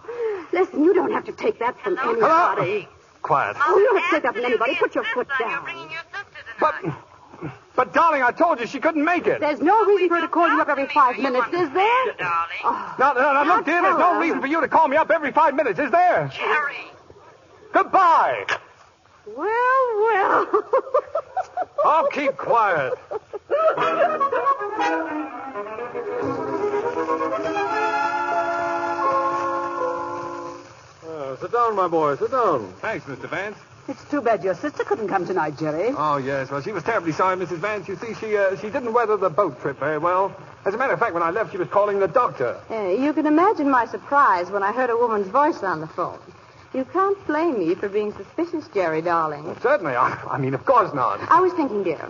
listen, 0.51 0.83
you 0.83 0.93
don't 0.93 1.11
have 1.11 1.25
to 1.25 1.31
take 1.31 1.59
that 1.59 1.79
from 1.79 1.95
Hello? 1.97 2.51
anybody. 2.51 2.87
Quiet. 3.21 3.55
Oh, 3.59 3.77
you 3.77 3.85
don't 3.85 3.97
have 3.97 4.09
to 4.09 4.15
take 4.15 4.23
that 4.23 4.33
from 4.35 4.45
anybody. 4.45 4.75
Put 4.75 4.95
your 4.95 5.05
foot 5.05 5.27
down. 5.39 5.65
But, 6.59 6.75
but 7.75 7.93
darling, 7.93 8.21
I 8.23 8.31
told 8.31 8.59
you 8.59 8.67
she 8.67 8.79
couldn't 8.79 9.03
make 9.03 9.25
it. 9.27 9.39
There's 9.39 9.59
no 9.61 9.85
reason 9.85 10.09
for 10.09 10.15
her 10.15 10.21
to 10.21 10.27
call 10.27 10.47
you 10.47 10.61
up 10.61 10.69
every 10.69 10.87
five 10.87 11.17
minutes, 11.17 11.47
is 11.47 11.69
there? 11.71 12.15
Oh, 12.63 12.95
No, 12.99 13.13
no, 13.13 13.19
no, 13.21 13.43
Now 13.43 13.55
look, 13.57 13.65
dear, 13.65 13.81
there's 13.81 13.97
no 13.97 14.15
her. 14.15 14.21
reason 14.21 14.41
for 14.41 14.47
you 14.47 14.61
to 14.61 14.67
call 14.67 14.87
me 14.87 14.97
up 14.97 15.09
every 15.11 15.31
five 15.31 15.55
minutes, 15.55 15.79
is 15.79 15.91
there? 15.91 16.31
Jerry. 16.35 16.75
Goodbye. 17.73 18.45
well, 19.25 19.87
well. 20.03 20.63
I'll 21.85 22.07
keep 22.09 22.37
quiet. 22.37 22.93
Uh, 31.05 31.35
sit 31.37 31.51
down, 31.51 31.75
my 31.75 31.87
boy. 31.87 32.15
Sit 32.15 32.31
down. 32.31 32.73
Thanks, 32.81 33.05
Mr. 33.05 33.29
Vance. 33.29 33.57
It's 33.87 34.03
too 34.09 34.21
bad 34.21 34.43
your 34.43 34.55
sister 34.55 34.83
couldn't 34.85 35.09
come 35.09 35.25
tonight, 35.27 35.57
Jerry. 35.57 35.93
Oh, 35.97 36.15
yes. 36.17 36.49
Well, 36.49 36.61
she 36.61 36.71
was 36.71 36.83
terribly 36.83 37.11
sorry, 37.11 37.35
Mrs. 37.35 37.57
Vance. 37.57 37.87
You 37.87 37.97
see, 37.97 38.13
she 38.13 38.37
uh, 38.37 38.55
she 38.57 38.69
didn't 38.69 38.93
weather 38.93 39.17
the 39.17 39.29
boat 39.29 39.59
trip 39.61 39.77
very 39.79 39.97
well. 39.97 40.33
As 40.65 40.73
a 40.73 40.77
matter 40.77 40.93
of 40.93 40.99
fact, 40.99 41.13
when 41.13 41.23
I 41.23 41.31
left, 41.31 41.51
she 41.51 41.57
was 41.57 41.67
calling 41.67 41.99
the 41.99 42.07
doctor. 42.07 42.57
Uh, 42.69 42.87
you 42.87 43.11
can 43.11 43.25
imagine 43.25 43.69
my 43.69 43.85
surprise 43.85 44.49
when 44.49 44.63
I 44.63 44.71
heard 44.71 44.89
a 44.89 44.95
woman's 44.95 45.27
voice 45.27 45.61
on 45.63 45.81
the 45.81 45.87
phone. 45.87 46.17
You 46.73 46.85
can't 46.85 47.27
blame 47.27 47.59
me 47.59 47.75
for 47.75 47.89
being 47.89 48.13
suspicious, 48.13 48.67
Jerry, 48.73 49.01
darling. 49.01 49.55
Certainly. 49.61 49.95
I, 49.95 50.17
I 50.31 50.37
mean, 50.37 50.53
of 50.53 50.65
course 50.65 50.93
not. 50.93 51.19
I 51.29 51.41
was 51.41 51.51
thinking, 51.53 51.83
dear. 51.83 52.07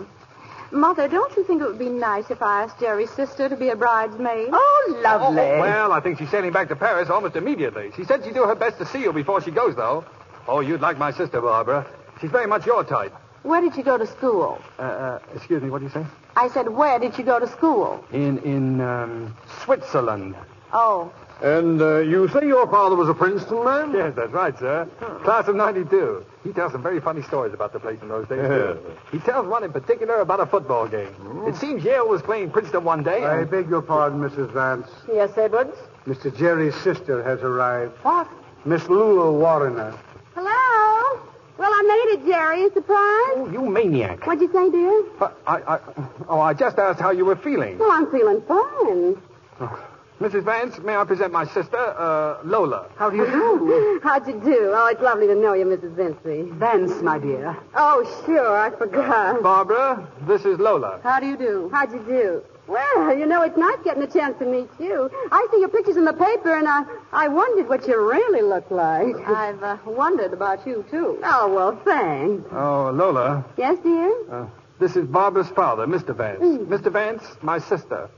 Mother, 0.70 1.06
don't 1.08 1.36
you 1.36 1.44
think 1.44 1.60
it 1.60 1.66
would 1.66 1.78
be 1.78 1.88
nice 1.90 2.30
if 2.30 2.40
I 2.40 2.62
asked 2.62 2.80
Jerry's 2.80 3.10
sister 3.10 3.48
to 3.48 3.56
be 3.56 3.68
a 3.68 3.76
bridesmaid? 3.76 4.48
Oh, 4.52 5.00
lovely. 5.02 5.40
Oh, 5.40 5.60
Well, 5.60 5.92
I 5.92 6.00
think 6.00 6.18
she's 6.18 6.30
sailing 6.30 6.52
back 6.52 6.68
to 6.68 6.76
Paris 6.76 7.10
almost 7.10 7.36
immediately. 7.36 7.90
She 7.96 8.04
said 8.04 8.24
she'd 8.24 8.34
do 8.34 8.44
her 8.44 8.54
best 8.54 8.78
to 8.78 8.86
see 8.86 9.02
you 9.02 9.12
before 9.12 9.40
she 9.42 9.50
goes, 9.50 9.76
though. 9.76 10.04
Oh, 10.46 10.60
you'd 10.60 10.80
like 10.80 10.98
my 10.98 11.10
sister, 11.12 11.40
Barbara. 11.40 11.86
She's 12.20 12.30
very 12.30 12.46
much 12.46 12.66
your 12.66 12.84
type. 12.84 13.14
Where 13.42 13.60
did 13.60 13.76
you 13.76 13.82
go 13.82 13.98
to 13.98 14.06
school? 14.06 14.60
Uh, 14.78 14.82
uh, 14.82 15.18
excuse 15.34 15.62
me, 15.62 15.70
what 15.70 15.78
do 15.80 15.84
you 15.84 15.90
say? 15.90 16.04
I 16.36 16.48
said, 16.48 16.68
where 16.68 16.98
did 16.98 17.16
you 17.18 17.24
go 17.24 17.38
to 17.38 17.46
school? 17.48 18.04
In 18.12 18.38
in 18.38 18.80
um, 18.80 19.36
Switzerland. 19.62 20.34
Oh, 20.72 21.12
And 21.42 21.80
uh, 21.80 21.98
you 21.98 22.28
say 22.28 22.46
your 22.46 22.66
father 22.68 22.96
was 22.96 23.08
a 23.08 23.14
Princeton 23.14 23.62
man? 23.64 23.92
Yes, 23.92 24.14
that's 24.16 24.32
right, 24.32 24.58
sir. 24.58 24.88
Class 25.22 25.46
of 25.46 25.54
92. 25.56 26.24
He 26.42 26.52
tells 26.52 26.72
some 26.72 26.82
very 26.82 27.00
funny 27.00 27.22
stories 27.22 27.54
about 27.54 27.72
the 27.72 27.78
place 27.80 28.00
in 28.02 28.08
those 28.08 28.26
days, 28.28 28.40
too. 28.48 28.78
He 29.12 29.18
tells 29.20 29.46
one 29.46 29.62
in 29.62 29.72
particular 29.72 30.20
about 30.20 30.40
a 30.40 30.46
football 30.46 30.88
game. 30.88 31.14
It 31.46 31.56
seems 31.56 31.84
Yale 31.84 32.08
was 32.08 32.22
playing 32.22 32.50
Princeton 32.50 32.82
one 32.84 33.02
day. 33.02 33.24
I 33.24 33.40
and- 33.40 33.50
beg 33.50 33.68
your 33.68 33.82
pardon, 33.82 34.20
Mrs. 34.20 34.50
Vance. 34.52 34.88
Yes, 35.12 35.36
Edwards? 35.36 35.76
Mr. 36.06 36.34
Jerry's 36.36 36.74
sister 36.76 37.22
has 37.22 37.40
arrived. 37.40 37.92
What? 38.02 38.28
Miss 38.64 38.88
Lola 38.88 39.30
Warriner. 39.32 39.94
Hello? 40.34 41.20
Well, 41.56 41.70
I 41.72 41.82
made 41.82 42.18
it, 42.20 42.26
Jerry. 42.26 42.68
Surprise? 42.70 43.36
Oh, 43.36 43.48
you 43.52 43.62
maniac. 43.62 44.26
What'd 44.26 44.42
you 44.42 44.52
say, 44.52 44.70
dear? 44.70 45.04
But 45.18 45.38
I, 45.46 45.56
I, 45.76 45.80
oh, 46.28 46.40
I 46.40 46.52
just 46.54 46.78
asked 46.78 47.00
how 47.00 47.10
you 47.12 47.24
were 47.24 47.36
feeling. 47.36 47.78
Well, 47.78 47.92
I'm 47.92 48.10
feeling 48.10 48.42
fine. 48.42 49.22
Mrs. 50.20 50.44
Vance, 50.44 50.78
may 50.78 50.96
I 50.96 51.04
present 51.04 51.32
my 51.32 51.44
sister, 51.44 51.76
uh, 51.76 52.38
Lola? 52.44 52.88
How 52.96 53.10
do 53.10 53.16
you 53.16 53.26
do? 53.26 54.00
How'd 54.02 54.26
you 54.26 54.40
do? 54.44 54.72
Oh, 54.74 54.86
it's 54.90 55.00
lovely 55.00 55.26
to 55.26 55.34
know 55.34 55.54
you, 55.54 55.64
Mrs. 55.64 55.94
Vinci. 55.94 56.50
Vance, 56.52 57.02
my 57.02 57.18
dear. 57.18 57.56
Oh, 57.76 58.22
sure. 58.24 58.56
I 58.56 58.70
forgot. 58.70 59.42
Barbara, 59.42 60.08
this 60.26 60.44
is 60.44 60.58
Lola. 60.58 61.00
How 61.02 61.20
do 61.20 61.26
you 61.26 61.36
do? 61.36 61.68
How'd 61.72 61.92
you 61.92 61.98
do? 62.00 62.42
Well, 62.66 63.16
you 63.18 63.26
know, 63.26 63.42
it's 63.42 63.56
nice 63.56 63.76
getting 63.84 64.02
a 64.02 64.06
chance 64.06 64.38
to 64.38 64.46
meet 64.46 64.68
you. 64.80 65.10
I 65.30 65.46
see 65.52 65.60
your 65.60 65.68
pictures 65.68 65.96
in 65.96 66.04
the 66.04 66.12
paper, 66.14 66.56
and 66.56 66.66
I, 66.66 66.84
I 67.12 67.28
wondered 67.28 67.68
what 67.68 67.86
you 67.86 68.00
really 68.00 68.42
look 68.42 68.70
like. 68.70 69.14
I've 69.26 69.62
uh, 69.62 69.76
wondered 69.84 70.32
about 70.32 70.66
you, 70.66 70.84
too. 70.90 71.18
Oh, 71.22 71.52
well, 71.52 71.78
thanks. 71.84 72.48
Oh, 72.52 72.90
Lola, 72.94 73.44
Yes, 73.58 73.78
dear? 73.82 74.30
uh, 74.32 74.46
this 74.78 74.96
is 74.96 75.06
Barbara's 75.06 75.48
father, 75.50 75.86
Mr. 75.86 76.16
Vance. 76.16 76.40
Mr. 76.42 76.90
Vance, 76.90 77.22
my 77.42 77.58
sister. 77.58 78.08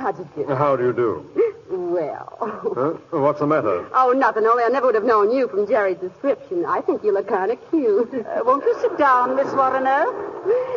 How'd 0.00 0.18
you 0.18 0.28
do? 0.34 0.54
How 0.54 0.76
do 0.76 0.84
you 0.84 0.92
do? 0.94 1.30
Well. 1.70 2.36
Huh? 2.40 3.18
What's 3.18 3.38
the 3.40 3.46
matter? 3.46 3.86
Oh, 3.92 4.12
nothing, 4.12 4.46
only 4.46 4.64
I 4.64 4.68
never 4.68 4.86
would 4.86 4.94
have 4.94 5.04
known 5.04 5.30
you 5.30 5.46
from 5.46 5.66
Jerry's 5.68 5.98
description. 5.98 6.64
I 6.64 6.80
think 6.80 7.04
you 7.04 7.12
look 7.12 7.28
kind 7.28 7.50
of 7.52 7.58
cute. 7.70 8.10
Uh, 8.30 8.42
won't 8.44 8.64
you 8.64 8.76
sit 8.80 8.96
down, 8.96 9.34
Miss 9.34 9.52
Warriner? 9.52 10.06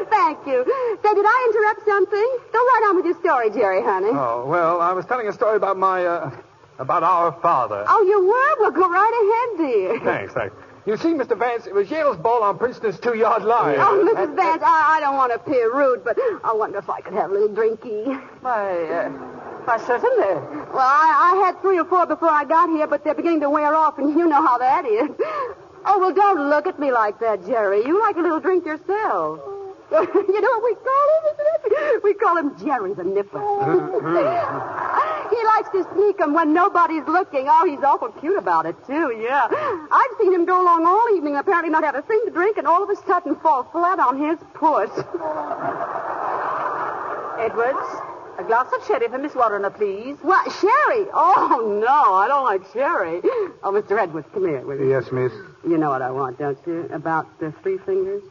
Thank 0.09 0.39
you. 0.47 0.63
Say, 1.03 1.13
did 1.13 1.25
I 1.25 1.51
interrupt 1.53 1.85
something? 1.87 2.37
Go 2.51 2.59
right 2.59 2.85
on 2.89 2.95
with 2.95 3.05
your 3.05 3.19
story, 3.19 3.49
Jerry, 3.51 3.81
honey. 3.83 4.09
Oh, 4.11 4.45
well, 4.47 4.81
I 4.81 4.91
was 4.91 5.05
telling 5.05 5.27
a 5.27 5.33
story 5.33 5.55
about 5.57 5.77
my, 5.77 6.03
uh, 6.05 6.31
about 6.79 7.03
our 7.03 7.31
father. 7.41 7.85
Oh, 7.87 8.01
you 8.03 8.19
were? 8.25 8.61
Well, 8.61 8.71
go 8.71 8.89
right 8.89 9.53
ahead, 9.57 9.67
dear. 9.67 9.99
Thanks, 9.99 10.33
thanks. 10.33 10.55
You 10.85 10.97
see, 10.97 11.09
Mr. 11.09 11.37
Vance, 11.37 11.65
it 11.65 11.73
was 11.73 11.89
Yale's 11.89 12.17
ball 12.17 12.43
on 12.43 12.57
Princeton's 12.57 12.99
two-yard 12.99 13.43
line. 13.43 13.77
Oh, 13.79 14.03
Mrs. 14.13 14.35
Vance, 14.35 14.61
I, 14.65 14.97
I 14.97 14.99
don't 14.99 15.15
want 15.15 15.31
to 15.31 15.37
appear 15.37 15.73
rude, 15.73 16.03
but 16.03 16.17
I 16.43 16.51
wonder 16.53 16.79
if 16.79 16.89
I 16.89 16.99
could 16.99 17.13
have 17.13 17.31
a 17.31 17.33
little 17.33 17.49
drinky. 17.55 18.05
Why, 18.41 18.83
uh, 18.83 19.09
why, 19.09 19.77
certainly. 19.77 20.33
Well, 20.73 20.79
I, 20.79 21.31
I 21.33 21.45
had 21.45 21.61
three 21.61 21.79
or 21.79 21.85
four 21.85 22.05
before 22.05 22.29
I 22.29 22.43
got 22.43 22.67
here, 22.69 22.85
but 22.87 23.05
they're 23.05 23.13
beginning 23.13 23.39
to 23.41 23.49
wear 23.49 23.73
off, 23.73 23.97
and 23.97 24.09
you 24.09 24.27
know 24.27 24.45
how 24.45 24.57
that 24.57 24.85
is. 24.85 25.09
Oh, 25.85 25.99
well, 25.99 26.13
don't 26.13 26.49
look 26.49 26.67
at 26.67 26.77
me 26.79 26.91
like 26.91 27.19
that, 27.19 27.45
Jerry. 27.45 27.85
You 27.85 28.01
like 28.01 28.17
a 28.17 28.21
little 28.21 28.41
drink 28.41 28.65
yourself. 28.65 29.39
you 29.91 30.41
know 30.41 30.49
what 30.59 30.63
we 30.63 30.75
call 30.75 31.07
him? 31.13 32.01
We 32.03 32.13
call 32.13 32.37
him 32.37 32.57
Jerry 32.63 32.93
the 32.93 33.03
Nipper. 33.03 33.39
he 35.29 35.43
likes 35.45 35.69
to 35.71 35.87
sneak 35.93 36.19
'em 36.21 36.33
when 36.33 36.53
nobody's 36.53 37.05
looking. 37.07 37.47
Oh, 37.49 37.65
he's 37.65 37.83
awful 37.83 38.09
cute 38.19 38.37
about 38.37 38.65
it, 38.65 38.75
too, 38.87 39.11
yeah. 39.21 39.47
I've 39.91 40.17
seen 40.19 40.33
him 40.33 40.45
go 40.45 40.61
along 40.61 40.85
all 40.85 41.15
evening, 41.15 41.35
apparently 41.35 41.69
not 41.69 41.83
have 41.83 41.95
a 41.95 42.01
thing 42.01 42.21
to 42.25 42.31
drink, 42.31 42.57
and 42.57 42.67
all 42.67 42.83
of 42.83 42.89
a 42.89 42.95
sudden 43.07 43.35
fall 43.37 43.63
flat 43.71 43.99
on 43.99 44.17
his 44.19 44.37
puss. 44.53 44.89
Edwards, 47.39 47.87
a 48.39 48.43
glass 48.43 48.71
of 48.73 48.85
sherry 48.87 49.07
for 49.09 49.17
Miss 49.17 49.35
Warriner, 49.35 49.69
please. 49.69 50.17
What, 50.21 50.51
sherry? 50.53 51.07
Oh, 51.13 51.79
no, 51.85 52.13
I 52.15 52.27
don't 52.27 52.45
like 52.45 52.61
sherry. 52.71 53.21
Oh, 53.63 53.71
Mr. 53.71 53.99
Edwards, 53.99 54.27
come 54.33 54.47
here. 54.47 54.61
Will 54.61 54.79
you? 54.79 54.89
Yes, 54.89 55.11
miss. 55.11 55.31
You 55.67 55.77
know 55.77 55.89
what 55.89 56.01
I 56.01 56.11
want, 56.11 56.39
don't 56.39 56.57
you? 56.65 56.89
About 56.91 57.27
the 57.39 57.51
three 57.63 57.77
fingers? 57.79 58.23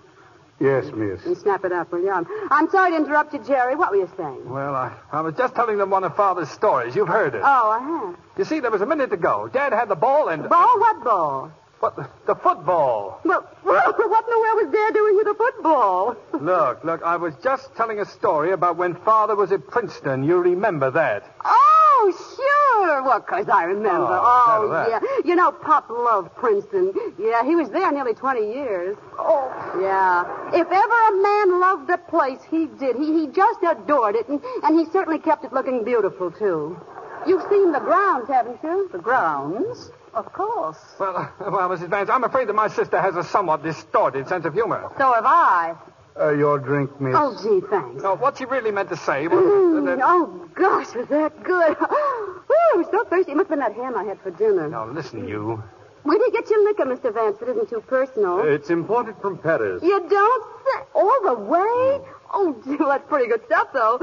Yes, 0.62 0.84
miss. 0.94 1.24
And 1.26 1.36
snap 1.36 1.64
it 1.64 1.72
up, 1.72 1.90
will 1.90 2.02
you? 2.02 2.10
I'm, 2.10 2.24
I'm 2.51 2.70
sorry 2.70 2.93
to 2.93 2.97
interrupt 2.97 3.32
you, 3.32 3.40
Jerry. 3.44 3.74
What 3.74 3.90
were 3.90 3.97
you 3.97 4.10
saying? 4.16 4.48
Well, 4.48 4.76
I, 4.76 4.93
I 5.10 5.20
was 5.20 5.34
just 5.34 5.56
telling 5.56 5.76
them 5.76 5.90
one 5.90 6.05
of 6.05 6.14
Father's 6.14 6.51
stories. 6.51 6.94
You've 6.94 7.09
heard 7.09 7.34
it. 7.34 7.43
Oh, 7.44 7.70
I 7.70 7.80
have. 7.80 8.16
You 8.39 8.44
see, 8.44 8.60
there 8.60 8.70
was 8.70 8.80
a 8.80 8.86
minute 8.86 9.12
ago. 9.12 9.51
Dad 9.52 9.72
had 9.72 9.89
the 9.89 9.97
ball 9.97 10.28
and... 10.28 10.48
Ball? 10.48 10.78
What 10.78 11.02
ball? 11.02 11.52
What, 11.80 11.97
the, 11.97 12.09
the 12.26 12.36
football. 12.36 13.20
Well, 13.24 13.40
what 13.62 13.89
in 13.89 14.01
the 14.01 14.39
world 14.39 14.62
was 14.62 14.72
Dad 14.72 14.94
doing 14.94 15.16
with 15.16 15.26
a 15.26 15.34
football? 15.34 16.16
Look, 16.40 16.84
look, 16.84 17.02
I 17.02 17.16
was 17.16 17.34
just 17.43 17.74
telling 17.74 17.98
a 17.98 18.05
story 18.05 18.52
about 18.52 18.76
when 18.76 18.94
Father 18.94 19.34
was 19.34 19.51
at 19.51 19.66
Princeton. 19.66 20.22
You 20.22 20.39
remember 20.39 20.93
that. 20.93 21.28
Oh, 21.44 21.81
sure. 22.11 23.03
Well, 23.03 23.16
of 23.16 23.27
I 23.49 23.65
remember. 23.65 24.19
Oh, 24.20 24.69
Oh, 24.73 24.89
yeah. 24.89 25.01
You 25.24 25.37
know, 25.37 25.53
Pop 25.53 25.89
loved 25.91 26.35
Princeton. 26.37 26.93
Yeah, 27.19 27.45
he 27.45 27.55
was 27.55 27.70
there 27.70 27.91
nearly 27.93 28.15
20 28.15 28.41
years. 28.53 28.97
Oh. 29.19 29.51
Yeah. 29.81 30.24
If 30.49 30.66
ever 30.66 30.99
a 31.09 31.23
man 31.23 31.61
loved 31.61 31.91
a 31.91 31.99
place, 31.99 32.41
he 32.51 32.66
did. 32.66 32.97
He, 32.97 33.12
he 33.20 33.27
just 33.29 33.61
adored 33.62 34.16
it, 34.16 34.29
and, 34.29 34.41
and 34.65 34.79
he 34.79 34.85
certainly 34.93 35.19
kept 35.19 35.45
it 35.45 35.53
looking 35.53 35.85
beautiful, 35.85 36.31
too. 36.31 36.81
You've 37.27 37.43
seen 37.49 37.70
the 37.73 37.79
grounds, 37.79 38.29
haven't 38.29 38.59
you? 38.65 38.89
The 38.91 38.99
grounds? 38.99 39.91
Of 40.15 40.33
course. 40.33 40.77
Well, 40.99 41.16
uh, 41.16 41.29
well, 41.51 41.69
Mrs. 41.70 41.89
Vance, 41.89 42.11
I'm 42.11 42.24
afraid 42.24 42.49
that 42.49 42.55
my 42.55 42.69
sister 42.69 43.01
has 43.01 43.16
a 43.16 43.24
somewhat 43.24 43.62
distorted 43.62 44.29
sense 44.29 44.45
of 44.45 44.53
humor. 44.55 44.91
So 44.99 45.12
have 45.12 45.24
I. 45.24 45.74
Uh, 46.18 46.30
your 46.32 46.59
drink, 46.59 47.01
miss. 47.01 47.14
Oh, 47.16 47.32
gee, 47.43 47.66
thanks. 47.68 48.02
No, 48.02 48.14
what 48.16 48.36
she 48.36 48.44
really 48.44 48.70
meant 48.70 48.90
to 48.90 48.97
say 48.97 49.28
was... 49.28 49.43
Mm, 49.43 49.84
that- 49.86 50.01
oh, 50.05 50.48
gosh, 50.55 50.94
was 50.94 51.09
that 51.09 51.43
good? 51.43 51.76
oh, 51.80 52.72
I'm 52.74 52.84
so 52.84 53.05
thirsty. 53.05 53.32
It 53.32 53.36
must 53.36 53.48
have 53.48 53.59
been 53.59 53.60
that 53.60 53.74
ham 53.74 53.97
I 53.97 54.05
had 54.05 54.20
for 54.20 54.30
dinner. 54.30 54.68
Now, 54.68 54.86
listen, 54.89 55.26
you. 55.26 55.62
Where 56.02 56.18
do 56.18 56.24
you 56.24 56.32
get 56.32 56.51
your 56.51 56.64
liquor, 56.64 56.84
Mr. 56.84 57.14
Vance, 57.14 57.39
that 57.39 57.48
isn't 57.48 57.70
too 57.70 57.80
personal? 57.86 58.40
It's 58.40 58.68
imported 58.70 59.16
from 59.22 59.39
Paris. 59.39 59.82
You 59.82 60.06
don't 60.09 60.44
say. 60.64 60.82
All 60.94 61.20
the 61.24 61.34
way? 61.34 62.01
Oh, 62.34 62.56
gee, 62.64 62.76
well, 62.76 62.89
that's 62.89 63.09
pretty 63.09 63.28
good 63.28 63.44
stuff, 63.47 63.68
though. 63.72 63.98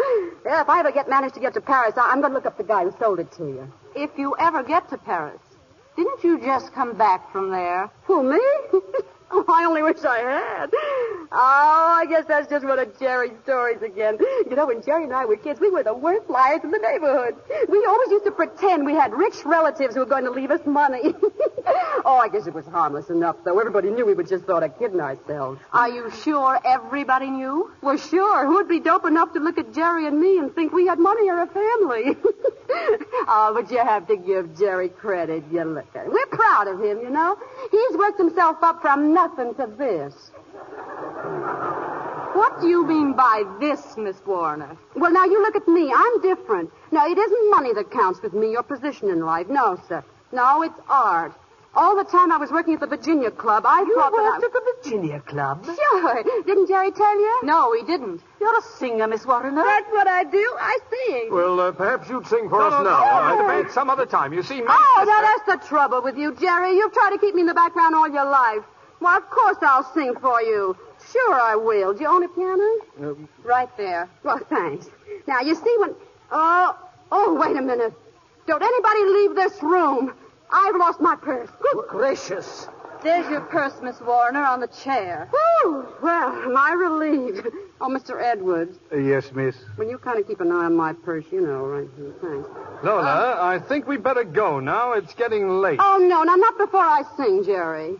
Yeah, 0.45 0.61
if 0.61 0.69
I 0.69 0.79
ever 0.79 0.91
get 0.91 1.09
managed 1.09 1.35
to 1.35 1.39
get 1.39 1.53
to 1.55 1.61
Paris, 1.61 1.93
I- 1.97 2.09
I'm 2.11 2.21
going 2.21 2.31
to 2.31 2.35
look 2.37 2.45
up 2.45 2.57
the 2.57 2.63
guy 2.63 2.85
who 2.85 2.93
sold 2.99 3.19
it 3.19 3.31
to 3.33 3.43
you. 3.45 3.71
If 3.95 4.17
you 4.17 4.35
ever 4.39 4.63
get 4.63 4.89
to 4.89 4.97
Paris, 4.97 5.41
didn't 5.95 6.23
you 6.23 6.39
just 6.39 6.73
come 6.73 6.93
back 6.97 7.31
from 7.31 7.51
there? 7.51 7.89
Who, 8.05 8.23
me? 8.23 8.39
oh, 9.31 9.45
I 9.49 9.65
only 9.65 9.83
wish 9.83 10.03
I 10.03 10.19
had. 10.19 10.69
Oh, 11.31 11.95
I 12.01 12.05
guess 12.09 12.25
that's 12.27 12.49
just 12.49 12.65
one 12.65 12.79
of 12.79 12.97
Jerry's 12.99 13.37
stories 13.43 13.81
again. 13.81 14.17
You 14.49 14.55
know, 14.55 14.65
when 14.65 14.81
Jerry 14.81 15.03
and 15.03 15.13
I 15.13 15.25
were 15.25 15.35
kids, 15.35 15.59
we 15.59 15.69
were 15.69 15.83
the 15.83 15.93
worst 15.93 16.29
liars 16.29 16.61
in 16.63 16.71
the 16.71 16.79
neighborhood. 16.79 17.35
We 17.67 17.85
always 17.85 18.09
used 18.09 18.25
to 18.25 18.31
pretend 18.31 18.85
we 18.85 18.93
had 18.93 19.13
rich 19.13 19.45
relatives 19.45 19.93
who 19.93 20.01
were 20.01 20.07
going 20.07 20.23
to 20.23 20.31
leave 20.31 20.49
us 20.49 20.65
money. 20.65 21.01
oh, 22.05 22.19
I 22.21 22.29
guess 22.29 22.47
it 22.47 22.53
was 22.53 22.65
harmless 22.65 23.09
enough, 23.09 23.35
though. 23.45 23.59
Everybody 23.59 23.91
knew 23.91 24.05
we 24.05 24.15
were 24.15 24.23
just 24.23 24.47
sort 24.47 24.63
of 24.63 24.77
kidding 24.79 24.99
ourselves. 24.99 25.59
Are 25.71 25.89
you 25.89 26.09
sure 26.23 26.59
everybody 26.65 27.29
knew? 27.29 27.71
Well, 27.81 27.97
sure. 27.97 28.47
Who'd 28.47 28.67
be 28.67 28.79
dope 28.79 29.05
enough 29.05 29.33
to 29.33 29.39
look 29.39 29.57
at 29.57 29.73
Jerry 29.73 30.07
and 30.07 30.19
me 30.19 30.39
and 30.39 30.53
think 30.53 30.73
we 30.73 30.87
had 30.87 30.97
money 30.99 31.29
or 31.29 31.41
a 31.41 31.47
family? 31.47 32.17
oh, 33.27 33.51
but 33.53 33.71
you 33.71 33.77
have 33.77 34.07
to 34.07 34.17
give 34.17 34.57
Jerry 34.57 34.89
credit. 34.89 35.43
You 35.51 35.63
look 35.63 35.95
at 35.95 36.05
him. 36.05 36.13
We're 36.13 36.25
proud 36.27 36.67
of 36.67 36.79
him, 36.79 37.01
you 37.01 37.09
know. 37.09 37.37
He's 37.69 37.97
worked 37.97 38.17
himself 38.17 38.57
up 38.61 38.81
from 38.81 39.13
nothing 39.19 39.53
to 39.55 39.67
this. 39.77 40.13
What 42.39 42.61
do 42.61 42.67
you 42.67 42.85
mean 42.85 43.13
by 43.13 43.43
this, 43.59 43.81
Miss 43.97 44.15
Warriner? 44.25 44.77
Well, 44.95 45.11
now 45.11 45.25
you 45.25 45.41
look 45.41 45.55
at 45.55 45.67
me. 45.67 45.91
I'm 45.93 46.21
different. 46.21 46.69
No, 46.91 47.05
it 47.05 47.17
isn't 47.17 47.51
money 47.51 47.73
that 47.73 47.91
counts 47.91 48.21
with 48.21 48.33
me, 48.33 48.51
your 48.51 48.63
position 48.63 49.09
in 49.09 49.19
life. 49.25 49.47
No, 49.49 49.77
sir. 49.89 50.03
No, 50.31 50.61
it's 50.61 50.79
art. 50.87 51.33
All 51.75 51.95
the 51.95 52.03
time 52.03 52.31
I 52.31 52.37
was 52.37 52.49
working 52.51 52.73
at 52.75 52.79
the 52.79 52.87
Virginia 52.87 53.29
Club, 53.29 53.63
I 53.65 53.81
You 53.81 53.95
thought 53.95 54.11
worked 54.13 54.41
that 54.41 54.43
at 54.47 54.53
the 54.53 54.61
Virginia 54.71 55.19
Club? 55.19 55.65
Sure. 55.65 56.23
Didn't 56.45 56.67
Jerry 56.67 56.91
tell 56.91 57.19
you? 57.19 57.39
No, 57.43 57.73
he 57.73 57.83
didn't. 57.83 58.21
You're 58.39 58.57
a 58.57 58.61
singer, 58.79 59.07
Miss 59.07 59.25
Warner. 59.25 59.53
That's 59.53 59.89
what 59.91 60.07
I 60.07 60.23
do. 60.23 60.45
I 60.59 60.79
sing. 60.91 61.27
Well, 61.31 61.59
uh, 61.59 61.71
perhaps 61.73 62.09
you'd 62.09 62.25
sing 62.27 62.49
for 62.49 62.57
No, 62.59 62.67
us 62.67 62.71
no, 62.71 62.83
no, 62.83 62.89
now. 62.89 62.99
no, 62.99 63.05
I- 63.05 63.35
Mr. 63.35 63.47
Vance, 63.63 63.73
some 63.73 63.89
other 63.89 64.05
time. 64.07 64.33
You 64.33 64.41
see, 64.43 64.61
my 64.61 64.75
Oh, 64.79 64.99
sister... 65.01 65.11
now 65.11 65.21
that's 65.21 65.45
the 65.61 65.67
trouble 65.67 66.01
with 66.01 66.17
you, 66.17 66.33
Jerry. 66.35 66.71
You've 66.77 66.93
tried 66.93 67.11
to 67.11 67.17
keep 67.19 67.35
me 67.35 67.41
in 67.41 67.47
the 67.47 67.53
background 67.53 67.93
all 67.95 68.09
your 68.09 68.25
life. 68.25 68.63
Well, 68.99 69.17
of 69.17 69.29
course 69.29 69.57
I'll 69.61 69.91
sing 69.93 70.13
for 70.21 70.41
you. 70.41 70.75
Sure 71.11 71.33
I 71.33 71.55
will. 71.55 71.93
Do 71.93 72.01
you 72.01 72.07
own 72.09 72.23
a 72.23 72.27
piano? 72.27 73.17
Right 73.43 73.69
there. 73.77 74.09
Well, 74.23 74.39
thanks. 74.49 74.87
Now, 75.27 75.39
you 75.41 75.55
see 75.55 75.75
when... 75.79 75.95
Oh, 76.31 76.77
oh, 77.11 77.33
wait 77.35 77.55
a 77.55 77.61
minute. 77.61 77.93
Don't 78.47 78.61
anybody 78.61 79.03
leave 79.05 79.35
this 79.35 79.61
room. 79.63 80.13
I've 80.51 80.75
lost 80.75 80.99
my 80.99 81.15
purse. 81.15 81.49
Good 81.61 81.85
gracious. 81.87 82.67
There's 83.01 83.29
your 83.29 83.39
purse, 83.41 83.73
Miss 83.81 84.01
Warriner, 84.01 84.43
on 84.43 84.59
the 84.59 84.67
chair. 84.67 85.29
Whew. 85.31 85.87
Well, 86.01 86.29
am 86.33 86.57
I 86.57 86.71
relieved? 86.73 87.47
Oh, 87.79 87.87
Mr. 87.87 88.21
Edwards, 88.21 88.77
Uh, 88.91 88.97
yes, 88.97 89.31
miss. 89.31 89.55
will 89.77 89.87
you 89.87 89.97
kind 89.97 90.19
of 90.19 90.27
keep 90.27 90.41
an 90.41 90.51
eye 90.51 90.65
on 90.65 90.75
my 90.75 90.91
purse? 90.91 91.23
You 91.31 91.39
know, 91.39 91.65
right? 91.65 91.87
here. 91.95 92.11
Thanks. 92.21 92.49
Lola, 92.83 93.37
I 93.41 93.57
think 93.59 93.87
we'd 93.87 94.03
better 94.03 94.25
go 94.25 94.59
now. 94.59 94.91
It's 94.93 95.13
getting 95.13 95.47
late. 95.61 95.79
Oh, 95.81 95.97
no, 95.97 96.23
now 96.23 96.35
not 96.35 96.57
before 96.57 96.81
I 96.81 97.03
sing, 97.15 97.45
Jerry. 97.45 97.95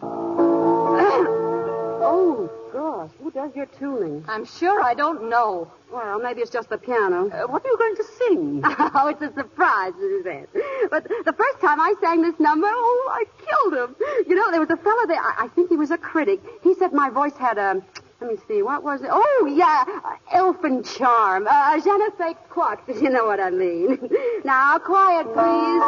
Oh, 1.12 2.50
gosh, 2.72 3.10
who 3.22 3.32
does 3.32 3.56
your 3.56 3.66
tuning? 3.66 4.24
I'm 4.28 4.46
sure 4.46 4.82
I 4.82 4.94
don't 4.94 5.30
know. 5.30 5.72
Well, 5.92 6.20
maybe 6.20 6.42
it's 6.42 6.52
just 6.52 6.70
the 6.70 6.78
piano. 6.78 7.30
Uh, 7.30 7.48
what 7.48 7.66
are 7.66 7.68
you 7.68 7.78
going 7.78 7.96
to 7.96 8.04
sing? 8.04 8.62
oh, 8.66 9.08
it's 9.08 9.22
a 9.22 9.34
surprise, 9.34 9.94
Mrs. 9.94 10.24
Vance. 10.24 10.50
But 10.92 11.08
the 11.26 11.34
first 11.34 11.60
time 11.62 11.80
I 11.80 11.96
sang 12.00 12.22
this 12.22 12.40
number, 12.40 12.68
oh, 12.70 13.10
I 13.12 13.26
killed 13.46 13.74
him. 13.74 13.96
You 14.28 14.36
know, 14.36 14.52
there 14.52 14.60
was 14.60 14.70
a 14.70 14.78
fellow 14.78 15.08
there, 15.08 15.20
I, 15.20 15.46
I 15.46 15.48
think 15.50 15.70
he 15.70 15.78
was 15.78 15.92
a 15.92 15.98
critic. 15.98 16.42
He 16.64 16.76
said 16.76 16.94
my 16.94 17.10
voice 17.10 17.36
had 17.36 17.58
a, 17.58 17.82
let 18.22 18.30
me 18.30 18.38
see, 18.48 18.62
what 18.62 18.84
was 18.84 19.02
it? 19.02 19.10
Oh, 19.12 19.52
yeah, 19.52 19.84
uh, 20.04 20.16
elfin 20.32 20.84
charm. 20.84 21.48
Uh, 21.50 21.80
je 21.80 21.98
ne 21.98 22.10
sais 22.18 22.36
quoi, 22.50 22.76
if 22.88 23.02
you 23.02 23.10
know 23.10 23.26
what 23.26 23.40
I 23.40 23.50
mean. 23.50 23.98
now, 24.44 24.78
quiet, 24.78 25.26
please. 25.26 25.80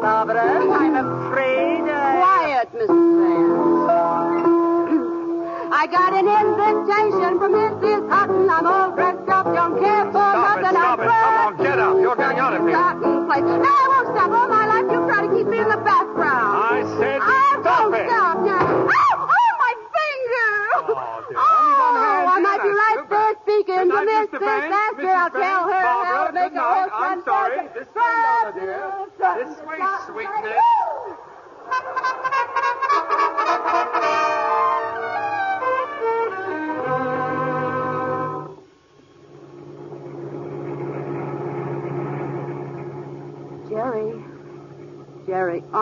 Barbara, 0.00 0.42
I'm 0.42 0.94
afraid 0.94 1.82
I... 1.90 2.22
Quiet, 2.22 2.72
Mrs. 2.72 3.86
Vance. 3.86 4.51
I 5.72 5.86
got 5.86 6.12
an 6.12 6.28
invitation 6.28 7.40
from 7.40 7.56
Mrs. 7.56 8.04
Hutton. 8.12 8.44
I'm 8.50 8.66
all 8.66 8.92
dressed 8.92 9.24
up, 9.28 9.46
don't 9.56 9.80
care 9.80 10.04
for 10.12 10.20
Stop 10.20 10.58
it, 10.58 10.62
nothing. 10.68 10.76
stop 10.76 10.98
I'm 11.00 11.08
it. 11.08 11.08
Come 11.08 11.36
on, 11.40 11.56
get 11.64 11.78
up. 11.80 11.96
You're 11.96 12.16
getting 12.16 12.38
out 12.44 12.52
of 12.52 12.60
here. 12.60 12.76
Rotten 12.76 13.24
place. 13.24 13.40
No, 13.40 13.72
I 13.72 13.86
won't 13.88 14.08
stop. 14.12 14.30
All 14.36 14.48
my 14.52 14.64
life 14.68 14.84
you 14.92 15.00
try 15.08 15.24
to 15.24 15.30
keep 15.32 15.48
me 15.48 15.58
in 15.64 15.68
the 15.72 15.80
background. 15.80 16.52
I 16.60 16.84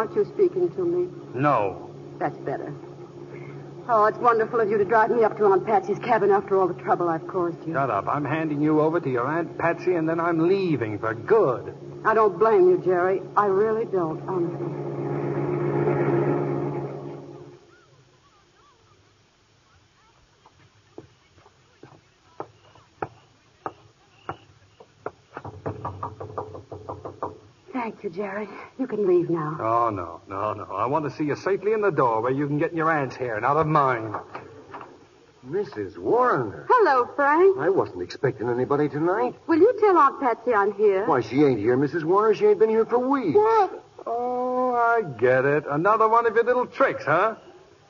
aren't 0.00 0.16
you 0.16 0.24
speaking 0.24 0.70
to 0.70 0.82
me? 0.82 1.10
No. 1.34 1.90
That's 2.18 2.38
better. 2.38 2.72
Oh, 3.86 4.06
it's 4.06 4.16
wonderful 4.16 4.58
of 4.60 4.70
you 4.70 4.78
to 4.78 4.84
drive 4.84 5.10
me 5.10 5.24
up 5.24 5.36
to 5.36 5.44
Aunt 5.44 5.66
Patsy's 5.66 5.98
cabin 5.98 6.30
after 6.30 6.58
all 6.58 6.68
the 6.68 6.82
trouble 6.82 7.10
I've 7.10 7.26
caused 7.28 7.66
you. 7.66 7.74
Shut 7.74 7.90
up. 7.90 8.08
I'm 8.08 8.24
handing 8.24 8.62
you 8.62 8.80
over 8.80 8.98
to 8.98 9.10
your 9.10 9.26
Aunt 9.26 9.58
Patsy, 9.58 9.96
and 9.96 10.08
then 10.08 10.18
I'm 10.18 10.48
leaving 10.48 10.98
for 10.98 11.12
good. 11.12 11.74
I 12.02 12.14
don't 12.14 12.38
blame 12.38 12.70
you, 12.70 12.78
Jerry. 12.82 13.20
I 13.36 13.44
really 13.46 13.84
don't, 13.84 14.26
honestly. 14.26 14.90
Thank 27.74 27.96
you, 28.10 28.22
Jerry. 28.22 28.48
You 28.78 28.86
can 28.86 29.06
leave 29.06 29.30
now. 29.30 29.56
Oh, 29.60 29.90
no, 29.90 30.20
no, 30.28 30.52
no. 30.52 30.64
I 30.64 30.86
want 30.86 31.04
to 31.04 31.16
see 31.16 31.24
you 31.24 31.36
safely 31.36 31.72
in 31.72 31.80
the 31.80 31.90
door 31.90 32.20
where 32.20 32.32
you 32.32 32.46
can 32.46 32.58
get 32.58 32.70
in 32.70 32.76
your 32.76 32.90
aunt's 32.90 33.16
hair 33.16 33.36
and 33.36 33.44
out 33.44 33.56
of 33.56 33.66
mine. 33.66 34.14
Mrs. 35.48 35.96
Warriner. 35.96 36.66
Hello, 36.68 37.08
Frank. 37.16 37.56
I 37.58 37.70
wasn't 37.70 38.02
expecting 38.02 38.48
anybody 38.48 38.88
tonight. 38.88 39.34
Will 39.46 39.58
you 39.58 39.74
tell 39.80 39.96
Aunt 39.96 40.20
Patsy 40.20 40.52
I'm 40.52 40.74
here? 40.74 41.06
Why, 41.06 41.22
she 41.22 41.42
ain't 41.42 41.58
here, 41.58 41.78
Mrs. 41.78 42.04
Warriner. 42.04 42.34
She 42.34 42.46
ain't 42.46 42.58
been 42.58 42.68
here 42.68 42.84
for 42.84 42.98
weeks. 42.98 43.36
What? 43.36 43.84
Oh, 44.06 44.74
I 44.74 45.02
get 45.18 45.44
it. 45.46 45.64
Another 45.68 46.08
one 46.08 46.26
of 46.26 46.34
your 46.34 46.44
little 46.44 46.66
tricks, 46.66 47.04
huh? 47.04 47.36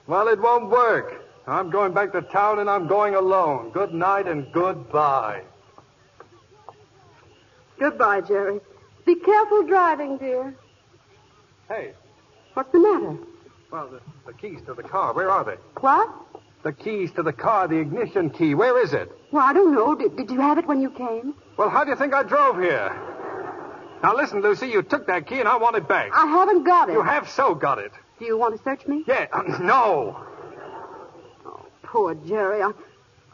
Well, 0.06 0.28
it 0.28 0.40
won't 0.40 0.70
work. 0.70 1.24
I'm 1.46 1.70
going 1.70 1.92
back 1.92 2.12
to 2.12 2.22
town 2.22 2.60
and 2.60 2.70
I'm 2.70 2.86
going 2.86 3.16
alone. 3.16 3.70
Good 3.70 3.92
night 3.92 4.28
and 4.28 4.52
goodbye. 4.52 5.42
Goodbye, 7.78 8.20
Jerry. 8.20 8.60
Be 9.06 9.14
careful 9.16 9.62
driving, 9.64 10.18
dear. 10.18 10.54
Hey, 11.68 11.92
What's 12.54 12.72
the 12.72 12.80
matter? 12.80 13.16
well, 13.70 13.88
the, 13.88 14.00
the 14.26 14.32
keys 14.36 14.60
to 14.66 14.74
the 14.74 14.82
car, 14.82 15.12
where 15.14 15.30
are 15.30 15.44
they? 15.44 15.54
What? 15.80 16.10
The 16.64 16.72
keys 16.72 17.12
to 17.12 17.22
the 17.22 17.32
car, 17.32 17.68
the 17.68 17.76
ignition 17.78 18.28
key, 18.30 18.54
where 18.54 18.82
is 18.82 18.92
it? 18.92 19.10
Well, 19.30 19.44
I 19.46 19.52
don't 19.52 19.72
know. 19.74 19.94
Did, 19.94 20.16
did 20.16 20.30
you 20.30 20.40
have 20.40 20.58
it 20.58 20.66
when 20.66 20.80
you 20.82 20.90
came? 20.90 21.34
Well, 21.56 21.70
how 21.70 21.84
do 21.84 21.90
you 21.90 21.96
think 21.96 22.12
I 22.12 22.22
drove 22.24 22.58
here? 22.60 22.92
Now, 24.02 24.14
listen, 24.16 24.40
Lucy, 24.42 24.66
you 24.66 24.82
took 24.82 25.06
that 25.06 25.26
key 25.26 25.38
and 25.40 25.48
I 25.48 25.56
want 25.58 25.76
it 25.76 25.86
back. 25.88 26.10
I 26.12 26.26
haven't 26.26 26.64
got 26.64 26.88
it. 26.88 26.94
You 26.94 27.02
have 27.02 27.28
so 27.30 27.54
got 27.54 27.78
it. 27.78 27.92
Do 28.18 28.24
you 28.24 28.36
want 28.36 28.56
to 28.56 28.62
search 28.62 28.86
me? 28.86 29.04
Yeah, 29.06 29.26
no. 29.60 30.20
Oh, 31.46 31.66
poor 31.84 32.14
Jerry. 32.14 32.62
I, 32.62 32.72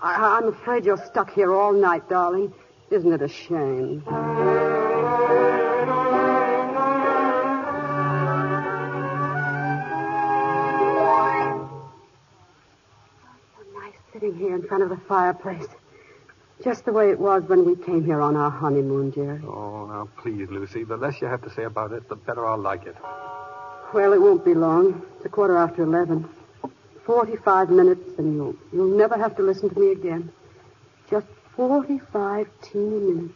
I, 0.03 0.37
I'm 0.39 0.49
afraid 0.49 0.85
you're 0.85 1.03
stuck 1.07 1.33
here 1.33 1.55
all 1.55 1.73
night, 1.73 2.09
darling. 2.09 2.53
Isn't 2.91 3.13
it 3.13 3.23
a 3.23 3.29
shame? 3.29 4.03
Here 14.37 14.55
in 14.55 14.63
front 14.63 14.83
of 14.83 14.89
the 14.89 14.97
fireplace. 14.97 15.67
Just 16.65 16.85
the 16.85 16.93
way 16.93 17.11
it 17.11 17.19
was 17.19 17.43
when 17.45 17.65
we 17.67 17.77
came 17.77 18.05
here 18.05 18.21
on 18.21 18.35
our 18.35 18.51
honeymoon, 18.51 19.13
Jerry. 19.13 19.43
Oh, 19.45 19.87
now, 19.87 20.09
please, 20.17 20.49
Lucy, 20.49 20.85
the 20.85 20.97
less 20.97 21.21
you 21.21 21.27
have 21.27 21.43
to 21.43 21.51
say 21.51 21.65
about 21.65 21.93
it, 21.93 22.09
the 22.09 22.17
better 22.17 22.47
I'll 22.47 22.57
like 22.57 22.87
it. 22.87 22.97
Well, 23.93 24.13
it 24.13 24.21
won't 24.21 24.45
be 24.45 24.55
long. 24.55 25.03
It's 25.17 25.27
a 25.27 25.29
quarter 25.29 25.57
after 25.57 25.83
eleven. 25.83 26.29
Forty-five 27.05 27.71
minutes, 27.71 28.19
and 28.19 28.35
you'll 28.35 28.57
you'll 28.73 28.97
never 28.97 29.17
have 29.17 29.37
to 29.37 29.43
listen 29.43 29.69
to 29.71 29.79
me 29.79 29.93
again. 29.93 30.33
Just 31.11 31.27
forty-five 31.55 32.49
teeny 32.63 32.99
minutes. 32.99 33.35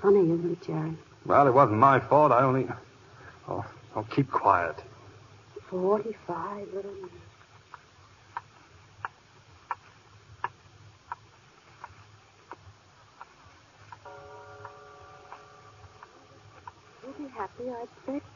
Funny, 0.00 0.20
isn't 0.20 0.52
it, 0.52 0.62
Jerry? 0.66 0.96
Well, 1.26 1.46
it 1.46 1.52
wasn't 1.52 1.78
my 1.78 2.00
fault. 2.00 2.32
I 2.32 2.42
only. 2.42 2.66
Oh, 3.46 3.64
oh 3.94 4.04
keep 4.04 4.30
quiet. 4.30 4.76
Forty-five 5.68 6.68
little 6.72 6.92
minutes. 6.92 7.14
Happy, 17.42 17.68
I 17.70 17.82
expect. 17.82 18.26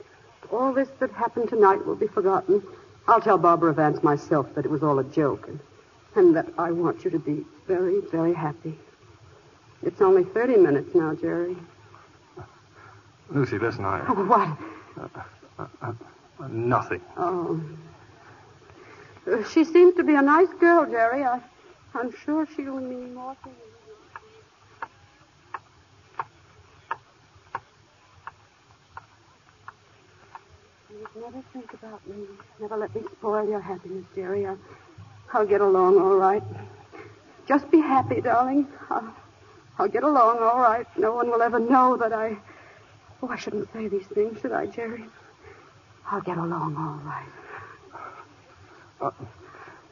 All 0.50 0.72
this 0.72 0.88
that 0.98 1.12
happened 1.12 1.48
tonight 1.48 1.84
will 1.86 1.94
be 1.94 2.08
forgotten. 2.08 2.60
I'll 3.06 3.20
tell 3.20 3.38
Barbara 3.38 3.72
Vance 3.72 4.02
myself 4.02 4.52
that 4.56 4.64
it 4.64 4.70
was 4.70 4.82
all 4.82 4.98
a 4.98 5.04
joke 5.04 5.46
and, 5.46 5.60
and 6.16 6.34
that 6.34 6.48
I 6.58 6.72
want 6.72 7.04
you 7.04 7.10
to 7.10 7.18
be 7.20 7.44
very, 7.68 8.00
very 8.10 8.34
happy. 8.34 8.76
It's 9.84 10.00
only 10.00 10.24
30 10.24 10.56
minutes 10.56 10.92
now, 10.94 11.14
Jerry. 11.14 11.56
Lucy, 13.30 13.58
listen, 13.58 13.84
I. 13.84 14.04
Oh, 14.08 14.14
What? 14.24 14.48
Uh, 14.98 15.22
uh, 15.82 15.92
uh, 16.40 16.48
nothing. 16.48 17.00
Oh. 17.16 17.60
She 19.52 19.64
seems 19.64 19.94
to 19.96 20.02
be 20.02 20.14
a 20.16 20.22
nice 20.22 20.52
girl, 20.58 20.84
Jerry. 20.86 21.22
I, 21.22 21.40
I'm 21.94 22.12
sure 22.24 22.46
she'll 22.56 22.80
mean 22.80 23.14
more 23.14 23.36
to 23.44 23.48
you. 23.50 23.54
You'd 30.98 31.15
never 31.26 31.42
think 31.52 31.72
about 31.74 32.06
me. 32.06 32.24
Never 32.60 32.76
let 32.76 32.94
me 32.94 33.02
spoil 33.18 33.48
your 33.48 33.60
happiness, 33.60 34.04
Jerry. 34.14 34.46
I, 34.46 34.54
I'll 35.32 35.46
get 35.46 35.60
along 35.60 35.98
all 35.98 36.14
right. 36.14 36.42
Just 37.48 37.68
be 37.68 37.80
happy, 37.80 38.20
darling. 38.20 38.68
I'll, 38.90 39.12
I'll 39.76 39.88
get 39.88 40.04
along 40.04 40.38
all 40.38 40.60
right. 40.60 40.86
No 40.96 41.14
one 41.14 41.28
will 41.28 41.42
ever 41.42 41.58
know 41.58 41.96
that 41.96 42.12
I. 42.12 42.36
Oh, 43.22 43.28
I 43.28 43.36
shouldn't 43.36 43.72
say 43.72 43.88
these 43.88 44.06
things, 44.06 44.40
should 44.40 44.52
I, 44.52 44.66
Jerry? 44.66 45.04
I'll 46.12 46.20
get 46.20 46.38
along 46.38 46.76
all 46.76 47.00
right. 47.04 47.28
Uh, 49.00 49.10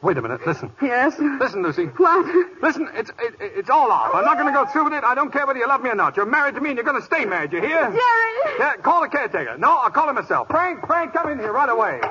wait 0.01 0.17
a 0.17 0.21
minute. 0.21 0.45
Listen. 0.45 0.71
Yes? 0.81 1.15
Listen, 1.19 1.63
Lucy. 1.63 1.85
What? 1.85 2.25
Listen, 2.61 2.89
it's 2.93 3.09
it, 3.19 3.35
it's 3.39 3.69
all 3.69 3.91
off. 3.91 4.13
I'm 4.13 4.25
not 4.25 4.37
going 4.37 4.47
to 4.47 4.53
go 4.53 4.65
through 4.71 4.85
with 4.85 4.93
it. 4.93 5.03
I 5.03 5.15
don't 5.15 5.31
care 5.31 5.45
whether 5.45 5.59
you 5.59 5.67
love 5.67 5.81
me 5.81 5.89
or 5.89 5.95
not. 5.95 6.15
You're 6.17 6.25
married 6.25 6.55
to 6.55 6.61
me, 6.61 6.69
and 6.69 6.77
you're 6.77 6.85
going 6.85 6.99
to 6.99 7.05
stay 7.05 7.25
married. 7.25 7.51
You 7.53 7.61
hear? 7.61 7.69
Jerry! 7.69 8.55
Yeah, 8.59 8.75
call 8.81 9.01
the 9.01 9.09
caretaker. 9.09 9.57
No, 9.57 9.77
I'll 9.77 9.91
call 9.91 10.09
him 10.09 10.15
myself. 10.15 10.47
Frank, 10.47 10.85
Frank, 10.85 11.13
come 11.13 11.29
in 11.31 11.39
here 11.39 11.51
right 11.51 11.69
away. 11.69 12.01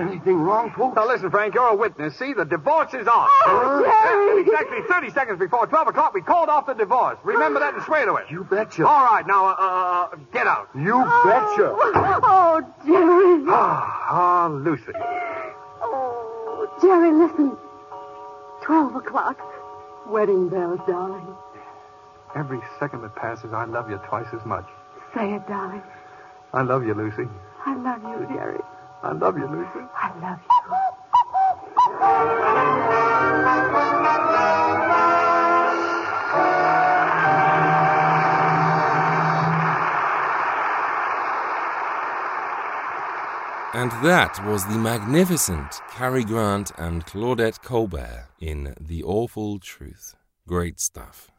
Anything 0.00 0.36
wrong, 0.36 0.70
folks? 0.76 0.96
Now 0.96 1.06
listen, 1.08 1.30
Frank, 1.30 1.54
you're 1.54 1.68
a 1.68 1.74
witness. 1.74 2.18
See, 2.18 2.34
the 2.34 2.44
divorce 2.44 2.92
is 2.92 3.08
off. 3.08 3.28
Oh, 3.46 3.82
Jerry! 3.82 4.42
Exactly 4.42 4.78
30 4.86 5.10
seconds 5.12 5.38
before 5.38 5.66
12 5.66 5.88
o'clock, 5.88 6.12
we 6.12 6.20
called 6.20 6.50
off 6.50 6.66
the 6.66 6.74
divorce. 6.74 7.16
Remember 7.24 7.58
that 7.60 7.72
and 7.74 7.82
swear 7.84 8.04
to 8.04 8.16
it. 8.16 8.26
You 8.30 8.44
betcha. 8.44 8.86
All 8.86 9.04
right, 9.04 9.26
now, 9.26 9.46
uh, 9.46 9.54
uh, 10.12 10.16
get 10.30 10.46
out. 10.46 10.68
You 10.74 10.98
betcha. 11.24 11.74
Oh, 12.20 12.60
Jerry. 12.84 13.44
Ah, 13.48 14.06
ah, 14.10 14.46
Lucy. 14.48 14.92
Jerry, 16.80 17.12
listen. 17.12 17.56
Twelve 18.62 18.94
o'clock. 18.94 19.38
Wedding 20.06 20.48
bells, 20.48 20.80
darling. 20.86 21.26
Every 22.34 22.60
second 22.78 23.02
that 23.02 23.14
passes, 23.16 23.52
I 23.52 23.64
love 23.64 23.90
you 23.90 23.98
twice 24.08 24.28
as 24.32 24.44
much. 24.46 24.66
Say 25.14 25.34
it, 25.34 25.46
darling. 25.48 25.82
I 26.52 26.62
love 26.62 26.86
you, 26.86 26.94
Lucy. 26.94 27.28
I 27.66 27.74
love 27.74 28.02
you, 28.02 28.26
Jerry. 28.34 28.60
I 29.02 29.12
love 29.12 29.36
you, 29.36 29.46
Lucy. 29.46 29.86
I 29.94 30.12
love 30.20 30.38
you. 32.62 32.67
And 43.78 43.92
that 44.02 44.44
was 44.44 44.66
the 44.66 44.76
magnificent 44.76 45.80
Cary 45.88 46.24
Grant 46.24 46.72
and 46.78 47.06
Claudette 47.06 47.62
Colbert 47.62 48.26
in 48.40 48.74
The 48.80 49.04
Awful 49.04 49.60
Truth. 49.60 50.16
Great 50.48 50.80
stuff. 50.80 51.30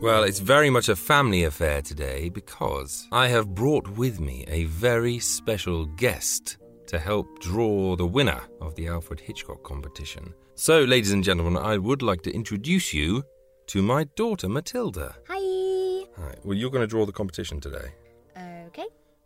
Well, 0.00 0.24
it's 0.24 0.38
very 0.38 0.70
much 0.70 0.88
a 0.88 0.96
family 0.96 1.44
affair 1.44 1.82
today 1.82 2.30
because 2.30 3.06
I 3.12 3.28
have 3.28 3.54
brought 3.54 3.86
with 3.98 4.18
me 4.18 4.46
a 4.48 4.64
very 4.64 5.18
special 5.18 5.84
guest 5.84 6.56
to 6.86 6.98
help 6.98 7.38
draw 7.40 7.96
the 7.96 8.06
winner 8.06 8.40
of 8.62 8.74
the 8.76 8.88
Alfred 8.88 9.20
Hitchcock 9.20 9.62
competition. 9.62 10.32
So, 10.54 10.84
ladies 10.84 11.12
and 11.12 11.22
gentlemen, 11.22 11.62
I 11.62 11.76
would 11.76 12.00
like 12.00 12.22
to 12.22 12.32
introduce 12.34 12.94
you 12.94 13.24
to 13.66 13.82
my 13.82 14.04
daughter 14.16 14.48
Matilda. 14.48 15.16
Hi. 15.28 16.06
Hi. 16.16 16.34
Well, 16.44 16.56
you're 16.56 16.70
going 16.70 16.80
to 16.80 16.86
draw 16.86 17.04
the 17.04 17.12
competition 17.12 17.60
today. 17.60 17.92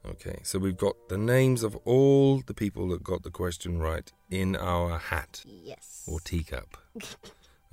Okay. 0.08 0.38
So 0.42 0.58
we've 0.58 0.76
got 0.76 1.08
the 1.08 1.18
names 1.18 1.62
of 1.62 1.76
all 1.84 2.40
the 2.46 2.54
people 2.54 2.88
that 2.88 3.02
got 3.02 3.22
the 3.22 3.30
question 3.30 3.78
right 3.78 4.10
in 4.30 4.56
our 4.56 4.98
hat 4.98 5.42
Yes. 5.46 6.04
or 6.06 6.20
teacup. 6.20 6.76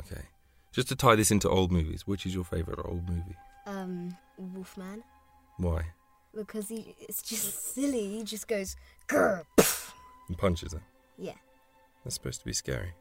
okay. 0.01 0.22
Just 0.72 0.88
to 0.89 0.95
tie 0.95 1.15
this 1.15 1.30
into 1.31 1.47
old 1.49 1.72
movies, 1.72 2.07
which 2.07 2.26
is 2.26 2.34
your 2.34 2.43
favourite 2.43 2.80
old 2.84 3.07
movie? 3.07 3.35
Um, 3.68 4.18
Wolfman. 4.38 5.03
Why? 5.57 5.84
Because 6.35 6.69
he, 6.69 6.95
it's 6.99 7.22
just 7.22 7.73
silly. 7.76 8.18
He 8.18 8.23
just 8.23 8.47
goes, 8.47 8.76
grr. 9.07 9.43
And 10.27 10.38
punches 10.38 10.73
her. 10.73 10.81
Yeah. 11.18 11.34
That's 12.03 12.15
supposed 12.15 12.39
to 12.39 12.45
be 12.45 12.53
scary. 12.53 12.93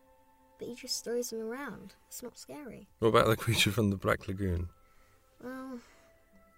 But 0.59 0.69
he 0.69 0.75
just 0.75 1.03
throws 1.03 1.31
them 1.31 1.41
around. 1.41 1.95
It's 2.09 2.23
not 2.23 2.39
scary. 2.39 2.87
What 2.99 3.09
about 3.09 3.27
the 3.27 3.37
creature 3.37 3.71
from 3.71 3.89
the 3.91 3.97
Black 3.97 4.29
Lagoon? 4.29 4.69
Well, 5.43 5.79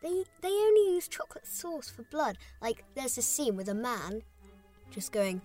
they 0.04 0.24
they 0.42 0.48
only 0.50 0.94
use 0.94 1.08
chocolate 1.08 1.46
sauce 1.46 1.88
for 1.88 2.02
blood. 2.04 2.36
Like 2.60 2.84
there's 2.94 3.16
a 3.16 3.22
scene 3.22 3.56
with 3.56 3.68
a 3.68 3.74
man 3.74 4.22
just 4.90 5.10
going, 5.12 5.40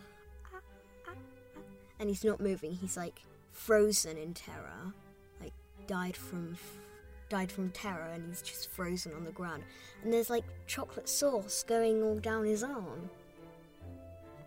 "Ah, 0.46 0.60
ah, 1.08 1.12
ah," 1.12 1.62
and 2.00 2.10
he's 2.10 2.26
not 2.26 2.42
moving. 2.42 2.74
He's 2.74 2.98
like 2.98 3.22
frozen 3.52 4.18
in 4.18 4.34
terror, 4.34 4.94
like 5.42 5.54
died 5.88 6.18
from 6.18 6.58
died 7.30 7.52
from 7.52 7.70
terror, 7.70 8.10
and 8.14 8.28
he's 8.28 8.42
just 8.42 8.70
frozen 8.70 9.14
on 9.14 9.24
the 9.24 9.32
ground. 9.32 9.64
And 10.04 10.12
there's 10.12 10.30
like 10.30 10.44
chocolate 10.68 11.08
sauce 11.08 11.64
going 11.64 12.04
all 12.04 12.20
down 12.20 12.44
his 12.46 12.64
arm. 12.64 13.10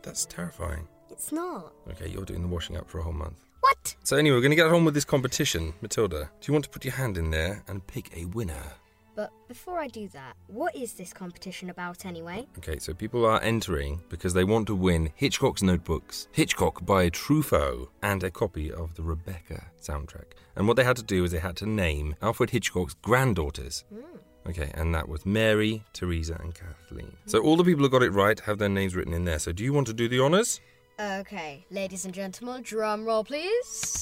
That's 0.02 0.26
terrifying. 0.26 0.86
It's 1.10 1.32
not. 1.32 1.72
Okay, 1.90 2.08
you're 2.08 2.24
doing 2.24 2.42
the 2.42 2.48
washing 2.48 2.76
up 2.76 2.88
for 2.88 2.98
a 2.98 3.02
whole 3.02 3.12
month. 3.12 3.44
What? 3.60 3.94
So 4.02 4.16
anyway, 4.16 4.36
we're 4.36 4.42
going 4.42 4.50
to 4.50 4.56
get 4.56 4.66
on 4.66 4.84
with 4.84 4.94
this 4.94 5.04
competition. 5.04 5.72
Matilda, 5.80 6.30
do 6.40 6.46
you 6.48 6.52
want 6.52 6.64
to 6.64 6.70
put 6.70 6.84
your 6.84 6.94
hand 6.94 7.16
in 7.16 7.30
there 7.30 7.62
and 7.68 7.86
pick 7.86 8.14
a 8.16 8.24
winner? 8.24 8.72
But 9.14 9.30
before 9.46 9.78
I 9.78 9.88
do 9.88 10.08
that, 10.08 10.34
what 10.46 10.74
is 10.74 10.94
this 10.94 11.12
competition 11.12 11.70
about 11.70 12.06
anyway? 12.06 12.46
Okay, 12.58 12.78
so 12.78 12.94
people 12.94 13.26
are 13.26 13.42
entering 13.42 14.00
because 14.08 14.32
they 14.32 14.44
want 14.44 14.66
to 14.68 14.74
win 14.74 15.10
Hitchcock's 15.14 15.62
notebooks, 15.62 16.28
Hitchcock 16.32 16.84
by 16.86 17.10
Truffaut, 17.10 17.88
and 18.02 18.22
a 18.22 18.30
copy 18.30 18.72
of 18.72 18.94
the 18.94 19.02
Rebecca 19.02 19.66
soundtrack. 19.80 20.32
And 20.56 20.66
what 20.66 20.76
they 20.76 20.84
had 20.84 20.96
to 20.96 21.02
do 21.02 21.24
is 21.24 21.32
they 21.32 21.38
had 21.38 21.56
to 21.56 21.66
name 21.66 22.16
Alfred 22.22 22.50
Hitchcock's 22.50 22.94
granddaughters. 22.94 23.84
Hmm. 23.92 24.00
Okay, 24.48 24.70
and 24.74 24.94
that 24.94 25.08
was 25.08 25.24
Mary, 25.24 25.84
Teresa, 25.92 26.36
and 26.40 26.54
Kathleen. 26.54 27.16
So 27.26 27.40
all 27.40 27.56
the 27.56 27.64
people 27.64 27.84
who 27.84 27.90
got 27.90 28.02
it 28.02 28.10
right 28.10 28.38
have 28.40 28.58
their 28.58 28.68
names 28.68 28.96
written 28.96 29.12
in 29.12 29.24
there. 29.24 29.38
So 29.38 29.52
do 29.52 29.62
you 29.62 29.72
want 29.72 29.86
to 29.88 29.94
do 29.94 30.08
the 30.08 30.20
honours? 30.20 30.60
Okay, 31.00 31.64
ladies 31.70 32.04
and 32.04 32.12
gentlemen, 32.12 32.62
drum 32.62 33.04
roll, 33.04 33.24
please. 33.24 34.00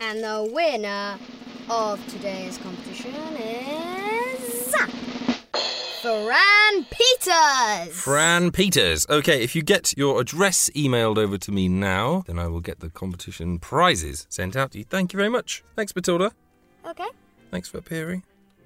And 0.00 0.22
the 0.22 0.48
winner 0.52 1.18
of 1.68 2.04
today's 2.08 2.58
competition 2.58 3.14
is. 3.36 4.74
Fran 6.00 6.84
Peters! 6.90 7.94
Fran 8.00 8.52
Peters. 8.52 9.04
Okay, 9.10 9.42
if 9.42 9.56
you 9.56 9.62
get 9.62 9.92
your 9.96 10.20
address 10.20 10.70
emailed 10.70 11.18
over 11.18 11.36
to 11.36 11.50
me 11.50 11.68
now, 11.68 12.22
then 12.26 12.38
I 12.38 12.46
will 12.46 12.60
get 12.60 12.78
the 12.78 12.88
competition 12.88 13.58
prizes 13.58 14.26
sent 14.30 14.54
out 14.54 14.70
to 14.72 14.78
you. 14.78 14.84
Thank 14.84 15.12
you 15.12 15.16
very 15.16 15.28
much. 15.28 15.64
Thanks, 15.74 15.94
Matilda. 15.94 16.32
Okay. 16.86 17.08
Thanks 17.50 17.68
for 17.68 17.78
appearing. 17.78 18.22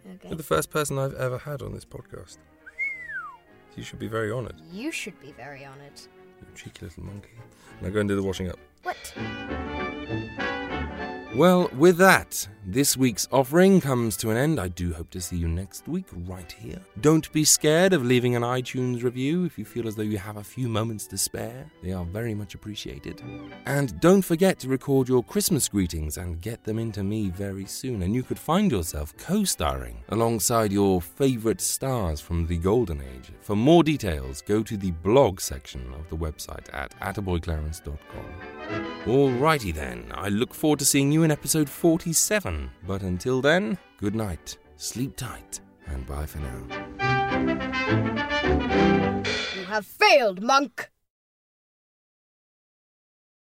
Okay. 0.07 0.29
You're 0.29 0.37
the 0.37 0.43
first 0.43 0.71
person 0.71 0.99
I've 0.99 1.15
ever 1.15 1.39
had 1.39 1.63
on 1.63 1.73
this 1.73 1.87
podcast. 1.87 2.37
You 3.77 3.83
should 3.83 3.99
be 3.99 4.09
very 4.09 4.31
honoured. 4.31 4.57
You 4.71 4.93
should 4.93 5.19
be 5.21 5.33
very 5.33 5.65
honoured. 5.65 6.01
You 6.41 6.47
cheeky 6.55 6.85
little 6.85 7.05
monkey. 7.05 7.31
Now 7.81 7.89
go 7.89 8.01
and 8.01 8.09
do 8.09 8.17
the 8.17 8.23
washing 8.23 8.51
up. 8.51 8.59
What? 8.83 9.15
Well, 11.35 11.71
with 11.79 11.97
that, 11.97 12.47
this 12.65 12.97
week's 12.97 13.27
offering 13.33 13.81
comes 13.81 14.17
to 14.19 14.31
an 14.31 14.37
end. 14.37 14.61
I 14.61 14.69
do 14.69 14.93
hope 14.93 15.11
to 15.11 15.21
see 15.21 15.37
you 15.37 15.49
next 15.49 15.89
week 15.89 16.07
right 16.13 16.51
here. 16.53 16.79
Don't 17.01 17.31
be 17.33 17.45
scared 17.45 17.93
of 17.93 18.05
leaving 18.05 18.37
an 18.37 18.43
iTunes 18.43 19.03
review 19.03 19.45
if 19.45 19.59
you 19.59 19.65
feel 19.65 19.89
as 19.89 19.97
though 19.97 20.03
you 20.03 20.19
have 20.19 20.37
a 20.37 20.45
few 20.45 20.69
moments 20.69 21.09
to 21.09 21.19
spare. 21.19 21.69
They 21.83 21.93
are 21.93 22.05
very 22.05 22.35
much 22.35 22.55
appreciated. 22.55 23.21
And 23.67 23.99
don't 24.01 24.23
forget 24.23 24.61
to 24.61 24.69
record 24.69 25.09
your 25.09 25.25
Christmas 25.25 25.69
greetings 25.69 26.19
and 26.19 26.41
get 26.41 26.63
them 26.63 26.79
into 26.79 27.03
me 27.03 27.31
very 27.31 27.67
soon. 27.67 28.03
And 28.03 28.15
you 28.15 28.23
could 28.23 28.39
find 28.39 28.71
yourself 28.71 29.17
co 29.17 29.43
starring 29.43 29.97
alongside 30.11 30.71
your 30.71 31.03
favourite 31.03 31.61
stars 31.61 32.21
from 32.21 32.47
the 32.47 32.59
Golden 32.59 33.01
Age. 33.01 33.33
For 33.41 33.57
more 33.57 33.83
details, 33.83 34.41
go 34.41 34.63
to 34.63 34.77
the 34.77 34.93
blog 34.93 35.41
section 35.41 35.93
of 35.95 36.09
the 36.11 36.17
website 36.17 36.73
at 36.73 36.99
attaboyclarence.com. 37.01 37.99
Alrighty 39.05 39.75
then, 39.75 40.07
I 40.15 40.29
look 40.29 40.55
forward 40.55 40.79
to 40.79 40.85
seeing 40.85 41.11
you 41.11 41.25
in 41.25 41.33
episode 41.33 41.69
47. 41.69 42.52
But 42.87 43.03
until 43.03 43.41
then, 43.41 43.79
good 43.99 44.15
night, 44.15 44.57
sleep 44.77 45.17
tight, 45.17 45.61
and 45.87 46.07
bye 46.07 46.27
for 46.27 46.39
now. 46.39 46.63
You 49.57 49.65
have 49.65 49.87
failed, 49.87 50.43
monk! 50.43 50.91